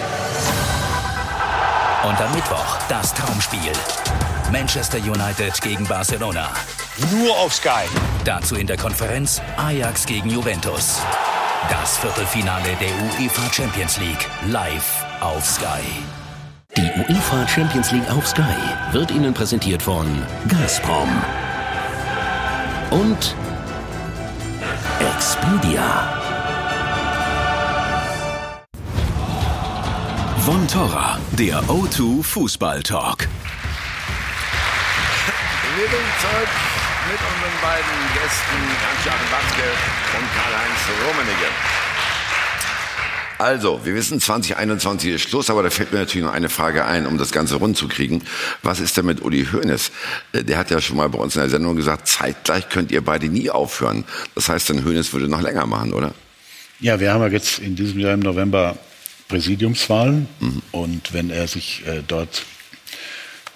Und 2.07 2.21
am 2.21 2.35
Mittwoch 2.35 2.77
das 2.87 3.15
Traumspiel. 3.15 3.71
Manchester 4.51 4.99
United 4.99 5.59
gegen 5.59 5.87
Barcelona. 5.87 6.51
Nur 7.11 7.35
auf 7.39 7.55
Sky. 7.55 7.87
Dazu 8.23 8.55
in 8.55 8.67
der 8.67 8.77
Konferenz 8.77 9.41
Ajax 9.57 10.05
gegen 10.05 10.29
Juventus. 10.29 11.01
Das 11.67 11.97
Viertelfinale 11.97 12.75
der 12.79 12.91
UEFA 13.19 13.51
Champions 13.51 13.97
League 13.97 14.29
live 14.45 15.03
auf 15.19 15.43
Sky. 15.45 15.81
UEFA 16.95 17.47
Champions 17.47 17.91
League 17.91 18.07
auf 18.11 18.27
Sky 18.27 18.43
wird 18.91 19.09
Ihnen 19.09 19.33
präsentiert 19.33 19.81
von 19.81 20.05
Gazprom 20.47 21.09
und 22.91 23.35
Expedia. 24.99 26.21
Von 30.41 30.67
Torra, 30.67 31.17
der 31.31 31.63
O2 31.63 32.21
Fußball 32.21 32.83
Talk. 32.83 33.27
Wir 35.75 35.87
sind 35.87 36.09
zurück 36.21 36.53
mit 37.09 37.19
unseren 37.19 37.57
beiden 37.63 37.95
Gästen, 38.13 38.61
Hans-Joachim 38.85 39.31
Watzke 39.31 39.67
und 40.19 40.27
Karl-Heinz 40.35 40.81
Rummenigge. 41.07 41.49
Also, 43.43 43.81
wir 43.83 43.93
wissen, 43.93 44.21
2021 44.21 45.15
ist 45.15 45.23
Schluss, 45.23 45.49
aber 45.49 45.63
da 45.63 45.69
fällt 45.69 45.91
mir 45.91 45.99
natürlich 45.99 46.25
noch 46.25 46.31
eine 46.31 46.47
Frage 46.47 46.85
ein, 46.85 47.05
um 47.05 47.17
das 47.17 47.33
Ganze 47.33 47.55
rund 47.55 47.75
zu 47.75 47.89
kriegen. 47.89 48.21
Was 48.61 48.79
ist 48.79 48.95
denn 48.95 49.05
mit 49.05 49.21
Uli 49.21 49.45
Hoeneß? 49.51 49.91
Äh, 50.31 50.45
der 50.45 50.57
hat 50.57 50.71
ja 50.71 50.79
schon 50.79 50.95
mal 50.95 51.09
bei 51.09 51.19
uns 51.19 51.35
in 51.35 51.41
der 51.41 51.49
Sendung 51.49 51.75
gesagt, 51.75 52.07
zeitgleich 52.07 52.69
könnt 52.69 52.89
ihr 52.93 53.03
beide 53.03 53.27
nie 53.27 53.49
aufhören. 53.49 54.05
Das 54.33 54.47
heißt, 54.47 54.69
dann 54.69 54.85
Hoeneß 54.85 55.11
würde 55.11 55.27
noch 55.27 55.41
länger 55.41 55.65
machen, 55.65 55.91
oder? 55.91 56.13
Ja, 56.79 57.01
wir 57.01 57.11
haben 57.11 57.19
ja 57.19 57.27
jetzt 57.27 57.59
in 57.59 57.75
diesem 57.75 57.99
Jahr 57.99 58.13
im 58.13 58.21
November 58.21 58.77
Präsidiumswahlen. 59.27 60.29
Mhm. 60.39 60.61
Und 60.71 61.13
wenn 61.13 61.29
er 61.29 61.49
sich 61.49 61.85
äh, 61.85 62.01
dort 62.07 62.45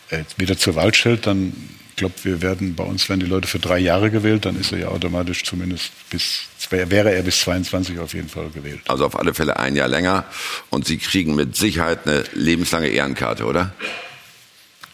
äh, 0.09 0.23
wieder 0.35 0.57
zur 0.57 0.75
Wahl 0.75 0.93
stellt, 0.93 1.27
dann 1.27 1.53
glaube, 1.97 2.13
wir 2.23 2.41
werden 2.41 2.75
bei 2.75 2.83
uns 2.83 3.09
werden 3.09 3.19
die 3.19 3.25
Leute 3.25 3.47
für 3.47 3.59
drei 3.59 3.79
Jahre 3.79 4.09
gewählt, 4.09 4.45
dann 4.45 4.59
ist 4.59 4.71
er 4.71 4.79
ja 4.79 4.87
automatisch 4.87 5.43
zumindest 5.43 5.91
bis 6.09 6.47
wäre 6.69 7.13
er 7.13 7.23
bis 7.23 7.41
22 7.41 7.99
auf 7.99 8.13
jeden 8.13 8.29
Fall 8.29 8.49
gewählt. 8.49 8.81
Also 8.87 9.05
auf 9.05 9.17
alle 9.17 9.33
Fälle 9.33 9.57
ein 9.57 9.75
Jahr 9.75 9.87
länger 9.87 10.25
und 10.69 10.85
Sie 10.85 10.97
kriegen 10.97 11.35
mit 11.35 11.55
Sicherheit 11.55 12.05
eine 12.05 12.23
lebenslange 12.33 12.87
Ehrenkarte, 12.87 13.45
oder? 13.45 13.73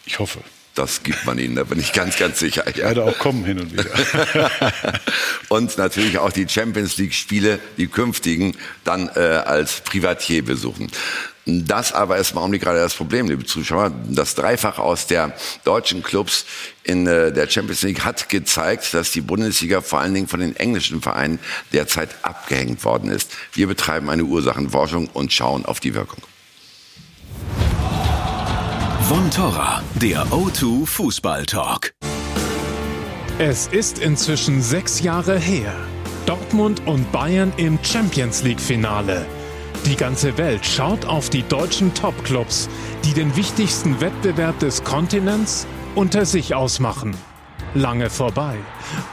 Ich 0.06 0.18
hoffe. 0.18 0.40
Das 0.74 1.04
gibt 1.04 1.24
man 1.24 1.38
ihnen, 1.38 1.54
da 1.54 1.62
bin 1.62 1.78
ich 1.78 1.92
ganz, 1.92 2.16
ganz 2.16 2.40
sicher. 2.40 2.64
Ja. 2.68 2.76
Werde 2.76 3.04
auch 3.04 3.16
kommen 3.18 3.44
hin 3.44 3.60
und 3.60 3.72
wieder. 3.72 3.90
und 5.48 5.78
natürlich 5.78 6.18
auch 6.18 6.32
die 6.32 6.48
Champions 6.48 6.96
League 6.96 7.14
Spiele, 7.14 7.60
die 7.76 7.86
künftigen, 7.86 8.56
dann 8.82 9.08
äh, 9.14 9.20
als 9.20 9.82
Privatier 9.82 10.44
besuchen. 10.44 10.90
Das 11.46 11.92
aber 11.92 12.16
ist 12.16 12.32
im 12.32 12.38
Augenblick 12.38 12.62
gerade 12.62 12.78
das 12.78 12.94
Problem, 12.94 13.28
liebe 13.28 13.44
Zuschauer. 13.44 13.92
Das 14.08 14.34
Dreifach 14.34 14.78
aus 14.78 15.06
der 15.06 15.34
deutschen 15.64 16.02
Clubs 16.02 16.46
in 16.84 17.06
äh, 17.06 17.32
der 17.32 17.48
Champions 17.48 17.82
League 17.82 18.04
hat 18.04 18.28
gezeigt, 18.28 18.94
dass 18.94 19.10
die 19.12 19.20
Bundesliga 19.20 19.82
vor 19.82 20.00
allen 20.00 20.14
Dingen 20.14 20.28
von 20.28 20.40
den 20.40 20.56
englischen 20.56 21.02
Vereinen 21.02 21.38
derzeit 21.72 22.10
abgehängt 22.22 22.84
worden 22.84 23.10
ist. 23.10 23.32
Wir 23.52 23.66
betreiben 23.66 24.08
eine 24.08 24.24
Ursachenforschung 24.24 25.08
und 25.12 25.32
schauen 25.32 25.66
auf 25.66 25.80
die 25.80 25.94
Wirkung. 25.94 26.22
Von 29.08 29.30
Torra, 29.30 29.82
der 29.96 30.24
O2 30.28 30.86
Fußball 30.86 31.44
Talk. 31.44 31.92
Es 33.38 33.66
ist 33.66 33.98
inzwischen 33.98 34.62
sechs 34.62 35.02
Jahre 35.02 35.38
her. 35.38 35.74
Dortmund 36.24 36.86
und 36.86 37.10
Bayern 37.12 37.52
im 37.58 37.78
Champions 37.82 38.42
League 38.44 38.60
Finale. 38.60 39.26
Die 39.86 39.96
ganze 39.96 40.38
Welt 40.38 40.64
schaut 40.64 41.04
auf 41.04 41.28
die 41.28 41.42
deutschen 41.42 41.92
Topclubs, 41.92 42.70
die 43.04 43.12
den 43.12 43.36
wichtigsten 43.36 44.00
Wettbewerb 44.00 44.58
des 44.58 44.82
Kontinents 44.82 45.66
unter 45.94 46.24
sich 46.24 46.54
ausmachen. 46.54 47.14
Lange 47.74 48.08
vorbei. 48.08 48.56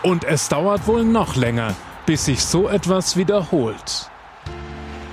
Und 0.02 0.24
es 0.24 0.48
dauert 0.48 0.88
wohl 0.88 1.04
noch 1.04 1.36
länger, 1.36 1.76
bis 2.06 2.26
sich 2.26 2.42
so 2.44 2.70
etwas 2.70 3.18
wiederholt. 3.18 4.10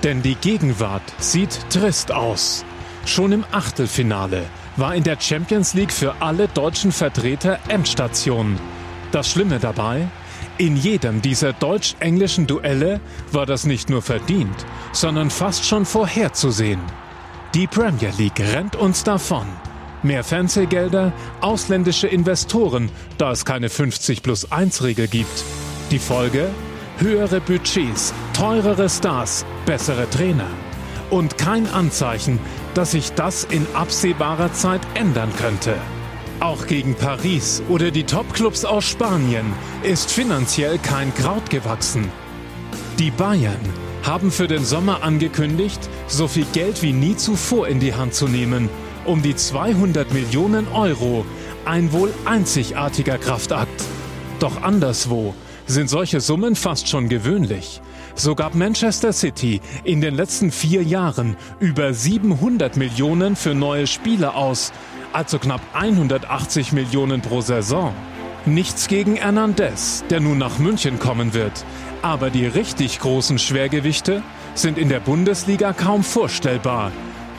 Denn 0.03 0.21
die 0.21 0.35
Gegenwart 0.35 1.03
sieht 1.17 1.69
trist 1.69 2.13
aus. 2.13 2.63
Schon 3.05 3.33
im 3.33 3.43
Achtelfinale 3.51 4.45
war 4.77 4.95
in 4.95 5.03
der 5.03 5.19
Champions 5.19 5.73
League 5.73 5.91
für 5.91 6.21
alle 6.21 6.47
deutschen 6.47 6.93
Vertreter 6.93 7.59
Endstation. 7.67 8.57
Das 9.11 9.29
Schlimme 9.29 9.59
dabei, 9.59 10.07
in 10.59 10.75
jedem 10.75 11.21
dieser 11.21 11.53
deutsch-englischen 11.53 12.45
Duelle 12.45 12.99
war 13.31 13.45
das 13.45 13.65
nicht 13.65 13.89
nur 13.89 14.01
verdient, 14.01 14.65
sondern 14.91 15.29
fast 15.29 15.65
schon 15.65 15.85
vorherzusehen. 15.85 16.81
Die 17.53 17.65
Premier 17.65 18.11
League 18.17 18.39
rennt 18.39 18.75
uns 18.75 19.03
davon. 19.05 19.47
Mehr 20.03 20.23
Fernsehgelder, 20.23 21.13
ausländische 21.39 22.07
Investoren, 22.07 22.91
da 23.17 23.31
es 23.31 23.45
keine 23.45 23.69
50 23.69 24.21
plus 24.21 24.51
1 24.51 24.83
Regel 24.83 25.07
gibt. 25.07 25.43
Die 25.91 25.99
Folge? 25.99 26.49
Höhere 26.97 27.39
Budgets, 27.39 28.13
teurere 28.33 28.89
Stars, 28.89 29.45
bessere 29.65 30.09
Trainer. 30.09 30.49
Und 31.09 31.37
kein 31.37 31.67
Anzeichen, 31.67 32.37
dass 32.73 32.91
sich 32.91 33.13
das 33.13 33.45
in 33.45 33.65
absehbarer 33.73 34.51
Zeit 34.51 34.81
ändern 34.93 35.31
könnte. 35.37 35.75
Auch 36.39 36.67
gegen 36.67 36.95
Paris 36.95 37.61
oder 37.67 37.91
die 37.91 38.05
Topclubs 38.05 38.63
aus 38.63 38.85
Spanien 38.85 39.45
ist 39.83 40.09
finanziell 40.09 40.77
kein 40.77 41.13
Kraut 41.13 41.49
gewachsen. 41.49 42.09
Die 42.97 43.11
Bayern 43.11 43.59
haben 44.03 44.31
für 44.31 44.47
den 44.47 44.63
Sommer 44.63 45.03
angekündigt, 45.03 45.89
so 46.07 46.29
viel 46.29 46.45
Geld 46.53 46.81
wie 46.81 46.93
nie 46.93 47.17
zuvor 47.17 47.67
in 47.67 47.81
die 47.81 47.93
Hand 47.93 48.13
zu 48.13 48.29
nehmen, 48.29 48.69
um 49.05 49.21
die 49.21 49.35
200 49.35 50.13
Millionen 50.13 50.69
Euro, 50.69 51.25
ein 51.65 51.91
wohl 51.91 52.13
einzigartiger 52.23 53.17
Kraftakt. 53.17 53.83
Doch 54.39 54.61
anderswo 54.61 55.35
sind 55.67 55.89
solche 55.89 56.21
Summen 56.21 56.55
fast 56.55 56.87
schon 56.87 57.09
gewöhnlich. 57.09 57.81
So 58.15 58.33
gab 58.33 58.55
Manchester 58.55 59.11
City 59.11 59.59
in 59.83 59.99
den 59.99 60.15
letzten 60.15 60.51
vier 60.51 60.83
Jahren 60.83 61.35
über 61.59 61.93
700 61.93 62.77
Millionen 62.77 63.35
für 63.35 63.53
neue 63.53 63.87
Spieler 63.87 64.35
aus, 64.35 64.71
also 65.13 65.39
knapp 65.39 65.61
180 65.73 66.71
Millionen 66.71 67.21
pro 67.21 67.41
Saison. 67.41 67.93
Nichts 68.45 68.87
gegen 68.87 69.15
Hernandez, 69.15 70.03
der 70.09 70.19
nun 70.19 70.37
nach 70.37 70.59
München 70.59 70.99
kommen 70.99 71.33
wird. 71.33 71.65
Aber 72.01 72.29
die 72.29 72.45
richtig 72.45 72.99
großen 72.99 73.37
Schwergewichte 73.37 74.23
sind 74.55 74.77
in 74.77 74.89
der 74.89 74.99
Bundesliga 74.99 75.73
kaum 75.73 76.03
vorstellbar. 76.03 76.91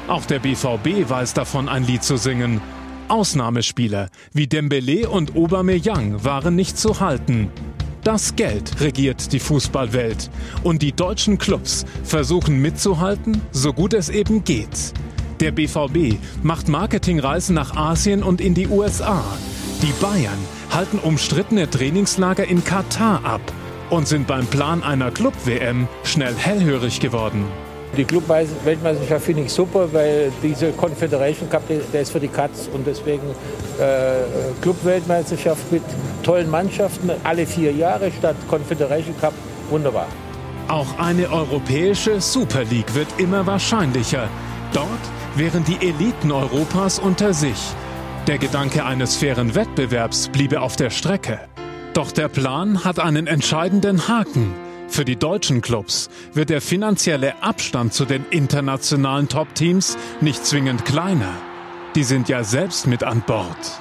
Auch 0.08 0.26
der 0.26 0.40
BVB 0.40 1.08
weiß 1.08 1.34
davon, 1.34 1.68
ein 1.68 1.84
Lied 1.84 2.02
zu 2.02 2.16
singen. 2.16 2.60
Ausnahmespieler 3.08 4.08
wie 4.32 4.46
Dembele 4.46 5.08
und 5.08 5.36
Aubameyang 5.36 6.22
waren 6.24 6.54
nicht 6.54 6.78
zu 6.78 7.00
halten. 7.00 7.50
Das 8.04 8.34
Geld 8.34 8.80
regiert 8.80 9.32
die 9.32 9.40
Fußballwelt 9.40 10.30
und 10.62 10.80
die 10.80 10.92
deutschen 10.92 11.36
Clubs 11.36 11.84
versuchen 12.02 12.60
mitzuhalten, 12.62 13.42
so 13.52 13.72
gut 13.72 13.92
es 13.92 14.08
eben 14.08 14.42
geht. 14.44 14.94
Der 15.40 15.52
BVB 15.52 16.18
macht 16.42 16.68
Marketingreisen 16.68 17.54
nach 17.54 17.74
Asien 17.74 18.22
und 18.22 18.42
in 18.42 18.52
die 18.52 18.68
USA. 18.68 19.24
Die 19.80 19.92
Bayern 19.98 20.38
halten 20.70 20.98
umstrittene 20.98 21.70
Trainingslager 21.70 22.44
in 22.44 22.62
Katar 22.62 23.24
ab 23.24 23.40
und 23.88 24.06
sind 24.06 24.26
beim 24.26 24.46
Plan 24.46 24.82
einer 24.82 25.10
Club-WM 25.10 25.88
schnell 26.04 26.34
hellhörig 26.34 27.00
geworden. 27.00 27.46
Die 27.96 28.04
Club-Weltmeisterschaft 28.04 29.24
finde 29.24 29.42
ich 29.44 29.52
super, 29.52 29.88
weil 29.92 30.30
diese 30.42 30.72
Confederation 30.72 31.48
Cup, 31.48 31.62
der 31.68 32.02
ist 32.02 32.12
für 32.12 32.20
die 32.20 32.28
Katz 32.28 32.68
und 32.72 32.86
deswegen 32.86 33.22
äh, 33.80 34.60
Club-Weltmeisterschaft 34.60 35.72
mit 35.72 35.82
tollen 36.22 36.50
Mannschaften 36.50 37.10
alle 37.24 37.46
vier 37.46 37.72
Jahre 37.72 38.12
statt 38.12 38.36
Confederation 38.46 39.18
Cup, 39.18 39.32
wunderbar. 39.70 40.06
Auch 40.68 40.98
eine 40.98 41.30
europäische 41.32 42.20
Super 42.20 42.62
League 42.64 42.94
wird 42.94 43.08
immer 43.16 43.44
wahrscheinlicher. 43.46 44.28
Dort 44.72 44.88
wären 45.34 45.64
die 45.64 45.86
Eliten 45.86 46.30
Europas 46.30 46.98
unter 46.98 47.34
sich. 47.34 47.58
Der 48.26 48.38
Gedanke 48.38 48.84
eines 48.84 49.16
fairen 49.16 49.54
Wettbewerbs 49.54 50.28
bliebe 50.28 50.60
auf 50.60 50.76
der 50.76 50.90
Strecke. 50.90 51.40
Doch 51.94 52.12
der 52.12 52.28
Plan 52.28 52.84
hat 52.84 53.00
einen 53.00 53.26
entscheidenden 53.26 54.06
Haken. 54.06 54.54
Für 54.86 55.04
die 55.04 55.16
deutschen 55.16 55.60
Clubs 55.60 56.08
wird 56.34 56.50
der 56.50 56.60
finanzielle 56.60 57.42
Abstand 57.42 57.94
zu 57.94 58.04
den 58.04 58.24
internationalen 58.30 59.28
Top-Teams 59.28 59.96
nicht 60.20 60.44
zwingend 60.46 60.84
kleiner. 60.84 61.32
Die 61.96 62.04
sind 62.04 62.28
ja 62.28 62.44
selbst 62.44 62.86
mit 62.86 63.02
an 63.02 63.22
Bord. 63.26 63.80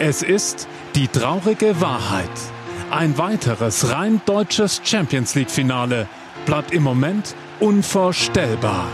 Es 0.00 0.22
ist 0.22 0.66
die 0.96 1.06
traurige 1.06 1.80
Wahrheit. 1.80 2.30
Ein 2.90 3.16
weiteres 3.18 3.92
rein 3.92 4.20
deutsches 4.26 4.80
Champions 4.82 5.36
League-Finale 5.36 6.08
bleibt 6.46 6.72
im 6.72 6.82
Moment 6.82 7.36
unvorstellbar. 7.60 8.86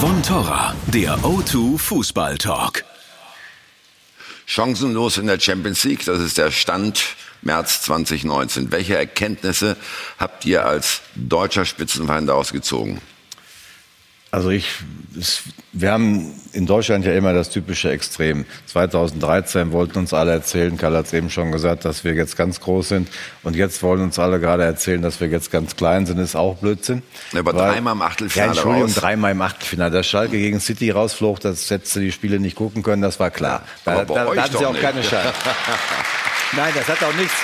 Von 0.00 0.22
Torra, 0.22 0.76
der 0.86 1.16
O2 1.24 1.76
Fußball 1.76 2.38
Talk. 2.38 2.84
Chancenlos 4.46 5.18
in 5.18 5.26
der 5.26 5.40
Champions 5.40 5.82
League, 5.82 6.04
das 6.04 6.20
ist 6.20 6.38
der 6.38 6.52
Stand 6.52 7.16
März 7.42 7.82
2019. 7.82 8.70
Welche 8.70 8.96
Erkenntnisse 8.96 9.76
habt 10.16 10.46
ihr 10.46 10.64
als 10.64 11.00
deutscher 11.16 11.64
Spitzenverein 11.64 12.28
daraus 12.28 12.52
gezogen? 12.52 13.00
Also 14.30 14.50
ich, 14.50 14.68
es, 15.18 15.40
wir 15.72 15.90
haben 15.90 16.34
in 16.52 16.66
Deutschland 16.66 17.06
ja 17.06 17.14
immer 17.14 17.32
das 17.32 17.48
typische 17.48 17.90
Extrem. 17.90 18.44
2013 18.66 19.72
wollten 19.72 19.98
uns 20.00 20.12
alle 20.12 20.32
erzählen, 20.32 20.76
Karl 20.76 20.96
hat 20.98 21.06
es 21.06 21.14
eben 21.14 21.30
schon 21.30 21.50
gesagt, 21.50 21.86
dass 21.86 22.04
wir 22.04 22.12
jetzt 22.12 22.36
ganz 22.36 22.60
groß 22.60 22.88
sind. 22.90 23.08
Und 23.42 23.56
jetzt 23.56 23.82
wollen 23.82 24.02
uns 24.02 24.18
alle 24.18 24.38
gerade 24.38 24.64
erzählen, 24.64 25.00
dass 25.00 25.20
wir 25.20 25.28
jetzt 25.28 25.50
ganz 25.50 25.76
klein 25.76 26.04
sind, 26.04 26.18
ist 26.18 26.36
auch 26.36 26.56
Blödsinn. 26.56 27.02
Aber 27.34 27.54
Weil- 27.54 27.72
dreimal 27.72 27.94
im 27.94 28.02
Achtelfinale 28.02 28.46
Ja, 28.48 28.52
Entschuldigung, 28.52 28.88
raus. 28.90 28.94
dreimal 28.96 29.32
im 29.32 29.40
Achtelfinale. 29.40 29.90
Dass 29.92 30.06
Schalke 30.06 30.36
gegen 30.38 30.60
City 30.60 30.90
rausflog, 30.90 31.40
dass 31.40 31.70
hättest 31.70 31.96
die 31.96 32.12
Spiele 32.12 32.38
nicht 32.38 32.56
gucken 32.56 32.82
können, 32.82 33.00
das 33.00 33.18
war 33.18 33.30
klar. 33.30 33.62
Da, 33.86 33.92
Aber 33.92 34.04
bei 34.04 34.14
da, 34.14 34.26
euch 34.26 34.36
da 34.36 34.42
hatten 34.42 34.58
sie 34.58 34.66
auch 34.66 34.72
nicht. 34.72 34.82
keine 34.82 35.00
Chance. 35.00 35.32
Nein, 36.52 36.72
das 36.74 36.86
hat 36.88 37.02
auch 37.02 37.14
nichts. 37.14 37.34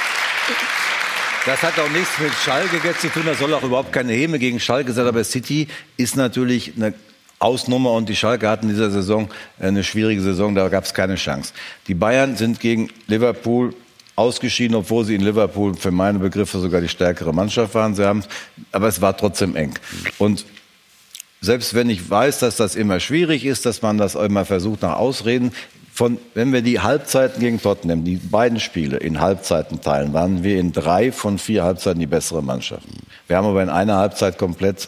Das 1.46 1.62
hat 1.62 1.78
auch 1.78 1.90
nichts 1.90 2.18
mit 2.18 2.32
Schalke 2.32 2.80
jetzt 2.82 3.02
zu 3.02 3.08
tun. 3.08 3.24
Das 3.26 3.38
soll 3.38 3.52
auch 3.52 3.62
überhaupt 3.62 3.92
keine 3.92 4.14
Häme 4.14 4.38
gegen 4.38 4.58
Schalke 4.58 4.92
sein. 4.92 5.06
Aber 5.06 5.22
City 5.24 5.68
ist 5.98 6.16
natürlich 6.16 6.72
eine 6.74 6.94
Ausnummer 7.38 7.92
und 7.92 8.08
die 8.08 8.16
Schalke 8.16 8.48
hatten 8.48 8.70
in 8.70 8.74
dieser 8.74 8.90
Saison 8.90 9.28
eine 9.60 9.84
schwierige 9.84 10.22
Saison. 10.22 10.54
Da 10.54 10.68
gab 10.70 10.84
es 10.84 10.94
keine 10.94 11.16
Chance. 11.16 11.52
Die 11.86 11.92
Bayern 11.94 12.36
sind 12.36 12.60
gegen 12.60 12.88
Liverpool 13.08 13.74
ausgeschieden, 14.16 14.74
obwohl 14.74 15.04
sie 15.04 15.16
in 15.16 15.20
Liverpool 15.20 15.74
für 15.74 15.90
meine 15.90 16.18
Begriffe 16.18 16.60
sogar 16.60 16.80
die 16.80 16.88
stärkere 16.88 17.34
Mannschaft 17.34 17.74
waren. 17.74 17.94
Sie 17.94 18.06
haben, 18.06 18.24
aber 18.72 18.88
es 18.88 19.02
war 19.02 19.14
trotzdem 19.14 19.54
eng. 19.54 19.74
Und 20.16 20.46
selbst 21.42 21.74
wenn 21.74 21.90
ich 21.90 22.08
weiß, 22.08 22.38
dass 22.38 22.56
das 22.56 22.74
immer 22.74 23.00
schwierig 23.00 23.44
ist, 23.44 23.66
dass 23.66 23.82
man 23.82 23.98
das 23.98 24.14
immer 24.14 24.46
versucht 24.46 24.80
nach 24.80 24.96
Ausreden, 24.96 25.52
von, 25.94 26.18
wenn 26.34 26.52
wir 26.52 26.62
die 26.62 26.80
Halbzeiten 26.80 27.38
gegen 27.38 27.62
Tottenham, 27.62 28.02
die 28.02 28.16
beiden 28.16 28.58
Spiele 28.58 28.96
in 28.96 29.20
Halbzeiten 29.20 29.80
teilen, 29.80 30.12
waren 30.12 30.42
wir 30.42 30.58
in 30.58 30.72
drei 30.72 31.12
von 31.12 31.38
vier 31.38 31.62
Halbzeiten 31.62 32.00
die 32.00 32.08
bessere 32.08 32.42
Mannschaft. 32.42 32.84
Wir 33.26 33.38
haben 33.38 33.46
aber 33.46 33.62
in 33.62 33.70
einer 33.70 33.96
Halbzeit 33.96 34.36
komplett 34.36 34.86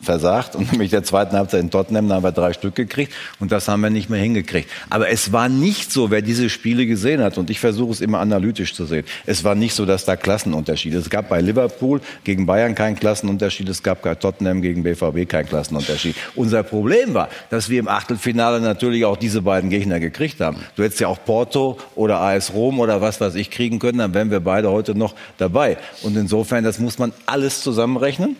versagt 0.00 0.54
und 0.54 0.70
nämlich 0.72 0.90
der 0.90 1.02
zweiten 1.02 1.36
Halbzeit 1.36 1.60
in 1.60 1.70
Tottenham, 1.70 2.08
da 2.08 2.16
haben 2.16 2.22
wir 2.22 2.30
drei 2.30 2.52
Stück 2.52 2.76
gekriegt 2.76 3.12
und 3.40 3.50
das 3.50 3.66
haben 3.66 3.80
wir 3.80 3.90
nicht 3.90 4.08
mehr 4.08 4.20
hingekriegt. 4.20 4.70
Aber 4.90 5.08
es 5.08 5.32
war 5.32 5.48
nicht 5.48 5.90
so, 5.90 6.10
wer 6.12 6.22
diese 6.22 6.50
Spiele 6.50 6.86
gesehen 6.86 7.20
hat 7.20 7.36
und 7.36 7.50
ich 7.50 7.58
versuche 7.58 7.90
es 7.90 8.00
immer 8.00 8.20
analytisch 8.20 8.74
zu 8.74 8.86
sehen, 8.86 9.04
es 9.26 9.42
war 9.42 9.56
nicht 9.56 9.74
so, 9.74 9.86
dass 9.86 10.04
da 10.04 10.14
Klassenunterschiede. 10.14 10.98
Es 10.98 11.10
gab 11.10 11.28
bei 11.28 11.40
Liverpool 11.40 12.00
gegen 12.22 12.46
Bayern 12.46 12.76
keinen 12.76 12.94
Klassenunterschied, 12.94 13.68
es 13.68 13.82
gab 13.82 14.02
bei 14.02 14.14
Tottenham 14.14 14.62
gegen 14.62 14.84
BVB 14.84 15.28
keinen 15.28 15.48
Klassenunterschied. 15.48 16.14
Unser 16.36 16.62
Problem 16.62 17.14
war, 17.14 17.28
dass 17.50 17.70
wir 17.70 17.80
im 17.80 17.88
Achtelfinale 17.88 18.60
natürlich 18.60 19.04
auch 19.04 19.16
diese 19.16 19.42
beiden 19.42 19.68
Gegner 19.68 19.98
gekriegt 19.98 20.40
haben. 20.40 20.58
Du 20.76 20.84
hättest 20.84 21.00
ja 21.00 21.08
auch 21.08 21.18
Porto 21.24 21.78
oder 21.96 22.20
AS 22.20 22.52
Rom 22.52 22.78
oder 22.78 23.00
was 23.00 23.20
weiß 23.20 23.34
ich 23.34 23.50
kriegen 23.50 23.80
können, 23.80 23.98
dann 23.98 24.14
wären 24.14 24.30
wir 24.30 24.40
beide 24.40 24.70
heute 24.70 24.94
noch 24.94 25.14
dabei. 25.38 25.76
Und 26.02 26.16
insofern, 26.16 26.62
das 26.62 26.78
muss 26.78 26.98
man 26.98 27.12
alles 27.26 27.63
zusammenrechnen. 27.64 28.36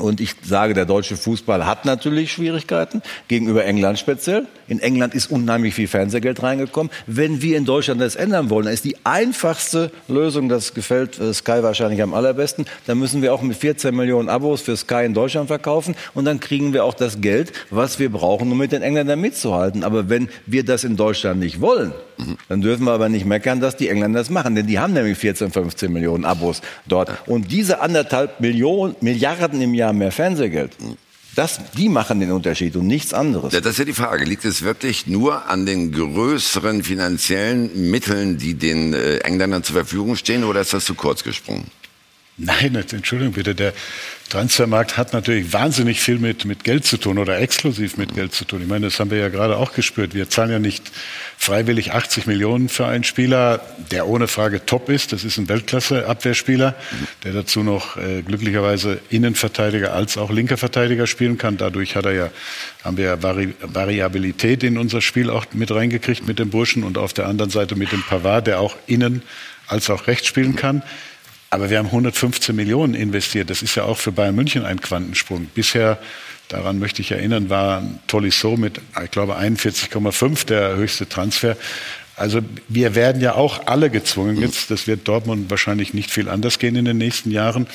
Und 0.00 0.20
ich 0.20 0.34
sage, 0.42 0.74
der 0.74 0.86
deutsche 0.86 1.16
Fußball 1.16 1.66
hat 1.66 1.84
natürlich 1.84 2.32
Schwierigkeiten 2.32 3.02
gegenüber 3.28 3.64
England 3.64 3.98
speziell. 3.98 4.46
In 4.68 4.80
England 4.80 5.14
ist 5.14 5.30
unheimlich 5.30 5.74
viel 5.74 5.88
Fernsehgeld 5.88 6.42
reingekommen. 6.42 6.90
Wenn 7.06 7.42
wir 7.42 7.56
in 7.56 7.64
Deutschland 7.64 8.00
das 8.00 8.16
ändern 8.16 8.50
wollen, 8.50 8.64
dann 8.64 8.74
ist 8.74 8.84
die 8.84 8.96
einfachste 9.04 9.90
Lösung, 10.08 10.48
das 10.48 10.74
gefällt 10.74 11.18
äh, 11.18 11.34
Sky 11.34 11.62
wahrscheinlich 11.62 12.02
am 12.02 12.14
allerbesten, 12.14 12.66
dann 12.86 12.98
müssen 12.98 13.22
wir 13.22 13.34
auch 13.34 13.42
mit 13.42 13.56
14 13.56 13.94
Millionen 13.94 14.28
Abos 14.28 14.62
für 14.62 14.76
Sky 14.76 15.04
in 15.04 15.14
Deutschland 15.14 15.48
verkaufen 15.48 15.94
und 16.14 16.24
dann 16.24 16.40
kriegen 16.40 16.72
wir 16.72 16.84
auch 16.84 16.94
das 16.94 17.20
Geld, 17.20 17.52
was 17.70 17.98
wir 17.98 18.10
brauchen, 18.10 18.50
um 18.50 18.58
mit 18.58 18.72
den 18.72 18.82
Engländern 18.82 19.20
mitzuhalten. 19.20 19.84
Aber 19.84 20.08
wenn 20.08 20.28
wir 20.46 20.64
das 20.64 20.84
in 20.84 20.96
Deutschland 20.96 21.40
nicht 21.40 21.60
wollen, 21.60 21.92
dann 22.48 22.60
dürfen 22.60 22.84
wir 22.84 22.92
aber 22.92 23.08
nicht 23.08 23.24
meckern, 23.24 23.60
dass 23.60 23.76
die 23.76 23.88
Engländer 23.88 24.20
das 24.20 24.30
machen, 24.30 24.54
denn 24.54 24.66
die 24.66 24.78
haben 24.78 24.92
nämlich 24.92 25.18
14, 25.18 25.50
15 25.50 25.92
Millionen 25.92 26.24
Abos 26.24 26.62
dort. 26.86 27.10
Und 27.26 27.50
diese 27.50 27.80
anderthalb 27.80 28.40
Millionen, 28.40 28.94
Milliarden 29.00 29.60
im 29.60 29.74
Jahr 29.74 29.89
mehr 29.98 30.12
Fernsehgeld, 30.12 30.76
das, 31.36 31.60
die 31.76 31.88
machen 31.88 32.18
den 32.20 32.32
Unterschied 32.32 32.74
und 32.76 32.86
nichts 32.86 33.14
anderes. 33.14 33.52
Ja, 33.52 33.60
das 33.60 33.72
ist 33.72 33.78
ja 33.78 33.84
die 33.84 33.92
Frage. 33.92 34.24
Liegt 34.24 34.44
es 34.44 34.62
wirklich 34.62 35.06
nur 35.06 35.48
an 35.48 35.64
den 35.64 35.92
größeren 35.92 36.82
finanziellen 36.82 37.90
Mitteln, 37.90 38.36
die 38.36 38.54
den 38.54 38.94
äh, 38.94 39.18
Engländern 39.18 39.62
zur 39.62 39.76
Verfügung 39.76 40.16
stehen, 40.16 40.44
oder 40.44 40.60
ist 40.60 40.72
das 40.72 40.84
zu 40.84 40.94
kurz 40.94 41.22
gesprungen? 41.22 41.64
Nein, 42.42 42.74
Entschuldigung 42.74 43.34
bitte, 43.34 43.54
der 43.54 43.74
Transfermarkt 44.30 44.96
hat 44.96 45.12
natürlich 45.12 45.52
wahnsinnig 45.52 46.00
viel 46.00 46.18
mit, 46.18 46.46
mit 46.46 46.64
Geld 46.64 46.86
zu 46.86 46.96
tun 46.96 47.18
oder 47.18 47.38
exklusiv 47.38 47.98
mit 47.98 48.14
Geld 48.14 48.32
zu 48.32 48.46
tun. 48.46 48.62
Ich 48.62 48.68
meine, 48.68 48.86
das 48.86 48.98
haben 48.98 49.10
wir 49.10 49.18
ja 49.18 49.28
gerade 49.28 49.58
auch 49.58 49.74
gespürt. 49.74 50.14
Wir 50.14 50.30
zahlen 50.30 50.50
ja 50.50 50.58
nicht 50.58 50.90
freiwillig 51.36 51.92
80 51.92 52.26
Millionen 52.26 52.70
für 52.70 52.86
einen 52.86 53.04
Spieler, 53.04 53.60
der 53.90 54.06
ohne 54.06 54.26
Frage 54.26 54.64
top 54.64 54.88
ist. 54.88 55.12
Das 55.12 55.24
ist 55.24 55.36
ein 55.36 55.50
Weltklasse-Abwehrspieler, 55.50 56.76
der 57.24 57.32
dazu 57.32 57.62
noch 57.62 57.98
äh, 57.98 58.22
glücklicherweise 58.22 59.00
Innenverteidiger 59.10 59.92
als 59.92 60.16
auch 60.16 60.30
linker 60.30 60.56
Verteidiger 60.56 61.06
spielen 61.06 61.36
kann. 61.36 61.58
Dadurch 61.58 61.94
hat 61.94 62.06
er 62.06 62.12
ja, 62.12 62.30
haben 62.84 62.96
wir 62.96 63.04
ja 63.04 63.22
Vari 63.22 63.54
Variabilität 63.60 64.62
in 64.62 64.78
unser 64.78 65.02
Spiel 65.02 65.28
auch 65.28 65.44
mit 65.52 65.70
reingekriegt 65.70 66.26
mit 66.26 66.38
dem 66.38 66.48
Burschen 66.48 66.84
und 66.84 66.96
auf 66.96 67.12
der 67.12 67.26
anderen 67.26 67.50
Seite 67.50 67.76
mit 67.76 67.92
dem 67.92 68.02
Pavard, 68.02 68.46
der 68.46 68.60
auch 68.60 68.76
innen 68.86 69.22
als 69.66 69.90
auch 69.90 70.06
rechts 70.06 70.26
spielen 70.26 70.56
kann. 70.56 70.82
Aber 71.50 71.68
wir 71.68 71.78
haben 71.78 71.86
115 71.86 72.54
Millionen 72.54 72.94
investiert. 72.94 73.50
Das 73.50 73.62
ist 73.62 73.74
ja 73.74 73.82
auch 73.82 73.98
für 73.98 74.12
Bayern 74.12 74.36
München 74.36 74.64
ein 74.64 74.80
Quantensprung. 74.80 75.46
Bisher, 75.52 75.98
daran 76.46 76.78
möchte 76.78 77.02
ich 77.02 77.10
erinnern, 77.10 77.50
war 77.50 77.82
Tolisso 78.06 78.56
mit, 78.56 78.80
ich 79.02 79.10
glaube, 79.10 79.36
41,5 79.36 80.46
der 80.46 80.76
höchste 80.76 81.08
Transfer. 81.08 81.56
Also 82.14 82.40
wir 82.68 82.94
werden 82.94 83.20
ja 83.20 83.34
auch 83.34 83.66
alle 83.66 83.90
gezwungen, 83.90 84.36
jetzt, 84.36 84.70
das 84.70 84.86
wird 84.86 85.08
Dortmund 85.08 85.50
wahrscheinlich 85.50 85.94
nicht 85.94 86.10
viel 86.10 86.28
anders 86.28 86.58
gehen 86.58 86.76
in 86.76 86.84
den 86.84 86.98
nächsten 86.98 87.30
Jahren, 87.30 87.66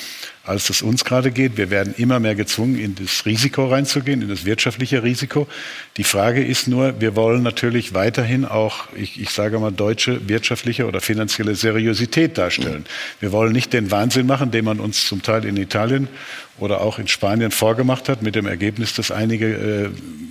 als 0.46 0.70
es 0.70 0.80
uns 0.80 1.04
gerade 1.04 1.32
geht. 1.32 1.56
Wir 1.56 1.70
werden 1.70 1.94
immer 1.96 2.20
mehr 2.20 2.34
gezwungen, 2.34 2.78
in 2.78 2.94
das 2.94 3.26
Risiko 3.26 3.66
reinzugehen, 3.66 4.22
in 4.22 4.28
das 4.28 4.44
wirtschaftliche 4.44 5.02
Risiko. 5.02 5.48
Die 5.96 6.04
Frage 6.04 6.44
ist 6.44 6.68
nur, 6.68 7.00
wir 7.00 7.16
wollen 7.16 7.42
natürlich 7.42 7.94
weiterhin 7.94 8.44
auch, 8.44 8.84
ich, 8.94 9.20
ich 9.20 9.30
sage 9.30 9.58
mal, 9.58 9.72
deutsche 9.72 10.28
wirtschaftliche 10.28 10.86
oder 10.86 11.00
finanzielle 11.00 11.54
Seriosität 11.56 12.38
darstellen. 12.38 12.84
Wir 13.20 13.32
wollen 13.32 13.52
nicht 13.52 13.72
den 13.72 13.90
Wahnsinn 13.90 14.26
machen, 14.26 14.50
den 14.50 14.64
man 14.64 14.78
uns 14.78 15.06
zum 15.06 15.22
Teil 15.22 15.44
in 15.44 15.56
Italien 15.56 16.08
oder 16.58 16.80
auch 16.80 16.98
in 16.98 17.08
Spanien 17.08 17.50
vorgemacht 17.50 18.08
hat, 18.08 18.22
mit 18.22 18.34
dem 18.34 18.46
Ergebnis, 18.46 18.94
dass 18.94 19.10
einige 19.10 19.46
äh, 19.46 19.90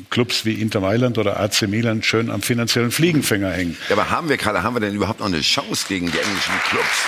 Clubs 0.10 0.46
wie 0.46 0.54
Inter 0.54 0.80
Mailand 0.80 1.18
oder 1.18 1.40
AC 1.40 1.64
Milan 1.68 2.04
schön 2.04 2.30
am 2.30 2.42
finanziellen 2.42 2.92
Fliegenfänger 2.92 3.52
hängen. 3.52 3.78
Ja, 3.90 3.96
aber 3.96 4.10
haben 4.10 4.30
wir 4.30 4.38
gerade, 4.38 4.64
haben 4.64 4.76
wir 4.76 4.80
denn 4.80 4.96
überhaupt 4.96 5.20
noch 5.20 5.28
eine 5.28 5.42
Chance 5.42 5.86
gegen 5.88 6.08
die 6.08 6.18
englischen 6.18 6.54
Clubs? 6.70 7.06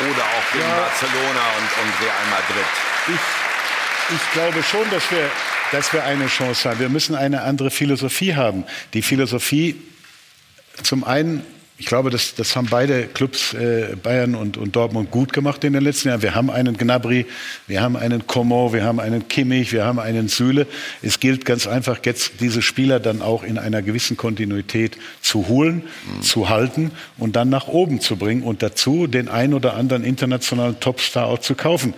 Oder 0.00 0.24
auch 0.24 0.52
gegen 0.52 0.66
Barcelona 0.66 1.40
und, 1.58 1.84
und 1.84 2.00
Real 2.00 2.26
Madrid? 2.30 2.66
Ich, 3.08 4.14
ich 4.16 4.32
glaube 4.32 4.62
schon, 4.62 4.90
dass 4.90 5.10
wir, 5.10 5.30
dass 5.72 5.92
wir 5.92 6.04
eine 6.04 6.26
Chance 6.26 6.68
haben. 6.68 6.80
Wir 6.80 6.88
müssen 6.88 7.14
eine 7.14 7.42
andere 7.42 7.70
Philosophie 7.70 8.34
haben. 8.34 8.64
Die 8.92 9.02
Philosophie, 9.02 9.80
zum 10.82 11.04
einen, 11.04 11.46
ich 11.76 11.86
glaube, 11.86 12.10
das, 12.10 12.36
das 12.36 12.54
haben 12.54 12.68
beide 12.70 13.08
Clubs, 13.08 13.52
äh, 13.52 13.96
Bayern 14.00 14.36
und, 14.36 14.56
und 14.56 14.76
Dortmund, 14.76 15.10
gut 15.10 15.32
gemacht 15.32 15.64
in 15.64 15.72
den 15.72 15.82
letzten 15.82 16.08
Jahren. 16.08 16.22
Wir 16.22 16.36
haben 16.36 16.48
einen 16.48 16.76
Gnabry, 16.76 17.26
wir 17.66 17.82
haben 17.82 17.96
einen 17.96 18.28
Coman, 18.28 18.72
wir 18.72 18.84
haben 18.84 19.00
einen 19.00 19.26
Kimmich, 19.26 19.72
wir 19.72 19.84
haben 19.84 19.98
einen 19.98 20.28
Süle. 20.28 20.68
Es 21.02 21.18
gilt 21.18 21.44
ganz 21.44 21.66
einfach, 21.66 21.98
jetzt 22.04 22.34
diese 22.38 22.62
Spieler 22.62 23.00
dann 23.00 23.22
auch 23.22 23.42
in 23.42 23.58
einer 23.58 23.82
gewissen 23.82 24.16
Kontinuität 24.16 24.96
zu 25.20 25.48
holen, 25.48 25.82
zu 26.20 26.48
halten 26.48 26.92
und 27.18 27.34
dann 27.34 27.48
nach 27.48 27.66
oben 27.66 28.00
zu 28.00 28.16
bringen 28.16 28.44
und 28.44 28.62
dazu 28.62 29.08
den 29.08 29.28
ein 29.28 29.52
oder 29.52 29.74
anderen 29.74 30.04
internationalen 30.04 30.78
Topstar 30.78 31.26
auch 31.26 31.40
zu 31.40 31.56
kaufen. 31.56 31.94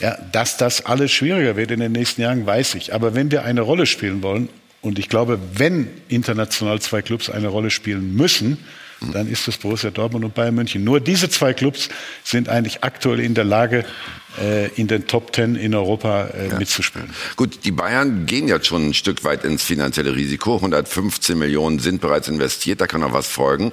Ja, 0.00 0.16
dass 0.30 0.56
das 0.56 0.86
alles 0.86 1.10
schwieriger 1.10 1.56
wird 1.56 1.72
in 1.72 1.80
den 1.80 1.90
nächsten 1.90 2.20
Jahren, 2.22 2.46
weiß 2.46 2.76
ich. 2.76 2.94
Aber 2.94 3.16
wenn 3.16 3.32
wir 3.32 3.42
eine 3.44 3.62
Rolle 3.62 3.86
spielen 3.86 4.22
wollen, 4.22 4.48
und 4.82 5.00
ich 5.00 5.08
glaube, 5.08 5.40
wenn 5.54 5.88
international 6.06 6.80
zwei 6.80 7.02
Clubs 7.02 7.28
eine 7.28 7.48
Rolle 7.48 7.70
spielen 7.70 8.14
müssen, 8.14 8.58
dann 9.00 9.28
ist 9.28 9.46
es 9.46 9.58
Borussia 9.58 9.90
Dortmund 9.90 10.24
und 10.24 10.34
Bayern 10.34 10.54
München. 10.54 10.84
Nur 10.84 11.00
diese 11.00 11.28
zwei 11.28 11.52
Clubs 11.52 11.88
sind 12.24 12.48
eigentlich 12.48 12.82
aktuell 12.82 13.20
in 13.20 13.34
der 13.34 13.44
Lage, 13.44 13.84
äh, 14.40 14.68
in 14.74 14.86
den 14.86 15.06
Top 15.06 15.32
Ten 15.32 15.54
in 15.54 15.74
Europa 15.74 16.26
äh, 16.28 16.54
mitzuspielen. 16.58 17.10
Gut, 17.36 17.64
die 17.64 17.72
Bayern 17.72 18.26
gehen 18.26 18.48
jetzt 18.48 18.66
schon 18.66 18.88
ein 18.88 18.94
Stück 18.94 19.24
weit 19.24 19.44
ins 19.44 19.62
finanzielle 19.62 20.14
Risiko. 20.14 20.56
115 20.56 21.38
Millionen 21.38 21.78
sind 21.78 22.00
bereits 22.00 22.28
investiert, 22.28 22.80
da 22.80 22.86
kann 22.86 23.02
noch 23.02 23.12
was 23.12 23.26
folgen. 23.26 23.72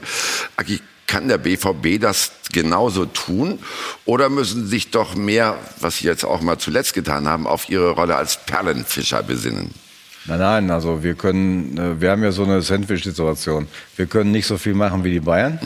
Aki, 0.57 0.79
kann 1.07 1.27
der 1.27 1.37
BVB 1.37 2.01
das 2.01 2.31
genauso 2.51 3.05
tun? 3.05 3.59
Oder 4.05 4.29
müssen 4.29 4.63
sie 4.63 4.69
sich 4.69 4.91
doch 4.91 5.15
mehr, 5.15 5.57
was 5.79 5.97
sie 5.97 6.05
jetzt 6.05 6.23
auch 6.23 6.41
mal 6.41 6.57
zuletzt 6.57 6.93
getan 6.93 7.27
haben, 7.27 7.45
auf 7.45 7.69
ihre 7.69 7.91
Rolle 7.91 8.15
als 8.15 8.43
Perlenfischer 8.45 9.21
besinnen? 9.23 9.71
Nein, 10.25 10.39
nein, 10.39 10.71
also 10.71 11.03
wir 11.03 11.15
können, 11.15 11.77
äh, 11.77 12.01
wir 12.01 12.11
haben 12.11 12.23
ja 12.23 12.31
so 12.31 12.43
eine 12.43 12.61
Sandwich-Situation. 12.61 13.67
Wir 13.95 14.05
können 14.05 14.31
nicht 14.31 14.47
so 14.47 14.57
viel 14.57 14.73
machen 14.73 15.03
wie 15.03 15.11
die 15.11 15.19
Bayern. 15.19 15.59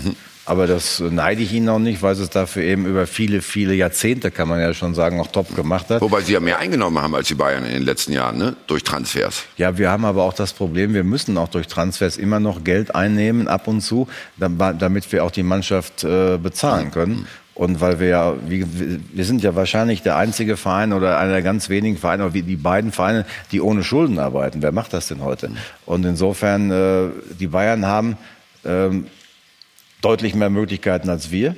Aber 0.47 0.65
das 0.65 1.01
neide 1.01 1.41
ich 1.41 1.51
Ihnen 1.51 1.67
auch 1.67 1.77
nicht, 1.77 2.01
weil 2.01 2.13
es 2.13 2.29
dafür 2.29 2.63
eben 2.63 2.85
über 2.85 3.05
viele, 3.05 3.41
viele 3.41 3.73
Jahrzehnte, 3.73 4.31
kann 4.31 4.47
man 4.47 4.61
ja 4.61 4.73
schon 4.73 4.95
sagen, 4.95 5.19
auch 5.19 5.27
top 5.27 5.53
gemacht 5.53 5.89
hat. 5.89 6.01
Wobei 6.01 6.21
sie 6.21 6.31
ja 6.31 6.39
mehr 6.39 6.57
eingenommen 6.57 7.01
haben 7.01 7.13
als 7.15 7.27
die 7.27 7.35
Bayern 7.35 7.65
in 7.65 7.73
den 7.73 7.83
letzten 7.83 8.13
Jahren, 8.13 8.37
ne? 8.37 8.55
durch 8.65 8.85
Transfers. 8.85 9.43
Ja, 9.57 9.77
wir 9.77 9.91
haben 9.91 10.05
aber 10.05 10.23
auch 10.23 10.31
das 10.31 10.53
Problem, 10.53 10.93
wir 10.93 11.03
müssen 11.03 11.37
auch 11.37 11.49
durch 11.49 11.67
Transfers 11.67 12.15
immer 12.15 12.39
noch 12.39 12.63
Geld 12.63 12.95
einnehmen, 12.95 13.49
ab 13.49 13.67
und 13.67 13.81
zu, 13.81 14.07
damit 14.37 15.11
wir 15.11 15.25
auch 15.25 15.31
die 15.31 15.43
Mannschaft 15.43 16.05
äh, 16.05 16.37
bezahlen 16.37 16.91
können. 16.91 17.27
Und 17.57 17.81
weil 17.81 17.99
wir 17.99 18.07
ja, 18.07 18.35
wir 18.45 19.25
sind 19.25 19.41
ja 19.41 19.55
wahrscheinlich 19.55 20.03
der 20.03 20.15
einzige 20.15 20.57
Verein 20.57 20.93
oder 20.93 21.17
einer 21.17 21.31
der 21.31 21.41
ganz 21.41 21.69
wenigen 21.69 21.97
Vereine, 21.97 22.25
oder 22.25 22.35
wie 22.35 22.43
die 22.43 22.55
beiden 22.55 22.91
Vereine, 22.91 23.25
die 23.51 23.61
ohne 23.61 23.83
Schulden 23.83 24.19
arbeiten. 24.19 24.61
Wer 24.61 24.71
macht 24.71 24.93
das 24.93 25.07
denn 25.07 25.23
heute? 25.23 25.49
Und 25.87 26.05
insofern, 26.05 26.69
äh, 26.69 27.09
die 27.39 27.47
Bayern 27.47 27.87
haben 27.87 28.15
ähm, 28.63 29.07
deutlich 30.01 30.35
mehr 30.35 30.51
Möglichkeiten 30.51 31.09
als 31.09 31.31
wir. 31.31 31.55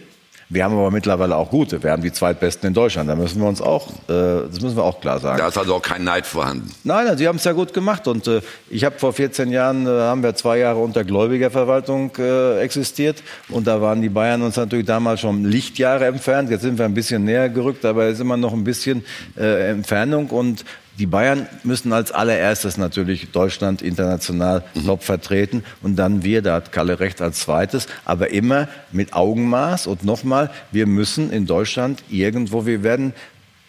Wir 0.52 0.64
haben 0.64 0.74
aber 0.74 0.90
mittlerweile 0.90 1.36
auch 1.36 1.52
gute. 1.52 1.84
Wir 1.84 1.92
haben 1.92 2.02
die 2.02 2.12
zweitbesten 2.12 2.70
in 2.70 2.74
Deutschland. 2.74 3.08
Da 3.08 3.16
müssen 3.16 3.40
wir 3.40 3.48
uns 3.48 3.62
auch, 3.62 3.88
äh, 4.10 4.48
das 4.50 4.60
müssen 4.62 4.76
wir 4.78 4.84
auch 4.84 5.00
klar 5.00 5.20
sagen. 5.20 5.38
Da 5.38 5.48
ist 5.48 5.58
also 5.60 5.76
auch 5.76 5.82
kein 5.82 6.04
Neid 6.04 6.26
vorhanden. 6.26 6.72
Nein, 6.84 7.06
nein, 7.06 7.20
sie 7.20 7.28
haben 7.28 7.36
es 7.36 7.44
ja 7.44 7.52
gut 7.52 7.72
gemacht. 7.72 8.08
Und 8.08 8.26
äh, 8.26 8.42
ich 8.68 8.84
habe 8.84 8.98
vor 8.98 9.14
14 9.14 9.52
Jahren, 9.52 9.86
äh, 9.86 9.90
haben 9.90 10.24
wir 10.24 10.34
zwei 10.34 10.58
Jahre 10.58 10.80
unter 10.80 11.04
Gläubigerverwaltung 11.04 12.16
existiert. 12.60 13.22
Und 13.50 13.68
da 13.68 13.80
waren 13.80 14.02
die 14.02 14.10
Bayern 14.10 14.42
uns 14.42 14.56
natürlich 14.56 14.88
damals 14.88 15.20
schon 15.20 15.46
Lichtjahre 15.46 16.08
entfernt. 16.08 16.50
Jetzt 16.50 16.64
sind 16.64 16.80
wir 16.80 16.86
ein 16.86 16.96
bisschen 16.96 17.26
näher 17.26 17.50
gerückt, 17.50 17.86
aber 17.86 18.06
es 18.06 18.16
ist 18.16 18.22
immer 18.22 18.38
noch 18.38 18.54
ein 18.54 18.64
bisschen 18.64 19.06
Entfernung. 19.36 20.28
Und 20.30 20.66
die 21.00 21.06
Bayern 21.06 21.48
müssen 21.64 21.94
als 21.94 22.12
allererstes 22.12 22.78
natürlich 22.78 23.32
Deutschland 23.32 23.82
international 23.82 24.64
mhm. 24.74 24.86
top 24.86 25.04
vertreten 25.04 25.64
und 25.82 25.96
dann 25.96 26.24
wir, 26.24 26.42
da 26.42 26.56
hat 26.56 26.72
Kalle 26.74 27.00
recht, 27.00 27.22
als 27.22 27.40
zweites, 27.40 27.88
aber 28.06 28.32
immer 28.32 28.68
mit 28.92 29.14
Augenmaß 29.14 29.88
und 29.88 30.04
nochmal, 30.04 30.52
wir 30.72 30.86
müssen 30.86 31.32
in 31.32 31.46
Deutschland 31.46 32.04
irgendwo, 32.10 32.66
wir 32.66 32.84
werden, 32.84 33.14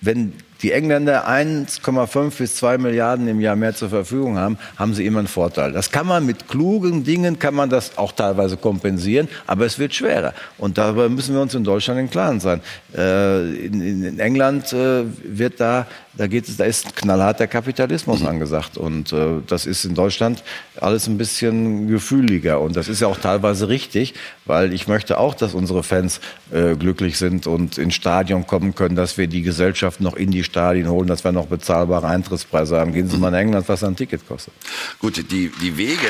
wenn 0.00 0.32
die 0.62 0.72
Engländer 0.72 1.28
1,5 1.28 2.36
bis 2.36 2.56
2 2.56 2.78
Milliarden 2.78 3.28
im 3.28 3.40
Jahr 3.40 3.56
mehr 3.56 3.74
zur 3.74 3.88
Verfügung 3.88 4.36
haben, 4.36 4.58
haben 4.76 4.94
sie 4.94 5.06
immer 5.06 5.20
einen 5.20 5.28
Vorteil. 5.28 5.72
Das 5.72 5.90
kann 5.90 6.06
man 6.06 6.26
mit 6.26 6.48
klugen 6.48 7.04
Dingen, 7.04 7.38
kann 7.38 7.54
man 7.54 7.70
das 7.70 7.96
auch 7.96 8.12
teilweise 8.12 8.56
kompensieren, 8.56 9.28
aber 9.46 9.64
es 9.66 9.78
wird 9.78 9.94
schwerer. 9.94 10.34
Und 10.58 10.78
darüber 10.78 11.08
müssen 11.08 11.34
wir 11.34 11.40
uns 11.40 11.54
in 11.54 11.64
Deutschland 11.64 12.00
im 12.00 12.10
Klaren 12.10 12.40
sein. 12.40 12.60
Äh, 12.94 13.54
in, 13.54 14.04
in, 14.04 14.18
England 14.18 14.72
äh, 14.72 15.04
wird 15.24 15.60
da, 15.60 15.86
da 16.14 16.26
geht 16.26 16.46
da 16.58 16.64
ist 16.64 16.96
knallhart 16.96 17.38
der 17.40 17.46
Kapitalismus 17.46 18.20
mhm. 18.20 18.26
angesagt. 18.26 18.76
Und 18.76 19.12
äh, 19.12 19.40
das 19.46 19.66
ist 19.66 19.84
in 19.84 19.94
Deutschland 19.94 20.42
alles 20.80 21.06
ein 21.06 21.18
bisschen 21.18 21.88
gefühliger. 21.88 22.60
Und 22.60 22.76
das 22.76 22.88
ist 22.88 23.00
ja 23.00 23.06
auch 23.06 23.18
teilweise 23.18 23.68
richtig, 23.68 24.14
weil 24.44 24.72
ich 24.72 24.88
möchte 24.88 25.18
auch, 25.18 25.34
dass 25.34 25.54
unsere 25.54 25.82
Fans 25.82 26.20
äh, 26.50 26.74
glücklich 26.74 27.16
sind 27.16 27.46
und 27.46 27.78
ins 27.78 27.94
Stadion 27.94 28.46
kommen 28.46 28.74
können, 28.74 28.96
dass 28.96 29.18
wir 29.18 29.28
die 29.28 29.42
Gesellschaft 29.42 30.00
noch 30.00 30.14
in 30.14 30.30
die 30.30 30.42
Stadien 30.42 30.88
holen, 30.88 31.06
dass 31.06 31.22
wir 31.22 31.32
noch 31.32 31.46
bezahlbare 31.46 32.08
Eintrittspreise 32.08 32.78
haben. 32.78 32.92
Gehen 32.92 33.08
Sie 33.08 33.16
mal 33.16 33.28
in 33.28 33.34
England, 33.34 33.68
was 33.68 33.84
ein 33.84 33.96
Ticket 33.96 34.26
kostet. 34.26 34.54
Gut, 34.98 35.16
die, 35.30 35.52
die 35.62 35.76
Wege 35.76 36.08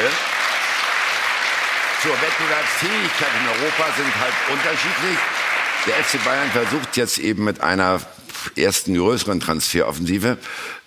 zur 2.02 2.12
Wettbewerbsfähigkeit 2.12 3.28
in 3.42 3.48
Europa 3.48 3.84
sind 3.94 4.14
halt 4.18 4.34
unterschiedlich. 4.50 5.18
Der 5.86 5.94
FC 6.04 6.22
Bayern 6.24 6.50
versucht 6.50 6.96
jetzt 6.96 7.18
eben 7.18 7.44
mit 7.44 7.60
einer 7.60 8.00
ersten 8.56 8.94
größeren 8.94 9.40
Transferoffensive 9.40 10.38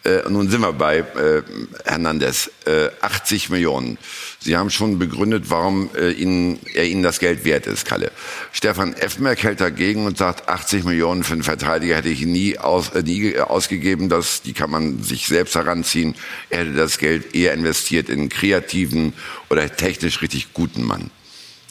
äh, 0.05 0.29
nun 0.29 0.49
sind 0.49 0.61
wir 0.61 0.73
bei 0.73 0.97
äh, 0.97 1.43
Hernandez. 1.85 2.51
Äh, 2.65 2.89
80 2.99 3.49
Millionen. 3.49 3.97
Sie 4.39 4.57
haben 4.57 4.69
schon 4.69 4.99
begründet, 4.99 5.45
warum 5.47 5.89
äh, 5.95 6.11
Ihnen, 6.11 6.59
er 6.73 6.85
Ihnen 6.85 7.03
das 7.03 7.19
Geld 7.19 7.45
wert 7.45 7.67
ist, 7.67 7.85
Kalle. 7.85 8.11
Stefan 8.51 8.93
Effenberg 8.93 9.41
hält 9.43 9.61
dagegen 9.61 10.05
und 10.05 10.17
sagt, 10.17 10.49
80 10.49 10.83
Millionen 10.83 11.23
für 11.23 11.33
einen 11.33 11.43
Verteidiger 11.43 11.95
hätte 11.95 12.09
ich 12.09 12.25
nie, 12.25 12.57
aus, 12.57 12.89
äh, 12.89 13.01
nie 13.01 13.39
ausgegeben. 13.39 14.09
Das, 14.09 14.41
die 14.41 14.53
kann 14.53 14.69
man 14.69 15.01
sich 15.01 15.27
selbst 15.27 15.55
heranziehen. 15.55 16.15
Er 16.49 16.59
hätte 16.59 16.73
das 16.73 16.97
Geld 16.97 17.33
eher 17.33 17.53
investiert 17.53 18.09
in 18.09 18.19
einen 18.19 18.29
kreativen 18.29 19.13
oder 19.49 19.73
technisch 19.73 20.21
richtig 20.21 20.53
guten 20.53 20.83
Mann. 20.83 21.11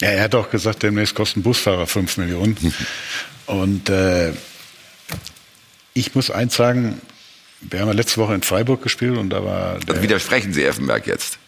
Ja, 0.02 0.08
er 0.08 0.24
hat 0.24 0.34
auch 0.34 0.50
gesagt, 0.50 0.82
demnächst 0.82 1.14
kosten 1.14 1.42
Busfahrer 1.42 1.86
5 1.86 2.16
Millionen. 2.16 2.56
und 3.46 3.88
äh, 3.88 4.32
ich 5.94 6.14
muss 6.14 6.30
eins 6.30 6.56
sagen, 6.56 7.00
wir 7.60 7.80
haben 7.80 7.86
ja 7.86 7.94
letzte 7.94 8.20
Woche 8.20 8.34
in 8.34 8.42
Freiburg 8.42 8.82
gespielt 8.82 9.16
und 9.16 9.30
da 9.30 9.44
war. 9.44 9.78
Also 9.86 10.02
widersprechen 10.02 10.52
Sie 10.52 10.64
Effenberg 10.64 11.06
jetzt? 11.06 11.38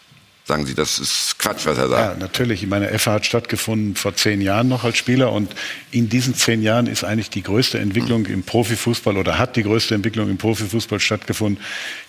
Sagen 0.45 0.65
Sie, 0.67 0.75
das 0.75 0.99
ist 0.99 1.39
Quatsch, 1.39 1.65
was 1.65 1.77
er 1.77 1.89
sagt. 1.89 2.13
Ja, 2.13 2.19
natürlich. 2.19 2.61
Ich 2.63 2.69
meine, 2.69 2.91
EFA 2.91 3.13
hat 3.13 3.25
stattgefunden 3.25 3.95
vor 3.95 4.15
zehn 4.15 4.39
Jahren 4.39 4.69
noch 4.69 4.83
als 4.83 4.95
Spieler 4.95 5.33
und 5.33 5.53
in 5.91 6.07
diesen 6.07 6.35
zehn 6.35 6.61
Jahren 6.61 6.85
ist 6.85 7.03
eigentlich 7.03 7.31
die 7.31 7.41
größte 7.41 7.79
Entwicklung 7.79 8.21
mhm. 8.21 8.33
im 8.33 8.43
Profifußball 8.43 9.17
oder 9.17 9.37
hat 9.37 9.55
die 9.55 9.63
größte 9.63 9.95
Entwicklung 9.95 10.29
im 10.29 10.37
Profifußball 10.37 10.99
stattgefunden, 10.99 11.61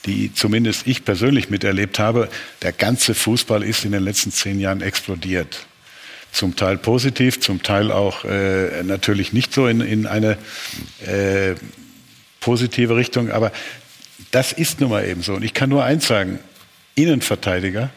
die 0.04 0.32
zumindest 0.34 0.86
ich 0.86 1.04
persönlich 1.04 1.48
miterlebt 1.48 1.98
habe. 1.98 2.28
Der 2.62 2.72
ganze 2.72 3.14
Fußball 3.14 3.64
ist 3.64 3.84
in 3.84 3.92
den 3.92 4.04
letzten 4.04 4.30
zehn 4.30 4.60
Jahren 4.60 4.82
explodiert. 4.82 5.66
Zum 6.36 6.54
Teil 6.54 6.76
positiv, 6.76 7.40
zum 7.40 7.62
Teil 7.62 7.90
auch 7.90 8.26
äh, 8.26 8.82
natürlich 8.82 9.32
nicht 9.32 9.54
so 9.54 9.66
in, 9.68 9.80
in 9.80 10.06
eine 10.06 10.36
äh, 11.06 11.54
positive 12.40 12.94
Richtung. 12.94 13.30
Aber 13.30 13.52
das 14.32 14.52
ist 14.52 14.82
nun 14.82 14.90
mal 14.90 15.06
eben 15.06 15.22
so. 15.22 15.32
Und 15.32 15.42
ich 15.44 15.54
kann 15.54 15.70
nur 15.70 15.82
eins 15.82 16.06
sagen, 16.06 16.38
Innenverteidiger, 16.94 17.88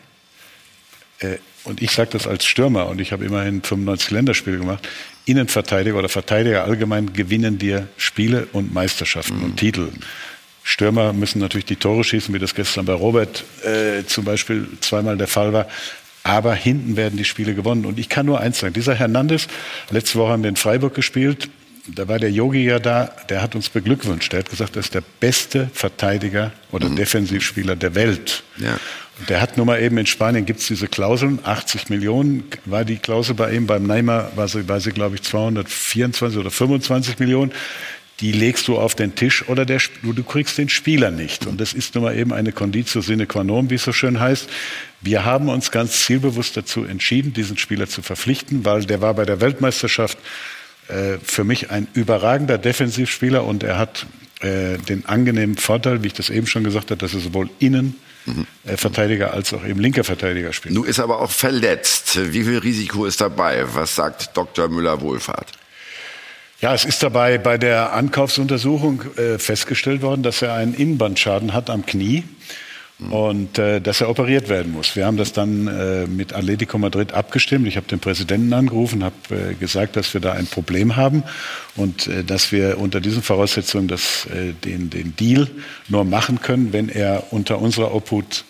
äh, 1.19 1.35
und 1.65 1.81
ich 1.81 1.91
sage 1.91 2.11
das 2.13 2.27
als 2.27 2.45
Stürmer, 2.45 2.87
und 2.87 3.01
ich 3.01 3.11
habe 3.11 3.25
immerhin 3.25 3.61
95 3.61 4.11
Länderspiele 4.11 4.57
gemacht, 4.57 4.87
Innenverteidiger 5.25 5.97
oder 5.97 6.07
Verteidiger 6.07 6.63
allgemein 6.63 7.11
gewinnen 7.11 7.57
dir 7.57 7.89
Spiele 7.97 8.47
und 8.53 8.73
Meisterschaften 8.73 9.39
mhm. 9.39 9.43
und 9.43 9.57
Titel. 9.57 9.89
Stürmer 10.63 11.11
müssen 11.11 11.39
natürlich 11.39 11.65
die 11.65 11.75
Tore 11.75 12.05
schießen, 12.05 12.33
wie 12.33 12.39
das 12.39 12.55
gestern 12.55 12.85
bei 12.85 12.93
Robert 12.93 13.43
äh, 13.65 14.05
zum 14.05 14.23
Beispiel 14.23 14.65
zweimal 14.79 15.17
der 15.17 15.27
Fall 15.27 15.51
war. 15.51 15.67
Aber 16.23 16.53
hinten 16.53 16.97
werden 16.97 17.17
die 17.17 17.25
Spiele 17.25 17.55
gewonnen. 17.55 17.85
Und 17.85 17.97
ich 17.97 18.09
kann 18.09 18.25
nur 18.25 18.39
eins 18.39 18.59
sagen, 18.59 18.73
dieser 18.73 18.95
Hernandez, 18.95 19.47
letzte 19.89 20.19
Woche 20.19 20.33
haben 20.33 20.43
wir 20.43 20.49
in 20.49 20.55
Freiburg 20.55 20.93
gespielt, 20.93 21.49
da 21.95 22.07
war 22.07 22.19
der 22.19 22.31
Yogi 22.31 22.63
ja 22.63 22.79
da, 22.79 23.11
der 23.29 23.41
hat 23.41 23.55
uns 23.55 23.69
beglückwünscht. 23.69 24.31
Der 24.31 24.39
hat 24.39 24.49
gesagt, 24.49 24.75
er 24.75 24.81
ist 24.81 24.93
der 24.93 25.03
beste 25.19 25.69
Verteidiger 25.73 26.51
oder 26.71 26.89
mhm. 26.89 26.97
Defensivspieler 26.97 27.75
der 27.75 27.95
Welt. 27.95 28.43
Ja. 28.57 28.79
Und 29.19 29.29
der 29.29 29.41
hat 29.41 29.57
nun 29.57 29.67
mal 29.67 29.81
eben 29.81 29.97
in 29.97 30.05
Spanien 30.05 30.45
gibt 30.45 30.61
es 30.61 30.67
diese 30.67 30.87
Klauseln, 30.87 31.39
80 31.43 31.89
Millionen 31.89 32.45
war 32.65 32.85
die 32.85 32.97
Klausel 32.97 33.35
bei 33.35 33.51
ihm, 33.51 33.67
beim 33.67 33.83
Neymar 33.83 34.31
war 34.35 34.47
sie, 34.47 34.67
war 34.69 34.79
sie 34.79 34.91
glaube 34.91 35.15
ich 35.15 35.23
224 35.23 36.39
oder 36.39 36.51
25 36.51 37.19
Millionen. 37.19 37.51
Die 38.19 38.33
legst 38.33 38.67
du 38.67 38.77
auf 38.77 38.95
den 38.95 39.15
Tisch 39.15 39.47
oder 39.47 39.65
der, 39.65 39.81
du 40.03 40.23
kriegst 40.23 40.57
den 40.57 40.67
Spieler 40.67 41.09
nicht. 41.09 41.45
Und 41.45 41.61
das 41.61 41.73
ist 41.73 41.95
nun 41.95 42.03
mal 42.03 42.17
eben 42.17 42.33
eine 42.33 42.51
Conditio 42.51 43.01
sine 43.01 43.27
qua 43.27 43.43
non, 43.43 43.69
wie 43.69 43.75
es 43.75 43.83
so 43.83 43.93
schön 43.93 44.19
heißt. 44.19 44.49
Wir 45.01 45.23
haben 45.23 45.47
uns 45.47 45.71
ganz 45.71 46.05
zielbewusst 46.05 46.57
dazu 46.57 46.83
entschieden, 46.83 47.33
diesen 47.33 47.57
Spieler 47.57 47.87
zu 47.87 48.01
verpflichten, 48.01 48.65
weil 48.65 48.83
der 48.83 48.99
war 49.01 49.13
bei 49.13 49.23
der 49.23 49.39
Weltmeisterschaft 49.39 50.17
äh, 50.89 51.17
für 51.23 51.45
mich 51.45 51.71
ein 51.71 51.87
überragender 51.93 52.57
Defensivspieler 52.57 53.45
und 53.45 53.63
er 53.63 53.77
hat 53.77 54.05
äh, 54.41 54.77
den 54.77 55.05
angenehmen 55.05 55.55
Vorteil, 55.55 56.03
wie 56.03 56.07
ich 56.07 56.13
das 56.13 56.29
eben 56.29 56.47
schon 56.47 56.63
gesagt 56.63 56.91
habe, 56.91 56.99
dass 56.99 57.13
er 57.13 57.21
sowohl 57.21 57.49
innen 57.59 57.95
mhm. 58.25 58.47
äh, 58.65 58.75
Verteidiger 58.75 59.33
als 59.33 59.53
auch 59.53 59.65
eben 59.65 59.79
linker 59.79 60.03
Verteidiger 60.03 60.51
spielt. 60.51 60.75
Nun 60.75 60.85
ist 60.85 60.99
aber 60.99 61.21
auch 61.21 61.31
verletzt. 61.31 62.19
Wie 62.33 62.43
viel 62.43 62.57
Risiko 62.57 63.05
ist 63.05 63.21
dabei? 63.21 63.63
Was 63.73 63.95
sagt 63.95 64.35
Dr. 64.35 64.67
Müller-Wohlfahrt? 64.67 65.53
Ja, 66.61 66.73
es 66.73 66.83
ist 66.83 67.01
dabei 67.03 67.37
bei 67.37 67.57
der 67.57 67.93
Ankaufsuntersuchung 67.93 69.03
äh, 69.15 69.39
festgestellt 69.39 70.01
worden, 70.01 70.23
dass 70.23 70.41
er 70.41 70.55
einen 70.55 70.73
Innenbandschaden 70.73 71.53
hat 71.53 71.69
am 71.69 71.85
Knie 71.85 72.25
und 73.11 73.57
äh, 73.57 73.79
dass 73.79 74.01
er 74.01 74.09
operiert 74.09 74.49
werden 74.49 74.73
muss. 74.73 74.97
Wir 74.97 75.05
haben 75.05 75.15
das 75.15 75.31
dann 75.31 75.67
äh, 75.67 76.05
mit 76.05 76.33
Atletico 76.33 76.77
Madrid 76.77 77.13
abgestimmt. 77.13 77.65
Ich 77.65 77.77
habe 77.77 77.87
den 77.87 78.01
Präsidenten 78.01 78.51
angerufen, 78.51 79.05
habe 79.05 79.15
äh, 79.51 79.53
gesagt, 79.53 79.95
dass 79.95 80.13
wir 80.13 80.19
da 80.19 80.33
ein 80.33 80.47
Problem 80.47 80.97
haben 80.97 81.23
und 81.77 82.07
äh, 82.07 82.25
dass 82.25 82.51
wir 82.51 82.77
unter 82.77 82.99
diesen 82.99 83.23
Voraussetzungen 83.23 83.87
das, 83.87 84.25
äh, 84.25 84.51
den, 84.51 84.89
den 84.89 85.15
Deal 85.15 85.47
nur 85.87 86.03
machen 86.03 86.41
können, 86.41 86.73
wenn 86.73 86.89
er 86.89 87.31
unter 87.31 87.59
unserer 87.59 87.95
Obhut 87.95 88.43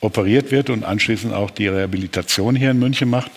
operiert 0.00 0.50
wird 0.50 0.68
und 0.68 0.82
anschließend 0.82 1.32
auch 1.32 1.52
die 1.52 1.68
Rehabilitation 1.68 2.56
hier 2.56 2.72
in 2.72 2.80
München 2.80 3.08
macht. 3.08 3.30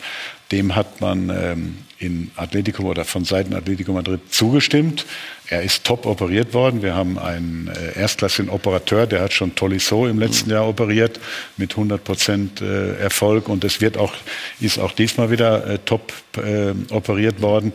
Dem 0.51 0.75
hat 0.75 1.01
man 1.01 1.29
ähm, 1.29 1.77
in 1.97 2.31
Atletico 2.35 2.83
oder 2.83 3.05
von 3.05 3.23
Seiten 3.25 3.53
Atletico 3.53 3.93
Madrid 3.93 4.21
zugestimmt. 4.29 5.05
Er 5.47 5.61
ist 5.61 5.83
top 5.83 6.05
operiert 6.05 6.53
worden. 6.53 6.81
Wir 6.81 6.95
haben 6.95 7.19
einen 7.19 7.67
äh, 7.67 7.99
erstklassigen 7.99 8.49
Operateur, 8.49 9.05
der 9.05 9.21
hat 9.21 9.33
schon 9.33 9.55
Tolisso 9.55 10.07
im 10.07 10.19
letzten 10.19 10.49
Jahr 10.49 10.67
operiert 10.67 11.19
mit 11.57 11.71
100 11.71 12.03
Prozent 12.03 12.61
äh, 12.61 12.95
Erfolg 12.97 13.47
und 13.47 13.63
es 13.63 13.79
wird 13.79 13.97
auch, 13.97 14.13
ist 14.59 14.79
auch 14.79 14.91
diesmal 14.91 15.29
wieder 15.29 15.67
äh, 15.67 15.77
top 15.85 16.13
äh, 16.37 16.73
operiert 16.91 17.41
worden. 17.41 17.73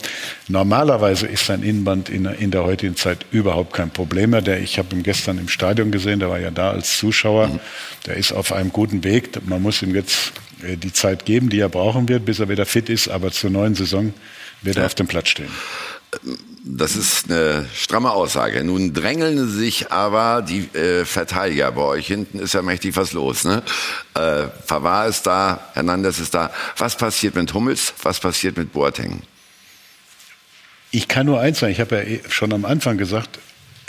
Normalerweise 0.49 1.27
ist 1.27 1.45
sein 1.45 1.63
Innenband 1.63 2.09
in, 2.09 2.25
in, 2.25 2.51
der 2.51 2.63
heutigen 2.63 2.97
Zeit 2.97 3.25
überhaupt 3.31 3.73
kein 3.73 3.89
Problem 3.89 4.31
mehr. 4.31 4.41
Der, 4.41 4.59
ich 4.61 4.77
habe 4.77 4.93
ihn 4.93 5.01
gestern 5.01 5.37
im 5.37 5.47
Stadion 5.47 5.91
gesehen, 5.91 6.19
der 6.19 6.29
war 6.29 6.39
ja 6.39 6.51
da 6.51 6.71
als 6.71 6.97
Zuschauer. 6.97 7.47
Mhm. 7.47 7.59
Der 8.05 8.17
ist 8.17 8.33
auf 8.33 8.51
einem 8.51 8.71
guten 8.71 9.03
Weg. 9.03 9.29
Man 9.47 9.61
muss 9.61 9.81
ihm 9.81 9.95
jetzt 9.95 10.33
die 10.63 10.93
Zeit 10.93 11.25
geben, 11.25 11.49
die 11.49 11.59
er 11.59 11.69
brauchen 11.69 12.07
wird, 12.09 12.25
bis 12.25 12.39
er 12.39 12.49
wieder 12.49 12.65
fit 12.65 12.89
ist, 12.89 13.07
aber 13.07 13.31
zur 13.31 13.49
neuen 13.49 13.75
Saison 13.75 14.13
wird 14.61 14.77
er 14.77 14.85
auf 14.85 14.95
dem 14.95 15.07
Platz 15.07 15.29
stehen. 15.29 15.49
Das 16.63 16.95
ist 16.95 17.31
eine 17.31 17.65
stramme 17.73 18.11
Aussage. 18.11 18.63
Nun 18.63 18.93
drängeln 18.93 19.49
sich 19.49 19.91
aber 19.91 20.41
die 20.41 20.67
äh, 20.77 21.05
Verteidiger 21.05 21.71
bei 21.71 21.81
euch. 21.81 22.07
Hinten 22.07 22.39
ist 22.39 22.53
ja 22.53 22.61
mächtig 22.61 22.95
was 22.97 23.13
los. 23.13 23.45
Ne? 23.45 23.63
Äh, 24.13 24.47
Pavard 24.67 25.09
ist 25.09 25.25
da, 25.25 25.69
Hernandez 25.73 26.19
ist 26.19 26.33
da. 26.33 26.51
Was 26.77 26.97
passiert 26.97 27.35
mit 27.35 27.53
Hummels? 27.53 27.93
Was 28.03 28.19
passiert 28.19 28.57
mit 28.57 28.73
Boateng? 28.73 29.21
Ich 30.91 31.07
kann 31.07 31.25
nur 31.25 31.39
eins 31.39 31.59
sagen, 31.59 31.71
ich 31.71 31.79
habe 31.79 31.95
ja 31.95 32.01
eh 32.01 32.21
schon 32.29 32.51
am 32.53 32.65
Anfang 32.65 32.97
gesagt, 32.97 33.39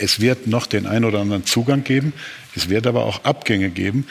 es 0.02 0.20
wird 0.20 0.46
noch 0.46 0.66
den 0.66 0.86
einen 0.86 1.04
oder 1.04 1.20
anderen 1.20 1.46
Zugang 1.46 1.84
geben, 1.84 2.12
es 2.54 2.68
wird 2.68 2.86
aber 2.86 3.06
auch 3.06 3.24
Abgänge 3.24 3.70
geben. 3.70 4.06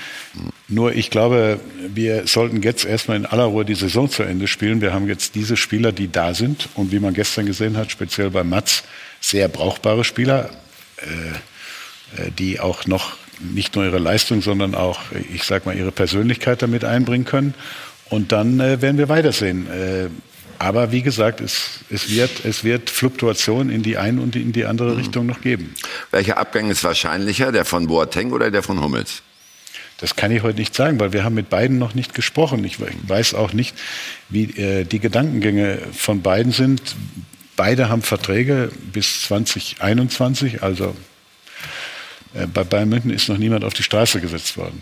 Nur 0.67 0.95
ich 0.95 1.09
glaube, 1.09 1.59
wir 1.93 2.25
sollten 2.27 2.61
jetzt 2.61 2.85
erstmal 2.85 3.17
in 3.17 3.25
aller 3.25 3.43
Ruhe 3.43 3.65
die 3.65 3.75
Saison 3.75 4.09
zu 4.09 4.23
Ende 4.23 4.47
spielen. 4.47 4.81
Wir 4.81 4.93
haben 4.93 5.07
jetzt 5.07 5.35
diese 5.35 5.57
Spieler, 5.57 5.91
die 5.91 6.11
da 6.11 6.33
sind 6.33 6.69
und 6.75 6.91
wie 6.91 6.99
man 6.99 7.13
gestern 7.13 7.45
gesehen 7.45 7.77
hat, 7.77 7.91
speziell 7.91 8.29
bei 8.29 8.43
Mats, 8.43 8.83
sehr 9.19 9.47
brauchbare 9.49 10.03
Spieler, 10.03 10.49
äh, 10.97 12.23
äh 12.23 12.31
die 12.31 12.59
auch 12.59 12.87
noch 12.87 13.17
nicht 13.39 13.75
nur 13.75 13.85
ihre 13.85 13.99
Leistung, 13.99 14.41
sondern 14.41 14.75
auch, 14.75 14.99
ich 15.33 15.43
sag 15.43 15.65
mal, 15.65 15.75
ihre 15.75 15.91
Persönlichkeit 15.91 16.61
damit 16.61 16.85
einbringen 16.85 17.25
können. 17.25 17.53
Und 18.09 18.31
dann 18.31 18.59
äh, 18.59 18.81
werden 18.81 18.97
wir 18.97 19.09
weitersehen. 19.09 19.67
Äh, 19.67 20.09
aber 20.61 20.91
wie 20.91 21.01
gesagt, 21.01 21.41
es, 21.41 21.79
es, 21.89 22.11
wird, 22.11 22.45
es 22.45 22.63
wird 22.63 22.91
Fluktuation 22.91 23.71
in 23.71 23.81
die 23.81 23.97
eine 23.97 24.21
und 24.21 24.35
in 24.35 24.51
die 24.51 24.65
andere 24.65 24.91
mhm. 24.91 24.97
Richtung 24.97 25.25
noch 25.25 25.41
geben. 25.41 25.73
Welcher 26.11 26.37
Abgang 26.37 26.69
ist 26.69 26.83
wahrscheinlicher, 26.83 27.51
der 27.51 27.65
von 27.65 27.87
Boateng 27.87 28.31
oder 28.31 28.51
der 28.51 28.61
von 28.61 28.79
Hummels? 28.79 29.23
Das 29.97 30.15
kann 30.15 30.29
ich 30.31 30.43
heute 30.43 30.59
nicht 30.59 30.75
sagen, 30.75 30.99
weil 30.99 31.13
wir 31.13 31.23
haben 31.23 31.33
mit 31.33 31.49
beiden 31.49 31.79
noch 31.79 31.95
nicht 31.95 32.13
gesprochen. 32.13 32.63
Ich 32.63 32.77
weiß 32.79 33.33
auch 33.33 33.53
nicht, 33.53 33.75
wie 34.29 34.43
äh, 34.43 34.83
die 34.83 34.99
Gedankengänge 34.99 35.79
von 35.93 36.21
beiden 36.21 36.51
sind. 36.51 36.95
Beide 37.55 37.89
haben 37.89 38.03
Verträge 38.03 38.71
bis 38.93 39.23
2021, 39.23 40.61
also 40.61 40.95
äh, 42.35 42.45
bei 42.45 42.63
Bayern 42.63 42.89
München 42.89 43.09
ist 43.09 43.29
noch 43.29 43.37
niemand 43.39 43.63
auf 43.63 43.73
die 43.73 43.83
Straße 43.83 44.21
gesetzt 44.21 44.57
worden. 44.57 44.79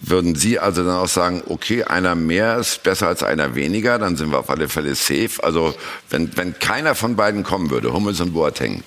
Würden 0.00 0.34
Sie 0.34 0.58
also 0.58 0.84
dann 0.84 0.96
auch 0.96 1.08
sagen, 1.08 1.42
okay, 1.48 1.84
einer 1.84 2.14
mehr 2.14 2.58
ist 2.58 2.82
besser 2.82 3.08
als 3.08 3.22
einer 3.22 3.54
weniger, 3.54 3.98
dann 3.98 4.16
sind 4.16 4.30
wir 4.30 4.38
auf 4.38 4.50
alle 4.50 4.68
Fälle 4.68 4.94
safe. 4.94 5.42
Also 5.42 5.74
wenn, 6.10 6.36
wenn 6.36 6.58
keiner 6.58 6.94
von 6.94 7.16
beiden 7.16 7.42
kommen 7.42 7.70
würde, 7.70 7.92
Hummels 7.92 8.20
und 8.20 8.32
Boateng, 8.32 8.82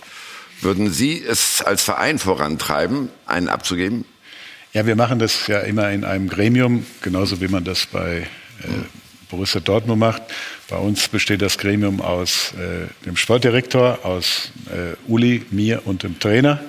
würden 0.61 0.91
Sie 0.91 1.21
es 1.21 1.61
als 1.61 1.83
Verein 1.83 2.19
vorantreiben, 2.19 3.09
einen 3.25 3.49
abzugeben? 3.49 4.05
Ja, 4.73 4.85
wir 4.85 4.95
machen 4.95 5.19
das 5.19 5.47
ja 5.47 5.59
immer 5.59 5.91
in 5.91 6.03
einem 6.03 6.27
Gremium, 6.27 6.85
genauso 7.01 7.39
wie 7.39 7.47
man 7.47 7.63
das 7.63 7.85
bei 7.85 8.27
äh, 8.61 8.67
Borussia 9.29 9.61
Dortmund 9.61 9.99
macht. 9.99 10.23
Bei 10.67 10.77
uns 10.77 11.07
besteht 11.07 11.43
das 11.43 11.59
Gremium 11.59 12.01
aus 12.01 12.53
äh, 12.53 12.87
dem 13.05 13.17
Sportdirektor, 13.17 13.99
aus 14.03 14.51
äh, 14.71 14.95
Uli, 15.07 15.45
mir 15.51 15.83
und 15.85 16.01
dem 16.01 16.19
Trainer. 16.19 16.59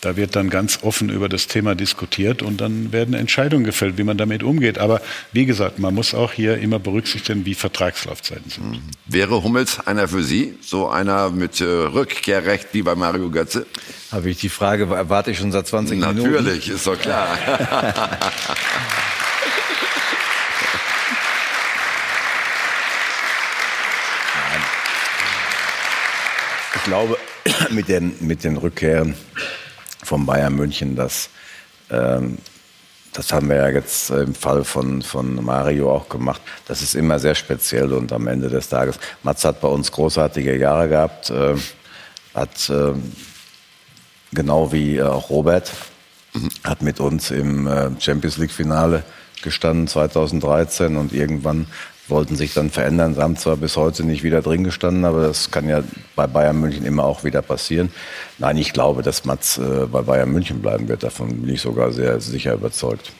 Da 0.00 0.16
wird 0.16 0.34
dann 0.34 0.50
ganz 0.50 0.80
offen 0.82 1.10
über 1.10 1.28
das 1.28 1.46
Thema 1.46 1.74
diskutiert 1.74 2.42
und 2.42 2.60
dann 2.60 2.92
werden 2.92 3.14
Entscheidungen 3.14 3.64
gefällt, 3.64 3.98
wie 3.98 4.04
man 4.04 4.16
damit 4.16 4.42
umgeht. 4.42 4.78
Aber 4.78 5.00
wie 5.32 5.44
gesagt, 5.44 5.78
man 5.78 5.94
muss 5.94 6.14
auch 6.14 6.32
hier 6.32 6.58
immer 6.58 6.78
berücksichtigen, 6.78 7.44
wie 7.44 7.54
Vertragslaufzeiten 7.54 8.50
sind. 8.50 8.70
Mhm. 8.70 8.82
Wäre 9.06 9.42
Hummels 9.42 9.78
einer 9.86 10.08
für 10.08 10.22
Sie, 10.22 10.54
so 10.60 10.88
einer 10.88 11.30
mit 11.30 11.60
äh, 11.60 11.64
Rückkehrrecht 11.64 12.68
wie 12.72 12.82
bei 12.82 12.94
Mario 12.94 13.30
Götze? 13.30 13.66
Habe 14.10 14.30
ich 14.30 14.38
die 14.38 14.48
Frage, 14.48 14.84
erwarte 14.84 15.32
ich 15.32 15.38
schon 15.38 15.52
seit 15.52 15.66
20 15.66 15.98
Natürlich, 15.98 16.24
Minuten. 16.24 16.44
Natürlich, 16.44 16.68
ist 16.68 16.86
doch 16.86 16.98
klar. 16.98 17.38
ich 26.74 26.84
glaube, 26.84 27.16
mit 27.70 27.88
den, 27.88 28.14
mit 28.20 28.44
den 28.44 28.56
Rückkehren 28.56 29.14
von 30.02 30.26
Bayern 30.26 30.54
München, 30.54 30.96
das, 30.96 31.30
ähm, 31.90 32.38
das 33.12 33.32
haben 33.32 33.48
wir 33.48 33.56
ja 33.56 33.68
jetzt 33.68 34.10
im 34.10 34.34
Fall 34.34 34.64
von, 34.64 35.02
von 35.02 35.44
Mario 35.44 35.92
auch 35.94 36.08
gemacht. 36.08 36.40
Das 36.66 36.82
ist 36.82 36.94
immer 36.94 37.18
sehr 37.18 37.34
speziell 37.34 37.92
und 37.92 38.12
am 38.12 38.26
Ende 38.26 38.48
des 38.48 38.68
Tages. 38.68 38.98
Mats 39.22 39.44
hat 39.44 39.60
bei 39.60 39.68
uns 39.68 39.92
großartige 39.92 40.56
Jahre 40.56 40.88
gehabt, 40.88 41.30
äh, 41.30 41.54
hat 42.34 42.70
äh, 42.70 42.94
genau 44.32 44.72
wie 44.72 44.96
äh, 44.96 45.02
auch 45.02 45.30
Robert, 45.30 45.70
hat 46.64 46.80
mit 46.80 47.00
uns 47.00 47.30
im 47.30 47.66
äh, 47.66 47.90
Champions 48.00 48.38
League 48.38 48.52
Finale 48.52 49.04
gestanden 49.42 49.88
2013 49.88 50.96
und 50.96 51.12
irgendwann 51.12 51.66
wollten 52.12 52.36
sich 52.36 52.54
dann 52.54 52.70
verändern. 52.70 53.14
Sie 53.14 53.20
haben 53.20 53.36
zwar 53.36 53.56
bis 53.56 53.76
heute 53.76 54.04
nicht 54.04 54.22
wieder 54.22 54.42
drin 54.42 54.62
gestanden, 54.62 55.04
aber 55.04 55.22
das 55.22 55.50
kann 55.50 55.68
ja 55.68 55.82
bei 56.14 56.26
Bayern 56.26 56.60
München 56.60 56.84
immer 56.84 57.04
auch 57.04 57.24
wieder 57.24 57.42
passieren. 57.42 57.90
Nein, 58.38 58.56
ich 58.58 58.72
glaube, 58.72 59.02
dass 59.02 59.24
Mats 59.24 59.58
äh, 59.58 59.86
bei 59.90 60.02
Bayern 60.02 60.30
München 60.30 60.60
bleiben 60.60 60.88
wird. 60.88 61.02
Davon 61.02 61.42
bin 61.42 61.54
ich 61.54 61.60
sogar 61.60 61.92
sehr 61.92 62.20
sicher 62.20 62.54
überzeugt. 62.54 63.12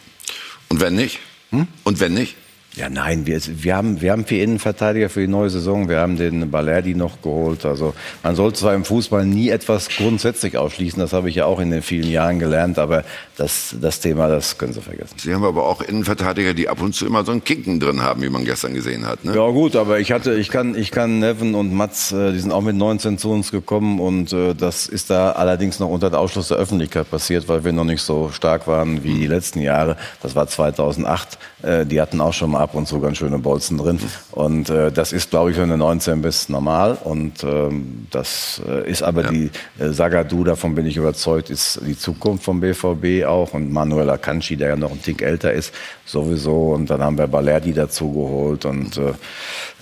Und 0.68 0.80
wenn 0.80 0.94
nicht? 0.94 1.18
Hm? 1.50 1.66
Und 1.84 2.00
wenn 2.00 2.14
nicht? 2.14 2.36
Ja, 2.74 2.88
nein, 2.88 3.26
wir, 3.26 3.38
wir, 3.46 3.76
haben, 3.76 4.00
wir 4.00 4.12
haben 4.12 4.24
vier 4.24 4.42
Innenverteidiger 4.42 5.10
für 5.10 5.20
die 5.20 5.28
neue 5.28 5.50
Saison. 5.50 5.90
Wir 5.90 5.98
haben 5.98 6.16
den 6.16 6.50
Balerdi 6.50 6.94
noch 6.94 7.20
geholt. 7.20 7.66
Also 7.66 7.92
man 8.22 8.34
soll 8.34 8.54
zwar 8.54 8.74
im 8.74 8.86
Fußball 8.86 9.26
nie 9.26 9.50
etwas 9.50 9.90
grundsätzlich 9.90 10.56
ausschließen, 10.56 10.98
das 10.98 11.12
habe 11.12 11.28
ich 11.28 11.34
ja 11.34 11.44
auch 11.44 11.60
in 11.60 11.70
den 11.70 11.82
vielen 11.82 12.10
Jahren 12.10 12.38
gelernt, 12.38 12.78
aber 12.78 13.04
das, 13.36 13.76
das 13.78 14.00
Thema, 14.00 14.28
das 14.28 14.56
können 14.56 14.72
Sie 14.72 14.80
vergessen. 14.80 15.16
Sie 15.18 15.34
haben 15.34 15.44
aber 15.44 15.66
auch 15.66 15.82
Innenverteidiger, 15.82 16.54
die 16.54 16.70
ab 16.70 16.80
und 16.80 16.94
zu 16.94 17.04
immer 17.04 17.24
so 17.24 17.32
einen 17.32 17.44
Kinken 17.44 17.78
drin 17.78 18.00
haben, 18.00 18.22
wie 18.22 18.30
man 18.30 18.46
gestern 18.46 18.72
gesehen 18.72 19.06
hat. 19.06 19.22
Ne? 19.22 19.36
Ja 19.36 19.48
gut, 19.50 19.76
aber 19.76 20.00
ich 20.00 20.12
hatte, 20.12 20.34
ich 20.34 20.48
kann, 20.48 20.74
ich 20.74 20.90
kann 20.90 21.18
Neven 21.18 21.54
und 21.54 21.74
Mats, 21.74 22.12
äh, 22.12 22.32
die 22.32 22.38
sind 22.38 22.52
auch 22.52 22.62
mit 22.62 22.76
19 22.76 23.18
zu 23.18 23.30
uns 23.32 23.50
gekommen 23.50 24.00
und 24.00 24.32
äh, 24.32 24.54
das 24.54 24.86
ist 24.86 25.10
da 25.10 25.32
allerdings 25.32 25.78
noch 25.78 25.88
unter 25.88 26.18
Ausschluss 26.18 26.48
der 26.48 26.56
Öffentlichkeit 26.56 27.10
passiert, 27.10 27.48
weil 27.48 27.64
wir 27.64 27.72
noch 27.72 27.84
nicht 27.84 28.02
so 28.02 28.30
stark 28.32 28.66
waren 28.66 29.04
wie 29.04 29.14
die 29.14 29.26
letzten 29.26 29.60
Jahre. 29.60 29.98
Das 30.22 30.34
war 30.34 30.46
2008. 30.46 31.38
Äh, 31.62 31.84
die 31.84 32.00
hatten 32.00 32.20
auch 32.20 32.32
schon 32.32 32.50
mal 32.50 32.61
ab 32.62 32.74
und 32.74 32.86
zu 32.86 33.00
ganz 33.00 33.18
schöne 33.18 33.38
Bolzen 33.38 33.78
drin. 33.78 33.98
Und 34.30 34.70
äh, 34.70 34.90
das 34.90 35.12
ist, 35.12 35.30
glaube 35.30 35.50
ich, 35.50 35.56
für 35.56 35.62
eine 35.62 35.76
19 35.76 36.22
bis 36.22 36.48
normal. 36.48 36.96
Und 37.02 37.44
ähm, 37.44 38.06
das 38.10 38.62
äh, 38.66 38.88
ist 38.90 39.02
aber 39.02 39.24
ja. 39.24 39.30
die 39.30 39.50
äh, 39.78 39.90
Sagadu, 39.90 40.44
davon 40.44 40.74
bin 40.74 40.86
ich 40.86 40.96
überzeugt, 40.96 41.50
ist 41.50 41.80
die 41.84 41.98
Zukunft 41.98 42.44
vom 42.44 42.60
BVB 42.60 43.26
auch. 43.26 43.52
Und 43.52 43.72
Manuel 43.72 44.10
Akanji, 44.10 44.56
der 44.56 44.70
ja 44.70 44.76
noch 44.76 44.92
ein 44.92 45.02
Tick 45.02 45.22
älter 45.22 45.52
ist, 45.52 45.74
sowieso. 46.06 46.72
Und 46.72 46.88
dann 46.88 47.02
haben 47.02 47.18
wir 47.18 47.26
Balerdi 47.26 47.72
dazu 47.72 48.12
geholt 48.12 48.64
und 48.64 48.96
äh, 48.96 49.12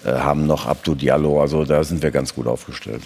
äh, 0.05 0.13
haben 0.13 0.47
noch 0.47 0.67
Abdu 0.67 0.95
Diallo. 0.95 1.41
Also 1.41 1.65
da 1.65 1.85
sind 1.85 2.03
wir 2.03 2.11
ganz 2.11 2.35
gut 2.35 2.47
aufgestellt. 2.47 3.03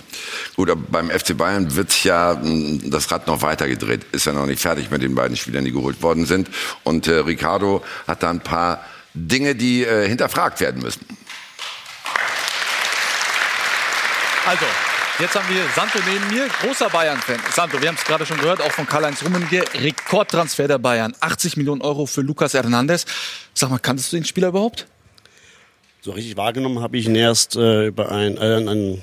Gut, 0.54 0.70
aber 0.70 0.80
beim 0.88 1.10
FC 1.10 1.36
Bayern 1.36 1.74
wird 1.74 2.04
ja 2.04 2.38
hm, 2.40 2.90
das 2.90 3.10
Rad 3.10 3.26
noch 3.26 3.42
weiter 3.42 3.66
gedreht. 3.66 4.06
Ist 4.12 4.26
ja 4.26 4.32
noch 4.32 4.46
nicht 4.46 4.62
fertig 4.62 4.90
mit 4.90 5.02
den 5.02 5.14
beiden 5.14 5.36
Spielern, 5.36 5.64
die 5.64 5.72
geholt 5.72 6.02
worden 6.02 6.24
sind. 6.26 6.48
Und 6.84 7.08
äh, 7.08 7.14
Ricardo 7.14 7.82
hat 8.06 8.22
da 8.22 8.30
ein 8.30 8.40
paar 8.40 8.80
Dinge, 9.14 9.54
die 9.54 9.84
äh, 9.84 10.08
hinterfragt 10.08 10.60
werden 10.60 10.82
müssen. 10.82 11.06
Also, 14.46 14.66
Jetzt 15.20 15.36
haben 15.36 15.48
wir 15.48 15.62
Santo 15.76 16.00
neben 16.10 16.26
mir, 16.34 16.48
großer 16.60 16.90
Bayern-Fan. 16.90 17.38
Santo, 17.52 17.80
wir 17.80 17.86
haben 17.86 17.94
es 17.94 18.02
gerade 18.02 18.26
schon 18.26 18.36
gehört, 18.36 18.60
auch 18.60 18.72
von 18.72 18.84
Karl-Heinz 18.84 19.22
Rummenigge, 19.22 19.62
Rekordtransfer 19.74 20.66
der 20.66 20.78
Bayern. 20.78 21.14
80 21.20 21.56
Millionen 21.56 21.82
Euro 21.82 22.06
für 22.06 22.20
Lukas 22.20 22.52
Hernandez. 22.52 23.06
Sag 23.54 23.70
mal, 23.70 23.78
kanntest 23.78 24.12
du 24.12 24.16
den 24.16 24.24
Spieler 24.24 24.48
überhaupt? 24.48 24.88
So 26.00 26.10
richtig 26.10 26.36
wahrgenommen 26.36 26.80
habe 26.80 26.96
ich 26.96 27.06
ihn 27.06 27.14
erst 27.14 27.54
äh, 27.54 27.86
über 27.86 28.10
ein, 28.10 28.36
äh, 28.38 28.56
ein, 28.56 29.02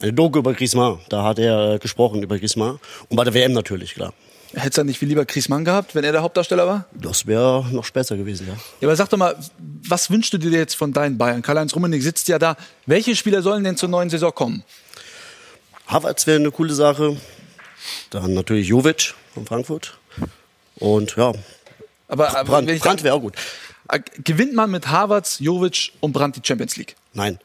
eine 0.00 0.12
Doku 0.12 0.38
über 0.38 0.54
Griezmann. 0.54 1.00
Da 1.08 1.24
hat 1.24 1.40
er 1.40 1.74
äh, 1.74 1.78
gesprochen 1.80 2.22
über 2.22 2.38
Griezmann. 2.38 2.78
Und 3.08 3.16
bei 3.16 3.24
der 3.24 3.34
WM 3.34 3.50
natürlich, 3.50 3.94
klar. 3.94 4.14
Hättest 4.54 4.78
du 4.78 4.84
nicht 4.84 4.98
viel 4.98 5.08
lieber 5.08 5.24
Griezmann 5.24 5.64
gehabt, 5.64 5.94
wenn 5.94 6.04
er 6.04 6.12
der 6.12 6.22
Hauptdarsteller 6.22 6.66
war? 6.66 6.84
Das 6.92 7.26
wäre 7.26 7.66
noch 7.70 7.88
besser 7.90 8.16
gewesen, 8.16 8.46
ja. 8.48 8.54
ja. 8.80 8.88
Aber 8.88 8.96
sag 8.96 9.08
doch 9.08 9.18
mal, 9.18 9.36
was 9.58 10.10
wünschst 10.10 10.32
du 10.34 10.38
dir 10.38 10.50
jetzt 10.50 10.74
von 10.74 10.92
deinen 10.92 11.16
Bayern? 11.16 11.42
Karl-Heinz 11.42 11.74
Rummenigge 11.74 12.02
sitzt 12.02 12.28
ja 12.28 12.38
da. 12.38 12.56
Welche 12.86 13.16
Spieler 13.16 13.42
sollen 13.42 13.64
denn 13.64 13.76
zur 13.76 13.88
neuen 13.88 14.10
Saison 14.10 14.34
kommen? 14.34 14.62
Havertz 15.86 16.26
wäre 16.26 16.38
eine 16.38 16.50
coole 16.50 16.74
Sache. 16.74 17.16
Dann 18.10 18.34
natürlich 18.34 18.68
Jovic 18.68 19.14
von 19.34 19.46
Frankfurt. 19.46 19.98
Und 20.76 21.16
ja, 21.16 21.32
aber, 22.08 22.36
aber 22.36 22.62
Brand, 22.62 22.78
Brand 22.80 23.02
wäre 23.02 23.14
auch 23.14 23.20
gut. 23.20 23.34
Äh, 23.88 24.00
gewinnt 24.22 24.54
man 24.54 24.70
mit 24.70 24.88
Havertz, 24.88 25.38
Jovic 25.38 25.92
und 26.00 26.12
Brandt 26.12 26.36
die 26.36 26.42
Champions 26.44 26.76
League? 26.76 26.94
Nein. 27.14 27.38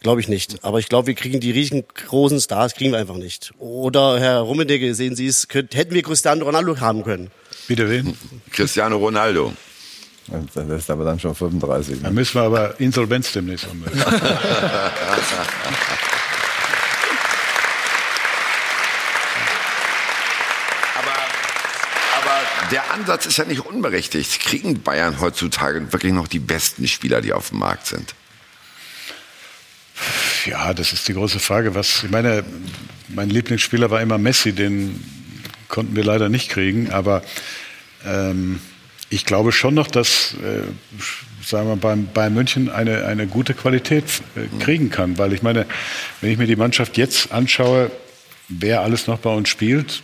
Glaube 0.00 0.20
ich 0.20 0.28
nicht. 0.28 0.64
Aber 0.64 0.78
ich 0.78 0.88
glaube, 0.88 1.08
wir 1.08 1.14
kriegen 1.14 1.40
die 1.40 1.50
riesengroßen 1.50 2.40
Stars, 2.40 2.74
kriegen 2.74 2.92
wir 2.92 2.98
einfach 2.98 3.16
nicht. 3.16 3.52
Oder 3.58 4.20
Herr 4.20 4.40
Rummenigge, 4.40 4.94
sehen 4.94 5.16
Sie 5.16 5.26
es, 5.26 5.48
könnt, 5.48 5.74
hätten 5.74 5.94
wir 5.94 6.02
Cristiano 6.02 6.44
Ronaldo 6.44 6.78
haben 6.80 7.02
können. 7.02 7.30
Bitte 7.66 7.90
wen? 7.90 8.16
Cristiano 8.50 8.96
Ronaldo. 8.96 9.52
Das 10.54 10.68
ist 10.68 10.90
aber 10.90 11.04
dann 11.04 11.18
schon 11.18 11.34
35. 11.34 11.96
Ne? 11.96 12.02
Dann 12.02 12.14
müssen 12.14 12.34
wir 12.34 12.42
aber 12.42 12.78
Insolvenz 12.78 13.32
demnächst 13.32 13.66
anmelden. 13.66 14.02
der 22.70 22.90
Ansatz 22.92 23.26
ist 23.26 23.38
ja 23.38 23.44
nicht 23.44 23.64
unberechtigt. 23.64 24.40
Kriegen 24.40 24.82
Bayern 24.82 25.20
heutzutage 25.20 25.92
wirklich 25.92 26.12
noch 26.12 26.28
die 26.28 26.38
besten 26.38 26.86
Spieler, 26.86 27.20
die 27.20 27.32
auf 27.32 27.48
dem 27.50 27.58
Markt 27.58 27.86
sind? 27.86 28.14
Ja, 30.46 30.72
das 30.74 30.92
ist 30.92 31.08
die 31.08 31.14
große 31.14 31.38
Frage. 31.38 31.74
Was, 31.74 32.04
ich 32.04 32.10
meine, 32.10 32.44
mein 33.08 33.30
Lieblingsspieler 33.30 33.90
war 33.90 34.00
immer 34.00 34.18
Messi, 34.18 34.52
den 34.52 35.02
konnten 35.68 35.96
wir 35.96 36.04
leider 36.04 36.28
nicht 36.28 36.48
kriegen, 36.50 36.90
aber 36.90 37.22
ähm, 38.06 38.60
ich 39.10 39.24
glaube 39.24 39.52
schon 39.52 39.74
noch, 39.74 39.88
dass 39.88 40.34
äh, 40.34 40.62
sagen 41.44 41.68
wir, 41.68 41.76
beim, 41.76 42.08
bei 42.12 42.30
München 42.30 42.68
eine, 42.70 43.06
eine 43.06 43.26
gute 43.26 43.54
Qualität 43.54 44.04
äh, 44.36 44.62
kriegen 44.62 44.90
kann. 44.90 45.18
Weil 45.18 45.32
ich 45.32 45.42
meine, 45.42 45.66
wenn 46.20 46.30
ich 46.30 46.38
mir 46.38 46.46
die 46.46 46.56
Mannschaft 46.56 46.96
jetzt 46.96 47.32
anschaue, 47.32 47.90
wer 48.48 48.82
alles 48.82 49.06
noch 49.06 49.18
bei 49.18 49.30
uns 49.30 49.48
spielt 49.48 50.02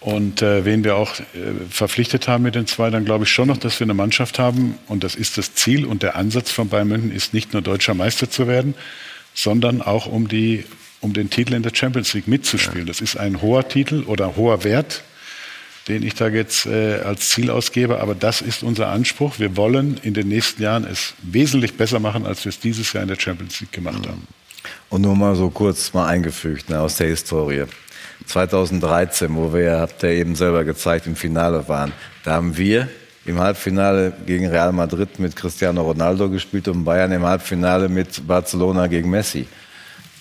und 0.00 0.42
äh, 0.42 0.64
wen 0.64 0.84
wir 0.84 0.96
auch 0.96 1.18
äh, 1.18 1.24
verpflichtet 1.68 2.28
haben 2.28 2.44
mit 2.44 2.54
den 2.54 2.66
zwei, 2.66 2.90
dann 2.90 3.04
glaube 3.04 3.24
ich 3.24 3.30
schon 3.30 3.48
noch, 3.48 3.56
dass 3.56 3.80
wir 3.80 3.84
eine 3.84 3.94
Mannschaft 3.94 4.38
haben 4.38 4.78
und 4.86 5.02
das 5.02 5.14
ist 5.14 5.38
das 5.38 5.54
Ziel 5.54 5.84
und 5.84 6.02
der 6.02 6.16
Ansatz 6.16 6.50
von 6.50 6.68
Bayern 6.68 6.88
München 6.88 7.12
ist 7.12 7.34
nicht 7.34 7.52
nur 7.52 7.62
deutscher 7.62 7.94
Meister 7.94 8.30
zu 8.30 8.46
werden, 8.46 8.74
sondern 9.34 9.82
auch 9.82 10.06
um 10.06 10.28
die 10.28 10.64
um 11.00 11.12
den 11.12 11.30
Titel 11.30 11.54
in 11.54 11.62
der 11.62 11.74
Champions 11.74 12.12
League 12.14 12.28
mitzuspielen. 12.28 12.86
Das 12.86 13.00
ist 13.00 13.16
ein 13.16 13.40
hoher 13.40 13.68
Titel 13.68 14.02
oder 14.06 14.36
hoher 14.36 14.64
Wert, 14.64 15.02
den 15.86 16.02
ich 16.02 16.14
da 16.14 16.28
jetzt 16.28 16.66
äh, 16.66 17.00
als 17.04 17.28
Ziel 17.28 17.50
ausgebe. 17.50 18.00
Aber 18.00 18.14
das 18.14 18.40
ist 18.40 18.62
unser 18.62 18.88
Anspruch. 18.88 19.38
Wir 19.38 19.56
wollen 19.56 19.98
in 20.02 20.14
den 20.14 20.28
nächsten 20.28 20.62
Jahren 20.62 20.84
es 20.84 21.14
wesentlich 21.22 21.76
besser 21.76 22.00
machen, 22.00 22.26
als 22.26 22.44
wir 22.44 22.50
es 22.50 22.58
dieses 22.58 22.92
Jahr 22.92 23.02
in 23.02 23.08
der 23.08 23.20
Champions 23.20 23.60
League 23.60 23.72
gemacht 23.72 24.06
haben. 24.06 24.26
Und 24.90 25.02
nur 25.02 25.16
mal 25.16 25.34
so 25.36 25.50
kurz 25.50 25.92
mal 25.94 26.06
eingefügt 26.06 26.68
ne, 26.68 26.80
aus 26.80 26.96
der 26.96 27.08
Historie. 27.08 27.64
2013, 28.26 29.34
wo 29.34 29.52
wir, 29.54 29.80
habt 29.80 30.02
ihr 30.02 30.10
eben 30.10 30.34
selber 30.34 30.64
gezeigt, 30.64 31.06
im 31.06 31.16
Finale 31.16 31.68
waren, 31.68 31.92
da 32.24 32.32
haben 32.32 32.56
wir 32.56 32.88
im 33.24 33.38
Halbfinale 33.38 34.12
gegen 34.26 34.46
Real 34.46 34.72
Madrid 34.72 35.18
mit 35.18 35.36
Cristiano 35.36 35.82
Ronaldo 35.82 36.30
gespielt 36.30 36.66
und 36.68 36.84
Bayern 36.84 37.12
im 37.12 37.24
Halbfinale 37.24 37.88
mit 37.88 38.26
Barcelona 38.26 38.86
gegen 38.86 39.10
Messi. 39.10 39.46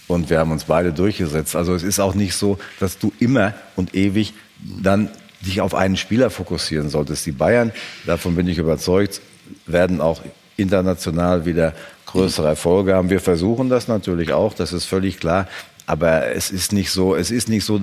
Und 0.08 0.30
wir 0.30 0.40
haben 0.40 0.52
uns 0.52 0.66
beide 0.66 0.94
durchgesetzt. 0.94 1.56
Also 1.56 1.74
es 1.74 1.84
ist 1.84 2.00
auch 2.00 2.16
nicht 2.16 2.36
so, 2.36 2.58
dass 2.80 2.98
du 2.98 3.12
immer 3.20 3.54
und 3.76 3.96
ewig 3.96 4.34
dann 4.60 5.10
dich 5.42 5.62
auf 5.62 5.76
einen 5.76 5.98
Spieler 5.98 6.30
fokussieren 6.30 6.90
solltest. 6.90 7.26
Die 7.26 7.32
Bayern, 7.32 7.72
davon 8.06 8.36
bin 8.36 8.48
ich 8.48 8.58
überzeugt, 8.58 9.22
werden 9.66 10.02
auch 10.02 10.22
international 10.56 11.46
wieder 11.46 11.74
größere 12.06 12.48
Erfolge 12.48 12.96
haben. 12.96 13.10
Wir 13.10 13.20
versuchen 13.20 13.70
das 13.70 13.88
natürlich 13.88 14.34
auch, 14.34 14.54
das 14.54 14.74
ist 14.74 14.86
völlig 14.86 15.20
klar. 15.20 15.48
Aber 15.88 16.28
es 16.28 16.52
ist 16.52 16.72
nicht 16.72 16.92
so, 16.92 17.16
es 17.16 17.32
ist 17.32 17.50
nicht 17.50 17.66
so, 17.66 17.82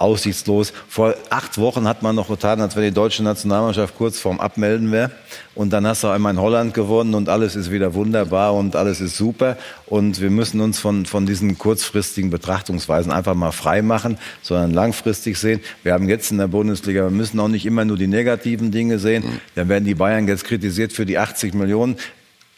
aussichtslos. 0.00 0.72
Vor 0.88 1.14
acht 1.28 1.58
Wochen 1.58 1.86
hat 1.86 2.02
man 2.02 2.16
noch 2.16 2.28
getan, 2.28 2.60
als 2.60 2.74
wenn 2.74 2.84
die 2.84 2.90
deutsche 2.90 3.22
Nationalmannschaft 3.22 3.96
kurz 3.96 4.18
vorm 4.18 4.40
Abmelden 4.40 4.90
wäre. 4.90 5.10
Und 5.54 5.72
dann 5.72 5.86
hast 5.86 6.02
du 6.02 6.08
einmal 6.08 6.32
in 6.32 6.40
Holland 6.40 6.72
gewonnen 6.72 7.14
und 7.14 7.28
alles 7.28 7.54
ist 7.54 7.70
wieder 7.70 7.92
wunderbar 7.92 8.54
und 8.54 8.76
alles 8.76 9.02
ist 9.02 9.16
super. 9.16 9.58
Und 9.86 10.20
wir 10.20 10.30
müssen 10.30 10.60
uns 10.62 10.78
von, 10.78 11.04
von 11.04 11.26
diesen 11.26 11.58
kurzfristigen 11.58 12.30
Betrachtungsweisen 12.30 13.12
einfach 13.12 13.34
mal 13.34 13.52
frei 13.52 13.82
machen, 13.82 14.16
sondern 14.40 14.72
langfristig 14.72 15.36
sehen. 15.36 15.60
Wir 15.82 15.92
haben 15.92 16.08
jetzt 16.08 16.30
in 16.30 16.38
der 16.38 16.48
Bundesliga, 16.48 17.02
wir 17.02 17.10
müssen 17.10 17.38
auch 17.38 17.48
nicht 17.48 17.66
immer 17.66 17.84
nur 17.84 17.98
die 17.98 18.06
negativen 18.06 18.70
Dinge 18.70 18.98
sehen. 18.98 19.22
Dann 19.54 19.68
werden 19.68 19.84
die 19.84 19.94
Bayern 19.94 20.26
jetzt 20.26 20.44
kritisiert 20.44 20.94
für 20.94 21.04
die 21.04 21.18
80 21.18 21.52
Millionen 21.52 21.96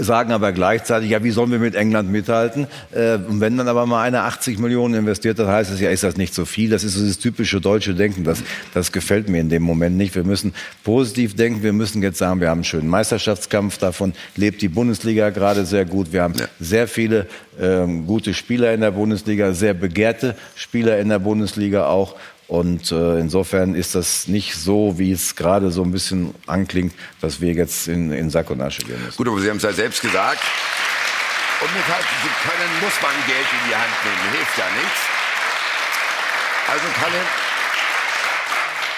sagen 0.03 0.33
aber 0.33 0.53
gleichzeitig, 0.53 1.11
ja, 1.11 1.23
wie 1.25 1.31
sollen 1.31 1.51
wir 1.51 1.59
mit 1.59 1.75
England 1.75 2.11
mithalten? 2.11 2.67
Äh, 2.93 3.15
und 3.15 3.41
wenn 3.41 3.57
dann 3.57 3.69
aber 3.69 3.87
mal 3.87 4.03
einer 4.03 4.25
80 4.25 4.59
Millionen 4.59 4.95
investiert, 4.95 5.39
dann 5.39 5.49
heißt 5.49 5.71
es 5.73 5.81
ja, 5.81 5.91
ist 5.91 6.03
das 6.03 6.17
nicht 6.17 6.35
so 6.35 6.45
viel? 6.45 6.71
Das 6.71 6.85
ist 6.85 6.95
so 6.95 7.07
das 7.07 7.19
typische 7.19 7.61
deutsche 7.61 7.95
Denken. 7.95 8.25
Das, 8.25 8.43
das 8.75 8.93
gefällt 8.93 9.29
mir 9.29 9.41
in 9.41 9.49
dem 9.49 9.63
Moment 9.63 9.97
nicht. 9.97 10.15
Wir 10.15 10.25
müssen 10.25 10.55
positiv 10.85 11.37
denken. 11.37 11.63
Wir 11.63 11.73
müssen 11.73 12.03
jetzt 12.03 12.19
sagen, 12.19 12.41
wir 12.41 12.49
haben 12.49 12.59
einen 12.59 12.65
schönen 12.65 12.89
Meisterschaftskampf. 12.89 13.79
Davon 13.79 14.13
lebt 14.37 14.63
die 14.63 14.69
Bundesliga 14.69 15.31
gerade 15.31 15.65
sehr 15.65 15.85
gut. 15.85 16.13
Wir 16.13 16.23
haben 16.23 16.35
ja. 16.35 16.47
sehr 16.61 16.89
viele 16.89 17.27
ähm, 17.61 18.07
gute 18.07 18.35
Spieler 18.35 18.73
in 18.73 18.81
der 18.81 18.93
Bundesliga, 18.93 19.53
sehr 19.53 19.75
begehrte 19.75 20.35
Spieler 20.55 20.99
in 20.99 21.09
der 21.09 21.19
Bundesliga 21.19 21.87
auch. 21.87 22.17
Und 22.53 22.93
äh, 22.93 23.19
insofern 23.19 23.75
ist 23.75 23.95
das 23.95 24.29
nicht 24.29 24.57
so, 24.57 24.99
wie 24.99 25.11
es 25.11 25.37
gerade 25.37 25.71
so 25.71 25.83
ein 25.83 25.91
bisschen 25.91 26.35
anklingt, 26.47 26.93
dass 27.23 27.41
wir 27.41 27.55
jetzt 27.55 27.89
in, 27.89 28.13
in 28.13 28.29
Sack 28.29 28.51
und 28.51 28.61
Asche 28.61 28.83
gehen 28.83 29.03
müssen. 29.03 29.17
Gut, 29.17 29.27
aber 29.27 29.41
Sie 29.41 29.49
haben 29.49 29.57
es 29.57 29.63
ja 29.63 29.73
selbst 29.73 30.03
gesagt. 30.03 30.43
Und 31.63 31.75
mithalten 31.75 32.11
zu 32.21 32.29
können, 32.47 32.71
muss 32.83 32.93
man 33.01 33.13
Geld 33.27 33.39
in 33.39 33.71
die 33.71 33.75
Hand 33.75 33.95
nehmen. 34.05 34.37
Hilft 34.37 34.59
ja 34.59 34.67
nichts. 34.83 35.01
Also 36.69 36.85
Kalle, 37.01 37.23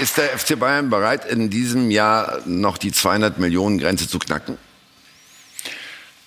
ist 0.00 0.16
der 0.16 0.36
FC 0.36 0.58
Bayern 0.58 0.90
bereit, 0.90 1.24
in 1.24 1.48
diesem 1.48 1.92
Jahr 1.92 2.40
noch 2.46 2.76
die 2.76 2.90
200 2.90 3.38
Millionen 3.38 3.78
Grenze 3.78 4.08
zu 4.08 4.18
knacken? 4.18 4.58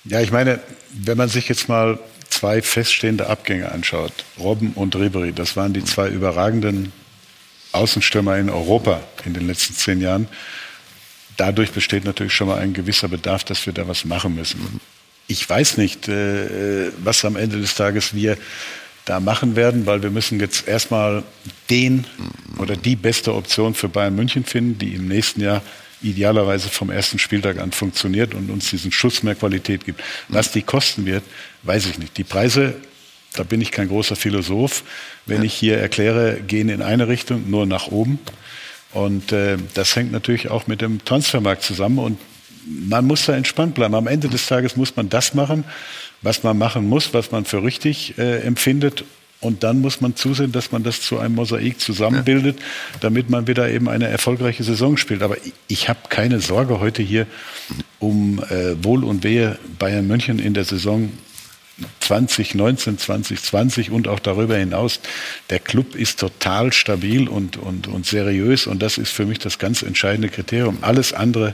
Ja, 0.06 0.22
ich 0.22 0.32
meine, 0.32 0.62
wenn 0.92 1.18
man 1.18 1.28
sich 1.28 1.50
jetzt 1.50 1.68
mal 1.68 2.00
zwei 2.30 2.62
feststehende 2.62 3.28
Abgänge 3.28 3.70
anschaut, 3.70 4.14
Robben 4.40 4.72
und 4.76 4.96
Ribery, 4.96 5.34
das 5.34 5.58
waren 5.58 5.74
die 5.74 5.84
zwei 5.84 6.08
überragenden 6.08 6.94
Außenstürmer 7.72 8.38
in 8.38 8.50
Europa 8.50 9.02
in 9.26 9.34
den 9.34 9.48
letzten 9.48 9.74
zehn 9.76 10.02
Jahren. 10.02 10.28
Dadurch 11.38 11.72
besteht 11.72 12.06
natürlich 12.06 12.34
schon 12.34 12.48
mal 12.48 12.60
ein 12.60 12.74
gewisser 12.74 13.08
Bedarf, 13.08 13.44
dass 13.44 13.66
wir 13.66 13.74
da 13.74 13.88
was 13.88 14.06
machen 14.06 14.36
müssen. 14.36 14.80
Ich 15.28 15.48
weiß 15.48 15.78
nicht, 15.78 16.08
äh, 16.08 16.92
was 17.04 17.24
am 17.26 17.36
Ende 17.36 17.60
des 17.60 17.76
Tages 17.76 18.14
wir 18.14 18.38
da 19.06 19.20
machen 19.20 19.56
werden, 19.56 19.86
weil 19.86 20.04
wir 20.04 20.10
müssen 20.10 20.40
jetzt 20.40 20.68
erstmal 20.68 21.24
den 21.70 22.06
oder 22.58 22.76
die 22.76 22.96
beste 22.96 23.34
Option 23.34 23.74
für 23.74 23.88
Bayern 23.88 24.16
München 24.16 24.44
finden, 24.44 24.78
die 24.78 24.94
im 24.96 25.08
nächsten 25.08 25.42
Jahr 25.42 25.62
idealerweise 26.02 26.70
vom 26.70 26.90
ersten 26.90 27.18
Spieltag 27.18 27.60
an 27.60 27.72
funktioniert 27.72 28.34
und 28.34 28.50
uns 28.50 28.70
diesen 28.70 28.92
Schuss 28.92 29.24
mehr 29.24 29.36
Qualität 29.36 29.86
gibt. 29.86 30.02
Was 30.28 30.52
die 30.52 30.62
kosten 30.62 31.06
wird, 31.06 31.24
weiß 31.64 31.88
ich 31.88 31.98
nicht. 31.98 32.18
Die 32.18 32.24
Preise 32.24 32.76
da 33.38 33.44
bin 33.44 33.62
ich 33.62 33.72
kein 33.72 33.88
großer 33.88 34.16
Philosoph. 34.16 34.84
Wenn 35.26 35.44
ich 35.44 35.54
hier 35.54 35.78
erkläre, 35.78 36.40
gehen 36.46 36.70
in 36.70 36.82
eine 36.82 37.08
Richtung, 37.08 37.50
nur 37.50 37.66
nach 37.66 37.88
oben. 37.88 38.20
Und 38.94 39.32
äh, 39.32 39.58
das 39.74 39.96
hängt 39.96 40.12
natürlich 40.12 40.50
auch 40.50 40.68
mit 40.68 40.82
dem 40.82 41.04
Transfermarkt 41.04 41.64
zusammen. 41.64 42.00
Und 42.00 42.20
man 42.66 43.06
muss 43.06 43.26
da 43.26 43.36
entspannt 43.36 43.76
bleiben. 43.76 43.96
Am 43.96 44.08
Ende 44.08 44.28
des 44.28 44.48
Tages 44.48 44.76
muss 44.76 44.96
man 44.96 45.10
das 45.10 45.34
machen, 45.34 45.64
was 46.22 46.44
man 46.44 46.58
machen 46.58 46.88
muss, 46.88 47.14
was 47.14 47.32
man 47.32 47.46
für 47.46 47.64
richtig 47.64 48.18
äh, 48.18 48.40
empfindet. 48.40 49.04
Und 49.40 49.64
dann 49.64 49.82
muss 49.82 50.02
man 50.02 50.16
zusehen, 50.16 50.52
dass 50.52 50.72
man 50.72 50.82
das 50.82 51.02
zu 51.02 51.20
einem 51.20 51.36
Mosaik 51.36 51.80
zusammenbildet, 51.80 52.58
damit 53.02 53.30
man 53.30 53.46
wieder 53.46 53.70
eben 53.70 53.88
eine 53.88 54.08
erfolgreiche 54.08 54.64
Saison 54.64 54.98
spielt. 54.98 55.22
Aber 55.22 55.38
ich 55.68 55.90
habe 55.90 56.00
keine 56.10 56.40
Sorge 56.40 56.80
heute 56.80 57.04
hier 57.04 57.28
um 58.00 58.42
äh, 58.50 58.84
Wohl 58.84 59.04
und 59.04 59.24
Wehe 59.24 59.60
Bayern 59.78 60.08
München 60.08 60.40
in 60.40 60.56
der 60.56 60.64
Saison 60.64 61.12
2019, 62.00 62.98
2020 62.98 63.92
und 63.92 64.08
auch 64.08 64.20
darüber 64.20 64.58
hinaus. 64.58 65.00
Der 65.50 65.60
Club 65.60 65.96
ist 65.96 66.20
total 66.20 66.74
stabil 66.74 67.28
und, 67.28 67.58
und, 67.58 67.88
und 67.88 68.06
seriös 68.06 68.68
und 68.68 68.82
das 68.82 68.98
ist 68.98 69.12
für 69.12 69.26
mich 69.26 69.40
das 69.40 69.60
ganz 69.60 69.84
entscheidende 69.84 70.30
Kriterium. 70.30 70.80
Alles 70.82 71.14
andere 71.14 71.54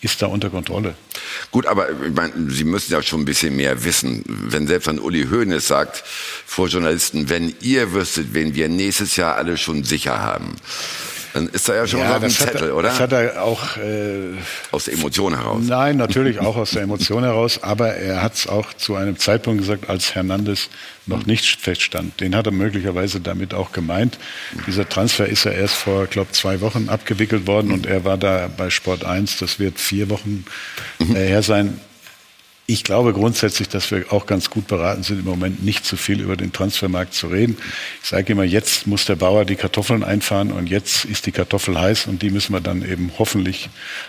ist 0.00 0.20
da 0.20 0.26
unter 0.26 0.50
Kontrolle. 0.50 0.94
Gut, 1.50 1.66
aber 1.66 1.88
ich 1.90 2.12
meine, 2.14 2.50
Sie 2.50 2.64
müssen 2.64 2.92
ja 2.92 3.02
schon 3.02 3.22
ein 3.22 3.24
bisschen 3.24 3.56
mehr 3.56 3.84
wissen. 3.84 4.22
Wenn 4.26 4.66
selbst 4.66 4.88
ein 4.88 4.98
Uli 4.98 5.26
Hoeneß 5.30 5.66
sagt 5.66 6.04
vor 6.46 6.68
Journalisten, 6.68 7.30
wenn 7.30 7.54
ihr 7.60 7.92
wüsstet, 7.92 8.34
wen 8.34 8.54
wir 8.54 8.68
nächstes 8.68 9.16
Jahr 9.16 9.36
alle 9.36 9.56
schon 9.56 9.82
sicher 9.82 10.20
haben, 10.20 10.56
dann 11.34 11.48
ist 11.48 11.68
da 11.68 11.74
ja 11.74 11.84
schon 11.84 11.98
ja, 11.98 12.10
mal 12.10 12.20
so 12.20 12.26
ein 12.26 12.30
Zettel, 12.30 12.68
er, 12.68 12.76
oder? 12.76 12.88
Das 12.90 13.00
hat 13.00 13.10
er 13.10 13.42
auch 13.42 13.76
äh, 13.76 14.34
aus 14.70 14.84
der 14.84 14.94
Emotion 14.94 15.34
heraus. 15.34 15.64
Nein, 15.66 15.96
natürlich 15.96 16.38
auch 16.40 16.56
aus 16.56 16.70
der 16.70 16.82
Emotion 16.82 17.24
heraus, 17.24 17.60
aber 17.60 17.88
er 17.94 18.22
hat 18.22 18.34
es 18.34 18.46
auch 18.46 18.72
zu 18.72 18.94
einem 18.94 19.18
Zeitpunkt 19.18 19.60
gesagt, 19.60 19.90
als 19.90 20.14
Hernandez 20.14 20.70
noch 21.06 21.26
nicht 21.26 21.60
feststand. 21.60 22.20
Den 22.20 22.36
hat 22.36 22.46
er 22.46 22.52
möglicherweise 22.52 23.18
damit 23.18 23.52
auch 23.52 23.72
gemeint. 23.72 24.16
Dieser 24.68 24.88
Transfer 24.88 25.26
ist 25.26 25.42
ja 25.42 25.50
erst 25.50 25.74
vor, 25.74 26.06
glaube 26.06 26.30
zwei 26.30 26.60
Wochen 26.60 26.88
abgewickelt 26.88 27.48
worden 27.48 27.72
und 27.72 27.86
er 27.86 28.04
war 28.04 28.16
da 28.16 28.48
bei 28.56 28.70
Sport 28.70 29.04
1. 29.04 29.38
Das 29.38 29.58
wird 29.58 29.80
vier 29.80 30.10
Wochen 30.10 30.44
äh, 31.00 31.14
her 31.14 31.42
sein. 31.42 31.80
Ich 32.66 32.82
glaube 32.82 33.12
grundsätzlich, 33.12 33.68
dass 33.68 33.90
wir 33.90 34.10
auch 34.10 34.24
ganz 34.24 34.48
gut 34.48 34.66
beraten 34.68 35.02
sind, 35.02 35.18
im 35.18 35.26
Moment 35.26 35.62
nicht 35.62 35.84
zu 35.84 35.98
viel 35.98 36.22
über 36.22 36.34
den 36.34 36.50
Transfermarkt 36.50 37.12
zu 37.12 37.26
reden. 37.26 37.58
Ich 38.02 38.08
sage 38.08 38.32
immer, 38.32 38.44
jetzt 38.44 38.86
muss 38.86 39.04
der 39.04 39.16
Bauer 39.16 39.44
die 39.44 39.56
Kartoffeln 39.56 40.02
einfahren 40.02 40.50
und 40.50 40.70
jetzt 40.70 41.04
ist 41.04 41.26
die 41.26 41.32
Kartoffel 41.32 41.78
heiß 41.78 42.06
und 42.06 42.22
die 42.22 42.30
müssen 42.30 42.54
wir 42.54 42.62
dann 42.62 42.82
eben 42.82 43.12
hoffentlich 43.18 43.68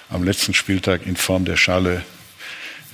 am 0.09 0.23
letzten 0.23 0.53
Spieltag 0.53 1.05
in 1.05 1.17
Form 1.17 1.43
der 1.43 1.57
Schale 1.57 2.03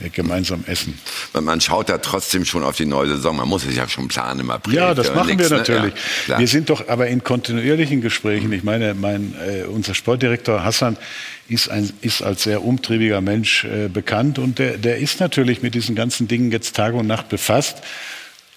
gemeinsam 0.10 0.64
essen. 0.68 1.00
Man 1.34 1.62
schaut 1.62 1.90
ja 1.90 1.98
trotzdem 1.98 2.46
schon 2.46 2.64
auf 2.64 2.76
die 2.76 2.86
neue 2.86 3.10
Saison. 3.10 3.36
Man 3.36 3.48
muss 3.48 3.66
es 3.66 3.76
ja 3.76 3.88
schon 3.88 4.08
planen 4.08 4.42
im 4.42 4.50
April. 4.50 4.76
Ja, 4.76 4.94
das 4.94 5.14
machen 5.14 5.38
wir 5.38 5.50
natürlich. 5.50 5.94
Ne? 5.94 6.00
Ja, 6.28 6.40
wir 6.40 6.48
sind 6.48 6.70
doch 6.70 6.88
aber 6.88 7.08
in 7.08 7.24
kontinuierlichen 7.24 8.02
Gesprächen. 8.02 8.52
Ich 8.54 8.64
meine, 8.64 8.94
mein, 8.94 9.36
äh, 9.46 9.64
unser 9.64 9.94
Sportdirektor 9.94 10.64
Hassan 10.64 10.98
ist, 11.48 11.70
ein, 11.70 11.92
ist 12.02 12.22
als 12.22 12.44
sehr 12.44 12.64
umtriebiger 12.64 13.22
Mensch 13.22 13.66
äh, 13.66 13.88
bekannt 13.88 14.40
und 14.40 14.60
der, 14.60 14.78
der 14.78 14.98
ist 14.98 15.20
natürlich 15.20 15.62
mit 15.62 15.76
diesen 15.76 15.96
ganzen 15.96 16.28
Dingen 16.28 16.52
jetzt 16.52 16.76
Tag 16.76 16.94
und 16.94 17.08
Nacht 17.08 17.30
befasst. 17.30 17.78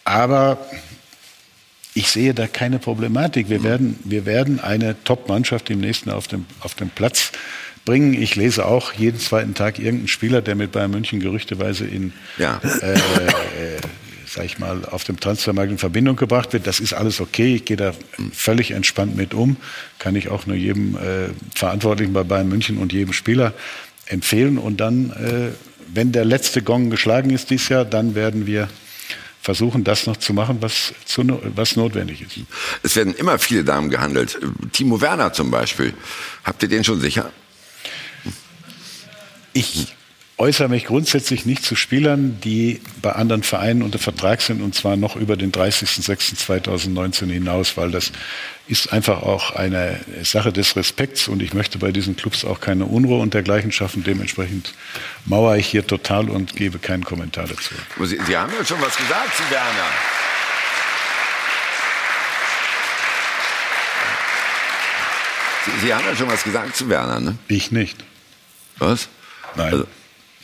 Aber 0.04 0.58
ich 1.94 2.08
sehe 2.10 2.34
da 2.34 2.46
keine 2.46 2.78
Problematik. 2.78 3.48
Wir 3.48 3.62
werden, 3.62 3.98
wir 4.04 4.26
werden 4.26 4.60
eine 4.60 5.02
Top-Mannschaft 5.04 5.70
im 5.70 5.80
nächsten 5.80 6.10
auf 6.10 6.26
dem, 6.26 6.44
auf 6.60 6.74
dem 6.74 6.90
Platz 6.90 7.30
bringen. 7.84 8.14
Ich 8.14 8.36
lese 8.36 8.66
auch 8.66 8.92
jeden 8.92 9.18
zweiten 9.18 9.54
Tag 9.54 9.78
irgendeinen 9.78 10.08
Spieler, 10.08 10.42
der 10.42 10.54
mit 10.54 10.72
Bayern 10.72 10.90
München 10.90 11.20
gerüchteweise 11.20 11.84
in, 11.84 12.12
ja. 12.38 12.60
äh, 12.62 12.94
äh, 12.94 12.98
sag 14.26 14.44
ich 14.44 14.58
mal, 14.58 14.84
auf 14.84 15.04
dem 15.04 15.20
Transfermarkt 15.20 15.70
in 15.70 15.78
Verbindung 15.78 16.16
gebracht 16.16 16.52
wird. 16.52 16.66
Das 16.66 16.80
ist 16.80 16.92
alles 16.92 17.20
okay. 17.20 17.56
Ich 17.56 17.64
gehe 17.64 17.76
da 17.76 17.92
völlig 18.32 18.70
entspannt 18.72 19.16
mit 19.16 19.34
um. 19.34 19.56
Kann 19.98 20.16
ich 20.16 20.28
auch 20.28 20.46
nur 20.46 20.56
jedem 20.56 20.96
äh, 20.96 21.28
Verantwortlichen 21.54 22.12
bei 22.12 22.24
Bayern 22.24 22.48
München 22.48 22.78
und 22.78 22.92
jedem 22.92 23.12
Spieler 23.12 23.52
empfehlen. 24.06 24.58
Und 24.58 24.78
dann, 24.78 25.10
äh, 25.10 25.52
wenn 25.92 26.12
der 26.12 26.24
letzte 26.24 26.62
Gong 26.62 26.90
geschlagen 26.90 27.30
ist 27.30 27.50
dieses 27.50 27.68
Jahr, 27.68 27.84
dann 27.84 28.14
werden 28.14 28.46
wir 28.46 28.68
versuchen, 29.40 29.84
das 29.84 30.06
noch 30.06 30.16
zu 30.16 30.32
machen, 30.32 30.56
was, 30.60 30.94
zu, 31.04 31.22
was 31.54 31.76
notwendig 31.76 32.22
ist. 32.22 32.46
Es 32.82 32.96
werden 32.96 33.14
immer 33.14 33.38
viele 33.38 33.62
Damen 33.62 33.90
gehandelt. 33.90 34.38
Timo 34.72 35.02
Werner 35.02 35.34
zum 35.34 35.50
Beispiel. 35.50 35.92
Habt 36.44 36.62
ihr 36.62 36.68
den 36.70 36.82
schon 36.82 36.98
sicher? 36.98 37.30
Ich 39.54 39.94
äußere 40.36 40.68
mich 40.68 40.86
grundsätzlich 40.86 41.46
nicht 41.46 41.64
zu 41.64 41.76
Spielern, 41.76 42.40
die 42.42 42.80
bei 43.00 43.12
anderen 43.12 43.44
Vereinen 43.44 43.82
unter 43.82 44.00
Vertrag 44.00 44.42
sind 44.42 44.62
und 44.62 44.74
zwar 44.74 44.96
noch 44.96 45.14
über 45.14 45.36
den 45.36 45.52
30.06.2019 45.52 47.30
hinaus, 47.30 47.76
weil 47.76 47.92
das 47.92 48.10
ist 48.66 48.92
einfach 48.92 49.22
auch 49.22 49.52
eine 49.52 50.00
Sache 50.24 50.52
des 50.52 50.74
Respekts 50.74 51.28
und 51.28 51.40
ich 51.40 51.54
möchte 51.54 51.78
bei 51.78 51.92
diesen 51.92 52.16
Clubs 52.16 52.44
auch 52.44 52.60
keine 52.60 52.86
Unruhe 52.86 53.20
und 53.20 53.32
dergleichen 53.32 53.70
schaffen. 53.70 54.02
Dementsprechend 54.02 54.74
mauere 55.24 55.56
ich 55.56 55.68
hier 55.68 55.86
total 55.86 56.28
und 56.28 56.56
gebe 56.56 56.80
keinen 56.80 57.04
Kommentar 57.04 57.46
dazu. 57.46 57.74
Sie, 58.04 58.18
Sie 58.26 58.36
haben 58.36 58.52
ja 58.58 58.64
schon 58.64 58.80
was 58.80 58.96
gesagt 58.96 59.36
zu 59.36 59.42
Werner. 59.50 59.90
Sie, 65.64 65.86
Sie 65.86 65.94
haben 65.94 66.04
ja 66.04 66.16
schon 66.16 66.28
was 66.28 66.42
gesagt 66.42 66.74
zu 66.74 66.88
Werner, 66.88 67.20
ne? 67.20 67.38
Ich 67.46 67.70
nicht. 67.70 68.02
Was? 68.78 69.08
Nein. 69.56 69.84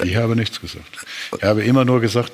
Ich 0.02 0.16
habe 0.16 0.34
nichts 0.34 0.60
gesagt. 0.60 0.98
Ich 1.36 1.42
habe 1.42 1.62
immer 1.62 1.84
nur 1.84 2.00
gesagt, 2.00 2.32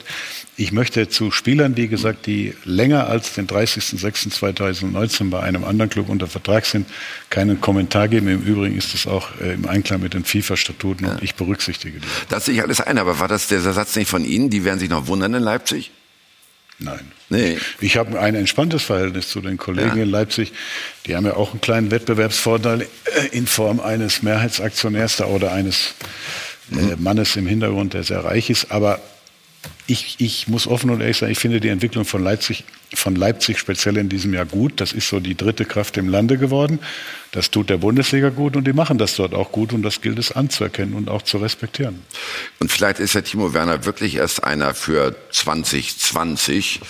ich 0.57 0.73
möchte 0.73 1.09
zu 1.09 1.31
Spielern, 1.31 1.77
wie 1.77 1.89
gesagt, 1.89 2.27
die 2.27 2.55
länger 2.65 3.09
als 3.09 3.35
den 3.35 3.47
30.06.2019 3.47 5.31
bei 5.31 5.41
einem 5.41 5.65
anderen 5.65 5.91
Club 5.91 6.09
unter 6.09 6.29
Vertrag 6.29 6.65
sind, 6.65 6.89
keinen 7.29 7.61
Kommentar 7.61 8.09
geben. 8.09 8.29
Im 8.29 8.43
Übrigen 8.43 8.77
ist 8.77 8.95
es 8.95 9.07
auch 9.07 9.29
äh, 9.41 9.55
im 9.55 9.69
Einklang 9.69 10.01
mit 10.01 10.15
den 10.15 10.25
FIFA-Statuten 10.25 11.07
ja. 11.07 11.13
und 11.13 11.23
ich 11.23 11.35
berücksichtige 11.35 12.01
die. 12.01 12.07
Das 12.29 12.47
sehe 12.47 12.55
ich 12.55 12.63
alles 12.63 12.81
ein, 12.81 12.99
aber 12.99 13.19
war 13.19 13.29
das 13.29 13.49
der 13.49 13.61
Satz 13.61 13.97
nicht 13.97 14.09
von 14.09 14.25
Ihnen? 14.25 14.49
Die 14.49 14.65
werden 14.65 14.79
sich 14.79 14.89
noch 14.89 15.09
wundern 15.09 15.35
in 15.35 15.43
Leipzig? 15.43 15.91
Nein. 16.79 17.13
Nee. 17.29 17.59
Ich 17.81 17.97
habe 17.97 18.21
ein 18.21 18.35
entspanntes 18.35 18.83
Verhältnis 18.83 19.29
zu 19.29 19.41
den 19.41 19.57
Kollegen 19.57 19.97
ja. 19.97 20.03
in 20.03 20.11
Leipzig. 20.11 20.53
Die 21.07 21.17
haben 21.17 21.27
ja 21.27 21.35
auch 21.35 21.51
einen 21.51 21.61
kleinen 21.61 21.91
Wettbewerbsvorteil 21.91 22.83
äh, 22.83 23.27
in 23.33 23.47
Form 23.47 23.81
eines 23.81 24.23
Mehrheitsaktionärs 24.23 25.17
da 25.17 25.27
oder 25.27 25.53
eines 25.53 25.95
äh, 26.73 26.97
Mannes 26.97 27.37
im 27.37 27.47
Hintergrund, 27.47 27.95
der 27.95 28.03
sehr 28.03 28.25
reich 28.25 28.51
ist. 28.51 28.71
Aber 28.71 29.01
ich, 29.87 30.17
ich 30.19 30.49
muss 30.49 30.67
offen 30.67 30.91
und 30.91 31.01
ehrlich 31.01 31.17
sagen, 31.17 31.33
ich 31.33 31.39
finde 31.39 31.61
die 31.61 31.69
Entwicklung 31.69 32.05
von 32.05 32.23
Leipzig, 32.23 32.65
von 32.95 33.15
Leipzig 33.15 33.59
speziell 33.59 33.97
in 33.97 34.09
diesem 34.09 34.35
Jahr 34.35 34.45
gut. 34.45 34.81
Das 34.81 34.93
ist 34.93 35.09
so 35.09 35.21
die 35.21 35.37
dritte 35.37 35.65
Kraft 35.65 35.97
im 35.97 36.09
Lande 36.09 36.39
geworden. 36.39 36.81
Das 37.33 37.51
tut 37.51 37.71
der 37.71 37.79
Bundesliga 37.79 38.31
gut 38.31 38.57
und 38.57 38.67
die 38.67 38.73
machen 38.73 38.99
das 38.99 39.17
dort 39.17 39.35
auch 39.35 39.53
gut 39.53 39.73
und 39.73 39.83
das 39.83 40.01
gilt 40.01 40.19
es 40.19 40.33
anzuerkennen 40.33 40.95
und 40.95 41.09
auch 41.09 41.23
zu 41.23 41.39
respektieren. 41.39 42.03
Und 42.59 42.73
vielleicht 42.73 42.99
ist 42.99 43.15
der 43.15 43.25
Timo 43.25 43.55
Werner 43.55 43.85
wirklich 43.85 44.17
erst 44.17 44.43
einer 44.43 44.75
für 44.75 45.15
2020, 45.31 46.81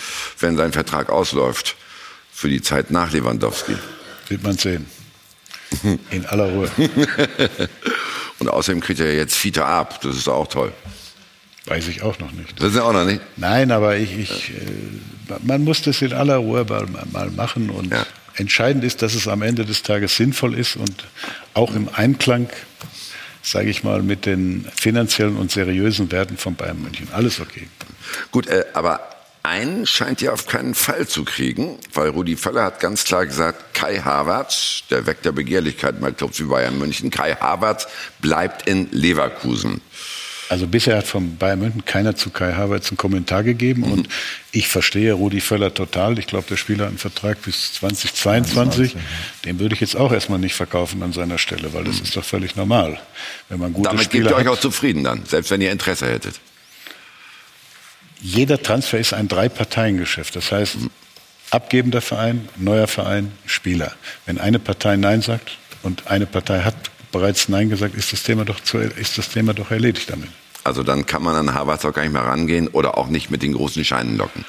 wenn 0.41 0.57
sein 0.57 0.73
Vertrag 0.73 1.11
ausläuft, 1.11 1.77
für 2.33 2.49
die 2.49 2.63
Zeit 2.63 2.91
nach 2.91 3.13
Lewandowski. 3.13 3.77
Wird 4.29 4.43
man 4.43 4.57
sehen. 4.57 4.87
In 6.11 6.27
aller 6.27 6.51
Ruhe. 6.51 6.71
Und 8.39 8.49
außerdem 8.49 8.81
kriegt 8.81 9.01
er 9.01 9.15
jetzt 9.15 9.35
Fiete 9.35 9.65
ab. 9.65 10.01
Das 10.03 10.17
ist 10.17 10.29
auch 10.29 10.47
toll. 10.47 10.73
Weiß 11.67 11.89
ich 11.89 12.03
auch 12.03 12.19
noch 12.19 12.31
nicht. 12.33 12.61
Das 12.61 12.71
ist 12.71 12.77
ja 12.77 12.83
auch 12.83 12.93
noch 12.93 13.05
nicht? 13.05 13.21
Nein, 13.37 13.73
aber 13.73 13.97
ich, 13.97 14.17
ich 14.17 14.51
äh, 14.51 14.61
man 15.43 15.65
muss 15.65 15.83
das 15.83 16.01
in 16.03 16.13
aller 16.13 16.37
Ruhe 16.37 16.65
mal, 16.65 16.87
mal 17.11 17.31
machen. 17.31 17.71
Und 17.71 17.93
ja. 17.93 18.07
entscheidend 18.37 18.85
ist, 18.85 19.03
dass 19.03 19.15
es 19.15 19.27
am 19.27 19.43
Ende 19.43 19.65
des 19.65 19.83
Tages 19.83 20.17
sinnvoll 20.17 20.55
ist 20.55 20.77
und 20.77 21.05
auch 21.55 21.75
im 21.75 21.89
Einklang, 21.93 22.49
sage 23.43 23.69
ich 23.69 23.83
mal, 23.83 24.03
mit 24.03 24.27
den 24.27 24.67
finanziellen 24.77 25.37
und 25.37 25.51
seriösen 25.51 26.13
Werten 26.13 26.37
von 26.37 26.55
Bayern 26.55 26.81
München. 26.81 27.09
Alles 27.13 27.41
okay. 27.41 27.69
Gut, 28.31 28.47
äh, 28.47 28.65
aber 28.75 29.16
einen 29.47 29.87
scheint 29.87 30.21
ihr 30.23 30.33
auf 30.33 30.47
keinen 30.47 30.75
Fall 30.75 31.07
zu 31.07 31.25
kriegen, 31.25 31.79
weil 31.95 32.11
Rudi 32.11 32.37
Völler 32.37 32.65
hat 32.65 32.81
ganz 32.81 33.05
klar 33.05 33.25
gesagt, 33.27 33.75
Kai 33.75 33.99
Havertz, 33.99 34.83
der 34.91 35.07
weckt 35.07 35.25
der 35.25 35.33
Begehrlichkeit 35.33 36.01
bei 36.01 36.11
Clubs 36.11 36.41
wie 36.41 36.45
Bayern 36.45 36.79
München, 36.79 37.11
Kai 37.11 37.35
Havertz 37.35 37.87
bleibt 38.21 38.69
in 38.69 38.89
Leverkusen. 38.91 39.81
Also 40.49 40.67
bisher 40.69 40.99
hat 40.99 41.07
von 41.07 41.37
Bayern 41.37 41.59
München 41.59 41.85
keiner 41.85 42.15
zu 42.15 42.31
Kai 42.31 42.53
Havertz 42.53 42.91
einen 42.91 42.97
Kommentar 42.97 43.43
gegeben 43.43 43.83
mhm. 43.83 43.93
und 43.93 44.09
ich 44.53 44.69
verstehe 44.69 45.13
Rudi 45.13 45.41
Völler 45.41 45.75
total. 45.75 46.19
Ich 46.19 46.27
glaube, 46.27 46.47
der 46.49 46.57
Spieler 46.57 46.85
hat 46.85 46.91
einen 46.91 46.99
Vertrag 46.99 47.43
bis 47.43 47.73
2022. 47.75 48.93
20, 48.93 48.97
Den 49.45 49.59
würde 49.59 49.75
ich 49.75 49.81
jetzt 49.81 49.97
auch 49.97 50.13
erstmal 50.13 50.39
nicht 50.39 50.55
verkaufen 50.55 51.03
an 51.03 51.13
seiner 51.13 51.39
Stelle, 51.39 51.73
weil 51.73 51.85
das 51.85 51.97
mhm. 51.97 52.03
ist 52.03 52.17
doch 52.17 52.25
völlig 52.25 52.57
normal. 52.57 53.01
Wenn 53.49 53.59
man 53.59 53.73
gute 53.73 53.89
Damit 53.89 54.05
Spieler 54.05 54.31
gebt 54.31 54.39
ihr 54.39 54.43
euch 54.43 54.49
auch 54.49 54.61
zufrieden 54.61 55.05
dann, 55.05 55.25
selbst 55.25 55.51
wenn 55.51 55.61
ihr 55.61 55.73
Interesse 55.73 56.07
hättet 56.07 56.41
jeder 58.21 58.63
Transfer 58.63 58.99
ist 58.99 59.13
ein 59.13 59.29
Drei-Parteien-Geschäft. 59.29 60.37
Das 60.37 60.53
heißt, 60.53 60.77
abgebender 61.51 62.01
Verein, 62.01 62.49
neuer 62.57 62.87
Verein, 62.87 63.33
Spieler. 63.47 63.93
Wenn 64.25 64.39
eine 64.39 64.59
Partei 64.59 64.97
Nein 64.97 65.23
sagt 65.23 65.59
und 65.83 66.07
eine 66.09 66.27
Partei 66.27 66.61
hat 66.61 66.75
bereits 67.13 67.49
Nein 67.49 67.69
gesagt, 67.71 67.95
ist 67.95 68.13
das 68.13 68.23
Thema 68.23 68.45
doch, 68.45 68.61
zu, 68.61 68.79
ist 68.79 69.19
das 69.19 69.29
Thema 69.29 69.55
doch 69.55 69.71
erledigt 69.71 70.11
damit. 70.11 70.29
Also 70.65 70.83
dann 70.83 71.07
kann 71.07 71.23
man 71.23 71.37
an 71.37 71.55
Harvard 71.55 71.85
auch 71.85 71.93
gar 71.93 72.03
nicht 72.03 72.13
mehr 72.13 72.23
rangehen 72.23 72.69
oder 72.69 72.99
auch 72.99 73.07
nicht 73.09 73.31
mit 73.31 73.43
den 73.43 73.53
großen 73.53 73.85
Scheinen 73.85 74.17
locken. 74.17 74.45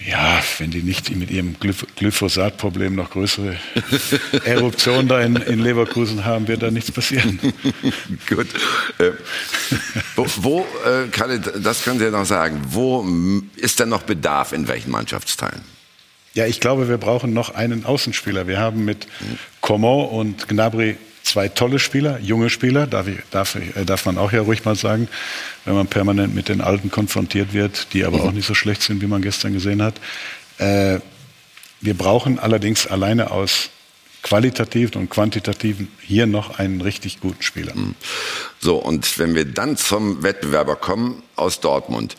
Ja, 0.00 0.42
wenn 0.58 0.70
die 0.70 0.82
nicht 0.82 1.14
mit 1.16 1.30
ihrem 1.30 1.56
Glyphosat-Problem 1.58 2.94
noch 2.94 3.10
größere 3.10 3.56
Eruptionen 4.44 5.08
da 5.08 5.20
in, 5.20 5.36
in, 5.36 5.58
Leverkusen 5.58 6.24
haben, 6.24 6.48
wird 6.48 6.62
da 6.62 6.70
nichts 6.70 6.92
passieren. 6.92 7.40
Gut. 8.28 8.46
Äh, 8.98 9.12
wo, 10.14 10.26
wo 10.36 10.66
äh, 10.84 11.08
Kalle, 11.08 11.40
das 11.40 11.82
können 11.82 11.98
Sie 11.98 12.04
ja 12.04 12.10
noch 12.10 12.26
sagen, 12.26 12.60
wo 12.68 13.06
ist 13.56 13.80
denn 13.80 13.88
noch 13.88 14.02
Bedarf 14.02 14.52
in 14.52 14.68
welchen 14.68 14.90
Mannschaftsteilen? 14.90 15.62
Ja, 16.34 16.46
ich 16.46 16.60
glaube, 16.60 16.90
wir 16.90 16.98
brauchen 16.98 17.32
noch 17.32 17.54
einen 17.54 17.86
Außenspieler. 17.86 18.46
Wir 18.46 18.58
haben 18.58 18.84
mit 18.84 19.06
Coman 19.62 20.08
und 20.08 20.46
Gnabry 20.46 20.98
zwei 21.26 21.48
tolle 21.48 21.78
Spieler, 21.78 22.18
junge 22.20 22.50
Spieler, 22.50 22.86
darf, 22.86 23.08
ich, 23.08 23.18
darf, 23.30 23.56
äh, 23.56 23.84
darf 23.84 24.06
man 24.06 24.16
auch 24.16 24.32
ja 24.32 24.40
ruhig 24.40 24.64
mal 24.64 24.76
sagen, 24.76 25.08
wenn 25.64 25.74
man 25.74 25.88
permanent 25.88 26.34
mit 26.34 26.48
den 26.48 26.60
Alten 26.60 26.90
konfrontiert 26.90 27.52
wird, 27.52 27.92
die 27.92 28.04
aber 28.04 28.22
auch 28.22 28.32
nicht 28.32 28.46
so 28.46 28.54
schlecht 28.54 28.82
sind, 28.82 29.02
wie 29.02 29.06
man 29.06 29.22
gestern 29.22 29.52
gesehen 29.52 29.82
hat. 29.82 29.96
Äh, 30.58 31.00
wir 31.80 31.94
brauchen 31.94 32.38
allerdings 32.38 32.86
alleine 32.86 33.30
aus 33.30 33.70
qualitativen 34.22 35.00
und 35.02 35.10
quantitativen 35.10 35.88
hier 36.00 36.26
noch 36.26 36.58
einen 36.58 36.80
richtig 36.80 37.20
guten 37.20 37.42
Spieler. 37.42 37.74
Mhm. 37.74 37.94
So, 38.58 38.76
und 38.76 39.18
wenn 39.18 39.34
wir 39.34 39.44
dann 39.44 39.76
zum 39.76 40.22
Wettbewerber 40.22 40.76
kommen 40.76 41.22
aus 41.36 41.60
Dortmund. 41.60 42.16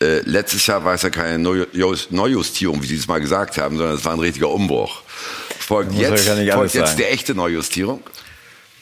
Äh, 0.00 0.20
letztes 0.20 0.66
Jahr 0.66 0.84
war 0.84 0.94
es 0.94 1.02
ja 1.02 1.10
keine 1.10 1.38
Neujustierung, 1.38 2.82
wie 2.82 2.86
Sie 2.86 2.96
es 2.96 3.06
mal 3.06 3.18
gesagt 3.18 3.56
haben, 3.56 3.78
sondern 3.78 3.96
es 3.96 4.04
war 4.04 4.12
ein 4.12 4.20
richtiger 4.20 4.50
Umbruch. 4.50 5.02
Folgt 5.58 5.94
jetzt, 5.94 6.28
folgt 6.52 6.74
jetzt 6.74 6.98
die 6.98 7.04
echte 7.04 7.34
Neujustierung? 7.34 8.02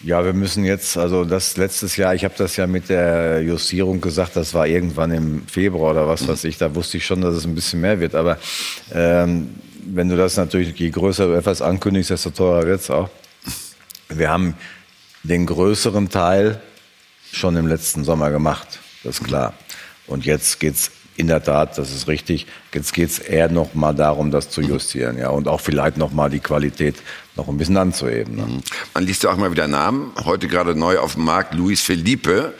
Ja, 0.04 0.22
wir 0.22 0.34
müssen 0.34 0.64
jetzt, 0.64 0.98
also 0.98 1.24
das 1.24 1.56
letztes 1.56 1.96
Jahr, 1.96 2.14
ich 2.14 2.24
habe 2.26 2.34
das 2.36 2.56
ja 2.56 2.66
mit 2.66 2.90
der 2.90 3.40
Justierung 3.40 4.02
gesagt, 4.02 4.36
das 4.36 4.52
war 4.52 4.66
irgendwann 4.66 5.10
im 5.12 5.46
Februar 5.46 5.92
oder 5.92 6.06
was 6.06 6.28
weiß 6.28 6.44
ich, 6.44 6.58
da 6.58 6.74
wusste 6.74 6.98
ich 6.98 7.06
schon, 7.06 7.22
dass 7.22 7.34
es 7.34 7.46
ein 7.46 7.54
bisschen 7.54 7.80
mehr 7.80 8.00
wird. 8.00 8.14
Aber 8.14 8.36
ähm, 8.92 9.54
wenn 9.86 10.10
du 10.10 10.16
das 10.18 10.36
natürlich, 10.36 10.78
je 10.78 10.90
größer 10.90 11.28
du 11.28 11.32
etwas 11.32 11.62
ankündigst, 11.62 12.10
desto 12.10 12.28
teurer 12.28 12.66
wird 12.66 12.82
es 12.82 12.90
auch. 12.90 13.08
Wir 14.10 14.28
haben 14.28 14.54
den 15.22 15.46
größeren 15.46 16.10
Teil 16.10 16.60
schon 17.32 17.56
im 17.56 17.66
letzten 17.66 18.04
Sommer 18.04 18.30
gemacht, 18.30 18.80
das 19.04 19.20
ist 19.20 19.24
klar. 19.24 19.54
Und 20.06 20.26
jetzt 20.26 20.60
geht's 20.60 20.90
in 21.16 21.28
der 21.28 21.42
Tat, 21.42 21.78
das 21.78 21.92
ist 21.92 22.08
richtig. 22.08 22.46
Jetzt 22.74 22.92
geht 22.92 23.08
es 23.08 23.18
eher 23.20 23.48
noch 23.48 23.72
mal 23.72 23.94
darum, 23.94 24.30
das 24.30 24.50
zu 24.50 24.60
justieren, 24.60 25.16
ja, 25.16 25.30
und 25.30 25.48
auch 25.48 25.62
vielleicht 25.62 25.96
noch 25.96 26.12
mal 26.12 26.28
die 26.28 26.40
Qualität 26.40 26.96
noch 27.36 27.48
ein 27.48 27.58
bisschen 27.58 27.76
anzuheben. 27.76 28.36
Ne? 28.36 28.42
Mhm. 28.42 28.62
Man 28.94 29.04
liest 29.04 29.22
ja 29.22 29.32
auch 29.32 29.36
mal 29.36 29.50
wieder 29.50 29.68
Namen. 29.68 30.12
Heute 30.24 30.48
gerade 30.48 30.74
neu 30.74 30.98
auf 30.98 31.14
dem 31.14 31.24
Markt 31.24 31.54
Luis 31.54 31.80
Felipe, 31.80 32.54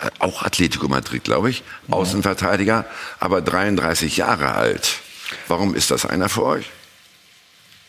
äh, 0.00 0.10
auch 0.18 0.42
Atletico 0.42 0.88
Madrid, 0.88 1.24
glaube 1.24 1.50
ich, 1.50 1.62
Außenverteidiger, 1.90 2.84
aber 3.20 3.40
33 3.40 4.16
Jahre 4.16 4.54
alt. 4.54 5.00
Warum 5.48 5.74
ist 5.74 5.90
das 5.90 6.04
einer 6.06 6.28
für 6.28 6.44
euch? 6.44 6.70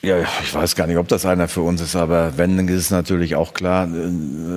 Ja, 0.06 0.18
ich 0.20 0.54
weiß 0.54 0.76
gar 0.76 0.86
nicht, 0.86 0.98
ob 0.98 1.08
das 1.08 1.26
einer 1.26 1.48
für 1.48 1.62
uns 1.62 1.80
ist, 1.80 1.96
aber 1.96 2.34
wenn, 2.36 2.68
ist 2.68 2.76
es 2.76 2.92
natürlich 2.92 3.38
auch 3.38 3.54
klar, 3.54 3.88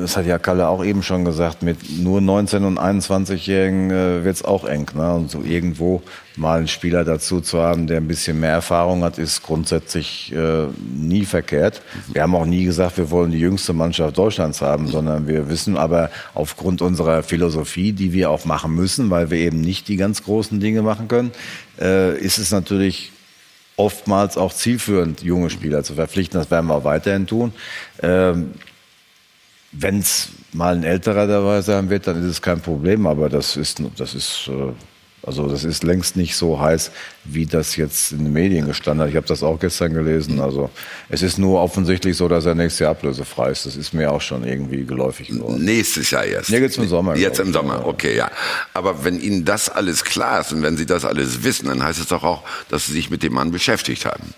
das 0.01 0.17
hat 0.17 0.27
ja 0.27 0.41
Kalle 0.41 0.67
auch 0.67 0.85
eben 0.85 1.05
schon 1.05 1.25
gesagt, 1.25 1.63
mit 1.63 1.79
nur 2.01 2.19
19- 2.19 2.65
und 2.67 2.81
21-Jährigen 2.81 3.93
äh, 3.93 4.25
wird 4.25 4.35
es 4.35 4.45
auch 4.45 4.65
eng. 4.65 4.91
Ne? 4.97 5.15
Und 5.15 5.31
so 5.31 5.43
irgendwo 5.43 6.03
mal 6.35 6.59
einen 6.59 6.67
Spieler 6.67 7.05
dazu 7.05 7.41
zu 7.41 7.61
haben, 7.61 7.87
der 7.87 7.99
ein 7.99 8.09
bisschen 8.09 8.41
mehr 8.41 8.51
Erfahrung 8.51 9.05
hat, 9.05 9.19
ist 9.19 9.45
grundsätzlich 9.45 10.33
äh, 10.33 10.67
nie 10.97 11.25
verkehrt. 11.25 11.81
Wir 12.13 12.23
haben 12.23 12.35
auch 12.35 12.45
nie 12.45 12.65
gesagt, 12.65 12.99
wir 12.99 13.13
wollen 13.13 13.31
die 13.31 13.39
jüngste 13.39 13.73
Mannschaft 13.73 14.19
Deutschlands 14.19 14.61
haben, 14.63 14.89
sondern 14.89 15.29
wir 15.29 15.49
wissen 15.49 15.77
aber 15.77 16.11
aufgrund 16.35 16.83
unserer 16.83 17.23
Philosophie, 17.23 17.93
die 17.93 18.13
wir 18.13 18.31
auch 18.31 18.47
machen 18.47 18.75
müssen, 18.75 19.11
weil 19.11 19.31
wir 19.31 19.39
eben 19.39 19.61
nicht 19.61 19.87
die 19.87 19.97
ganz 19.97 20.25
großen 20.25 20.59
Dinge 20.59 20.83
machen 20.83 21.07
können, 21.07 21.31
äh, 21.81 22.19
ist 22.19 22.39
es 22.39 22.51
natürlich 22.51 23.13
oftmals 23.77 24.37
auch 24.37 24.53
zielführend, 24.53 25.23
junge 25.23 25.51
Spieler 25.51 25.83
zu 25.83 25.95
verpflichten. 25.95 26.41
Das 26.41 26.51
werden 26.51 26.67
wir 26.67 26.75
auch 26.75 26.85
weiterhin 26.85 27.27
tun. 27.27 27.53
Ähm, 28.03 28.53
Wenn 29.73 29.99
es 29.99 30.31
mal 30.53 30.75
ein 30.75 30.85
älterer 30.85 31.27
dabei 31.27 31.61
sein 31.61 31.91
wird, 31.91 32.07
dann 32.07 32.23
ist 32.23 32.31
es 32.31 32.41
kein 32.41 32.61
Problem, 32.61 33.07
aber 33.07 33.29
das 33.29 33.57
ist, 33.57 33.83
das 33.97 34.15
ist 34.15 34.49
äh, 34.49 34.73
also 35.27 35.49
das 35.49 35.65
ist 35.65 35.83
längst 35.83 36.17
nicht 36.17 36.37
so 36.37 36.61
heiß, 36.61 36.93
wie 37.25 37.47
das 37.47 37.75
jetzt 37.75 38.13
in 38.13 38.25
den 38.25 38.33
Medien 38.33 38.67
gestanden 38.67 39.03
hat. 39.03 39.11
Ich 39.11 39.17
habe 39.17 39.27
das 39.27 39.43
auch 39.43 39.59
gestern 39.59 39.93
gelesen. 39.93 40.41
Also 40.41 40.71
es 41.09 41.23
ist 41.23 41.37
nur 41.37 41.61
offensichtlich 41.61 42.17
so, 42.17 42.29
dass 42.29 42.47
er 42.47 42.55
nächstes 42.55 42.79
Jahr 42.81 42.93
ablösefrei 42.93 43.51
ist. 43.51 43.67
Das 43.67 43.75
ist 43.75 43.93
mir 43.93 44.13
auch 44.13 44.21
schon 44.21 44.45
irgendwie 44.45 44.85
geläufig 44.85 45.29
geworden. 45.29 45.65
Nächstes 45.65 46.11
Jahr 46.13 46.25
erst. 46.25 46.51
Nee, 46.51 46.59
jetzt 46.59 46.79
im 46.79 46.87
Sommer. 46.87 47.17
Jetzt 47.17 47.41
im. 47.41 47.53
Sommer, 47.53 47.87
okay, 47.87 48.17
ja. 48.17 48.31
Aber 48.73 49.05
wenn 49.05 49.21
Ihnen 49.21 49.45
das 49.45 49.69
alles 49.69 50.05
klar 50.05 50.41
ist 50.41 50.53
und 50.53 50.63
wenn 50.63 50.77
Sie 50.77 50.87
das 50.87 51.05
alles 51.05 51.43
wissen, 51.43 51.67
dann 51.67 51.83
heißt 51.83 51.99
es 51.99 52.07
doch 52.07 52.23
auch, 52.23 52.43
dass 52.69 52.87
Sie 52.87 52.93
sich 52.93 53.11
mit 53.11 53.23
dem 53.23 53.33
Mann 53.33 53.51
beschäftigt 53.51 54.07
haben. 54.07 54.35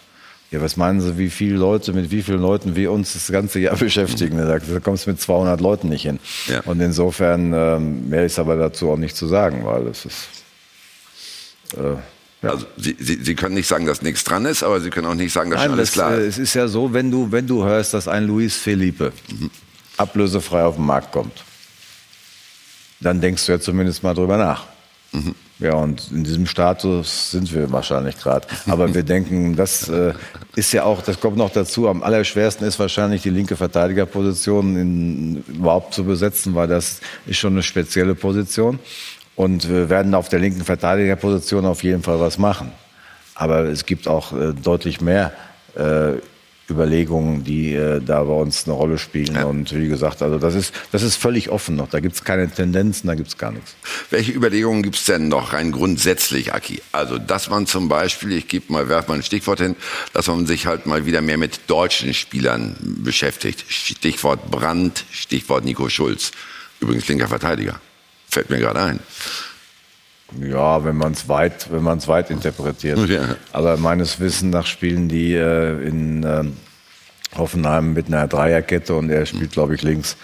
Ja, 0.51 0.63
was 0.63 0.79
meinen 0.79 1.03
Sie, 1.03 1.19
wie 1.19 1.29
viele 1.29 1.57
Leute, 1.57 1.93
mit 1.93 2.11
wie 2.11 2.23
vielen 2.23 2.41
Leuten 2.41 2.75
wir 2.75 2.93
uns 2.93 3.13
das 3.13 3.31
ganze 3.31 3.61
Jahr 3.61 3.77
beschäftigen? 3.79 4.39
Da 4.39 4.59
kommst 4.81 5.07
du 5.07 5.11
mit 5.11 5.21
200 5.21 5.61
Leuten 5.61 5.91
nicht 5.91 6.03
hin. 6.03 6.19
Ja. 6.47 6.61
Und 6.65 6.81
insofern 6.81 7.53
ähm, 7.55 8.09
mehr 8.09 8.25
ist 8.25 8.39
aber 8.39 8.57
dazu 8.57 8.91
auch 8.91 8.97
nicht 8.97 9.15
zu 9.15 9.27
sagen, 9.27 9.67
weil 9.67 9.87
es 9.89 10.07
ist 10.07 10.38
äh, 11.75 12.47
also 12.47 12.67
Sie, 12.77 12.97
Sie, 12.99 13.19
Sie, 13.23 13.35
können 13.35 13.55
nicht 13.55 13.67
sagen, 13.67 13.87
dass 13.87 14.01
nichts 14.03 14.23
dran 14.23 14.45
ist, 14.45 14.63
aber 14.63 14.81
Sie 14.81 14.91
können 14.91 15.07
auch 15.07 15.15
nicht 15.15 15.33
sagen, 15.33 15.51
dass 15.51 15.61
Nein, 15.61 15.71
schon 15.71 15.79
alles 15.79 15.89
das, 15.89 15.95
klar 15.95 16.13
äh, 16.15 16.27
ist. 16.29 16.35
Es 16.35 16.39
ist 16.39 16.55
ja 16.55 16.69
so, 16.69 16.93
wenn 16.93 17.11
du, 17.11 17.33
wenn 17.33 17.47
du 17.47 17.65
hörst, 17.65 17.95
dass 17.95 18.07
ein 18.07 18.27
Luis 18.27 18.57
Felipe 18.57 19.13
mhm. 19.29 19.51
ablösefrei 19.97 20.63
auf 20.63 20.77
den 20.77 20.87
Markt 20.87 21.11
kommt, 21.11 21.45
dann 23.01 23.21
denkst 23.21 23.47
du 23.47 23.53
ja 23.53 23.61
zumindest 23.61 24.03
mal 24.03 24.15
drüber 24.15 24.37
nach. 24.37 24.67
Mhm. 25.13 25.35
Ja, 25.61 25.75
und 25.75 26.13
in 26.13 26.23
diesem 26.23 26.47
Status 26.47 27.33
sind 27.33 27.53
wir 27.53 27.73
wahrscheinlich 27.73 28.17
gerade. 28.17 28.47
Aber 28.69 28.95
wir 28.95 29.03
denken, 29.15 29.57
das 29.57 29.89
äh, 29.89 30.13
ist 30.55 30.73
ja 30.73 30.85
auch, 30.85 31.03
das 31.03 31.19
kommt 31.19 31.37
noch 31.37 31.51
dazu, 31.51 31.89
am 31.89 32.05
allerschwersten 32.05 32.67
ist 32.67 32.79
wahrscheinlich 32.79 33.23
die 33.23 33.31
linke 33.31 33.57
Verteidigerposition 33.57 34.77
in, 34.77 35.45
überhaupt 35.49 35.95
zu 35.95 36.05
besetzen, 36.05 36.55
weil 36.55 36.69
das 36.69 37.01
ist 37.27 37.39
schon 37.39 37.55
eine 37.55 37.65
spezielle 37.65 38.15
Position. 38.15 38.79
Und 39.39 39.69
wir 39.69 39.89
werden 39.89 40.17
auf 40.17 40.29
der 40.29 40.41
linken 40.41 40.65
Verteidigerposition 40.65 41.65
auf 41.65 41.85
jeden 41.85 42.03
Fall 42.03 42.19
was 42.19 42.39
machen. 42.39 42.73
Aber 43.37 43.67
es 43.67 43.87
gibt 43.87 44.09
auch 44.09 44.33
äh, 44.33 44.53
deutlich 44.53 45.01
mehr 45.01 45.31
äh, 45.77 46.15
Überlegungen, 46.69 47.45
die 47.45 47.73
äh, 47.73 48.01
da 48.01 48.25
bei 48.25 48.33
uns 48.33 48.67
eine 48.67 48.75
Rolle 48.75 48.99
spielen. 48.99 49.37
Ja. 49.37 49.45
Und 49.45 49.73
wie 49.73 49.87
gesagt, 49.87 50.23
also 50.23 50.41
das 50.41 50.57
ist, 50.57 50.75
das 50.91 51.05
ist 51.05 51.15
völlig 51.15 51.51
offen 51.51 51.77
noch. 51.77 51.89
Da 51.89 52.01
gibt 52.01 52.17
es 52.17 52.25
keine 52.25 52.51
Tendenzen, 52.51 53.07
da 53.07 53.15
gibt 53.15 53.29
es 53.29 53.39
gar 53.39 53.53
nichts. 53.53 53.77
Welche 54.11 54.33
Überlegungen 54.33 54.83
gibt 54.83 54.97
es 54.97 55.05
denn 55.05 55.29
noch 55.29 55.53
rein 55.53 55.71
grundsätzlich, 55.71 56.53
Aki? 56.53 56.83
Also, 56.91 57.19
dass 57.19 57.49
man 57.49 57.69
zum 57.69 57.89
Beispiel, 57.89 58.33
ich 58.33 58.49
gebe 58.49 58.73
mal, 58.73 58.89
werf 58.89 59.07
mal 59.07 59.15
ein 59.15 59.23
Stichwort 59.23 59.61
hin, 59.61 59.77
dass 60.15 60.27
man 60.27 60.47
sich 60.47 60.67
halt 60.67 60.87
mal 60.87 61.07
wieder 61.07 61.21
mehr 61.21 61.39
mit 61.39 61.71
deutschen 61.71 62.13
Spielern 62.13 62.75
beschäftigt. 62.81 63.65
Stichwort 63.69 64.51
Brandt, 64.51 65.05
Stichwort 65.13 65.65
Nico 65.65 65.89
Schulz. 65.89 66.33
Übrigens 66.81 67.07
linker 67.07 67.29
Verteidiger. 67.29 67.81
Fällt 68.31 68.51
mir 68.51 68.59
gerade 68.59 68.81
ein. 68.81 69.01
Ja, 70.41 70.85
wenn 70.85 70.97
man 70.97 71.13
es 71.13 71.29
weit, 71.29 71.73
wenn 71.73 71.83
man 71.83 71.99
es 71.99 72.07
weit 72.07 72.31
interpretiert. 72.31 72.99
Ja. 73.09 73.37
Aber 73.53 73.79
meines 73.79 74.21
Wissens 74.21 74.53
nach 74.53 74.67
spielen 74.67 75.09
die 75.09 75.33
äh, 75.33 75.87
in 75.87 76.23
äh, 76.23 76.45
Hoffenheim 77.37 77.95
mit 77.95 78.09
einer 78.09 78.29
Dreierkette 78.29 78.95
und 78.95 79.09
er 79.11 79.25
spielt, 79.25 79.53
glaube 79.53 79.75
ich, 79.75 79.83
links 79.83 80.17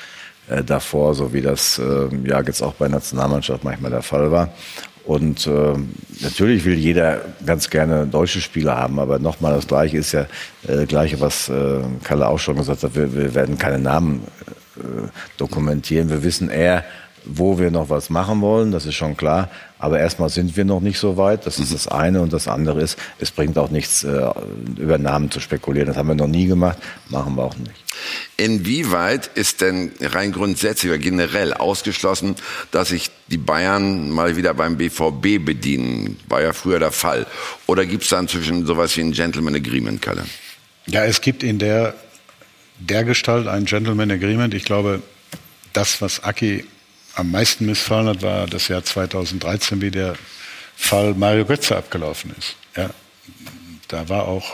äh, 0.48 0.62
davor, 0.62 1.14
so 1.14 1.32
wie 1.32 1.40
das 1.40 1.78
äh, 1.78 2.09
ja 2.24 2.43
jetzt 2.43 2.62
auch 2.62 2.74
bei 2.74 2.89
Nationalmannschaft 2.89 3.64
manchmal 3.64 3.90
der 3.90 4.02
Fall 4.02 4.31
war. 4.31 4.52
Und 5.05 5.47
äh, 5.47 5.74
natürlich 6.20 6.64
will 6.64 6.74
jeder 6.74 7.20
ganz 7.44 7.68
gerne 7.68 8.06
deutsche 8.06 8.40
Spieler 8.40 8.76
haben, 8.76 8.98
aber 8.98 9.18
nochmal 9.18 9.55
das 9.55 9.66
Gleiche 9.66 9.98
ist 9.98 10.12
ja 10.12 10.26
äh, 10.66 10.86
Gleiche, 10.86 11.20
was 11.20 11.48
äh, 11.51 11.81
Kalle 12.02 12.26
auch 12.28 12.39
schon 12.39 12.56
gesagt 12.56 12.82
hat. 12.82 12.94
Wir, 12.94 13.14
wir 13.14 13.35
werden 13.35 13.59
keine 13.59 13.78
Namen 13.78 14.26
äh, 14.76 15.09
dokumentieren. 15.36 16.09
Wir 16.09 16.22
wissen 16.24 16.48
eher, 16.48 16.85
wo 17.24 17.59
wir 17.59 17.70
noch 17.70 17.90
was 17.90 18.10
machen 18.10 18.40
wollen, 18.40 18.72
das 18.72 18.86
ist 18.86 18.94
schon 18.94 19.16
klar. 19.16 19.51
Aber 19.78 19.98
erstmal 19.98 20.30
sind 20.30 20.56
wir 20.56 20.64
noch 20.64 20.80
nicht 20.80 20.98
so 20.98 21.16
weit. 21.16 21.46
Das 21.46 21.59
ist 21.59 21.74
das 21.74 21.88
eine. 21.88 22.22
Und 22.22 22.32
das 22.32 22.48
andere 22.48 22.80
ist, 22.80 22.98
es 23.18 23.30
bringt 23.30 23.59
auch 23.59 23.70
nichts, 23.70 24.02
äh, 24.05 24.30
über 24.78 24.96
Namen 24.98 25.30
zu 25.30 25.40
spekulieren. 25.40 25.88
Das 25.88 25.96
haben 25.96 26.09
wir 26.09 26.14
noch 26.14 26.26
nie 26.26 26.46
gemacht, 26.46 26.78
machen 27.10 27.36
wir 27.36 27.42
auch 27.42 27.56
nicht. 27.56 27.72
Inwieweit 28.36 29.26
ist 29.34 29.60
denn 29.60 29.92
rein 30.01 30.32
grundsätzlich 30.32 30.90
oder 30.90 30.98
generell 30.98 31.52
ausgeschlossen, 31.52 32.36
dass 32.70 32.88
sich 32.88 33.10
die 33.28 33.36
Bayern 33.36 34.10
mal 34.10 34.36
wieder 34.36 34.55
beim 34.55 34.76
BVB 34.76 35.44
bedienen? 35.44 36.18
War 36.28 36.42
ja 36.42 36.52
früher 36.52 36.78
der 36.78 36.92
Fall. 36.92 37.26
Oder 37.66 37.84
gibt 37.84 38.05
es 38.05 38.09
da 38.09 38.18
inzwischen 38.18 38.66
sowas 38.66 38.96
wie 38.96 39.02
ein 39.02 39.12
Gentleman 39.12 39.55
Agreement, 39.55 40.01
Kalle? 40.01 40.24
Ja, 40.86 41.05
es 41.05 41.20
gibt 41.20 41.42
in 41.42 41.59
der, 41.59 41.94
der 42.78 43.05
Gestalt 43.05 43.46
ein 43.46 43.64
Gentleman 43.64 44.10
Agreement. 44.10 44.55
Ich 44.55 44.64
glaube, 44.64 45.02
das, 45.72 46.01
was 46.01 46.22
Aki 46.24 46.64
am 47.14 47.30
meisten 47.30 47.66
missfallen 47.66 48.08
hat, 48.08 48.22
war 48.22 48.46
das 48.46 48.68
Jahr 48.68 48.84
2013, 48.84 49.80
wie 49.80 49.90
der 49.90 50.14
Fall 50.76 51.14
Mario 51.14 51.44
Götze 51.44 51.76
abgelaufen 51.76 52.34
ist. 52.38 52.56
Ja, 52.76 52.90
da 53.88 54.08
war 54.08 54.26
auch 54.26 54.50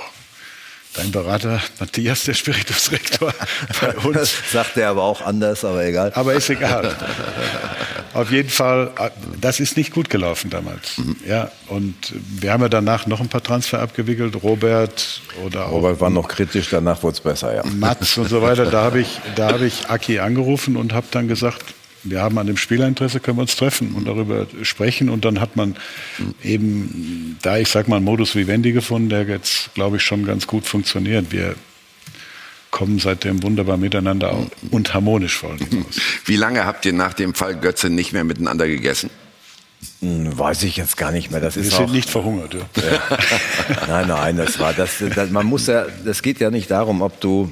dein 0.94 1.12
Berater 1.12 1.62
Matthias, 1.78 2.24
der 2.24 2.34
Spiritusrektor, 2.34 3.32
bei 3.80 3.96
uns. 3.98 4.14
Das 4.14 4.34
sagt 4.50 4.76
er 4.76 4.90
aber 4.90 5.02
auch 5.02 5.22
anders, 5.22 5.64
aber 5.64 5.84
egal. 5.84 6.12
Aber 6.14 6.34
ist 6.34 6.50
egal. 6.50 6.94
Auf 8.12 8.32
jeden 8.32 8.48
Fall, 8.48 8.90
das 9.40 9.60
ist 9.60 9.76
nicht 9.76 9.92
gut 9.92 10.10
gelaufen 10.10 10.50
damals. 10.50 10.98
Mhm. 10.98 11.16
Ja, 11.26 11.50
und 11.68 11.94
wir 12.12 12.52
haben 12.52 12.62
ja 12.62 12.68
danach 12.68 13.06
noch 13.06 13.20
ein 13.20 13.28
paar 13.28 13.42
Transfer 13.42 13.80
abgewickelt. 13.80 14.42
Robert 14.42 15.20
oder 15.44 15.66
auch. 15.66 15.72
Robert 15.72 16.00
war 16.00 16.10
noch 16.10 16.26
kritisch, 16.26 16.70
danach 16.70 17.02
wurde 17.04 17.14
es 17.14 17.20
besser, 17.20 17.54
ja. 17.54 17.62
Mats 17.64 18.18
und 18.18 18.28
so 18.28 18.42
weiter. 18.42 18.66
Da 18.66 18.82
habe 18.82 19.00
ich, 19.00 19.20
da 19.36 19.52
habe 19.52 19.66
ich 19.66 19.88
Aki 19.88 20.18
angerufen 20.18 20.76
und 20.76 20.92
habe 20.92 21.06
dann 21.12 21.28
gesagt, 21.28 21.62
wir 22.02 22.22
haben 22.22 22.38
an 22.38 22.46
dem 22.46 22.56
Spielerinteresse, 22.56 23.20
können 23.20 23.38
wir 23.38 23.42
uns 23.42 23.56
treffen 23.56 23.92
und 23.94 24.06
darüber 24.06 24.46
sprechen. 24.62 25.08
Und 25.08 25.24
dann 25.24 25.40
hat 25.40 25.56
man 25.56 25.76
eben 26.42 27.38
da, 27.42 27.58
ich 27.58 27.68
sag 27.68 27.88
mal, 27.88 27.96
einen 27.96 28.04
Modus 28.04 28.34
Vivendi 28.34 28.72
gefunden, 28.72 29.08
der 29.08 29.24
jetzt, 29.24 29.74
glaube 29.74 29.98
ich, 29.98 30.02
schon 30.02 30.24
ganz 30.24 30.46
gut 30.46 30.66
funktioniert. 30.66 31.30
Wir 31.30 31.54
kommen 32.70 32.98
seitdem 32.98 33.42
wunderbar 33.42 33.76
miteinander 33.76 34.46
und 34.70 34.94
harmonisch 34.94 35.36
vor 35.36 35.50
allem 35.50 35.84
aus. 35.88 36.00
Wie 36.24 36.36
lange 36.36 36.64
habt 36.64 36.86
ihr 36.86 36.92
nach 36.92 37.14
dem 37.14 37.34
Fall 37.34 37.56
Götze 37.56 37.90
nicht 37.90 38.12
mehr 38.12 38.24
miteinander 38.24 38.66
gegessen? 38.66 39.10
Hm, 40.00 40.38
weiß 40.38 40.62
ich 40.64 40.76
jetzt 40.76 40.96
gar 40.96 41.10
nicht 41.10 41.30
mehr. 41.30 41.40
Das 41.40 41.56
Wir 41.56 41.62
ist 41.62 41.70
sind 41.70 41.88
auch, 41.88 41.92
nicht 41.92 42.08
verhungert. 42.08 42.54
Ja. 42.54 42.60
Ja. 42.82 43.86
nein, 43.88 44.08
nein, 44.08 44.36
das 44.36 44.58
war 44.58 44.72
das, 44.72 45.02
das. 45.14 45.30
Man 45.30 45.46
muss 45.46 45.66
ja, 45.66 45.86
das 46.04 46.22
geht 46.22 46.38
ja 46.38 46.50
nicht 46.50 46.70
darum, 46.70 47.02
ob 47.02 47.20
du 47.20 47.50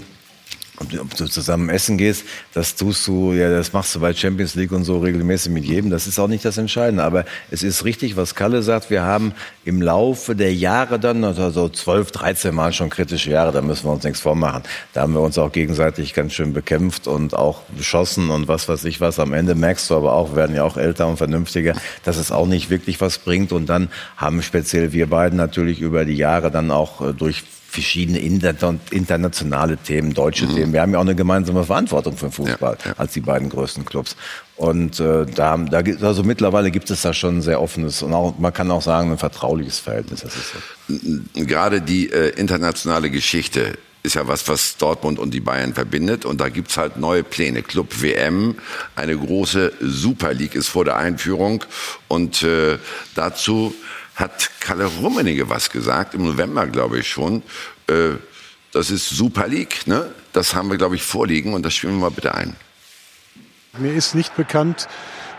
ob 0.81 1.17
du 1.17 1.27
zusammen 1.27 1.69
essen 1.69 1.99
gehst, 1.99 2.25
das 2.55 2.77
tust 2.77 3.07
du, 3.07 3.33
ja, 3.33 3.51
das 3.51 3.73
machst 3.73 3.95
du 3.95 4.01
bei 4.01 4.15
Champions 4.15 4.55
League 4.55 4.73
und 4.73 4.85
so 4.85 4.99
regelmäßig 4.99 5.53
mit 5.53 5.65
jedem. 5.65 5.91
Das 5.91 6.07
ist 6.07 6.19
auch 6.19 6.29
nicht 6.29 6.45
das 6.45 6.59
Entscheidende. 6.59 7.03
Aber 7.03 7.25
es 7.51 7.63
ist 7.63 7.85
richtig, 7.85 8.17
was 8.17 8.35
Kalle 8.35 8.63
sagt. 8.63 8.91
Wir 8.91 9.03
haben 9.03 9.33
im 9.65 9.83
Laufe 9.83 10.37
der 10.37 10.55
Jahre 10.55 10.99
dann, 10.99 11.25
also 11.25 11.51
so 11.51 11.69
12, 11.69 12.13
13 12.13 12.55
Mal 12.55 12.73
schon 12.73 12.91
kritische 12.91 13.31
Jahre, 13.31 13.53
da 13.53 13.61
müssen 13.61 13.87
wir 13.87 13.93
uns 13.93 14.05
nichts 14.05 14.21
vormachen. 14.21 14.63
Da 14.93 15.03
haben 15.03 15.15
wir 15.15 15.21
uns 15.21 15.37
auch 15.39 15.53
gegenseitig 15.53 16.15
ganz 16.15 16.33
schön 16.33 16.53
bekämpft 16.53 17.07
und 17.07 17.35
auch 17.35 17.63
beschossen 17.77 18.31
und 18.31 18.49
was 18.49 18.69
weiß 18.69 18.85
ich 18.85 19.01
was. 19.01 19.19
Am 19.19 19.33
Ende 19.33 19.55
merkst 19.55 19.91
du 19.91 19.97
aber 19.97 20.13
auch, 20.13 20.37
werden 20.37 20.55
ja 20.55 20.65
auch 20.65 20.77
älter 20.77 21.09
und 21.09 21.17
vernünftiger, 21.17 21.75
dass 22.05 22.17
es 22.17 22.31
auch 22.31 22.47
nicht 22.47 22.71
wirklich 22.71 23.01
was 23.01 23.19
bringt. 23.19 23.53
Und 23.53 23.67
dann 23.67 23.89
haben 24.17 24.43
speziell 24.43 24.93
wir 24.93 25.09
beiden 25.09 25.37
natürlich 25.37 25.81
über 25.81 26.05
die 26.05 26.17
Jahre 26.17 26.51
dann 26.51 26.71
auch 26.71 27.01
äh, 27.01 27.13
durch 27.13 27.43
verschiedene 27.71 28.19
internationale 28.19 29.77
Themen, 29.77 30.15
deutsche 30.15 30.47
mhm. 30.47 30.55
Themen. 30.55 30.73
Wir 30.73 30.81
haben 30.81 30.93
ja 30.93 30.99
auch 30.99 31.03
eine 31.03 31.15
gemeinsame 31.15 31.65
Verantwortung 31.65 32.17
für 32.17 32.27
den 32.27 32.33
Fußball 32.33 32.79
ja, 32.83 32.91
ja. 32.91 32.97
als 32.97 33.13
die 33.13 33.21
beiden 33.21 33.51
größten 33.51 33.85
Clubs. 33.85 34.17
Und 34.57 34.99
äh, 35.01 35.27
da, 35.27 35.57
da 35.57 35.83
gibt, 35.83 36.03
also 36.03 36.23
mittlerweile 36.23 36.71
gibt 36.71 36.91
es 36.91 37.03
da 37.03 37.13
schon 37.13 37.39
ein 37.39 37.43
sehr 37.43 37.61
offenes 37.61 38.03
und 38.03 38.15
auch, 38.15 38.39
man 38.39 38.55
kann 38.55 38.71
auch 38.71 38.81
sagen, 38.81 39.13
ein 39.13 39.19
vertrauliches 39.19 39.79
Verhältnis. 39.81 40.23
Das 40.23 40.35
ist 40.35 40.55
so. 40.89 41.45
Gerade 41.45 41.83
die 41.83 42.11
äh, 42.11 42.31
internationale 42.31 43.11
Geschichte 43.11 43.77
ist 44.03 44.15
ja 44.15 44.27
was, 44.27 44.49
was 44.49 44.79
Dortmund 44.79 45.19
und 45.19 45.35
die 45.35 45.41
Bayern 45.41 45.75
verbindet. 45.75 46.25
Und 46.25 46.41
da 46.41 46.49
gibt's 46.49 46.79
halt 46.79 46.97
neue 46.97 47.23
Pläne. 47.23 47.63
Club 47.63 48.01
WM, 48.01 48.57
eine 48.97 49.17
große 49.17 49.73
Super 49.81 50.33
League 50.33 50.55
ist 50.55 50.69
vor 50.69 50.87
der 50.87 50.97
Einführung. 50.97 51.65
Und 52.09 52.43
äh, 52.43 52.79
dazu 53.15 53.75
hat 54.19 54.51
Kalle 54.61 54.85
Rummenigge 54.85 55.49
was 55.49 55.71
gesagt, 55.71 56.15
im 56.15 56.25
November 56.25 56.67
glaube 56.67 56.99
ich 56.99 57.09
schon. 57.09 57.43
Äh, 57.87 58.17
das 58.73 58.91
ist 58.91 59.09
Super 59.09 59.47
League, 59.47 59.87
ne? 59.87 60.13
das 60.33 60.55
haben 60.55 60.71
wir 60.71 60.77
glaube 60.77 60.97
ich 60.97 61.03
vorliegen 61.03 61.55
und 61.55 61.65
das 61.65 61.75
spielen 61.75 61.95
wir 61.95 62.01
mal 62.01 62.11
bitte 62.11 62.35
ein. 62.35 62.57
Mir 63.79 63.95
ist 63.95 64.15
nicht 64.15 64.37
bekannt, 64.37 64.89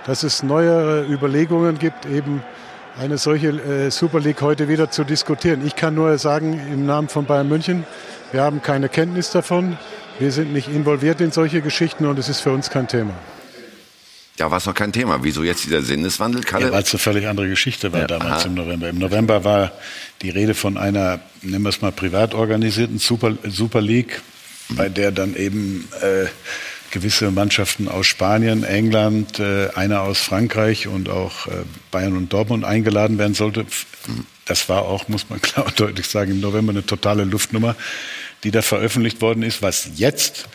dass 0.06 0.24
es 0.24 0.44
neuere 0.44 1.06
Überlegungen 1.06 1.78
gibt, 1.78 2.06
eben 2.06 2.42
eine 2.98 3.18
solche 3.18 3.50
äh, 3.50 3.92
Super 3.92 4.20
League 4.20 4.42
heute 4.42 4.68
wieder 4.68 4.90
zu 4.90 5.04
diskutieren. 5.04 5.66
Ich 5.66 5.76
kann 5.76 5.94
nur 5.94 6.18
sagen, 6.18 6.54
im 6.72 6.86
Namen 6.86 7.10
von 7.10 7.26
Bayern 7.26 7.50
München, 7.50 7.86
wir 8.32 8.42
haben 8.42 8.62
keine 8.62 8.90
Kenntnis 8.90 9.32
davon. 9.32 9.78
Wir 10.20 10.32
sind 10.32 10.54
nicht 10.54 10.70
involviert 10.70 11.22
in 11.22 11.32
solche 11.32 11.62
Geschichten 11.62 12.06
und 12.06 12.18
es 12.18 12.30
ist 12.30 12.42
für 12.42 12.52
uns 12.52 12.70
kein 12.70 12.88
Thema. 12.88 13.14
Ja, 14.40 14.50
war 14.50 14.58
es 14.58 14.66
noch 14.66 14.74
kein 14.74 14.94
Thema. 14.94 15.20
Wieso 15.22 15.44
jetzt 15.44 15.66
dieser 15.66 15.82
Sinneswandel, 15.82 16.44
Kalle? 16.44 16.68
Ja, 16.68 16.72
weil 16.72 16.84
es 16.84 16.94
eine 16.94 17.00
völlig 17.00 17.28
andere 17.28 17.50
Geschichte 17.50 17.92
war 17.92 18.02
ja, 18.02 18.08
damals 18.08 18.44
aha. 18.44 18.48
im 18.48 18.54
November. 18.54 18.88
Im 18.88 18.98
November 18.98 19.44
war 19.44 19.74
die 20.22 20.30
Rede 20.30 20.54
von 20.54 20.78
einer, 20.78 21.20
nennen 21.42 21.64
wir 21.64 21.70
es 21.70 21.82
mal, 21.82 21.92
privat 21.92 22.34
organisierten 22.34 23.00
Super, 23.00 23.36
Super 23.44 23.82
League, 23.82 24.22
mhm. 24.70 24.76
bei 24.78 24.88
der 24.88 25.12
dann 25.12 25.36
eben 25.36 25.90
äh, 26.02 26.28
gewisse 26.92 27.32
Mannschaften 27.32 27.90
aus 27.90 28.08
Spanien, 28.08 28.64
England, 28.64 29.40
äh, 29.40 29.72
einer 29.76 30.04
aus 30.04 30.20
Frankreich 30.20 30.88
und 30.88 31.10
auch 31.10 31.48
äh, 31.48 31.52
Bayern 31.92 32.16
und 32.16 32.32
Dortmund 32.32 32.64
eingeladen 32.64 33.18
werden 33.18 33.34
sollte. 33.34 33.66
Das 34.46 34.70
war 34.70 34.84
auch, 34.84 35.10
muss 35.10 35.30
man 35.30 35.42
klar 35.42 35.66
und 35.66 35.78
deutlich 35.78 36.08
sagen, 36.08 36.32
im 36.32 36.40
November 36.40 36.72
eine 36.72 36.86
totale 36.86 37.26
Luftnummer, 37.26 37.76
die 38.46 38.52
da 38.52 38.62
veröffentlicht 38.62 39.20
worden 39.20 39.44
ist. 39.44 39.62
Was 39.62 39.90
jetzt 39.96 40.48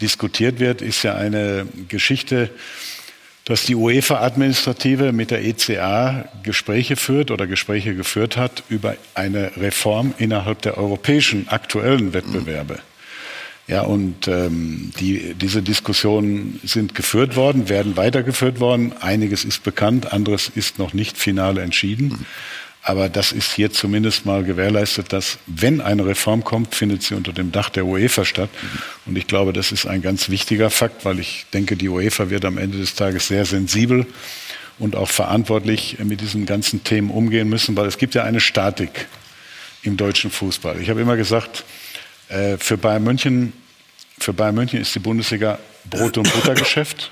diskutiert 0.00 0.58
wird, 0.58 0.80
ist 0.80 1.02
ja 1.02 1.14
eine 1.16 1.66
Geschichte, 1.88 2.50
dass 3.46 3.64
die 3.64 3.76
UEFA-Administrative 3.76 5.12
mit 5.12 5.30
der 5.30 5.44
ECA 5.44 6.28
Gespräche 6.42 6.96
führt 6.96 7.30
oder 7.30 7.46
Gespräche 7.46 7.94
geführt 7.94 8.36
hat 8.36 8.64
über 8.68 8.96
eine 9.14 9.56
Reform 9.56 10.14
innerhalb 10.18 10.62
der 10.62 10.76
europäischen 10.76 11.48
aktuellen 11.48 12.12
Wettbewerbe. 12.12 12.80
Ja, 13.68 13.82
und 13.82 14.26
ähm, 14.28 14.92
die, 14.98 15.34
diese 15.34 15.62
Diskussionen 15.62 16.60
sind 16.64 16.94
geführt 16.94 17.36
worden, 17.36 17.68
werden 17.68 17.96
weitergeführt 17.96 18.58
worden. 18.58 18.92
Einiges 19.00 19.44
ist 19.44 19.62
bekannt, 19.62 20.12
anderes 20.12 20.48
ist 20.48 20.78
noch 20.78 20.92
nicht 20.92 21.16
final 21.16 21.58
entschieden. 21.58 22.26
Aber 22.88 23.08
das 23.08 23.32
ist 23.32 23.52
hier 23.52 23.72
zumindest 23.72 24.26
mal 24.26 24.44
gewährleistet, 24.44 25.12
dass 25.12 25.38
wenn 25.48 25.80
eine 25.80 26.06
Reform 26.06 26.44
kommt, 26.44 26.72
findet 26.72 27.02
sie 27.02 27.14
unter 27.14 27.32
dem 27.32 27.50
Dach 27.50 27.68
der 27.68 27.84
UEFA 27.84 28.24
statt. 28.24 28.48
Und 29.06 29.18
ich 29.18 29.26
glaube, 29.26 29.52
das 29.52 29.72
ist 29.72 29.86
ein 29.86 30.02
ganz 30.02 30.28
wichtiger 30.28 30.70
Fakt, 30.70 31.04
weil 31.04 31.18
ich 31.18 31.46
denke, 31.52 31.76
die 31.76 31.88
UEFA 31.88 32.30
wird 32.30 32.44
am 32.44 32.58
Ende 32.58 32.78
des 32.78 32.94
Tages 32.94 33.26
sehr 33.26 33.44
sensibel 33.44 34.06
und 34.78 34.94
auch 34.94 35.08
verantwortlich 35.08 35.96
mit 36.04 36.20
diesen 36.20 36.46
ganzen 36.46 36.84
Themen 36.84 37.10
umgehen 37.10 37.48
müssen, 37.48 37.76
weil 37.76 37.86
es 37.86 37.98
gibt 37.98 38.14
ja 38.14 38.22
eine 38.22 38.38
Statik 38.38 39.08
im 39.82 39.96
deutschen 39.96 40.30
Fußball. 40.30 40.80
Ich 40.80 40.88
habe 40.88 41.00
immer 41.00 41.16
gesagt, 41.16 41.64
äh, 42.28 42.56
für 42.56 42.78
Bayern 42.78 43.02
München, 43.02 43.52
für 44.20 44.32
Bayern 44.32 44.54
München 44.54 44.80
ist 44.80 44.94
die 44.94 45.00
Bundesliga 45.00 45.58
Brot- 45.90 46.18
und 46.18 46.32
Buttergeschäft, 46.32 47.10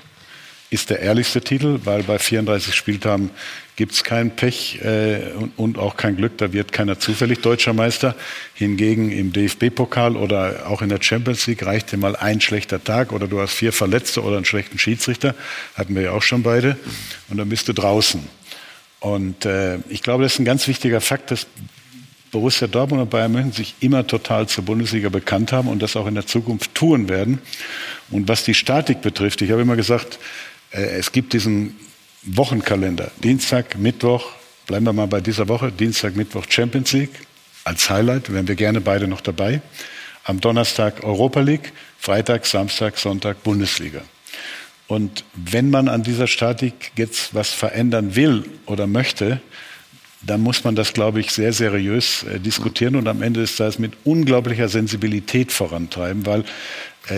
ist 0.74 0.90
der 0.90 1.00
ehrlichste 1.00 1.40
Titel, 1.40 1.80
weil 1.84 2.02
bei 2.02 2.18
34 2.18 2.74
Spieltagen 2.74 3.30
gibt 3.76 3.92
es 3.92 4.04
kein 4.04 4.34
Pech 4.34 4.80
äh, 4.82 5.32
und, 5.38 5.52
und, 5.56 5.78
auch 5.78 5.96
kein 5.96 6.16
Glück, 6.16 6.36
da 6.38 6.52
wird 6.52 6.72
keiner 6.72 6.98
zufällig 6.98 7.40
deutscher 7.40 7.72
Meister. 7.72 8.14
Hingegen 8.54 9.10
im 9.10 9.32
DFB-Pokal 9.32 10.16
oder 10.16 10.66
auch 10.68 10.82
in 10.82 10.88
der 10.88 11.00
Champions 11.00 11.46
League 11.46 11.64
reicht 11.64 11.92
dir 11.92 11.96
mal 11.96 12.16
ein 12.16 12.40
schlechter 12.40 12.82
Tag 12.82 13.12
oder 13.12 13.26
du 13.26 13.40
hast 13.40 13.54
vier 13.54 13.72
Verletzte 13.72 14.22
oder 14.22 14.36
einen 14.36 14.44
schlechten 14.44 14.78
Schiedsrichter, 14.78 15.34
hatten 15.76 15.94
wir 15.94 16.02
ja 16.02 16.10
auch 16.10 16.22
schon 16.22 16.42
beide, 16.42 16.76
und 17.28 17.38
dann 17.38 17.48
bist 17.48 17.68
du 17.68 17.72
draußen. 17.72 18.20
Und 19.00 19.44
äh, 19.44 19.78
ich 19.88 20.02
glaube, 20.02 20.22
das 20.22 20.34
ist 20.34 20.38
ein 20.40 20.44
ganz 20.44 20.66
wichtiger 20.66 21.00
Fakt, 21.00 21.30
dass 21.30 21.46
Borussia 22.34 22.66
Dortmund 22.66 23.00
und 23.00 23.10
Bayern 23.10 23.30
München 23.30 23.52
sich 23.52 23.76
immer 23.78 24.04
total 24.06 24.48
zur 24.48 24.64
Bundesliga 24.64 25.08
bekannt 25.08 25.52
haben 25.52 25.68
und 25.68 25.80
das 25.80 25.94
auch 25.94 26.08
in 26.08 26.16
der 26.16 26.26
Zukunft 26.26 26.74
tun 26.74 27.08
werden. 27.08 27.38
Und 28.10 28.26
was 28.26 28.42
die 28.42 28.54
Statik 28.54 29.02
betrifft, 29.02 29.40
ich 29.42 29.52
habe 29.52 29.62
immer 29.62 29.76
gesagt, 29.76 30.18
es 30.82 31.12
gibt 31.12 31.32
diesen 31.32 31.76
Wochenkalender. 32.22 33.10
Dienstag, 33.22 33.78
Mittwoch, 33.78 34.32
bleiben 34.66 34.86
wir 34.86 34.92
mal 34.92 35.06
bei 35.06 35.20
dieser 35.20 35.48
Woche, 35.48 35.70
Dienstag, 35.70 36.16
Mittwoch 36.16 36.46
Champions 36.48 36.92
League 36.92 37.20
als 37.64 37.88
Highlight, 37.88 38.32
wären 38.32 38.46
wir 38.48 38.56
gerne 38.56 38.80
beide 38.80 39.08
noch 39.08 39.20
dabei. 39.20 39.60
Am 40.24 40.40
Donnerstag 40.40 41.04
Europa 41.04 41.40
League, 41.40 41.72
Freitag, 41.98 42.46
Samstag, 42.46 42.98
Sonntag 42.98 43.42
Bundesliga. 43.42 44.02
Und 44.86 45.24
wenn 45.34 45.70
man 45.70 45.88
an 45.88 46.02
dieser 46.02 46.26
Statik 46.26 46.92
jetzt 46.96 47.34
was 47.34 47.50
verändern 47.50 48.16
will 48.16 48.44
oder 48.66 48.86
möchte, 48.86 49.40
dann 50.26 50.40
muss 50.40 50.64
man 50.64 50.74
das, 50.74 50.92
glaube 50.92 51.20
ich, 51.20 51.30
sehr 51.30 51.52
seriös 51.52 52.22
äh, 52.22 52.40
diskutieren 52.40 52.96
und 52.96 53.08
am 53.08 53.22
Ende 53.22 53.40
des 53.40 53.56
Tages 53.56 53.78
mit 53.78 53.92
unglaublicher 54.04 54.68
Sensibilität 54.68 55.52
vorantreiben, 55.52 56.24
weil 56.26 56.40
äh, 56.40 56.44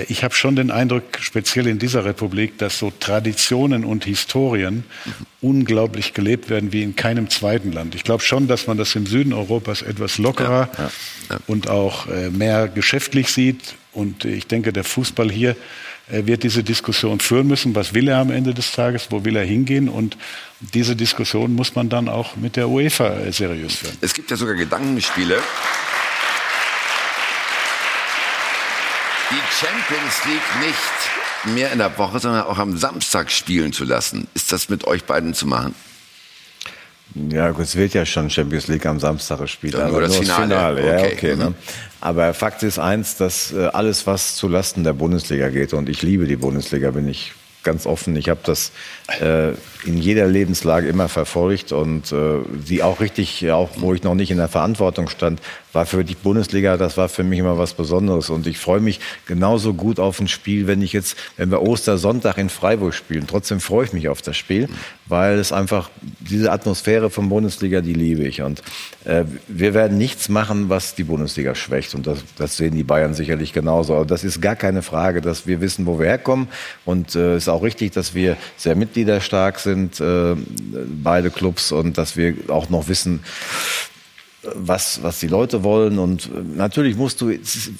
ich 0.08 0.24
habe 0.24 0.34
schon 0.34 0.56
den 0.56 0.70
Eindruck, 0.70 1.04
speziell 1.20 1.66
in 1.66 1.78
dieser 1.78 2.04
Republik, 2.04 2.58
dass 2.58 2.78
so 2.78 2.92
Traditionen 2.98 3.84
und 3.84 4.04
Historien 4.04 4.84
mhm. 5.04 5.12
unglaublich 5.40 6.12
gelebt 6.12 6.50
werden 6.50 6.72
wie 6.72 6.82
in 6.82 6.96
keinem 6.96 7.30
zweiten 7.30 7.72
Land. 7.72 7.94
Ich 7.94 8.04
glaube 8.04 8.22
schon, 8.22 8.48
dass 8.48 8.66
man 8.66 8.76
das 8.76 8.94
im 8.96 9.06
Süden 9.06 9.32
Europas 9.32 9.82
etwas 9.82 10.18
lockerer 10.18 10.68
ja, 10.76 10.84
ja, 10.84 10.90
ja. 11.30 11.38
und 11.46 11.68
auch 11.68 12.08
äh, 12.08 12.30
mehr 12.30 12.68
geschäftlich 12.68 13.28
sieht. 13.30 13.74
Und 13.92 14.24
ich 14.24 14.46
denke, 14.46 14.72
der 14.72 14.84
Fußball 14.84 15.30
hier 15.30 15.56
er 16.08 16.26
wird 16.26 16.44
diese 16.44 16.62
Diskussion 16.62 17.18
führen 17.18 17.48
müssen. 17.48 17.74
Was 17.74 17.92
will 17.92 18.06
er 18.08 18.18
am 18.18 18.30
Ende 18.30 18.54
des 18.54 18.70
Tages? 18.70 19.08
Wo 19.10 19.24
will 19.24 19.34
er 19.34 19.44
hingehen? 19.44 19.88
Und 19.88 20.16
diese 20.60 20.94
Diskussion 20.94 21.52
muss 21.52 21.74
man 21.74 21.88
dann 21.88 22.08
auch 22.08 22.36
mit 22.36 22.54
der 22.54 22.68
UEFA 22.68 23.18
äh, 23.18 23.32
seriös 23.32 23.76
führen. 23.76 23.96
Es 24.00 24.14
gibt 24.14 24.30
ja 24.30 24.36
sogar 24.36 24.54
Gedankenspiele. 24.54 25.38
Die 29.30 29.42
Champions 29.50 30.24
League 30.26 30.66
nicht 30.68 31.54
mehr 31.56 31.72
in 31.72 31.78
der 31.78 31.98
Woche, 31.98 32.20
sondern 32.20 32.44
auch 32.44 32.58
am 32.58 32.76
Samstag 32.76 33.30
spielen 33.30 33.72
zu 33.72 33.84
lassen. 33.84 34.28
Ist 34.34 34.52
das 34.52 34.68
mit 34.68 34.84
euch 34.84 35.04
beiden 35.04 35.34
zu 35.34 35.46
machen? 35.46 35.74
Ja, 37.14 37.50
es 37.58 37.74
wird 37.74 37.94
ja 37.94 38.04
schon 38.04 38.30
Champions 38.30 38.68
League 38.68 38.86
am 38.86 39.00
Samstag 39.00 39.38
gespielt. 39.40 39.74
Ja, 39.74 39.88
nur 39.88 40.00
das 40.00 40.16
Finale. 40.16 40.44
Finale. 40.46 40.86
Ja, 40.86 40.98
okay. 40.98 41.12
okay 41.14 41.36
ne? 41.36 41.50
Mhm. 41.50 41.54
Aber 42.00 42.34
Fakt 42.34 42.62
ist 42.62 42.78
eins, 42.78 43.16
dass 43.16 43.52
äh, 43.52 43.66
alles, 43.66 44.06
was 44.06 44.36
zu 44.36 44.48
Lasten 44.48 44.84
der 44.84 44.92
Bundesliga 44.92 45.48
geht, 45.48 45.72
und 45.72 45.88
ich 45.88 46.02
liebe 46.02 46.26
die 46.26 46.36
Bundesliga, 46.36 46.90
bin 46.90 47.08
ich 47.08 47.32
ganz 47.66 47.84
offen. 47.84 48.14
Ich 48.16 48.28
habe 48.28 48.40
das 48.44 48.70
äh, 49.20 49.50
in 49.84 49.98
jeder 49.98 50.26
Lebenslage 50.28 50.88
immer 50.88 51.08
verfolgt 51.08 51.72
und 51.72 52.12
äh, 52.12 52.38
sie 52.64 52.82
auch 52.82 53.00
richtig, 53.00 53.50
auch 53.50 53.70
wo 53.76 53.92
ich 53.92 54.04
noch 54.04 54.14
nicht 54.14 54.30
in 54.30 54.36
der 54.38 54.48
Verantwortung 54.48 55.08
stand, 55.08 55.40
war 55.76 55.84
für 55.84 56.04
die 56.04 56.14
Bundesliga, 56.14 56.78
das 56.78 56.96
war 56.96 57.10
für 57.10 57.22
mich 57.22 57.38
immer 57.38 57.58
was 57.58 57.74
Besonderes. 57.74 58.30
Und 58.30 58.46
ich 58.46 58.58
freue 58.58 58.80
mich 58.80 58.98
genauso 59.26 59.74
gut 59.74 60.00
auf 60.00 60.18
ein 60.20 60.26
Spiel, 60.26 60.66
wenn 60.66 60.80
ich 60.80 60.94
jetzt, 60.94 61.16
wenn 61.36 61.50
wir 61.50 61.60
Ostersonntag 61.60 62.38
in 62.38 62.48
Freiburg 62.48 62.94
spielen. 62.94 63.26
Trotzdem 63.26 63.60
freue 63.60 63.84
ich 63.84 63.92
mich 63.92 64.08
auf 64.08 64.22
das 64.22 64.38
Spiel, 64.38 64.70
weil 65.04 65.38
es 65.38 65.52
einfach 65.52 65.90
diese 66.18 66.50
Atmosphäre 66.50 67.10
von 67.10 67.28
Bundesliga, 67.28 67.82
die 67.82 67.92
liebe 67.92 68.24
ich. 68.24 68.40
Und 68.40 68.62
äh, 69.04 69.24
wir 69.48 69.74
werden 69.74 69.98
nichts 69.98 70.30
machen, 70.30 70.70
was 70.70 70.94
die 70.94 71.04
Bundesliga 71.04 71.54
schwächt. 71.54 71.94
Und 71.94 72.06
das, 72.06 72.20
das 72.38 72.56
sehen 72.56 72.74
die 72.74 72.82
Bayern 72.82 73.12
sicherlich 73.12 73.52
genauso. 73.52 73.96
Aber 73.96 74.06
das 74.06 74.24
ist 74.24 74.40
gar 74.40 74.56
keine 74.56 74.80
Frage, 74.80 75.20
dass 75.20 75.46
wir 75.46 75.60
wissen, 75.60 75.84
wo 75.84 75.98
wir 75.98 76.06
herkommen. 76.06 76.48
Und 76.86 77.10
es 77.10 77.16
äh, 77.16 77.36
ist 77.36 77.48
auch 77.50 77.62
richtig, 77.62 77.92
dass 77.92 78.14
wir 78.14 78.38
sehr 78.56 78.76
mitgliederstark 78.76 79.58
sind, 79.58 80.00
äh, 80.00 80.34
beide 81.02 81.30
Clubs, 81.30 81.70
und 81.70 81.98
dass 81.98 82.16
wir 82.16 82.34
auch 82.48 82.70
noch 82.70 82.88
wissen, 82.88 83.20
was, 84.54 85.02
was 85.02 85.20
die 85.20 85.28
Leute 85.28 85.62
wollen. 85.64 85.98
Und 85.98 86.30
natürlich 86.56 86.96
musst 86.96 87.20
du, 87.20 87.30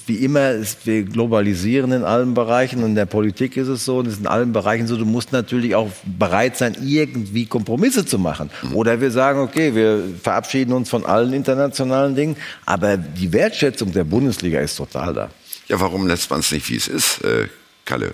wie 0.05 0.15
immer, 0.15 0.53
wir 0.83 1.03
globalisieren 1.03 1.91
in 1.91 2.03
allen 2.03 2.33
Bereichen. 2.33 2.83
Und 2.83 2.91
in 2.91 2.95
der 2.95 3.05
Politik 3.05 3.57
ist 3.57 3.67
es 3.67 3.85
so, 3.85 3.99
und 3.99 4.07
es 4.07 4.13
ist 4.13 4.19
in 4.21 4.27
allen 4.27 4.53
Bereichen 4.53 4.87
so, 4.87 4.97
du 4.97 5.05
musst 5.05 5.31
natürlich 5.31 5.75
auch 5.75 5.89
bereit 6.05 6.57
sein, 6.57 6.75
irgendwie 6.81 7.45
Kompromisse 7.45 8.05
zu 8.05 8.19
machen. 8.19 8.49
Oder 8.73 9.01
wir 9.01 9.11
sagen, 9.11 9.39
okay, 9.39 9.75
wir 9.75 10.03
verabschieden 10.21 10.73
uns 10.73 10.89
von 10.89 11.05
allen 11.05 11.33
internationalen 11.33 12.15
Dingen. 12.15 12.35
Aber 12.65 12.97
die 12.97 13.31
Wertschätzung 13.33 13.91
der 13.91 14.03
Bundesliga 14.03 14.59
ist 14.59 14.75
total 14.75 15.13
da. 15.13 15.29
Ja, 15.67 15.79
warum 15.79 16.07
lässt 16.07 16.29
man 16.29 16.39
es 16.39 16.51
nicht, 16.51 16.69
wie 16.69 16.77
es 16.77 16.87
ist, 16.87 17.23
äh, 17.23 17.47
Kalle? 17.85 18.13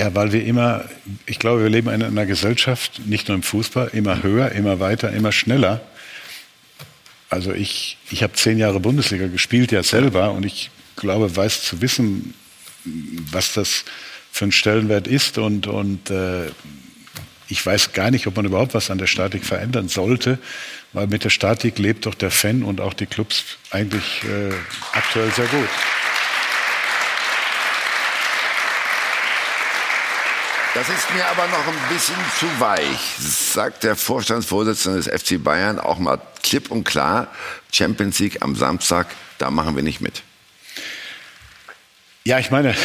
Ja, 0.00 0.14
weil 0.14 0.32
wir 0.32 0.46
immer, 0.46 0.86
ich 1.26 1.38
glaube, 1.38 1.62
wir 1.62 1.68
leben 1.68 1.90
in 1.90 2.02
einer 2.02 2.24
Gesellschaft, 2.24 3.02
nicht 3.04 3.28
nur 3.28 3.34
im 3.34 3.42
Fußball, 3.42 3.90
immer 3.92 4.22
höher, 4.22 4.50
immer 4.52 4.80
weiter, 4.80 5.12
immer 5.12 5.30
schneller. 5.30 5.82
Also 7.28 7.52
ich, 7.52 7.98
ich 8.10 8.22
habe 8.22 8.32
zehn 8.32 8.56
Jahre 8.56 8.80
Bundesliga 8.80 9.26
gespielt 9.26 9.72
ja 9.72 9.82
selber 9.82 10.30
und 10.30 10.46
ich 10.46 10.70
glaube, 10.96 11.36
weiß 11.36 11.64
zu 11.64 11.82
wissen, 11.82 12.32
was 13.30 13.52
das 13.52 13.84
für 14.32 14.46
ein 14.46 14.52
Stellenwert 14.52 15.06
ist 15.06 15.36
und, 15.36 15.66
und 15.66 16.08
äh, 16.08 16.46
ich 17.48 17.66
weiß 17.66 17.92
gar 17.92 18.10
nicht, 18.10 18.26
ob 18.26 18.36
man 18.36 18.46
überhaupt 18.46 18.72
was 18.72 18.90
an 18.90 18.96
der 18.96 19.06
Statik 19.06 19.44
verändern 19.44 19.88
sollte, 19.88 20.38
weil 20.94 21.08
mit 21.08 21.24
der 21.24 21.30
Statik 21.30 21.78
lebt 21.78 22.06
doch 22.06 22.14
der 22.14 22.30
Fan 22.30 22.62
und 22.62 22.80
auch 22.80 22.94
die 22.94 23.04
Clubs 23.04 23.44
eigentlich 23.70 24.22
äh, 24.24 24.50
aktuell 24.94 25.30
sehr 25.32 25.48
gut. 25.48 25.68
Das 30.72 30.88
ist 30.88 31.12
mir 31.12 31.26
aber 31.26 31.48
noch 31.48 31.66
ein 31.66 31.92
bisschen 31.92 32.14
zu 32.38 32.46
weich, 32.60 33.16
sagt 33.18 33.82
der 33.82 33.96
Vorstandsvorsitzende 33.96 35.02
des 35.02 35.08
FC 35.08 35.42
Bayern 35.42 35.80
auch 35.80 35.98
mal 35.98 36.20
klipp 36.44 36.70
und 36.70 36.84
klar. 36.84 37.26
Champions 37.72 38.20
League 38.20 38.40
am 38.40 38.54
Samstag, 38.54 39.08
da 39.38 39.50
machen 39.50 39.74
wir 39.74 39.82
nicht 39.82 40.00
mit. 40.00 40.22
Ja, 42.24 42.38
ich 42.38 42.52
meine, 42.52 42.76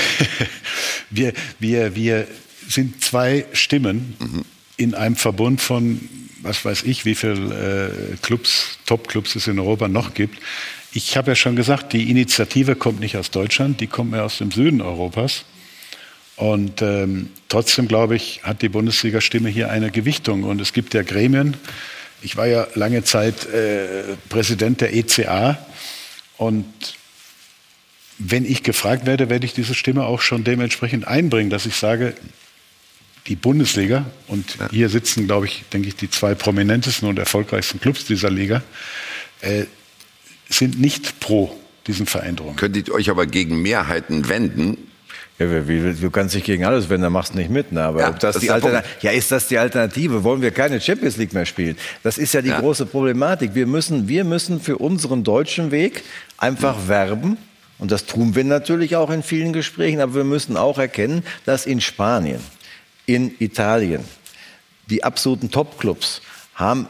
wir, 1.11 1.33
wir, 1.59 1.95
wir 1.95 2.27
sind 2.67 3.03
zwei 3.03 3.45
Stimmen 3.53 4.15
mhm. 4.17 4.45
in 4.77 4.95
einem 4.95 5.15
Verbund 5.15 5.61
von, 5.61 6.09
was 6.41 6.65
weiß 6.65 6.83
ich, 6.83 7.05
wie 7.05 7.13
viele 7.13 7.91
äh, 8.13 8.17
Clubs, 8.23 8.79
Top-Clubs 8.87 9.35
es 9.35 9.45
in 9.45 9.59
Europa 9.59 9.87
noch 9.87 10.15
gibt. 10.15 10.39
Ich 10.91 11.17
habe 11.17 11.31
ja 11.31 11.35
schon 11.35 11.55
gesagt, 11.55 11.93
die 11.93 12.09
Initiative 12.09 12.75
kommt 12.75 12.99
nicht 12.99 13.15
aus 13.15 13.29
Deutschland, 13.29 13.79
die 13.79 13.87
kommt 13.87 14.09
mehr 14.09 14.25
aus 14.25 14.39
dem 14.39 14.49
Süden 14.49 14.81
Europas. 14.81 15.45
Und 16.35 16.81
ähm, 16.81 17.29
trotzdem, 17.47 17.87
glaube 17.87 18.15
ich, 18.15 18.41
hat 18.43 18.61
die 18.61 18.69
Bundesliga-Stimme 18.69 19.49
hier 19.49 19.69
eine 19.69 19.91
Gewichtung. 19.91 20.43
Und 20.43 20.59
es 20.59 20.73
gibt 20.73 20.93
ja 20.93 21.03
Gremien. 21.03 21.55
Ich 22.21 22.35
war 22.35 22.47
ja 22.47 22.67
lange 22.75 23.03
Zeit 23.03 23.45
äh, 23.45 24.03
Präsident 24.29 24.81
der 24.81 24.93
ECA. 24.93 25.57
Und 26.37 26.65
wenn 28.17 28.45
ich 28.45 28.63
gefragt 28.63 29.05
werde, 29.05 29.29
werde 29.29 29.45
ich 29.45 29.53
diese 29.53 29.73
Stimme 29.73 30.05
auch 30.05 30.21
schon 30.21 30.43
dementsprechend 30.43 31.07
einbringen, 31.07 31.49
dass 31.49 31.65
ich 31.65 31.75
sage, 31.75 32.13
die 33.27 33.35
Bundesliga, 33.35 34.05
und 34.27 34.57
ja. 34.59 34.69
hier 34.69 34.89
sitzen, 34.89 35.25
glaube 35.25 35.47
ich, 35.47 35.63
denke 35.73 35.87
ich, 35.87 35.95
die 35.95 36.09
zwei 36.09 36.35
prominentesten 36.35 37.07
und 37.09 37.17
erfolgreichsten 37.17 37.79
Clubs 37.79 38.05
dieser 38.05 38.29
Liga, 38.29 38.61
äh, 39.41 39.65
sind 40.47 40.79
nicht 40.79 41.19
pro 41.19 41.59
diesen 41.87 42.05
Veränderungen. 42.05 42.55
Könntet 42.55 42.87
ihr 42.87 42.93
euch 42.93 43.09
aber 43.09 43.25
gegen 43.25 43.61
Mehrheiten 43.61 44.29
wenden, 44.29 44.77
ja, 45.37 45.47
du 45.47 46.09
kannst 46.11 46.33
dich 46.33 46.45
gegen 46.45 46.63
alles 46.63 46.87
wenden, 46.87 47.03
dann 47.03 47.13
machst 47.13 47.33
du 47.33 47.37
nicht 47.37 47.49
mit. 47.49 47.71
Ne? 47.73 47.83
Aber 47.83 47.99
ja, 47.99 48.09
ob 48.09 48.19
das, 48.19 48.35
das 48.35 48.41
die 48.41 48.51
Alternative, 48.51 48.89
ja, 49.01 49.11
ist 49.11 49.31
das 49.31 49.47
die 49.47 49.57
Alternative? 49.57 50.23
Wollen 50.23 50.41
wir 50.41 50.51
keine 50.51 50.79
Champions 50.79 51.17
League 51.17 51.33
mehr 51.33 51.45
spielen? 51.45 51.77
Das 52.03 52.17
ist 52.17 52.33
ja 52.33 52.41
die 52.41 52.49
ja. 52.49 52.59
große 52.59 52.85
Problematik. 52.85 53.53
Wir 53.53 53.67
müssen, 53.67 54.07
wir 54.07 54.23
müssen 54.23 54.61
für 54.61 54.77
unseren 54.77 55.25
deutschen 55.25 55.71
Weg 55.71 56.03
einfach 56.37 56.77
mhm. 56.77 56.87
werben. 56.87 57.37
Und 57.79 57.91
das 57.91 58.05
tun 58.05 58.33
wir 58.35 58.45
natürlich 58.45 58.95
auch 58.95 59.09
in 59.09 59.23
vielen 59.23 59.51
Gesprächen. 59.51 59.99
Aber 59.99 60.15
wir 60.15 60.23
müssen 60.23 60.55
auch 60.55 60.77
erkennen, 60.77 61.23
dass 61.45 61.65
in 61.65 61.81
Spanien, 61.81 62.39
in 63.05 63.35
Italien, 63.39 64.05
die 64.89 65.03
absoluten 65.03 65.51
Topclubs 65.51 66.21
haben 66.53 66.87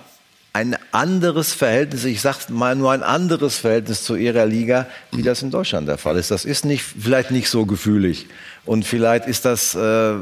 ein 0.56 0.78
anderes 0.94 1.52
Verhältnis, 1.52 2.06
ich 2.06 2.22
sage 2.22 2.38
mal 2.48 2.78
nur 2.78 2.94
ein 2.94 3.04
anderes 3.04 3.58
Verhältnis 3.58 4.04
zu 4.04 4.16
ihrer 4.16 4.46
Liga, 4.46 4.88
wie 5.12 5.22
das 5.22 5.42
in 5.42 5.52
Deutschland 5.52 5.90
der 5.90 5.98
Fall 5.98 6.16
ist. 6.16 6.32
Das 6.32 6.46
ist 6.46 6.64
nicht, 6.64 6.82
vielleicht 6.82 7.30
nicht 7.30 7.50
so 7.50 7.66
gefühlig. 7.66 8.28
Und 8.64 8.86
vielleicht 8.86 9.28
ist 9.28 9.44
das 9.44 9.76
äh, 9.76 10.14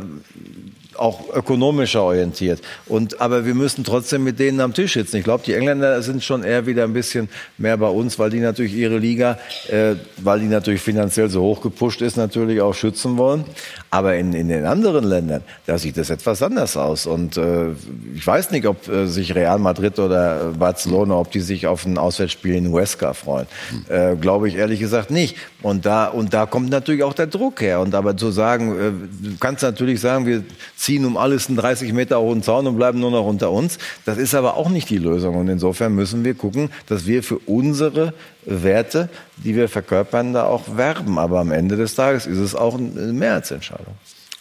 auch 0.99 1.34
ökonomischer 1.34 2.03
orientiert. 2.03 2.61
Und, 2.88 3.22
aber 3.22 3.45
wir 3.45 3.56
müssen 3.56 3.84
trotzdem 3.84 4.24
mit 4.24 4.40
denen 4.40 4.60
am 4.60 4.74
Tisch 4.74 4.94
sitzen. 4.94 5.18
Ich 5.18 5.24
glaube, 5.24 5.44
die 5.45 5.53
Engländer 5.53 6.02
sind 6.02 6.24
schon 6.24 6.44
eher 6.44 6.65
wieder 6.65 6.84
ein 6.84 6.94
bisschen 6.94 7.30
mehr 7.57 7.78
bei 7.78 7.88
uns, 7.88 8.20
weil 8.20 8.30
die 8.30 8.40
natürlich 8.40 8.74
ihre 8.74 8.98
Liga, 8.98 9.38
äh, 9.70 9.95
weil 10.18 10.40
die 10.40 10.48
natürlich 10.48 10.82
finanziell 10.82 11.30
so 11.30 11.41
hoch 11.41 11.61
gepusht 11.61 12.02
ist, 12.02 12.18
natürlich 12.18 12.61
auch 12.61 12.74
schützen 12.74 13.18
wollen. 13.18 13.45
Aber 13.90 14.15
in, 14.15 14.34
in 14.34 14.48
den 14.49 14.65
anderen 14.65 15.03
Ländern, 15.03 15.44
da 15.65 15.78
sieht 15.78 15.98
es 15.98 16.10
etwas 16.10 16.41
anders 16.41 16.78
aus. 16.78 17.06
Und 17.06 17.38
äh, 17.38 17.68
ich 18.15 18.26
weiß 18.26 18.52
nicht, 18.52 18.65
ob 18.65 18.88
äh, 18.88 19.07
sich 19.07 19.36
Real 19.36 19.60
Madrid 19.60 19.99
oder 19.99 20.52
Barcelona, 20.57 21.15
ob 21.15 21.32
die 21.32 21.41
sich 21.41 21.68
auf 21.68 21.86
ein 21.86 21.98
Auswärtsspiel 21.98 22.56
in 22.56 22.72
Huesca 22.72 23.14
freuen. 23.14 23.48
Äh, 23.90 24.15
Glaube 24.15 24.48
ich 24.48 24.56
ehrlich 24.56 24.80
gesagt 24.80 25.11
nicht. 25.11 25.36
Und 25.61 25.86
da, 25.86 26.07
und 26.07 26.34
da 26.34 26.45
kommt 26.45 26.70
natürlich 26.70 27.03
auch 27.03 27.14
der 27.14 27.28
Druck 27.28 27.61
her. 27.61 27.80
Und 27.80 27.95
aber 27.95 28.18
zu 28.18 28.32
sagen, 28.32 28.80
äh, 28.80 28.91
du 29.30 29.38
kannst 29.40 29.64
natürlich 29.64 30.02
sagen, 30.02 30.26
wir 30.26 30.44
ziehen 30.84 31.06
um 31.06 31.16
alles 31.16 31.48
einen 31.48 31.56
30 31.56 31.94
Meter 31.94 32.20
hohen 32.20 32.44
Zaun 32.44 32.68
und 32.68 32.76
bleiben 32.76 33.00
nur 33.00 33.10
noch 33.12 33.26
unter 33.26 33.52
uns. 33.52 33.78
Das 34.06 34.18
ist 34.18 34.36
aber 34.36 34.58
auch 34.58 34.70
nicht 34.70 34.90
die 34.90 34.98
Lösung. 34.98 35.36
Und 35.36 35.48
insofern 35.48 35.96
müssen 35.96 36.26
wir 36.26 36.34
gucken, 36.34 36.70
dass 36.88 37.06
wir 37.08 37.24
für 37.24 37.38
unsere 37.40 38.14
Werte, 38.46 39.10
die 39.38 39.56
wir 39.56 39.70
verkörpern, 39.70 40.34
da 40.34 40.44
auch 40.44 40.76
werben. 40.76 41.18
Aber 41.18 41.40
am 41.40 41.52
Ende 41.52 41.78
des 41.78 41.96
Tages 41.96 42.26
ist 42.26 42.38
es 42.38 42.54
auch 42.54 42.76
eine 42.78 43.14
Mehrheitsentscheidung. 43.14 43.96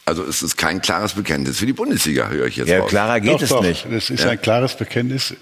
Also 0.05 0.25
es 0.25 0.43
ist 0.43 0.57
kein 0.57 0.83
klares 0.83 1.13
Bekenntnis 1.13 1.59
für 1.59 1.67
die 1.67 1.73
Bundesliga, 1.73 2.29
höre 2.29 2.47
ich 2.49 2.57
jetzt 2.57 2.69
Ja, 2.69 2.81
raus. 2.81 2.91
klarer 2.91 3.21
geht 3.21 3.35
doch, 3.35 3.43
es 3.43 3.49
doch. 3.51 3.63
nicht. 3.63 3.87
Es 3.87 4.11
ist 4.11 4.25
ja. 4.25 4.31
ein 4.31 4.41
klares 4.41 4.75
Bekenntnis. 4.75 5.35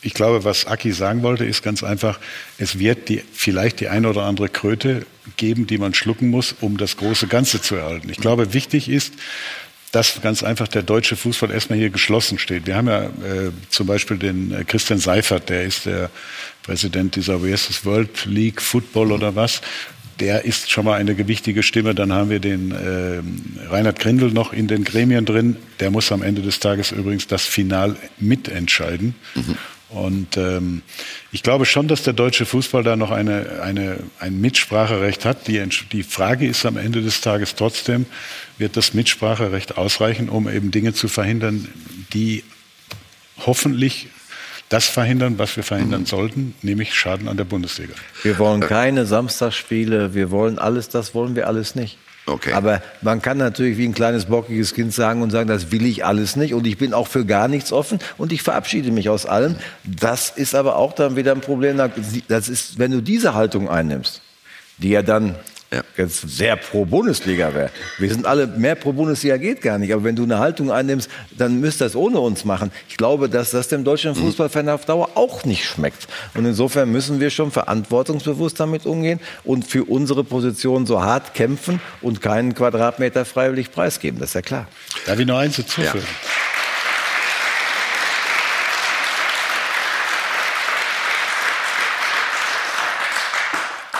Ich 0.00 0.14
glaube, 0.14 0.44
was 0.44 0.66
Aki 0.66 0.92
sagen 0.92 1.22
wollte, 1.22 1.44
ist 1.44 1.62
ganz 1.62 1.82
einfach, 1.82 2.18
es 2.56 2.78
wird 2.78 3.10
die, 3.10 3.22
vielleicht 3.32 3.80
die 3.80 3.88
eine 3.88 4.08
oder 4.08 4.22
andere 4.22 4.48
Kröte 4.48 5.04
geben, 5.36 5.66
die 5.66 5.76
man 5.76 5.92
schlucken 5.92 6.28
muss, 6.30 6.54
um 6.60 6.78
das 6.78 6.96
große 6.96 7.26
Ganze 7.26 7.60
zu 7.60 7.74
erhalten. 7.74 8.08
Ich 8.08 8.18
glaube, 8.18 8.54
wichtig 8.54 8.88
ist, 8.88 9.12
dass 9.92 10.20
ganz 10.20 10.42
einfach 10.42 10.68
der 10.68 10.82
deutsche 10.82 11.16
Fußball 11.16 11.50
erstmal 11.50 11.78
hier 11.78 11.90
geschlossen 11.90 12.38
steht. 12.38 12.66
Wir 12.66 12.76
haben 12.76 12.88
ja 12.88 13.04
äh, 13.04 13.50
zum 13.70 13.86
Beispiel 13.86 14.18
den 14.18 14.52
äh, 14.52 14.64
Christian 14.64 14.98
Seifert, 14.98 15.48
der 15.48 15.64
ist 15.64 15.86
der 15.86 16.10
Präsident 16.62 17.16
dieser, 17.16 17.42
das, 17.42 17.84
World 17.84 18.26
League 18.26 18.60
Football 18.60 19.12
oder 19.12 19.36
was. 19.36 19.60
Der 20.18 20.44
ist 20.44 20.70
schon 20.70 20.86
mal 20.86 20.94
eine 20.94 21.14
gewichtige 21.14 21.62
Stimme. 21.62 21.94
Dann 21.94 22.12
haben 22.12 22.30
wir 22.30 22.40
den 22.40 22.72
äh, 22.72 23.68
Reinhard 23.68 23.98
Grindel 23.98 24.32
noch 24.32 24.52
in 24.52 24.66
den 24.66 24.82
Gremien 24.82 25.26
drin. 25.26 25.56
Der 25.78 25.90
muss 25.90 26.10
am 26.10 26.22
Ende 26.22 26.40
des 26.40 26.58
Tages 26.58 26.90
übrigens 26.90 27.26
das 27.26 27.44
Final 27.44 27.96
mitentscheiden. 28.18 29.14
Mhm. 29.34 29.56
Und 29.88 30.36
ähm, 30.36 30.82
ich 31.30 31.42
glaube 31.44 31.64
schon, 31.64 31.86
dass 31.86 32.02
der 32.02 32.12
deutsche 32.12 32.44
Fußball 32.44 32.82
da 32.82 32.96
noch 32.96 33.12
eine, 33.12 33.60
eine, 33.62 33.98
ein 34.18 34.40
Mitspracherecht 34.40 35.24
hat. 35.24 35.46
Die, 35.46 35.62
die 35.92 36.02
Frage 36.02 36.46
ist 36.46 36.66
am 36.66 36.76
Ende 36.76 37.02
des 37.02 37.20
Tages 37.20 37.54
trotzdem, 37.54 38.06
wird 38.58 38.76
das 38.76 38.94
Mitspracherecht 38.94 39.78
ausreichen, 39.78 40.28
um 40.28 40.48
eben 40.48 40.72
Dinge 40.72 40.92
zu 40.92 41.06
verhindern, 41.06 41.68
die 42.12 42.42
hoffentlich 43.44 44.08
das 44.68 44.86
verhindern, 44.86 45.38
was 45.38 45.56
wir 45.56 45.62
verhindern 45.62 46.00
mhm. 46.02 46.06
sollten, 46.06 46.54
nämlich 46.62 46.94
Schaden 46.94 47.28
an 47.28 47.36
der 47.36 47.44
Bundesliga. 47.44 47.94
Wir 48.24 48.38
wollen 48.38 48.60
keine 48.60 49.06
Samstagsspiele, 49.06 50.14
wir 50.14 50.32
wollen 50.32 50.58
alles, 50.58 50.88
das 50.88 51.14
wollen 51.14 51.36
wir 51.36 51.46
alles 51.46 51.76
nicht. 51.76 51.98
Okay. 52.26 52.52
Aber 52.52 52.82
man 53.02 53.22
kann 53.22 53.38
natürlich 53.38 53.78
wie 53.78 53.86
ein 53.86 53.94
kleines 53.94 54.24
bockiges 54.24 54.74
Kind 54.74 54.92
sagen 54.92 55.22
und 55.22 55.30
sagen, 55.30 55.48
das 55.48 55.70
will 55.70 55.86
ich 55.86 56.04
alles 56.04 56.34
nicht 56.34 56.54
und 56.54 56.66
ich 56.66 56.76
bin 56.76 56.92
auch 56.92 57.06
für 57.06 57.24
gar 57.24 57.46
nichts 57.46 57.72
offen 57.72 58.00
und 58.18 58.32
ich 58.32 58.42
verabschiede 58.42 58.90
mich 58.90 59.08
aus 59.08 59.26
allem. 59.26 59.54
Das 59.84 60.30
ist 60.30 60.56
aber 60.56 60.76
auch 60.76 60.92
dann 60.92 61.14
wieder 61.14 61.32
ein 61.32 61.40
Problem. 61.40 61.80
Das 62.26 62.48
ist, 62.48 62.80
wenn 62.80 62.90
du 62.90 63.00
diese 63.00 63.34
Haltung 63.34 63.68
einnimmst, 63.68 64.22
die 64.78 64.90
ja 64.90 65.02
dann 65.02 65.36
ja. 65.72 65.82
jetzt 65.96 66.28
sehr 66.28 66.56
pro 66.56 66.84
Bundesliga 66.84 67.54
wäre. 67.54 67.70
Wir 67.98 68.08
sind 68.08 68.26
alle, 68.26 68.46
mehr 68.46 68.74
pro 68.74 68.92
Bundesliga 68.92 69.36
geht 69.36 69.62
gar 69.62 69.78
nicht. 69.78 69.92
Aber 69.92 70.04
wenn 70.04 70.16
du 70.16 70.22
eine 70.22 70.38
Haltung 70.38 70.70
einnimmst, 70.70 71.10
dann 71.36 71.60
müsst 71.60 71.80
das 71.80 71.96
ohne 71.96 72.20
uns 72.20 72.44
machen. 72.44 72.70
Ich 72.88 72.96
glaube, 72.96 73.28
dass 73.28 73.50
das 73.50 73.68
dem 73.68 73.84
deutschen 73.84 74.12
mhm. 74.12 74.16
Fußballfan 74.16 74.68
auf 74.68 74.84
Dauer 74.84 75.10
auch 75.14 75.44
nicht 75.44 75.64
schmeckt. 75.64 76.06
Und 76.34 76.44
insofern 76.44 76.90
müssen 76.90 77.20
wir 77.20 77.30
schon 77.30 77.50
verantwortungsbewusst 77.50 78.60
damit 78.60 78.86
umgehen 78.86 79.20
und 79.44 79.66
für 79.66 79.84
unsere 79.84 80.24
Position 80.24 80.86
so 80.86 81.02
hart 81.02 81.34
kämpfen 81.34 81.80
und 82.00 82.22
keinen 82.22 82.54
Quadratmeter 82.54 83.24
freiwillig 83.24 83.72
preisgeben. 83.72 84.20
Das 84.20 84.30
ist 84.30 84.34
ja 84.34 84.42
klar. 84.42 84.68
Darf 85.06 85.18
ich 85.18 85.26
noch 85.26 85.38
eins 85.38 85.56
hinzufügen? 85.56 85.98
Ja. 85.98 86.30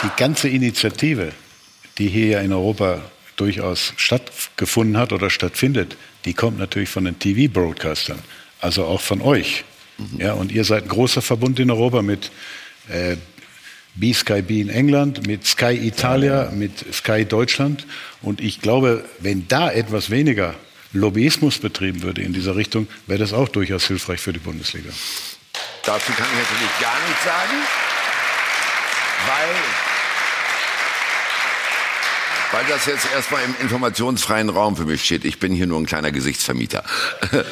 Die 0.04 0.22
ganze 0.22 0.48
Initiative 0.48 1.32
die 1.98 2.08
hier 2.08 2.26
ja 2.26 2.40
in 2.40 2.52
Europa 2.52 3.00
durchaus 3.36 3.92
stattgefunden 3.96 4.96
hat 4.96 5.12
oder 5.12 5.30
stattfindet, 5.30 5.96
die 6.24 6.34
kommt 6.34 6.58
natürlich 6.58 6.88
von 6.88 7.04
den 7.04 7.18
TV-Broadcastern, 7.18 8.18
also 8.60 8.84
auch 8.84 9.00
von 9.00 9.20
euch. 9.20 9.64
Mhm. 9.98 10.20
Ja, 10.20 10.32
und 10.32 10.52
ihr 10.52 10.64
seid 10.64 10.84
ein 10.84 10.88
großer 10.88 11.22
Verbund 11.22 11.58
in 11.58 11.70
Europa 11.70 12.02
mit 12.02 12.30
äh, 12.88 13.16
B-Sky 13.94 14.42
B 14.42 14.60
in 14.60 14.68
England, 14.68 15.26
mit 15.26 15.46
Sky 15.46 15.72
Italia, 15.72 16.50
mit 16.52 16.72
Sky 16.92 17.24
Deutschland. 17.24 17.86
Und 18.20 18.40
ich 18.40 18.60
glaube, 18.60 19.04
wenn 19.20 19.48
da 19.48 19.70
etwas 19.70 20.10
weniger 20.10 20.54
Lobbyismus 20.92 21.58
betrieben 21.58 22.02
würde 22.02 22.22
in 22.22 22.32
dieser 22.32 22.56
Richtung, 22.56 22.88
wäre 23.06 23.18
das 23.18 23.32
auch 23.32 23.48
durchaus 23.48 23.86
hilfreich 23.86 24.20
für 24.20 24.32
die 24.32 24.38
Bundesliga. 24.38 24.90
Dazu 25.84 26.12
kann 26.12 26.26
ich 26.32 26.38
natürlich 26.38 26.80
gar 26.80 27.08
nichts 27.08 27.24
sagen, 27.24 27.56
weil 29.26 29.95
weil 32.52 32.64
das 32.68 32.86
jetzt 32.86 33.06
erstmal 33.12 33.42
im 33.44 33.54
informationsfreien 33.60 34.48
Raum 34.48 34.76
für 34.76 34.84
mich 34.84 35.04
steht. 35.04 35.24
Ich 35.24 35.38
bin 35.38 35.52
hier 35.52 35.66
nur 35.66 35.80
ein 35.80 35.86
kleiner 35.86 36.12
Gesichtsvermieter. 36.12 36.84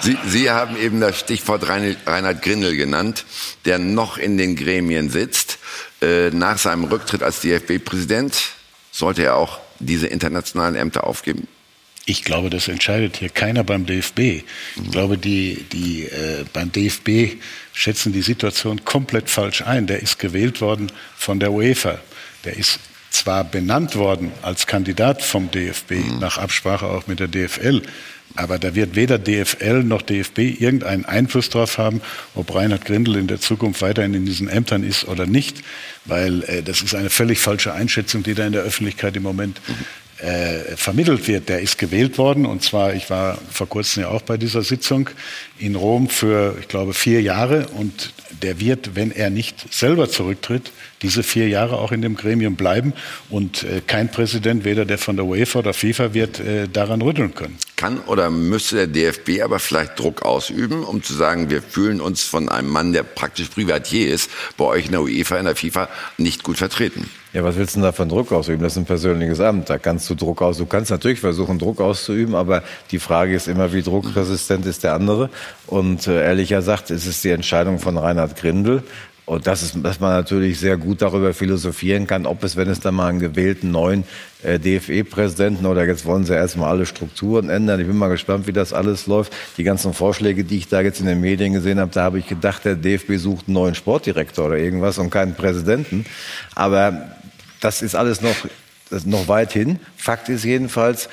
Sie, 0.00 0.16
Sie 0.26 0.50
haben 0.50 0.76
eben 0.76 1.00
das 1.00 1.18
Stichwort 1.20 1.68
Reinhard 1.68 2.42
Grindel 2.42 2.76
genannt, 2.76 3.24
der 3.64 3.78
noch 3.78 4.18
in 4.18 4.38
den 4.38 4.56
Gremien 4.56 5.10
sitzt. 5.10 5.58
Äh, 6.02 6.30
nach 6.30 6.58
seinem 6.58 6.84
Rücktritt 6.84 7.22
als 7.22 7.40
DFB-Präsident 7.40 8.36
sollte 8.92 9.24
er 9.24 9.36
auch 9.36 9.60
diese 9.78 10.06
internationalen 10.06 10.74
Ämter 10.74 11.04
aufgeben? 11.04 11.48
Ich 12.08 12.22
glaube, 12.22 12.50
das 12.50 12.68
entscheidet 12.68 13.16
hier 13.16 13.30
keiner 13.30 13.64
beim 13.64 13.84
DFB. 13.84 14.18
Ich 14.20 14.44
glaube, 14.92 15.18
die, 15.18 15.64
die 15.72 16.04
äh, 16.04 16.44
beim 16.52 16.70
DFB 16.70 17.40
schätzen 17.72 18.12
die 18.12 18.22
Situation 18.22 18.84
komplett 18.84 19.28
falsch 19.28 19.62
ein. 19.62 19.88
Der 19.88 20.00
ist 20.00 20.20
gewählt 20.20 20.60
worden 20.60 20.92
von 21.16 21.40
der 21.40 21.50
UEFA. 21.50 21.98
Der 22.44 22.56
ist 22.56 22.78
zwar 23.16 23.44
benannt 23.44 23.96
worden 23.96 24.32
als 24.42 24.66
Kandidat 24.66 25.22
vom 25.22 25.50
DFB 25.50 25.92
mhm. 25.92 26.18
nach 26.18 26.38
Absprache 26.38 26.86
auch 26.86 27.06
mit 27.06 27.20
der 27.20 27.28
DFL, 27.28 27.82
aber 28.34 28.58
da 28.58 28.74
wird 28.74 28.96
weder 28.96 29.18
DFL 29.18 29.82
noch 29.82 30.02
DFB 30.02 30.60
irgendeinen 30.60 31.04
Einfluss 31.04 31.48
darauf 31.48 31.78
haben, 31.78 32.02
ob 32.34 32.54
Reinhard 32.54 32.84
Grindel 32.84 33.16
in 33.16 33.26
der 33.26 33.40
Zukunft 33.40 33.82
weiterhin 33.82 34.14
in 34.14 34.26
diesen 34.26 34.48
Ämtern 34.48 34.84
ist 34.84 35.06
oder 35.06 35.26
nicht, 35.26 35.62
weil 36.04 36.42
äh, 36.44 36.62
das 36.62 36.82
ist 36.82 36.94
eine 36.94 37.10
völlig 37.10 37.38
falsche 37.38 37.72
Einschätzung, 37.72 38.22
die 38.22 38.34
da 38.34 38.46
in 38.46 38.52
der 38.52 38.62
Öffentlichkeit 38.62 39.16
im 39.16 39.22
Moment 39.22 39.60
mhm 39.66 39.74
äh, 40.18 40.76
vermittelt 40.76 41.28
wird. 41.28 41.48
Der 41.48 41.60
ist 41.60 41.78
gewählt 41.78 42.18
worden 42.18 42.46
und 42.46 42.62
zwar, 42.62 42.94
ich 42.94 43.10
war 43.10 43.38
vor 43.50 43.68
kurzem 43.68 44.02
ja 44.02 44.08
auch 44.08 44.22
bei 44.22 44.36
dieser 44.36 44.62
Sitzung 44.62 45.10
in 45.58 45.74
Rom 45.74 46.08
für, 46.08 46.56
ich 46.60 46.68
glaube, 46.68 46.94
vier 46.94 47.22
Jahre 47.22 47.66
und 47.76 48.12
der 48.42 48.60
wird, 48.60 48.94
wenn 48.94 49.10
er 49.10 49.30
nicht 49.30 49.72
selber 49.72 50.08
zurücktritt, 50.08 50.72
diese 51.02 51.22
vier 51.22 51.48
Jahre 51.48 51.78
auch 51.78 51.92
in 51.92 52.02
dem 52.02 52.16
Gremium 52.16 52.56
bleiben 52.56 52.92
und 53.30 53.64
äh, 53.64 53.80
kein 53.86 54.10
Präsident, 54.10 54.64
weder 54.64 54.84
der 54.84 54.98
von 54.98 55.16
der 55.16 55.24
UEFA 55.24 55.60
oder 55.60 55.74
FIFA, 55.74 56.14
wird 56.14 56.40
äh, 56.40 56.68
daran 56.68 57.02
rütteln 57.02 57.34
können. 57.34 57.56
Kann 57.76 58.00
oder 58.00 58.30
müsste 58.30 58.86
der 58.86 59.12
DFB 59.12 59.42
aber 59.42 59.58
vielleicht 59.58 59.98
Druck 59.98 60.22
ausüben, 60.22 60.82
um 60.82 61.02
zu 61.02 61.14
sagen, 61.14 61.50
wir 61.50 61.62
fühlen 61.62 62.00
uns 62.00 62.22
von 62.22 62.48
einem 62.48 62.68
Mann, 62.68 62.92
der 62.92 63.02
praktisch 63.02 63.48
Privatier 63.48 64.12
ist, 64.12 64.30
bei 64.56 64.64
euch 64.64 64.86
in 64.86 64.92
der 64.92 65.02
UEFA, 65.02 65.38
in 65.38 65.44
der 65.44 65.56
FIFA 65.56 65.88
nicht 66.18 66.42
gut 66.42 66.58
vertreten? 66.58 67.08
Ja, 67.36 67.44
was 67.44 67.56
willst 67.56 67.74
du 67.74 67.80
denn 67.80 67.84
da 67.84 67.92
von 67.92 68.08
Druck 68.08 68.32
ausüben? 68.32 68.62
Das 68.62 68.72
ist 68.72 68.78
ein 68.78 68.86
persönliches 68.86 69.40
Amt. 69.40 69.68
Da 69.68 69.76
kannst 69.76 70.08
du 70.08 70.14
Druck 70.14 70.40
aus. 70.40 70.56
Du 70.56 70.64
kannst 70.64 70.90
natürlich 70.90 71.20
versuchen, 71.20 71.58
Druck 71.58 71.82
auszuüben, 71.82 72.34
aber 72.34 72.62
die 72.90 72.98
Frage 72.98 73.34
ist 73.34 73.46
immer, 73.46 73.74
wie 73.74 73.82
druckresistent 73.82 74.64
ist 74.64 74.84
der 74.84 74.94
andere? 74.94 75.28
Und 75.66 76.06
äh, 76.06 76.24
ehrlicher 76.24 76.56
gesagt, 76.56 76.90
es 76.90 77.06
ist 77.06 77.24
die 77.24 77.30
Entscheidung 77.30 77.78
von 77.78 77.98
Reinhard 77.98 78.36
Grindel. 78.36 78.82
Und 79.26 79.48
das 79.48 79.64
ist, 79.64 79.76
dass 79.82 79.98
man 79.98 80.12
natürlich 80.12 80.60
sehr 80.60 80.76
gut 80.76 81.02
darüber 81.02 81.34
philosophieren 81.34 82.06
kann, 82.06 82.26
ob 82.26 82.44
es, 82.44 82.54
wenn 82.54 82.68
es 82.68 82.78
dann 82.78 82.94
mal 82.94 83.08
einen 83.08 83.18
gewählten 83.18 83.72
neuen 83.72 84.04
äh, 84.44 84.60
DFE-Präsidenten 84.60 85.66
oder 85.66 85.84
jetzt 85.84 86.06
wollen 86.06 86.24
sie 86.24 86.32
erstmal 86.32 86.70
alle 86.70 86.86
Strukturen 86.86 87.50
ändern. 87.50 87.80
Ich 87.80 87.88
bin 87.88 87.96
mal 87.96 88.08
gespannt, 88.08 88.46
wie 88.46 88.52
das 88.52 88.72
alles 88.72 89.08
läuft. 89.08 89.32
Die 89.56 89.64
ganzen 89.64 89.94
Vorschläge, 89.94 90.44
die 90.44 90.58
ich 90.58 90.68
da 90.68 90.80
jetzt 90.80 91.00
in 91.00 91.06
den 91.06 91.20
Medien 91.20 91.52
gesehen 91.52 91.80
habe, 91.80 91.90
da 91.92 92.04
habe 92.04 92.20
ich 92.20 92.28
gedacht, 92.28 92.64
der 92.64 92.76
DFB 92.76 93.16
sucht 93.16 93.48
einen 93.48 93.54
neuen 93.54 93.74
Sportdirektor 93.74 94.46
oder 94.46 94.58
irgendwas 94.58 94.96
und 94.98 95.10
keinen 95.10 95.34
Präsidenten. 95.34 96.06
Aber 96.54 97.10
das 97.60 97.82
ist 97.82 97.96
alles 97.96 98.20
noch, 98.20 98.36
noch 99.06 99.26
weit 99.26 99.52
hin. 99.52 99.80
Fakt 99.96 100.28
ist 100.28 100.44
jedenfalls, 100.44 101.08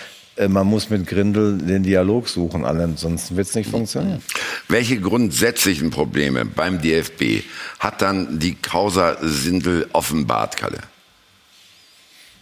man 0.47 0.65
muss 0.67 0.89
mit 0.89 1.05
Grindel 1.07 1.57
den 1.59 1.83
Dialog 1.83 2.27
suchen, 2.27 2.65
ansonsten 2.65 3.35
wird 3.37 3.47
es 3.47 3.55
nicht 3.55 3.69
funktionieren. 3.69 4.21
Welche 4.67 4.99
grundsätzlichen 4.99 5.91
Probleme 5.91 6.43
beim 6.45 6.81
DFB 6.81 7.43
hat 7.79 8.01
dann 8.01 8.39
die 8.39 8.55
Causa 8.55 9.17
Sindel 9.21 9.87
offenbart, 9.93 10.57
Kalle? 10.57 10.79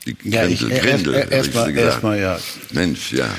Die 0.08 0.16
Ja, 0.24 0.46
ich- 0.48 0.60
Grindel, 0.60 0.72
erst- 0.78 0.84
Grindel, 0.88 1.14
erst- 1.14 1.24
hab 1.26 1.32
ich 1.32 1.36
erstmal- 1.38 1.74
gesagt. 1.74 1.92
erstmal, 1.94 2.20
ja. 2.20 2.40
Mensch, 2.72 3.12
ja. 3.12 3.30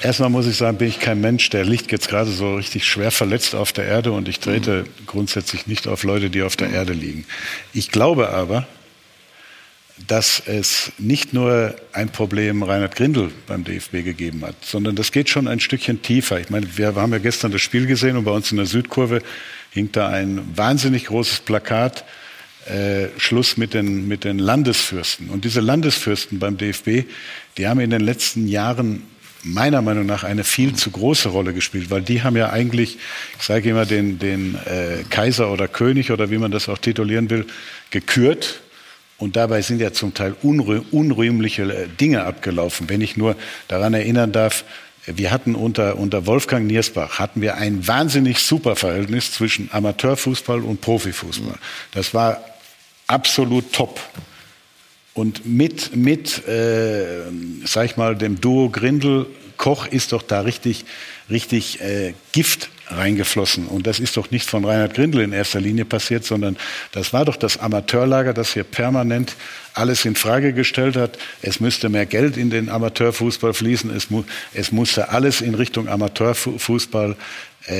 Erstmal 0.00 0.30
muss 0.30 0.46
ich 0.48 0.56
sagen, 0.56 0.78
bin 0.78 0.88
ich 0.88 0.98
kein 0.98 1.20
Mensch, 1.20 1.48
der 1.50 1.64
liegt 1.64 1.92
jetzt 1.92 2.08
gerade 2.08 2.30
so 2.30 2.56
richtig 2.56 2.84
schwer 2.86 3.12
verletzt 3.12 3.54
auf 3.54 3.72
der 3.72 3.84
Erde 3.84 4.10
und 4.10 4.26
ich 4.26 4.40
trete 4.40 4.84
grundsätzlich 5.06 5.68
nicht 5.68 5.86
auf 5.86 6.02
Leute, 6.02 6.28
die 6.28 6.42
auf 6.42 6.56
der 6.56 6.70
Erde 6.70 6.92
liegen. 6.92 7.24
Ich 7.72 7.90
glaube 7.92 8.30
aber, 8.30 8.66
dass 10.08 10.42
es 10.46 10.92
nicht 10.98 11.32
nur 11.32 11.74
ein 11.92 12.08
Problem 12.08 12.62
Reinhard 12.62 12.96
Grindel 12.96 13.30
beim 13.46 13.64
DFB 13.64 14.02
gegeben 14.04 14.42
hat, 14.44 14.56
sondern 14.62 14.96
das 14.96 15.12
geht 15.12 15.28
schon 15.28 15.46
ein 15.48 15.60
Stückchen 15.60 16.02
tiefer. 16.02 16.40
Ich 16.40 16.50
meine, 16.50 16.66
wir 16.76 16.94
haben 16.94 17.12
ja 17.12 17.18
gestern 17.18 17.52
das 17.52 17.60
Spiel 17.60 17.86
gesehen 17.86 18.16
und 18.16 18.24
bei 18.24 18.32
uns 18.32 18.50
in 18.50 18.56
der 18.56 18.66
Südkurve 18.66 19.22
hing 19.70 19.90
da 19.92 20.08
ein 20.08 20.40
wahnsinnig 20.56 21.06
großes 21.06 21.40
Plakat, 21.40 22.04
äh, 22.66 23.08
Schluss 23.18 23.56
mit 23.56 23.74
den, 23.74 24.06
mit 24.08 24.24
den 24.24 24.38
Landesfürsten. 24.38 25.30
Und 25.30 25.44
diese 25.44 25.60
Landesfürsten 25.60 26.38
beim 26.38 26.56
DFB, 26.56 27.08
die 27.58 27.66
haben 27.66 27.80
in 27.80 27.90
den 27.90 28.02
letzten 28.02 28.46
Jahren 28.48 29.02
meiner 29.42 29.82
Meinung 29.82 30.06
nach 30.06 30.22
eine 30.22 30.44
viel 30.44 30.74
zu 30.74 30.90
große 30.90 31.28
Rolle 31.28 31.52
gespielt, 31.52 31.90
weil 31.90 32.02
die 32.02 32.22
haben 32.22 32.36
ja 32.36 32.50
eigentlich, 32.50 32.98
ich 33.38 33.44
sage 33.44 33.70
immer, 33.70 33.86
den, 33.86 34.18
den 34.18 34.54
äh, 34.66 35.02
Kaiser 35.10 35.50
oder 35.50 35.66
König 35.66 36.12
oder 36.12 36.30
wie 36.30 36.38
man 36.38 36.50
das 36.50 36.68
auch 36.68 36.78
titulieren 36.78 37.28
will, 37.30 37.46
gekürt. 37.90 38.60
Und 39.22 39.36
dabei 39.36 39.62
sind 39.62 39.80
ja 39.80 39.92
zum 39.92 40.14
Teil 40.14 40.34
unrü 40.42 40.82
unrühmliche 40.90 41.62
äh, 41.62 41.86
Dinge 41.86 42.24
abgelaufen. 42.24 42.88
Wenn 42.88 43.00
ich 43.00 43.16
nur 43.16 43.36
daran 43.68 43.94
erinnern 43.94 44.32
darf, 44.32 44.64
wir 45.06 45.30
hatten 45.30 45.54
unter, 45.54 45.96
unter 45.96 46.26
Wolfgang 46.26 46.66
Niersbach 46.66 47.20
hatten 47.20 47.40
wir 47.40 47.54
ein 47.54 47.86
wahnsinnig 47.86 48.40
super 48.40 48.74
Verhältnis 48.74 49.30
zwischen 49.30 49.70
Amateurfußball 49.72 50.62
und 50.62 50.80
Profifußball. 50.80 51.54
Das 51.92 52.14
war 52.14 52.44
absolut 53.06 53.72
top. 53.72 54.00
Und 55.14 55.46
mit, 55.46 55.94
mit 55.94 56.44
äh, 56.48 57.20
sag 57.64 57.84
ich 57.84 57.96
mal, 57.96 58.16
dem 58.16 58.40
Duo 58.40 58.70
Grindel 58.70 59.26
Koch 59.62 59.86
ist 59.86 60.10
doch 60.10 60.22
da 60.22 60.40
richtig, 60.40 60.84
richtig 61.30 61.80
äh, 61.80 62.14
Gift 62.32 62.68
reingeflossen. 62.88 63.68
Und 63.68 63.86
das 63.86 64.00
ist 64.00 64.16
doch 64.16 64.32
nicht 64.32 64.50
von 64.50 64.64
Reinhard 64.64 64.94
Grindel 64.94 65.20
in 65.20 65.32
erster 65.32 65.60
Linie 65.60 65.84
passiert, 65.84 66.24
sondern 66.24 66.56
das 66.90 67.12
war 67.12 67.24
doch 67.24 67.36
das 67.36 67.58
Amateurlager, 67.58 68.34
das 68.34 68.54
hier 68.54 68.64
permanent 68.64 69.36
alles 69.72 70.04
in 70.04 70.16
Frage 70.16 70.52
gestellt 70.52 70.96
hat. 70.96 71.16
Es 71.42 71.60
müsste 71.60 71.90
mehr 71.90 72.06
Geld 72.06 72.36
in 72.36 72.50
den 72.50 72.70
Amateurfußball 72.70 73.54
fließen. 73.54 73.94
Es, 73.94 74.10
mu 74.10 74.24
es 74.52 74.72
musste 74.72 75.10
alles 75.10 75.40
in 75.40 75.54
Richtung 75.54 75.86
Amateurfußball 75.86 77.14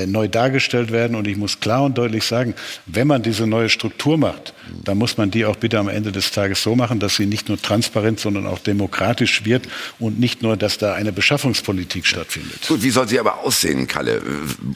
neu 0.05 0.27
dargestellt 0.27 0.91
werden. 0.91 1.15
Und 1.15 1.27
ich 1.27 1.37
muss 1.37 1.59
klar 1.59 1.83
und 1.83 1.97
deutlich 1.97 2.23
sagen, 2.23 2.53
wenn 2.85 3.07
man 3.07 3.21
diese 3.21 3.47
neue 3.47 3.69
Struktur 3.69 4.17
macht, 4.17 4.53
dann 4.83 4.97
muss 4.97 5.17
man 5.17 5.31
die 5.31 5.45
auch 5.45 5.55
bitte 5.55 5.77
am 5.79 5.89
Ende 5.89 6.11
des 6.11 6.31
Tages 6.31 6.63
so 6.63 6.75
machen, 6.75 6.99
dass 6.99 7.15
sie 7.15 7.25
nicht 7.25 7.49
nur 7.49 7.61
transparent, 7.61 8.19
sondern 8.19 8.47
auch 8.47 8.59
demokratisch 8.59 9.45
wird 9.45 9.67
und 9.99 10.19
nicht 10.19 10.41
nur, 10.41 10.57
dass 10.57 10.77
da 10.77 10.93
eine 10.93 11.11
Beschaffungspolitik 11.11 12.05
stattfindet. 12.05 12.67
Gut, 12.67 12.81
wie 12.83 12.89
soll 12.89 13.07
sie 13.07 13.19
aber 13.19 13.39
aussehen, 13.39 13.87
Kalle? 13.87 14.21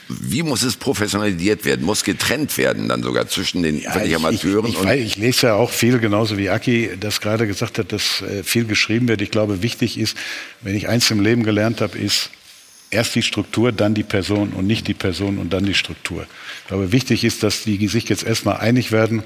Wie 0.09 0.43
muss 0.43 0.63
es 0.63 0.75
professionalisiert 0.75 1.65
werden? 1.65 1.85
Muss 1.85 2.03
getrennt 2.03 2.57
werden 2.57 2.89
dann 2.89 3.03
sogar 3.03 3.27
zwischen 3.27 3.63
den 3.63 3.79
Ja, 3.79 4.01
ich, 4.03 4.15
Amateuren 4.15 4.65
ich, 4.65 4.73
ich, 4.73 4.79
und 4.79 4.85
weiß, 4.85 4.99
ich 4.99 5.17
lese 5.17 5.47
ja 5.47 5.53
auch 5.53 5.71
viel, 5.71 5.99
genauso 5.99 6.37
wie 6.37 6.49
Aki 6.49 6.91
das 6.99 7.21
gerade 7.21 7.47
gesagt 7.47 7.79
hat, 7.79 7.91
dass 7.91 8.21
äh, 8.21 8.43
viel 8.43 8.65
geschrieben 8.65 9.07
wird. 9.07 9.21
Ich 9.21 9.31
glaube, 9.31 9.61
wichtig 9.61 9.97
ist, 9.97 10.17
wenn 10.61 10.75
ich 10.75 10.87
eins 10.89 11.09
im 11.11 11.21
Leben 11.21 11.43
gelernt 11.43 11.81
habe, 11.81 11.97
ist 11.97 12.29
erst 12.89 13.15
die 13.15 13.21
Struktur, 13.21 13.71
dann 13.71 13.93
die 13.93 14.03
Person 14.03 14.51
und 14.51 14.67
nicht 14.67 14.87
die 14.87 14.93
Person 14.93 15.37
und 15.37 15.53
dann 15.53 15.65
die 15.65 15.73
Struktur. 15.73 16.25
Ich 16.61 16.67
glaube, 16.67 16.91
wichtig 16.91 17.23
ist, 17.23 17.43
dass 17.43 17.63
die 17.63 17.87
sich 17.87 18.09
jetzt 18.09 18.23
erstmal 18.23 18.57
einig 18.57 18.91
werden 18.91 19.23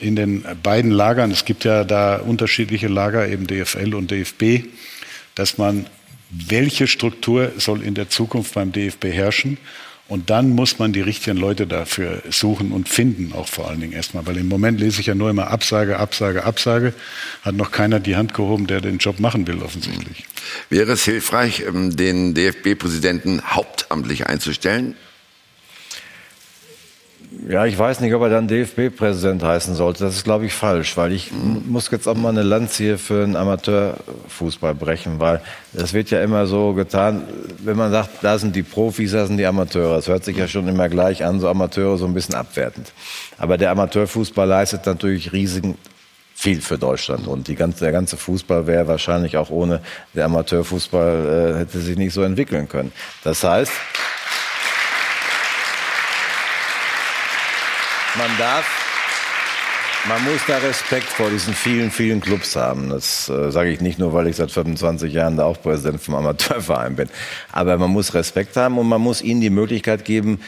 in 0.00 0.16
den 0.16 0.44
beiden 0.62 0.90
Lagern. 0.90 1.30
Es 1.30 1.44
gibt 1.44 1.64
ja 1.64 1.84
da 1.84 2.16
unterschiedliche 2.16 2.88
Lager, 2.88 3.28
eben 3.28 3.46
DFL 3.46 3.94
und 3.94 4.10
DFB, 4.10 4.66
dass 5.34 5.58
man, 5.58 5.86
welche 6.30 6.86
Struktur 6.86 7.52
soll 7.58 7.82
in 7.82 7.94
der 7.94 8.08
Zukunft 8.08 8.54
beim 8.54 8.72
DFB 8.72 9.04
herrschen? 9.06 9.58
Und 10.06 10.28
dann 10.28 10.50
muss 10.50 10.78
man 10.78 10.92
die 10.92 11.00
richtigen 11.00 11.38
Leute 11.38 11.66
dafür 11.66 12.22
suchen 12.28 12.72
und 12.72 12.90
finden, 12.90 13.32
auch 13.32 13.48
vor 13.48 13.70
allen 13.70 13.80
Dingen 13.80 13.94
erstmal. 13.94 14.26
Weil 14.26 14.36
im 14.36 14.48
Moment 14.48 14.78
lese 14.78 15.00
ich 15.00 15.06
ja 15.06 15.14
nur 15.14 15.30
immer 15.30 15.48
Absage, 15.48 15.98
Absage, 15.98 16.44
Absage. 16.44 16.92
Hat 17.42 17.54
noch 17.54 17.70
keiner 17.70 18.00
die 18.00 18.14
Hand 18.14 18.34
gehoben, 18.34 18.66
der 18.66 18.82
den 18.82 18.98
Job 18.98 19.18
machen 19.18 19.46
will, 19.46 19.62
offensichtlich. 19.62 20.26
wäre 20.68 20.92
es 20.92 21.04
hilfreich, 21.04 21.64
ähm, 21.66 21.96
den 21.96 22.34
DFB-Präsidenten 22.34 23.40
hauptamtlich 23.42 24.26
einzustellen? 24.26 24.94
Ja, 27.48 27.66
ich 27.66 27.78
weiß 27.78 28.00
nicht, 28.00 28.14
ob 28.14 28.22
er 28.22 28.30
dann 28.30 28.48
DFB-Präsident 28.48 29.42
heißen 29.42 29.74
sollte. 29.74 30.04
Das 30.04 30.14
ist, 30.14 30.24
glaube 30.24 30.46
ich, 30.46 30.54
falsch, 30.54 30.96
weil 30.96 31.12
ich 31.12 31.30
muss 31.32 31.90
jetzt 31.90 32.06
auch 32.06 32.16
mal 32.16 32.30
eine 32.30 32.42
Lanze 32.42 32.82
hier 32.82 32.98
für 32.98 33.24
den 33.24 33.36
Amateurfußball 33.36 34.74
brechen, 34.74 35.20
weil 35.20 35.40
es 35.74 35.92
wird 35.92 36.10
ja 36.10 36.22
immer 36.22 36.46
so 36.46 36.72
getan, 36.72 37.24
wenn 37.58 37.76
man 37.76 37.90
sagt, 37.90 38.22
da 38.22 38.38
sind 38.38 38.56
die 38.56 38.62
Profis, 38.62 39.12
da 39.12 39.26
sind 39.26 39.36
die 39.36 39.46
Amateure. 39.46 39.96
Das 39.96 40.08
hört 40.08 40.24
sich 40.24 40.36
ja 40.36 40.48
schon 40.48 40.68
immer 40.68 40.88
gleich 40.88 41.24
an, 41.24 41.40
so 41.40 41.48
Amateure 41.48 41.98
so 41.98 42.06
ein 42.06 42.14
bisschen 42.14 42.34
abwertend. 42.34 42.92
Aber 43.36 43.58
der 43.58 43.70
Amateurfußball 43.72 44.48
leistet 44.48 44.86
natürlich 44.86 45.32
riesigen 45.32 45.76
viel 46.34 46.60
für 46.60 46.78
Deutschland 46.78 47.26
und 47.26 47.48
die 47.48 47.54
ganze, 47.54 47.84
der 47.84 47.92
ganze 47.92 48.16
Fußball 48.16 48.66
wäre 48.66 48.88
wahrscheinlich 48.88 49.36
auch 49.36 49.50
ohne 49.50 49.80
der 50.14 50.26
Amateurfußball 50.26 51.54
äh, 51.54 51.58
hätte 51.60 51.78
sich 51.78 51.96
nicht 51.96 52.12
so 52.12 52.22
entwickeln 52.22 52.68
können. 52.68 52.92
Das 53.22 53.44
heißt, 53.44 53.72
man 58.16 58.30
darf, 58.38 58.64
man 60.08 60.22
muss 60.24 60.40
da 60.46 60.58
Respekt 60.58 61.04
vor 61.04 61.30
diesen 61.30 61.54
vielen, 61.54 61.90
vielen 61.90 62.20
Clubs 62.20 62.56
haben. 62.56 62.90
Das 62.90 63.28
äh, 63.28 63.50
sage 63.50 63.70
ich 63.70 63.80
nicht 63.80 63.98
nur, 63.98 64.12
weil 64.12 64.26
ich 64.26 64.36
seit 64.36 64.50
25 64.50 65.12
Jahren 65.12 65.36
da 65.36 65.44
auch 65.44 65.60
Präsident 65.60 66.02
vom 66.02 66.14
Amateurverein 66.14 66.96
bin. 66.96 67.08
Aber 67.52 67.78
man 67.78 67.90
muss 67.90 68.14
Respekt 68.14 68.56
haben 68.56 68.78
und 68.78 68.88
man 68.88 69.00
muss 69.00 69.22
ihnen 69.22 69.40
die 69.40 69.50
Möglichkeit 69.50 70.04
geben, 70.04 70.40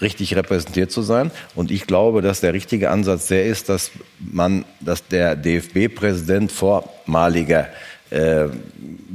richtig 0.00 0.36
repräsentiert 0.36 0.90
zu 0.90 1.02
sein. 1.02 1.30
Und 1.54 1.70
ich 1.70 1.86
glaube, 1.86 2.20
dass 2.20 2.40
der 2.40 2.52
richtige 2.52 2.90
Ansatz 2.90 3.28
der 3.28 3.46
ist, 3.46 3.68
dass 3.68 3.92
man, 4.18 4.64
dass 4.80 5.06
der 5.06 5.36
DFB-Präsident 5.36 6.50
vormaliger 6.52 7.68
äh, 8.10 8.46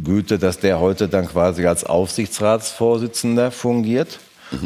Güte, 0.03 0.40
dass 0.40 0.60
der 0.60 0.80
heute 0.80 1.07
dann 1.07 1.28
quasi 1.28 1.68
als 1.68 1.84
Aufsichtsratsvorsitzender 1.84 3.52
fungiert 3.52 4.19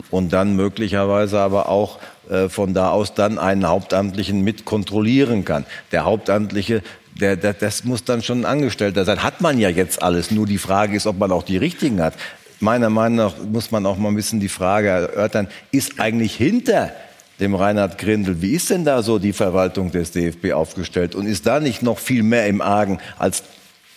und 0.09 0.33
dann 0.33 0.55
möglicherweise 0.55 1.39
aber 1.39 1.69
auch 1.69 1.99
äh, 2.29 2.49
von 2.49 2.73
da 2.73 2.89
aus 2.89 3.13
dann 3.13 3.39
einen 3.39 3.67
Hauptamtlichen 3.67 4.41
mit 4.41 4.65
kontrollieren 4.65 5.45
kann. 5.45 5.65
Der 5.91 6.05
Hauptamtliche, 6.05 6.81
der, 7.19 7.35
der, 7.35 7.53
das 7.53 7.83
muss 7.83 8.03
dann 8.03 8.21
schon 8.21 8.41
ein 8.41 8.45
Angestellter 8.45 9.05
sein. 9.05 9.23
Hat 9.23 9.41
man 9.41 9.59
ja 9.59 9.69
jetzt 9.69 10.01
alles. 10.01 10.31
Nur 10.31 10.45
die 10.45 10.57
Frage 10.57 10.95
ist, 10.95 11.07
ob 11.07 11.17
man 11.17 11.31
auch 11.31 11.43
die 11.43 11.57
richtigen 11.57 12.01
hat. 12.01 12.13
Meiner 12.59 12.89
Meinung 12.89 13.17
nach 13.17 13.33
muss 13.51 13.71
man 13.71 13.85
auch 13.85 13.97
mal 13.97 14.09
ein 14.09 14.15
bisschen 14.15 14.39
die 14.39 14.49
Frage 14.49 14.87
erörtern, 14.87 15.47
ist 15.71 15.99
eigentlich 15.99 16.35
hinter 16.35 16.91
dem 17.39 17.53
Reinhard 17.53 17.97
Grindel, 17.97 18.41
wie 18.41 18.53
ist 18.53 18.69
denn 18.69 18.85
da 18.85 19.03
so 19.03 19.19
die 19.19 19.33
Verwaltung 19.33 19.91
des 19.91 20.11
DFB 20.11 20.53
aufgestellt? 20.53 21.15
Und 21.15 21.27
ist 21.27 21.45
da 21.45 21.59
nicht 21.59 21.83
noch 21.83 21.99
viel 21.99 22.23
mehr 22.23 22.47
im 22.47 22.61
Argen 22.61 22.99
als 23.17 23.43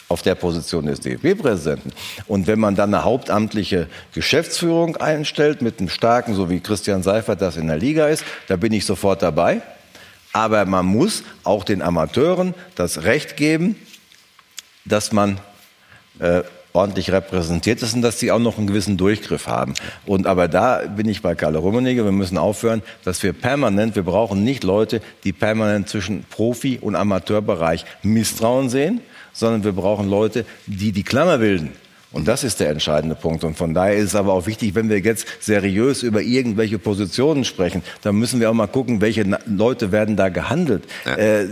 auf 0.09 0.23
der 0.23 0.35
Position 0.35 0.87
des 0.87 1.01
DFB-Präsidenten. 1.01 1.93
Und 2.27 2.47
wenn 2.47 2.59
man 2.59 2.75
dann 2.75 2.95
eine 2.95 3.05
hauptamtliche 3.05 3.89
Geschäftsführung 4.15 4.97
einstellt 4.97 5.61
mit 5.61 5.79
einem 5.79 5.91
starken, 5.91 6.35
so 6.35 6.49
wie 6.49 6.61
Christian 6.61 7.03
Seifert 7.03 7.43
das 7.43 7.57
in 7.57 7.67
der 7.67 7.77
Liga 7.77 8.09
ist, 8.09 8.25
da 8.49 8.57
bin 8.57 8.73
ich 8.73 8.87
sofort 8.87 9.23
dabei. 9.23 9.61
Aber 10.33 10.65
man 10.65 10.87
muss 10.87 11.23
auch 11.45 11.65
den 11.65 11.83
Amateuren 11.83 12.55
das 12.75 13.05
Recht 13.05 13.37
geben, 13.37 13.77
dass 14.85 15.13
man 15.13 15.39
äh, 16.21 16.43
ordentlich 16.73 17.11
repräsentiert 17.11 17.83
ist 17.83 17.95
und 17.95 18.03
dass 18.03 18.19
die 18.19 18.31
auch 18.31 18.39
noch 18.39 18.59
einen 18.59 18.67
gewissen 18.67 18.97
Durchgriff 18.97 19.47
haben. 19.47 19.75
Und 20.07 20.27
aber 20.27 20.49
da 20.49 20.83
bin 20.87 21.09
ich 21.09 21.23
bei 21.23 21.35
Karl 21.35 21.57
Rummenigge. 21.57 22.05
Wir 22.05 22.13
müssen 22.13 22.39
aufhören, 22.39 22.83
dass 23.05 23.23
wir 23.23 23.33
permanent, 23.33 23.97
wir 23.97 24.05
brauchen 24.05 24.45
nicht 24.45 24.65
Leute, 24.65 25.01
die 25.25 25.33
permanent 25.33 25.89
zwischen 25.89 26.25
Profi- 26.25 26.79
und 26.79 26.95
Amateurbereich 26.95 27.85
Misstrauen 28.03 28.69
sehen, 28.69 29.01
sondern 29.39 29.65
wir 29.65 29.73
brauchen 29.73 30.09
Leute, 30.09 30.45
die 30.67 30.93
die 30.93 31.05
Klammer 31.05 31.39
bilden. 31.39 31.73
Und 32.11 32.27
das 32.27 32.43
ist 32.43 32.59
der 32.61 32.71
entscheidende 32.71 33.15
Punkt. 33.15 33.45
Und 33.45 33.57
von 33.57 33.75
daher 33.75 33.97
ist 33.97 34.07
es 34.07 34.15
aber 34.15 34.33
auch 34.33 34.47
wichtig, 34.47 34.75
wenn 34.75 34.89
wir 34.89 34.99
jetzt 34.99 35.27
seriös 35.41 36.03
über 36.03 36.23
irgendwelche 36.23 36.79
Positionen 36.79 37.45
sprechen, 37.45 37.83
dann 38.03 38.17
müssen 38.17 38.41
wir 38.41 38.49
auch 38.51 38.55
mal 38.55 38.67
gucken, 38.67 39.03
welche 39.03 39.25
Leute 39.47 39.93
werden 39.93 40.17
da 40.17 40.31
gehandelt. 40.31 40.85
Ja. 41.05 41.17
Äh, 41.17 41.49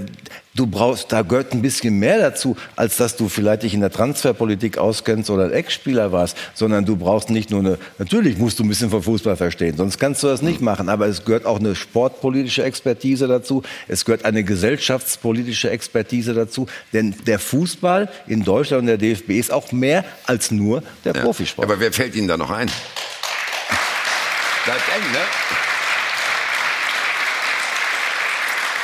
du 0.57 0.67
brauchst, 0.67 1.13
da 1.13 1.23
gehört 1.23 1.53
ein 1.53 1.63
bisschen 1.63 1.99
mehr 1.99 2.19
dazu, 2.19 2.57
als 2.75 2.97
dass 2.97 3.17
du 3.17 3.29
vielleicht 3.29 3.63
dich 3.63 3.75
in 3.75 3.81
der 3.81 3.91
Transferpolitik 3.91 4.79
auskennst 4.79 5.31
oder 5.31 5.45
ein 5.45 5.53
Ex-Spieler 5.53 6.11
warst, 6.13 6.37
sondern 6.55 6.85
du 6.85 6.97
brauchst 6.97 7.31
nicht 7.31 7.51
nur 7.51 7.61
eine, 7.61 7.79
natürlich 7.99 8.39
musst 8.39 8.59
du 8.59 8.65
ein 8.65 8.69
bisschen 8.69 8.91
von 8.91 9.03
Fußball 9.03 9.37
verstehen, 9.37 9.77
sonst 9.77 9.99
kannst 9.99 10.23
du 10.23 10.27
das 10.29 10.43
nicht 10.43 10.61
machen, 10.61 10.89
aber 10.89 11.07
es 11.07 11.25
gehört 11.25 11.45
auch 11.47 11.61
eine 11.61 11.75
sportpolitische 11.75 12.65
Expertise 12.65 13.29
dazu, 13.29 13.63
es 13.87 14.05
gehört 14.05 14.25
eine 14.25 14.43
gesellschaftspolitische 14.43 15.71
Expertise 15.71 16.35
dazu, 16.35 16.67
denn 16.93 17.15
der 17.27 17.39
Fußball 17.39 18.09
in 18.27 18.43
Deutschland 18.43 18.83
und 18.83 18.87
der 18.87 18.99
DFB 18.99 19.31
ist 19.31 19.53
auch 19.53 19.73
mehr 19.73 20.05
als 20.25 20.51
nur 20.51 20.83
der 21.05 21.15
ja. 21.15 21.23
Profisport. 21.23 21.69
Aber 21.69 21.79
wer 21.81 21.93
fällt 21.93 22.15
Ihnen 22.15 22.29
da 22.29 22.37
noch 22.37 22.51
ein? 22.51 22.69
Bleibt 24.65 24.83
eng, 24.89 25.13
ne? 25.13 25.19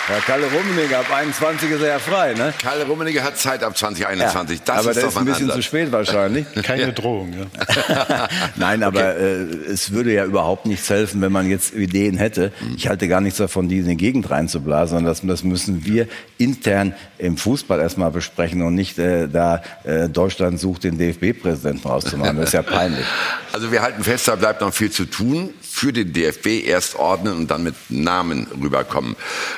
Ja, 0.09 0.19
Kalle 0.27 0.47
Rummenigge 0.47 0.99
ab 0.99 1.07
21 1.15 1.71
ist 1.71 1.81
er 1.81 1.89
ja 1.89 1.99
frei, 2.01 2.35
ne? 2.35 2.53
Kalle 2.61 2.85
Rummenigge 2.87 3.23
hat 3.23 3.39
Zeit 3.39 3.63
ab 3.63 3.77
2021. 3.77 4.59
Ja, 4.59 4.65
das 4.65 4.79
aber 4.79 4.91
ist 4.91 4.97
der 4.97 5.09
ist 5.09 5.17
ein 5.17 5.25
bisschen 5.25 5.45
Ansatz. 5.45 5.57
zu 5.57 5.63
spät 5.63 5.93
wahrscheinlich. 5.93 6.47
Keine. 6.63 6.93
Drohung, 6.93 7.33
ja. 7.33 8.29
Nein, 8.57 8.83
aber 8.83 8.99
okay. 8.99 9.45
äh, 9.69 9.71
es 9.71 9.93
würde 9.93 10.13
ja 10.13 10.25
überhaupt 10.25 10.67
nichts 10.67 10.91
helfen, 10.91 11.21
wenn 11.21 11.31
man 11.31 11.49
jetzt 11.49 11.73
Ideen 11.75 12.17
hätte. 12.17 12.53
Mhm. 12.61 12.75
Ich 12.77 12.89
halte 12.89 13.07
gar 13.07 13.21
nichts 13.21 13.39
davon, 13.39 13.69
die 13.69 13.79
in 13.79 13.87
die 13.87 13.97
Gegend 13.97 14.29
reinzublasen, 14.29 14.97
sondern 14.97 15.13
das, 15.13 15.23
das 15.25 15.45
müssen 15.45 15.85
wir 15.85 16.09
intern 16.37 16.95
im 17.19 17.37
Fußball 17.37 17.79
erstmal 17.79 18.11
besprechen 18.11 18.63
und 18.63 18.75
nicht 18.75 18.99
äh, 18.99 19.29
da 19.29 19.63
äh, 19.85 20.09
Deutschland 20.09 20.59
sucht 20.59 20.83
den 20.83 20.99
DFB-Präsidenten 20.99 21.87
rauszumachen. 21.87 22.39
Das 22.39 22.47
ist 22.47 22.55
ja 22.55 22.63
peinlich. 22.63 23.07
Also 23.53 23.71
wir 23.71 23.83
halten 23.83 24.03
fest, 24.03 24.29
da 24.29 24.35
bleibt 24.35 24.63
noch 24.63 24.73
viel 24.73 24.91
zu 24.91 25.05
tun 25.05 25.51
für 25.73 25.93
den 25.93 26.13
DFB 26.13 26.65
erst 26.67 26.97
ordnen 26.97 27.37
und 27.37 27.51
dann 27.51 27.63
mit 27.63 27.75
Namen 27.89 28.47
rüberkommen. 28.63 29.17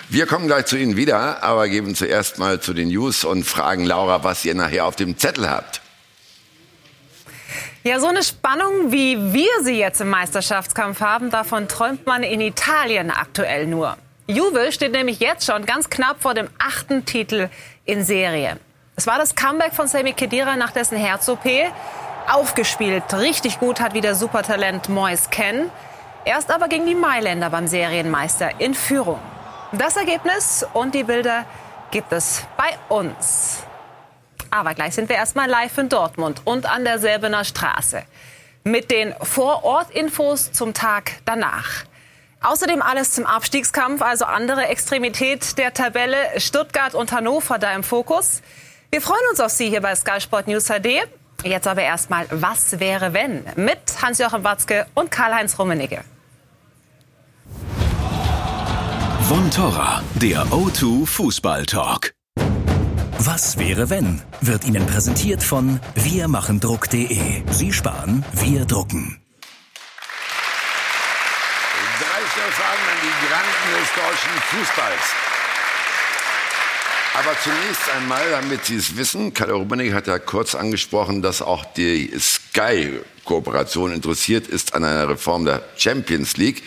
Wir 0.09 0.27
kommen 0.27 0.47
gleich 0.47 0.67
zu 0.67 0.77
Ihnen 0.77 0.97
wieder, 0.97 1.43
aber 1.43 1.69
geben 1.69 1.97
zuerst 1.97 2.39
mal 2.39 2.61
zu 2.61 2.73
den 2.73 2.89
News 2.89 3.25
und 3.25 3.43
fragen 3.43 3.85
Laura, 3.85 4.23
was 4.23 4.45
ihr 4.45 4.55
nachher 4.55 4.87
auf 4.87 4.95
dem 4.95 5.19
Zettel 5.19 5.51
habt. 5.51 5.81
Ja, 7.83 7.99
so 7.99 8.07
eine 8.07 8.23
Spannung, 8.23 8.93
wie 8.93 9.35
wir 9.35 9.51
sie 9.63 9.77
jetzt 9.77 10.01
im 10.01 10.09
Meisterschaftskampf 10.09 11.01
haben, 11.01 11.31
davon 11.31 11.69
träumt 11.69 12.07
man 12.07 12.23
in 12.23 12.41
Italien 12.41 13.11
aktuell 13.11 13.67
nur. 13.67 13.99
Juve 14.29 14.73
steht 14.73 14.93
nämlich 14.93 15.19
jetzt 15.21 15.45
schon 15.45 15.67
ganz 15.67 15.91
knapp 15.91 16.23
vor 16.23 16.33
dem 16.33 16.49
achten 16.59 17.05
Titel 17.05 17.51
in 17.85 18.05
Serie. 18.05 18.59
Es 18.97 19.07
war 19.07 19.19
das 19.19 19.35
Comeback 19.35 19.75
von 19.75 19.89
Sami 19.89 20.13
Khedira 20.13 20.57
nach 20.57 20.71
dessen 20.71 20.97
Herz-OP. 20.97 21.45
Aufgespielt, 22.29 23.03
richtig 23.13 23.59
gut 23.59 23.81
hat 23.81 23.93
wieder 23.93 24.15
Supertalent 24.15 24.89
Mois 24.89 25.29
Ken. 25.31 25.71
Erst 26.25 26.51
aber 26.51 26.69
ging 26.69 26.87
die 26.87 26.95
Mailänder 26.95 27.51
beim 27.51 27.67
Serienmeister 27.67 28.59
in 28.59 28.75
Führung. 28.75 29.21
Das 29.73 29.97
Ergebnis 29.97 30.67
und 30.73 30.95
die 30.95 31.05
Bilder 31.05 31.45
gibt 31.91 32.13
es 32.13 32.45
bei 32.57 32.71
uns. 32.89 33.63
Aber 34.51 34.75
gleich 34.75 34.95
sind 34.95 35.09
wir 35.09 35.17
erstmal 35.17 35.49
live 35.49 35.77
in 35.79 35.89
Dortmund 35.89 36.43
und 36.45 36.65
an 36.65 36.85
der 36.85 36.99
Selbener 36.99 37.45
Straße. 37.45 38.05
Mit 38.63 38.91
den 38.91 39.15
Vorortinfos 39.21 40.53
zum 40.53 40.73
Tag 40.73 41.13
danach. 41.25 41.85
Außerdem 42.41 42.81
alles 42.81 43.13
zum 43.13 43.27
Abstiegskampf, 43.27 44.01
also 44.01 44.25
andere 44.25 44.69
Extremität 44.69 45.59
der 45.59 45.75
Tabelle. 45.75 46.17
Stuttgart 46.39 46.95
und 46.95 47.13
Hannover 47.13 47.59
da 47.59 47.75
im 47.75 47.83
Fokus. 47.83 48.41
Wir 48.91 49.03
freuen 49.03 49.29
uns 49.31 49.41
auf 49.41 49.51
Sie 49.51 49.69
hier 49.69 49.81
bei 49.83 49.95
Sky 49.95 50.21
Sport 50.21 50.47
News 50.47 50.69
HD. 50.69 51.07
Jetzt 51.43 51.67
aber 51.67 51.83
erstmal, 51.83 52.27
was 52.31 52.81
wäre 52.81 53.13
wenn? 53.13 53.45
Mit 53.57 53.81
Hans-Joachim 54.01 54.45
Watzke 54.45 54.87
und 54.95 55.11
Karl-Heinz 55.11 55.59
Rummenigge. 55.59 56.05
Von 59.29 59.51
Torra, 59.51 60.03
der 60.17 60.45
O2 60.49 61.07
Fußball 61.07 61.65
Talk. 61.65 62.13
Was 63.19 63.59
wäre 63.59 63.89
wenn? 63.89 64.21
Wird 64.43 64.67
Ihnen 64.67 64.87
präsentiert 64.87 65.43
von 65.43 65.81
wirmachendruck.de. 65.95 67.43
Sie 67.51 67.73
sparen, 67.73 68.23
wir 68.35 68.67
drucken. 68.67 69.19
Drei 72.01 72.21
Fragen 72.51 72.85
an 72.93 72.99
die 73.03 73.27
Granden 73.27 73.81
des 73.81 73.89
deutschen 73.95 74.35
Fußballs. 74.51 75.15
Aber 77.15 77.35
zunächst 77.43 77.91
einmal, 77.97 78.31
damit 78.31 78.67
Sie 78.67 78.77
es 78.77 78.95
wissen, 78.99 79.33
Kalle 79.33 79.55
Rummenigge 79.55 79.95
hat 79.95 80.07
ja 80.07 80.19
kurz 80.19 80.55
angesprochen, 80.55 81.23
dass 81.23 81.41
auch 81.41 81.65
die 81.65 82.13
Sky-Kooperation 82.19 83.91
interessiert 83.91 84.49
ist 84.49 84.75
an 84.75 84.85
einer 84.85 85.09
Reform 85.09 85.47
der 85.47 85.63
Champions 85.77 86.37
League. 86.37 86.63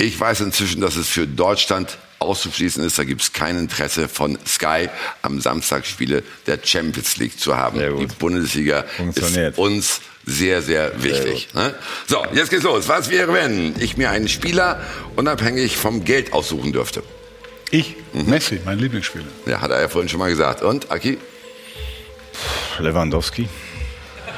Ich 0.00 0.18
weiß 0.18 0.40
inzwischen, 0.40 0.80
dass 0.80 0.96
es 0.96 1.10
für 1.10 1.26
Deutschland 1.26 1.98
auszuschließen 2.20 2.82
ist. 2.82 2.98
Da 2.98 3.04
gibt 3.04 3.20
es 3.20 3.34
kein 3.34 3.58
Interesse 3.58 4.08
von 4.08 4.38
Sky, 4.46 4.88
am 5.20 5.42
Samstag 5.42 5.84
Spiele 5.84 6.22
der 6.46 6.58
Champions 6.64 7.18
League 7.18 7.38
zu 7.38 7.54
haben. 7.54 7.78
Die 7.78 8.06
Bundesliga 8.06 8.86
ist 9.14 9.58
uns 9.58 10.00
sehr, 10.24 10.62
sehr 10.62 11.02
wichtig. 11.02 11.48
Sehr 11.52 11.64
ne? 11.64 11.74
So, 12.06 12.24
jetzt 12.32 12.48
geht's 12.48 12.62
los. 12.62 12.88
Was 12.88 13.10
wäre, 13.10 13.34
wenn 13.34 13.74
ich 13.78 13.98
mir 13.98 14.08
einen 14.10 14.28
Spieler 14.28 14.82
unabhängig 15.16 15.76
vom 15.76 16.02
Geld 16.02 16.32
aussuchen 16.32 16.72
dürfte? 16.72 17.02
Ich? 17.70 17.96
Mhm. 18.14 18.30
Messi, 18.30 18.58
mein 18.64 18.78
Lieblingsspieler. 18.78 19.26
Ja, 19.44 19.60
hat 19.60 19.70
er 19.70 19.82
ja 19.82 19.88
vorhin 19.88 20.08
schon 20.08 20.18
mal 20.18 20.30
gesagt. 20.30 20.62
Und, 20.62 20.90
Aki? 20.90 21.18
Lewandowski. 22.78 23.50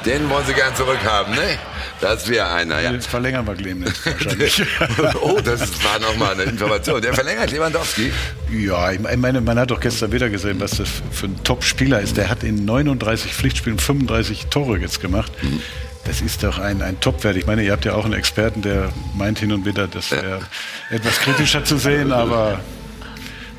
Den 0.05 0.29
wollen 0.29 0.45
Sie 0.45 0.53
gern 0.53 0.75
zurückhaben, 0.75 1.33
ne? 1.33 1.57
Das 2.01 2.27
wäre 2.27 2.51
einer, 2.51 2.81
ja. 2.81 2.91
Jetzt 2.91 3.07
verlängern 3.07 3.47
wir 3.47 3.55
Clemens 3.55 4.05
wahrscheinlich. 4.05 4.61
oh, 5.21 5.39
das 5.41 5.61
war 5.83 5.99
nochmal 5.99 6.33
eine 6.33 6.43
Information. 6.43 7.01
Der 7.01 7.13
verlängert 7.13 7.51
Lewandowski? 7.51 8.11
Ja, 8.51 8.91
ich 8.91 8.99
meine, 8.99 9.39
man 9.39 9.57
hat 9.57 9.71
doch 9.71 9.79
gestern 9.79 10.11
wieder 10.11 10.29
gesehen, 10.29 10.59
was 10.59 10.71
das 10.71 10.89
für 11.11 11.27
ein 11.27 11.43
Top-Spieler 11.43 12.01
ist. 12.01 12.17
Der 12.17 12.29
hat 12.29 12.43
in 12.43 12.65
39 12.65 13.33
Pflichtspielen 13.33 13.79
35 13.79 14.47
Tore 14.47 14.79
jetzt 14.79 14.99
gemacht. 14.99 15.31
Mhm. 15.41 15.61
Das 16.03 16.19
ist 16.19 16.43
doch 16.43 16.59
ein, 16.59 16.81
ein 16.81 16.99
Top-Wert. 16.99 17.37
Ich 17.37 17.45
meine, 17.45 17.63
ihr 17.63 17.71
habt 17.71 17.85
ja 17.85 17.93
auch 17.93 18.03
einen 18.03 18.15
Experten, 18.15 18.61
der 18.61 18.89
meint 19.15 19.39
hin 19.39 19.53
und 19.53 19.65
wieder, 19.65 19.87
das 19.87 20.11
wäre 20.11 20.41
ja. 20.89 20.95
etwas 20.97 21.19
kritischer 21.19 21.63
zu 21.63 21.77
sehen, 21.77 22.11
aber 22.11 22.59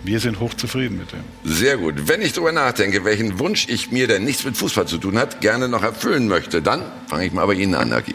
wir 0.04 0.20
sind 0.20 0.38
hochzufrieden 0.38 0.98
mit 0.98 1.12
dem. 1.12 1.20
Sehr 1.44 1.78
gut. 1.78 1.94
Wenn 2.06 2.20
ich 2.20 2.34
darüber 2.34 2.52
nachdenke, 2.52 3.04
welchen 3.04 3.38
Wunsch 3.38 3.66
ich 3.68 3.90
mir, 3.90 4.06
der 4.06 4.20
nichts 4.20 4.44
mit 4.44 4.56
Fußball 4.56 4.86
zu 4.86 4.98
tun 4.98 5.18
hat, 5.18 5.40
gerne 5.40 5.66
noch 5.66 5.82
erfüllen 5.82 6.28
möchte, 6.28 6.60
dann 6.60 6.82
fange 7.08 7.24
ich 7.24 7.32
mal 7.32 7.46
bei 7.46 7.54
Ihnen 7.54 7.74
an, 7.74 7.90
Aki. 7.92 8.12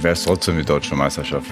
Wer 0.00 0.12
ist 0.12 0.24
trotzdem 0.24 0.56
die 0.56 0.64
deutsche 0.64 0.94
Meisterschaft? 0.94 1.46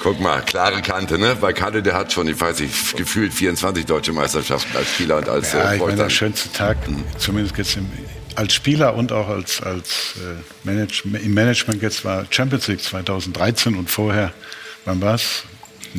Guck 0.00 0.20
mal, 0.20 0.42
klare 0.42 0.82
Kante, 0.82 1.18
ne? 1.18 1.36
Weil 1.40 1.54
Kalle, 1.54 1.82
der 1.82 1.94
hat 1.94 2.12
schon, 2.12 2.28
ich 2.28 2.38
weiß 2.38 2.60
nicht, 2.60 2.96
gefühlt 2.96 3.32
24 3.32 3.86
deutsche 3.86 4.12
Meisterschaften 4.12 4.76
als 4.76 4.88
Spieler 4.90 5.16
und 5.16 5.28
als 5.28 5.52
Ja, 5.52 5.72
äh, 5.72 5.76
ich 5.76 5.82
meine, 5.82 5.96
der 5.96 6.10
schönste 6.10 6.52
Tag, 6.52 6.76
zumindest 7.16 7.56
jetzt 7.56 7.76
im, 7.76 7.90
als 8.34 8.52
Spieler 8.52 8.94
und 8.94 9.10
auch 9.12 9.28
als, 9.28 9.62
als 9.62 10.14
äh, 10.16 10.42
Manage, 10.62 11.02
im 11.04 11.34
Management 11.34 11.82
jetzt 11.82 12.04
war 12.04 12.26
Champions 12.28 12.68
League 12.68 12.82
2013 12.82 13.74
und 13.74 13.90
vorher, 13.90 14.32
wann 14.84 15.00
war 15.00 15.14
es? 15.14 15.44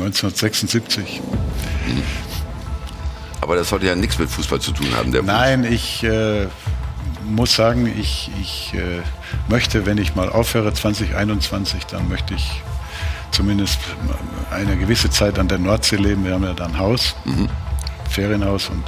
1976. 0.02 1.22
Hm. 1.86 2.04
Aber 3.42 3.56
das 3.56 3.70
sollte 3.70 3.86
ja 3.86 3.96
nichts 3.96 4.20
mit 4.20 4.30
Fußball 4.30 4.60
zu 4.60 4.72
tun 4.72 4.88
haben, 4.96 5.12
der 5.12 5.24
Nein, 5.24 5.62
Fußball. 5.62 5.74
ich 5.74 6.04
äh, 6.04 6.48
muss 7.24 7.56
sagen, 7.56 7.88
ich, 8.00 8.32
ich 8.42 8.74
äh, 8.74 9.02
möchte, 9.50 9.86
wenn 9.86 9.98
ich 9.98 10.16
mal 10.16 10.30
aufhöre, 10.30 10.74
2021, 10.74 11.86
dann 11.86 12.08
möchte 12.10 12.34
ich 12.34 12.62
zumindest 13.32 13.80
eine 14.52 14.78
gewisse 14.78 15.10
Zeit 15.10 15.38
an 15.40 15.48
der 15.48 15.60
Nordsee 15.60 15.98
leben. 15.98 16.26
Wir 16.26 16.34
haben 16.34 16.44
ja 16.44 16.54
dann 16.54 16.72
ein 16.72 16.80
Haus, 16.80 17.16
mhm. 17.26 17.50
Ferienhaus 18.10 18.70
und 18.70 18.84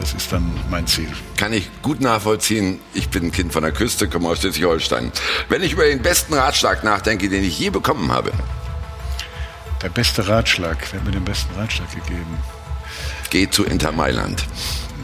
das 0.00 0.14
ist 0.14 0.32
dann 0.32 0.50
mein 0.70 0.86
Ziel. 0.86 1.08
Kann 1.36 1.52
ich 1.52 1.70
gut 1.82 2.00
nachvollziehen. 2.00 2.80
Ich 2.94 3.10
bin 3.10 3.24
ein 3.24 3.32
Kind 3.32 3.52
von 3.52 3.62
der 3.62 3.72
Küste, 3.72 4.08
komme 4.08 4.28
aus 4.28 4.40
Schleswig-Holstein. 4.40 5.12
Wenn 5.48 5.62
ich 5.62 5.72
über 5.72 5.84
den 5.84 6.00
besten 6.00 6.34
Ratschlag 6.34 6.82
nachdenke, 6.84 7.28
den 7.28 7.44
ich 7.44 7.58
je 7.58 7.70
bekommen 7.70 8.10
habe, 8.10 8.32
der 9.82 9.88
beste 9.88 10.26
Ratschlag, 10.28 10.78
wer 10.90 11.00
hat 11.00 11.06
mir 11.06 11.12
den 11.12 11.24
besten 11.24 11.54
Ratschlag 11.54 11.90
gegeben? 11.90 12.38
Geh 13.30 13.48
zu 13.48 13.64
Inter 13.64 13.92
Mailand. 13.92 14.44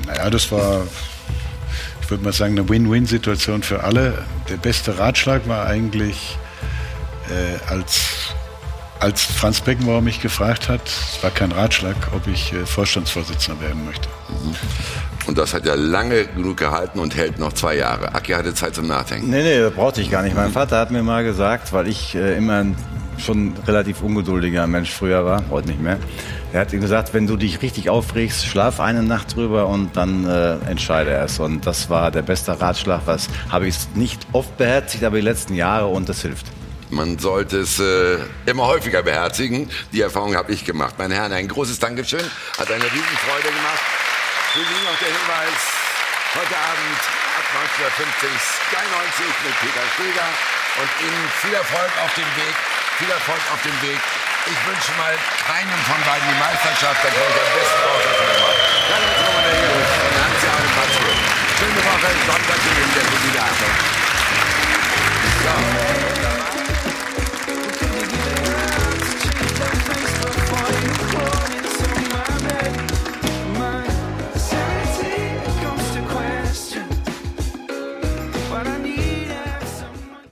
Naja, 0.06 0.30
das 0.30 0.50
war, 0.52 0.86
ich 2.02 2.10
würde 2.10 2.24
mal 2.24 2.32
sagen, 2.32 2.58
eine 2.58 2.68
Win-Win-Situation 2.68 3.62
für 3.62 3.84
alle. 3.84 4.24
Der 4.48 4.56
beste 4.56 4.98
Ratschlag 4.98 5.48
war 5.48 5.66
eigentlich, 5.66 6.36
äh, 7.28 7.70
als 7.70 8.34
als 8.98 9.22
Franz 9.22 9.60
Beckenbauer 9.60 10.00
mich 10.00 10.20
gefragt 10.20 10.68
hat, 10.68 10.80
es 10.86 11.22
war 11.22 11.30
kein 11.30 11.52
Ratschlag, 11.52 11.96
ob 12.12 12.26
ich 12.26 12.52
äh, 12.52 12.64
Vorstandsvorsitzender 12.64 13.60
werden 13.60 13.84
möchte. 13.84 14.08
Mhm. 14.28 14.54
Und 15.26 15.38
das 15.38 15.54
hat 15.54 15.66
ja 15.66 15.74
lange 15.74 16.26
genug 16.26 16.56
gehalten 16.56 16.98
und 16.98 17.16
hält 17.16 17.38
noch 17.38 17.52
zwei 17.52 17.76
Jahre. 17.76 18.14
Aki 18.14 18.32
hatte 18.32 18.54
Zeit 18.54 18.74
zum 18.74 18.86
Nachdenken. 18.86 19.28
Nee, 19.28 19.42
nee, 19.42 19.58
das 19.58 19.74
brauchte 19.74 20.00
ich 20.00 20.10
gar 20.10 20.22
nicht. 20.22 20.36
Mein 20.36 20.52
Vater 20.52 20.78
hat 20.78 20.90
mir 20.90 21.02
mal 21.02 21.24
gesagt, 21.24 21.72
weil 21.72 21.88
ich 21.88 22.14
äh, 22.14 22.36
immer 22.36 22.60
ein 22.60 22.76
schon 23.18 23.54
relativ 23.66 24.02
ungeduldiger 24.02 24.66
Mensch 24.66 24.90
früher 24.90 25.24
war, 25.24 25.44
heute 25.50 25.68
nicht 25.68 25.80
mehr. 25.80 25.98
Er 26.52 26.60
hat 26.60 26.70
gesagt, 26.70 27.12
wenn 27.12 27.26
du 27.26 27.36
dich 27.36 27.62
richtig 27.62 27.90
aufregst, 27.90 28.46
schlaf 28.46 28.80
eine 28.80 29.02
Nacht 29.02 29.34
drüber 29.34 29.66
und 29.66 29.96
dann 29.96 30.24
äh, 30.26 30.56
entscheide 30.70 31.10
erst. 31.10 31.40
Und 31.40 31.66
das 31.66 31.90
war 31.90 32.10
der 32.10 32.22
beste 32.22 32.58
Ratschlag, 32.60 33.02
was 33.06 33.28
habe 33.50 33.66
ich 33.66 33.76
nicht 33.94 34.26
oft 34.32 34.56
beherzigt, 34.56 35.04
aber 35.04 35.16
die 35.16 35.22
letzten 35.22 35.54
Jahre 35.54 35.86
und 35.86 36.08
das 36.08 36.22
hilft. 36.22 36.46
Man 36.88 37.18
sollte 37.18 37.58
es 37.58 37.80
äh, 37.80 38.18
immer 38.46 38.68
häufiger 38.68 39.02
beherzigen. 39.02 39.68
Die 39.92 40.00
Erfahrung 40.00 40.36
habe 40.36 40.52
ich 40.52 40.64
gemacht. 40.64 40.94
Meine 40.98 41.14
Herren, 41.14 41.32
ein 41.32 41.48
großes 41.48 41.80
Dankeschön. 41.80 42.22
Hat 42.58 42.70
eine 42.70 42.84
Riesenfreude 42.84 43.48
gemacht. 43.48 43.82
Für 44.52 44.60
Sie 44.60 44.80
noch 44.86 44.98
der 44.98 45.08
Hinweis. 45.08 45.60
Heute 46.32 46.56
Abend 46.56 47.00
ab 47.36 47.46
19.50 47.90 48.28
Sky 48.70 48.86
90 48.86 49.26
mit 49.44 49.54
Peter 49.60 49.86
Stöger. 49.94 50.28
Und 50.78 50.90
Ihnen 51.02 51.28
viel 51.42 51.54
Erfolg 51.54 51.90
auf 52.04 52.14
dem 52.14 52.30
Weg 52.36 52.75
viel 52.98 53.10
Erfolg 53.10 53.40
auf 53.52 53.60
dem 53.60 53.76
Weg. 53.82 54.00
Ich 54.46 54.66
wünsche 54.66 54.90
mal 54.96 55.12
keinem 55.46 55.78
von 55.84 56.00
beiden 56.08 56.26
die 56.32 56.40
Meisterschaft, 56.40 57.04
da 57.04 57.08
komme 57.12 57.28
ich 57.28 57.36
am 57.44 57.52
besten 57.52 57.80
raus 57.84 58.00
als 58.08 58.16
Nummer. 58.24 58.52
Dann 58.88 59.02
jetzt 59.04 59.20
nochmal 59.20 59.44
der 59.44 59.56
Jungs 59.60 59.90
von 60.00 60.12
Hans-Jahre 60.16 60.64
Matzke. 60.80 61.12
Schöne 61.60 61.82
Woche, 61.84 62.08
Sonntag, 62.24 62.56
in 62.56 62.94
der 62.96 63.04
Gute 63.04 63.20
wieder. 63.28 63.44
So. 66.22 66.25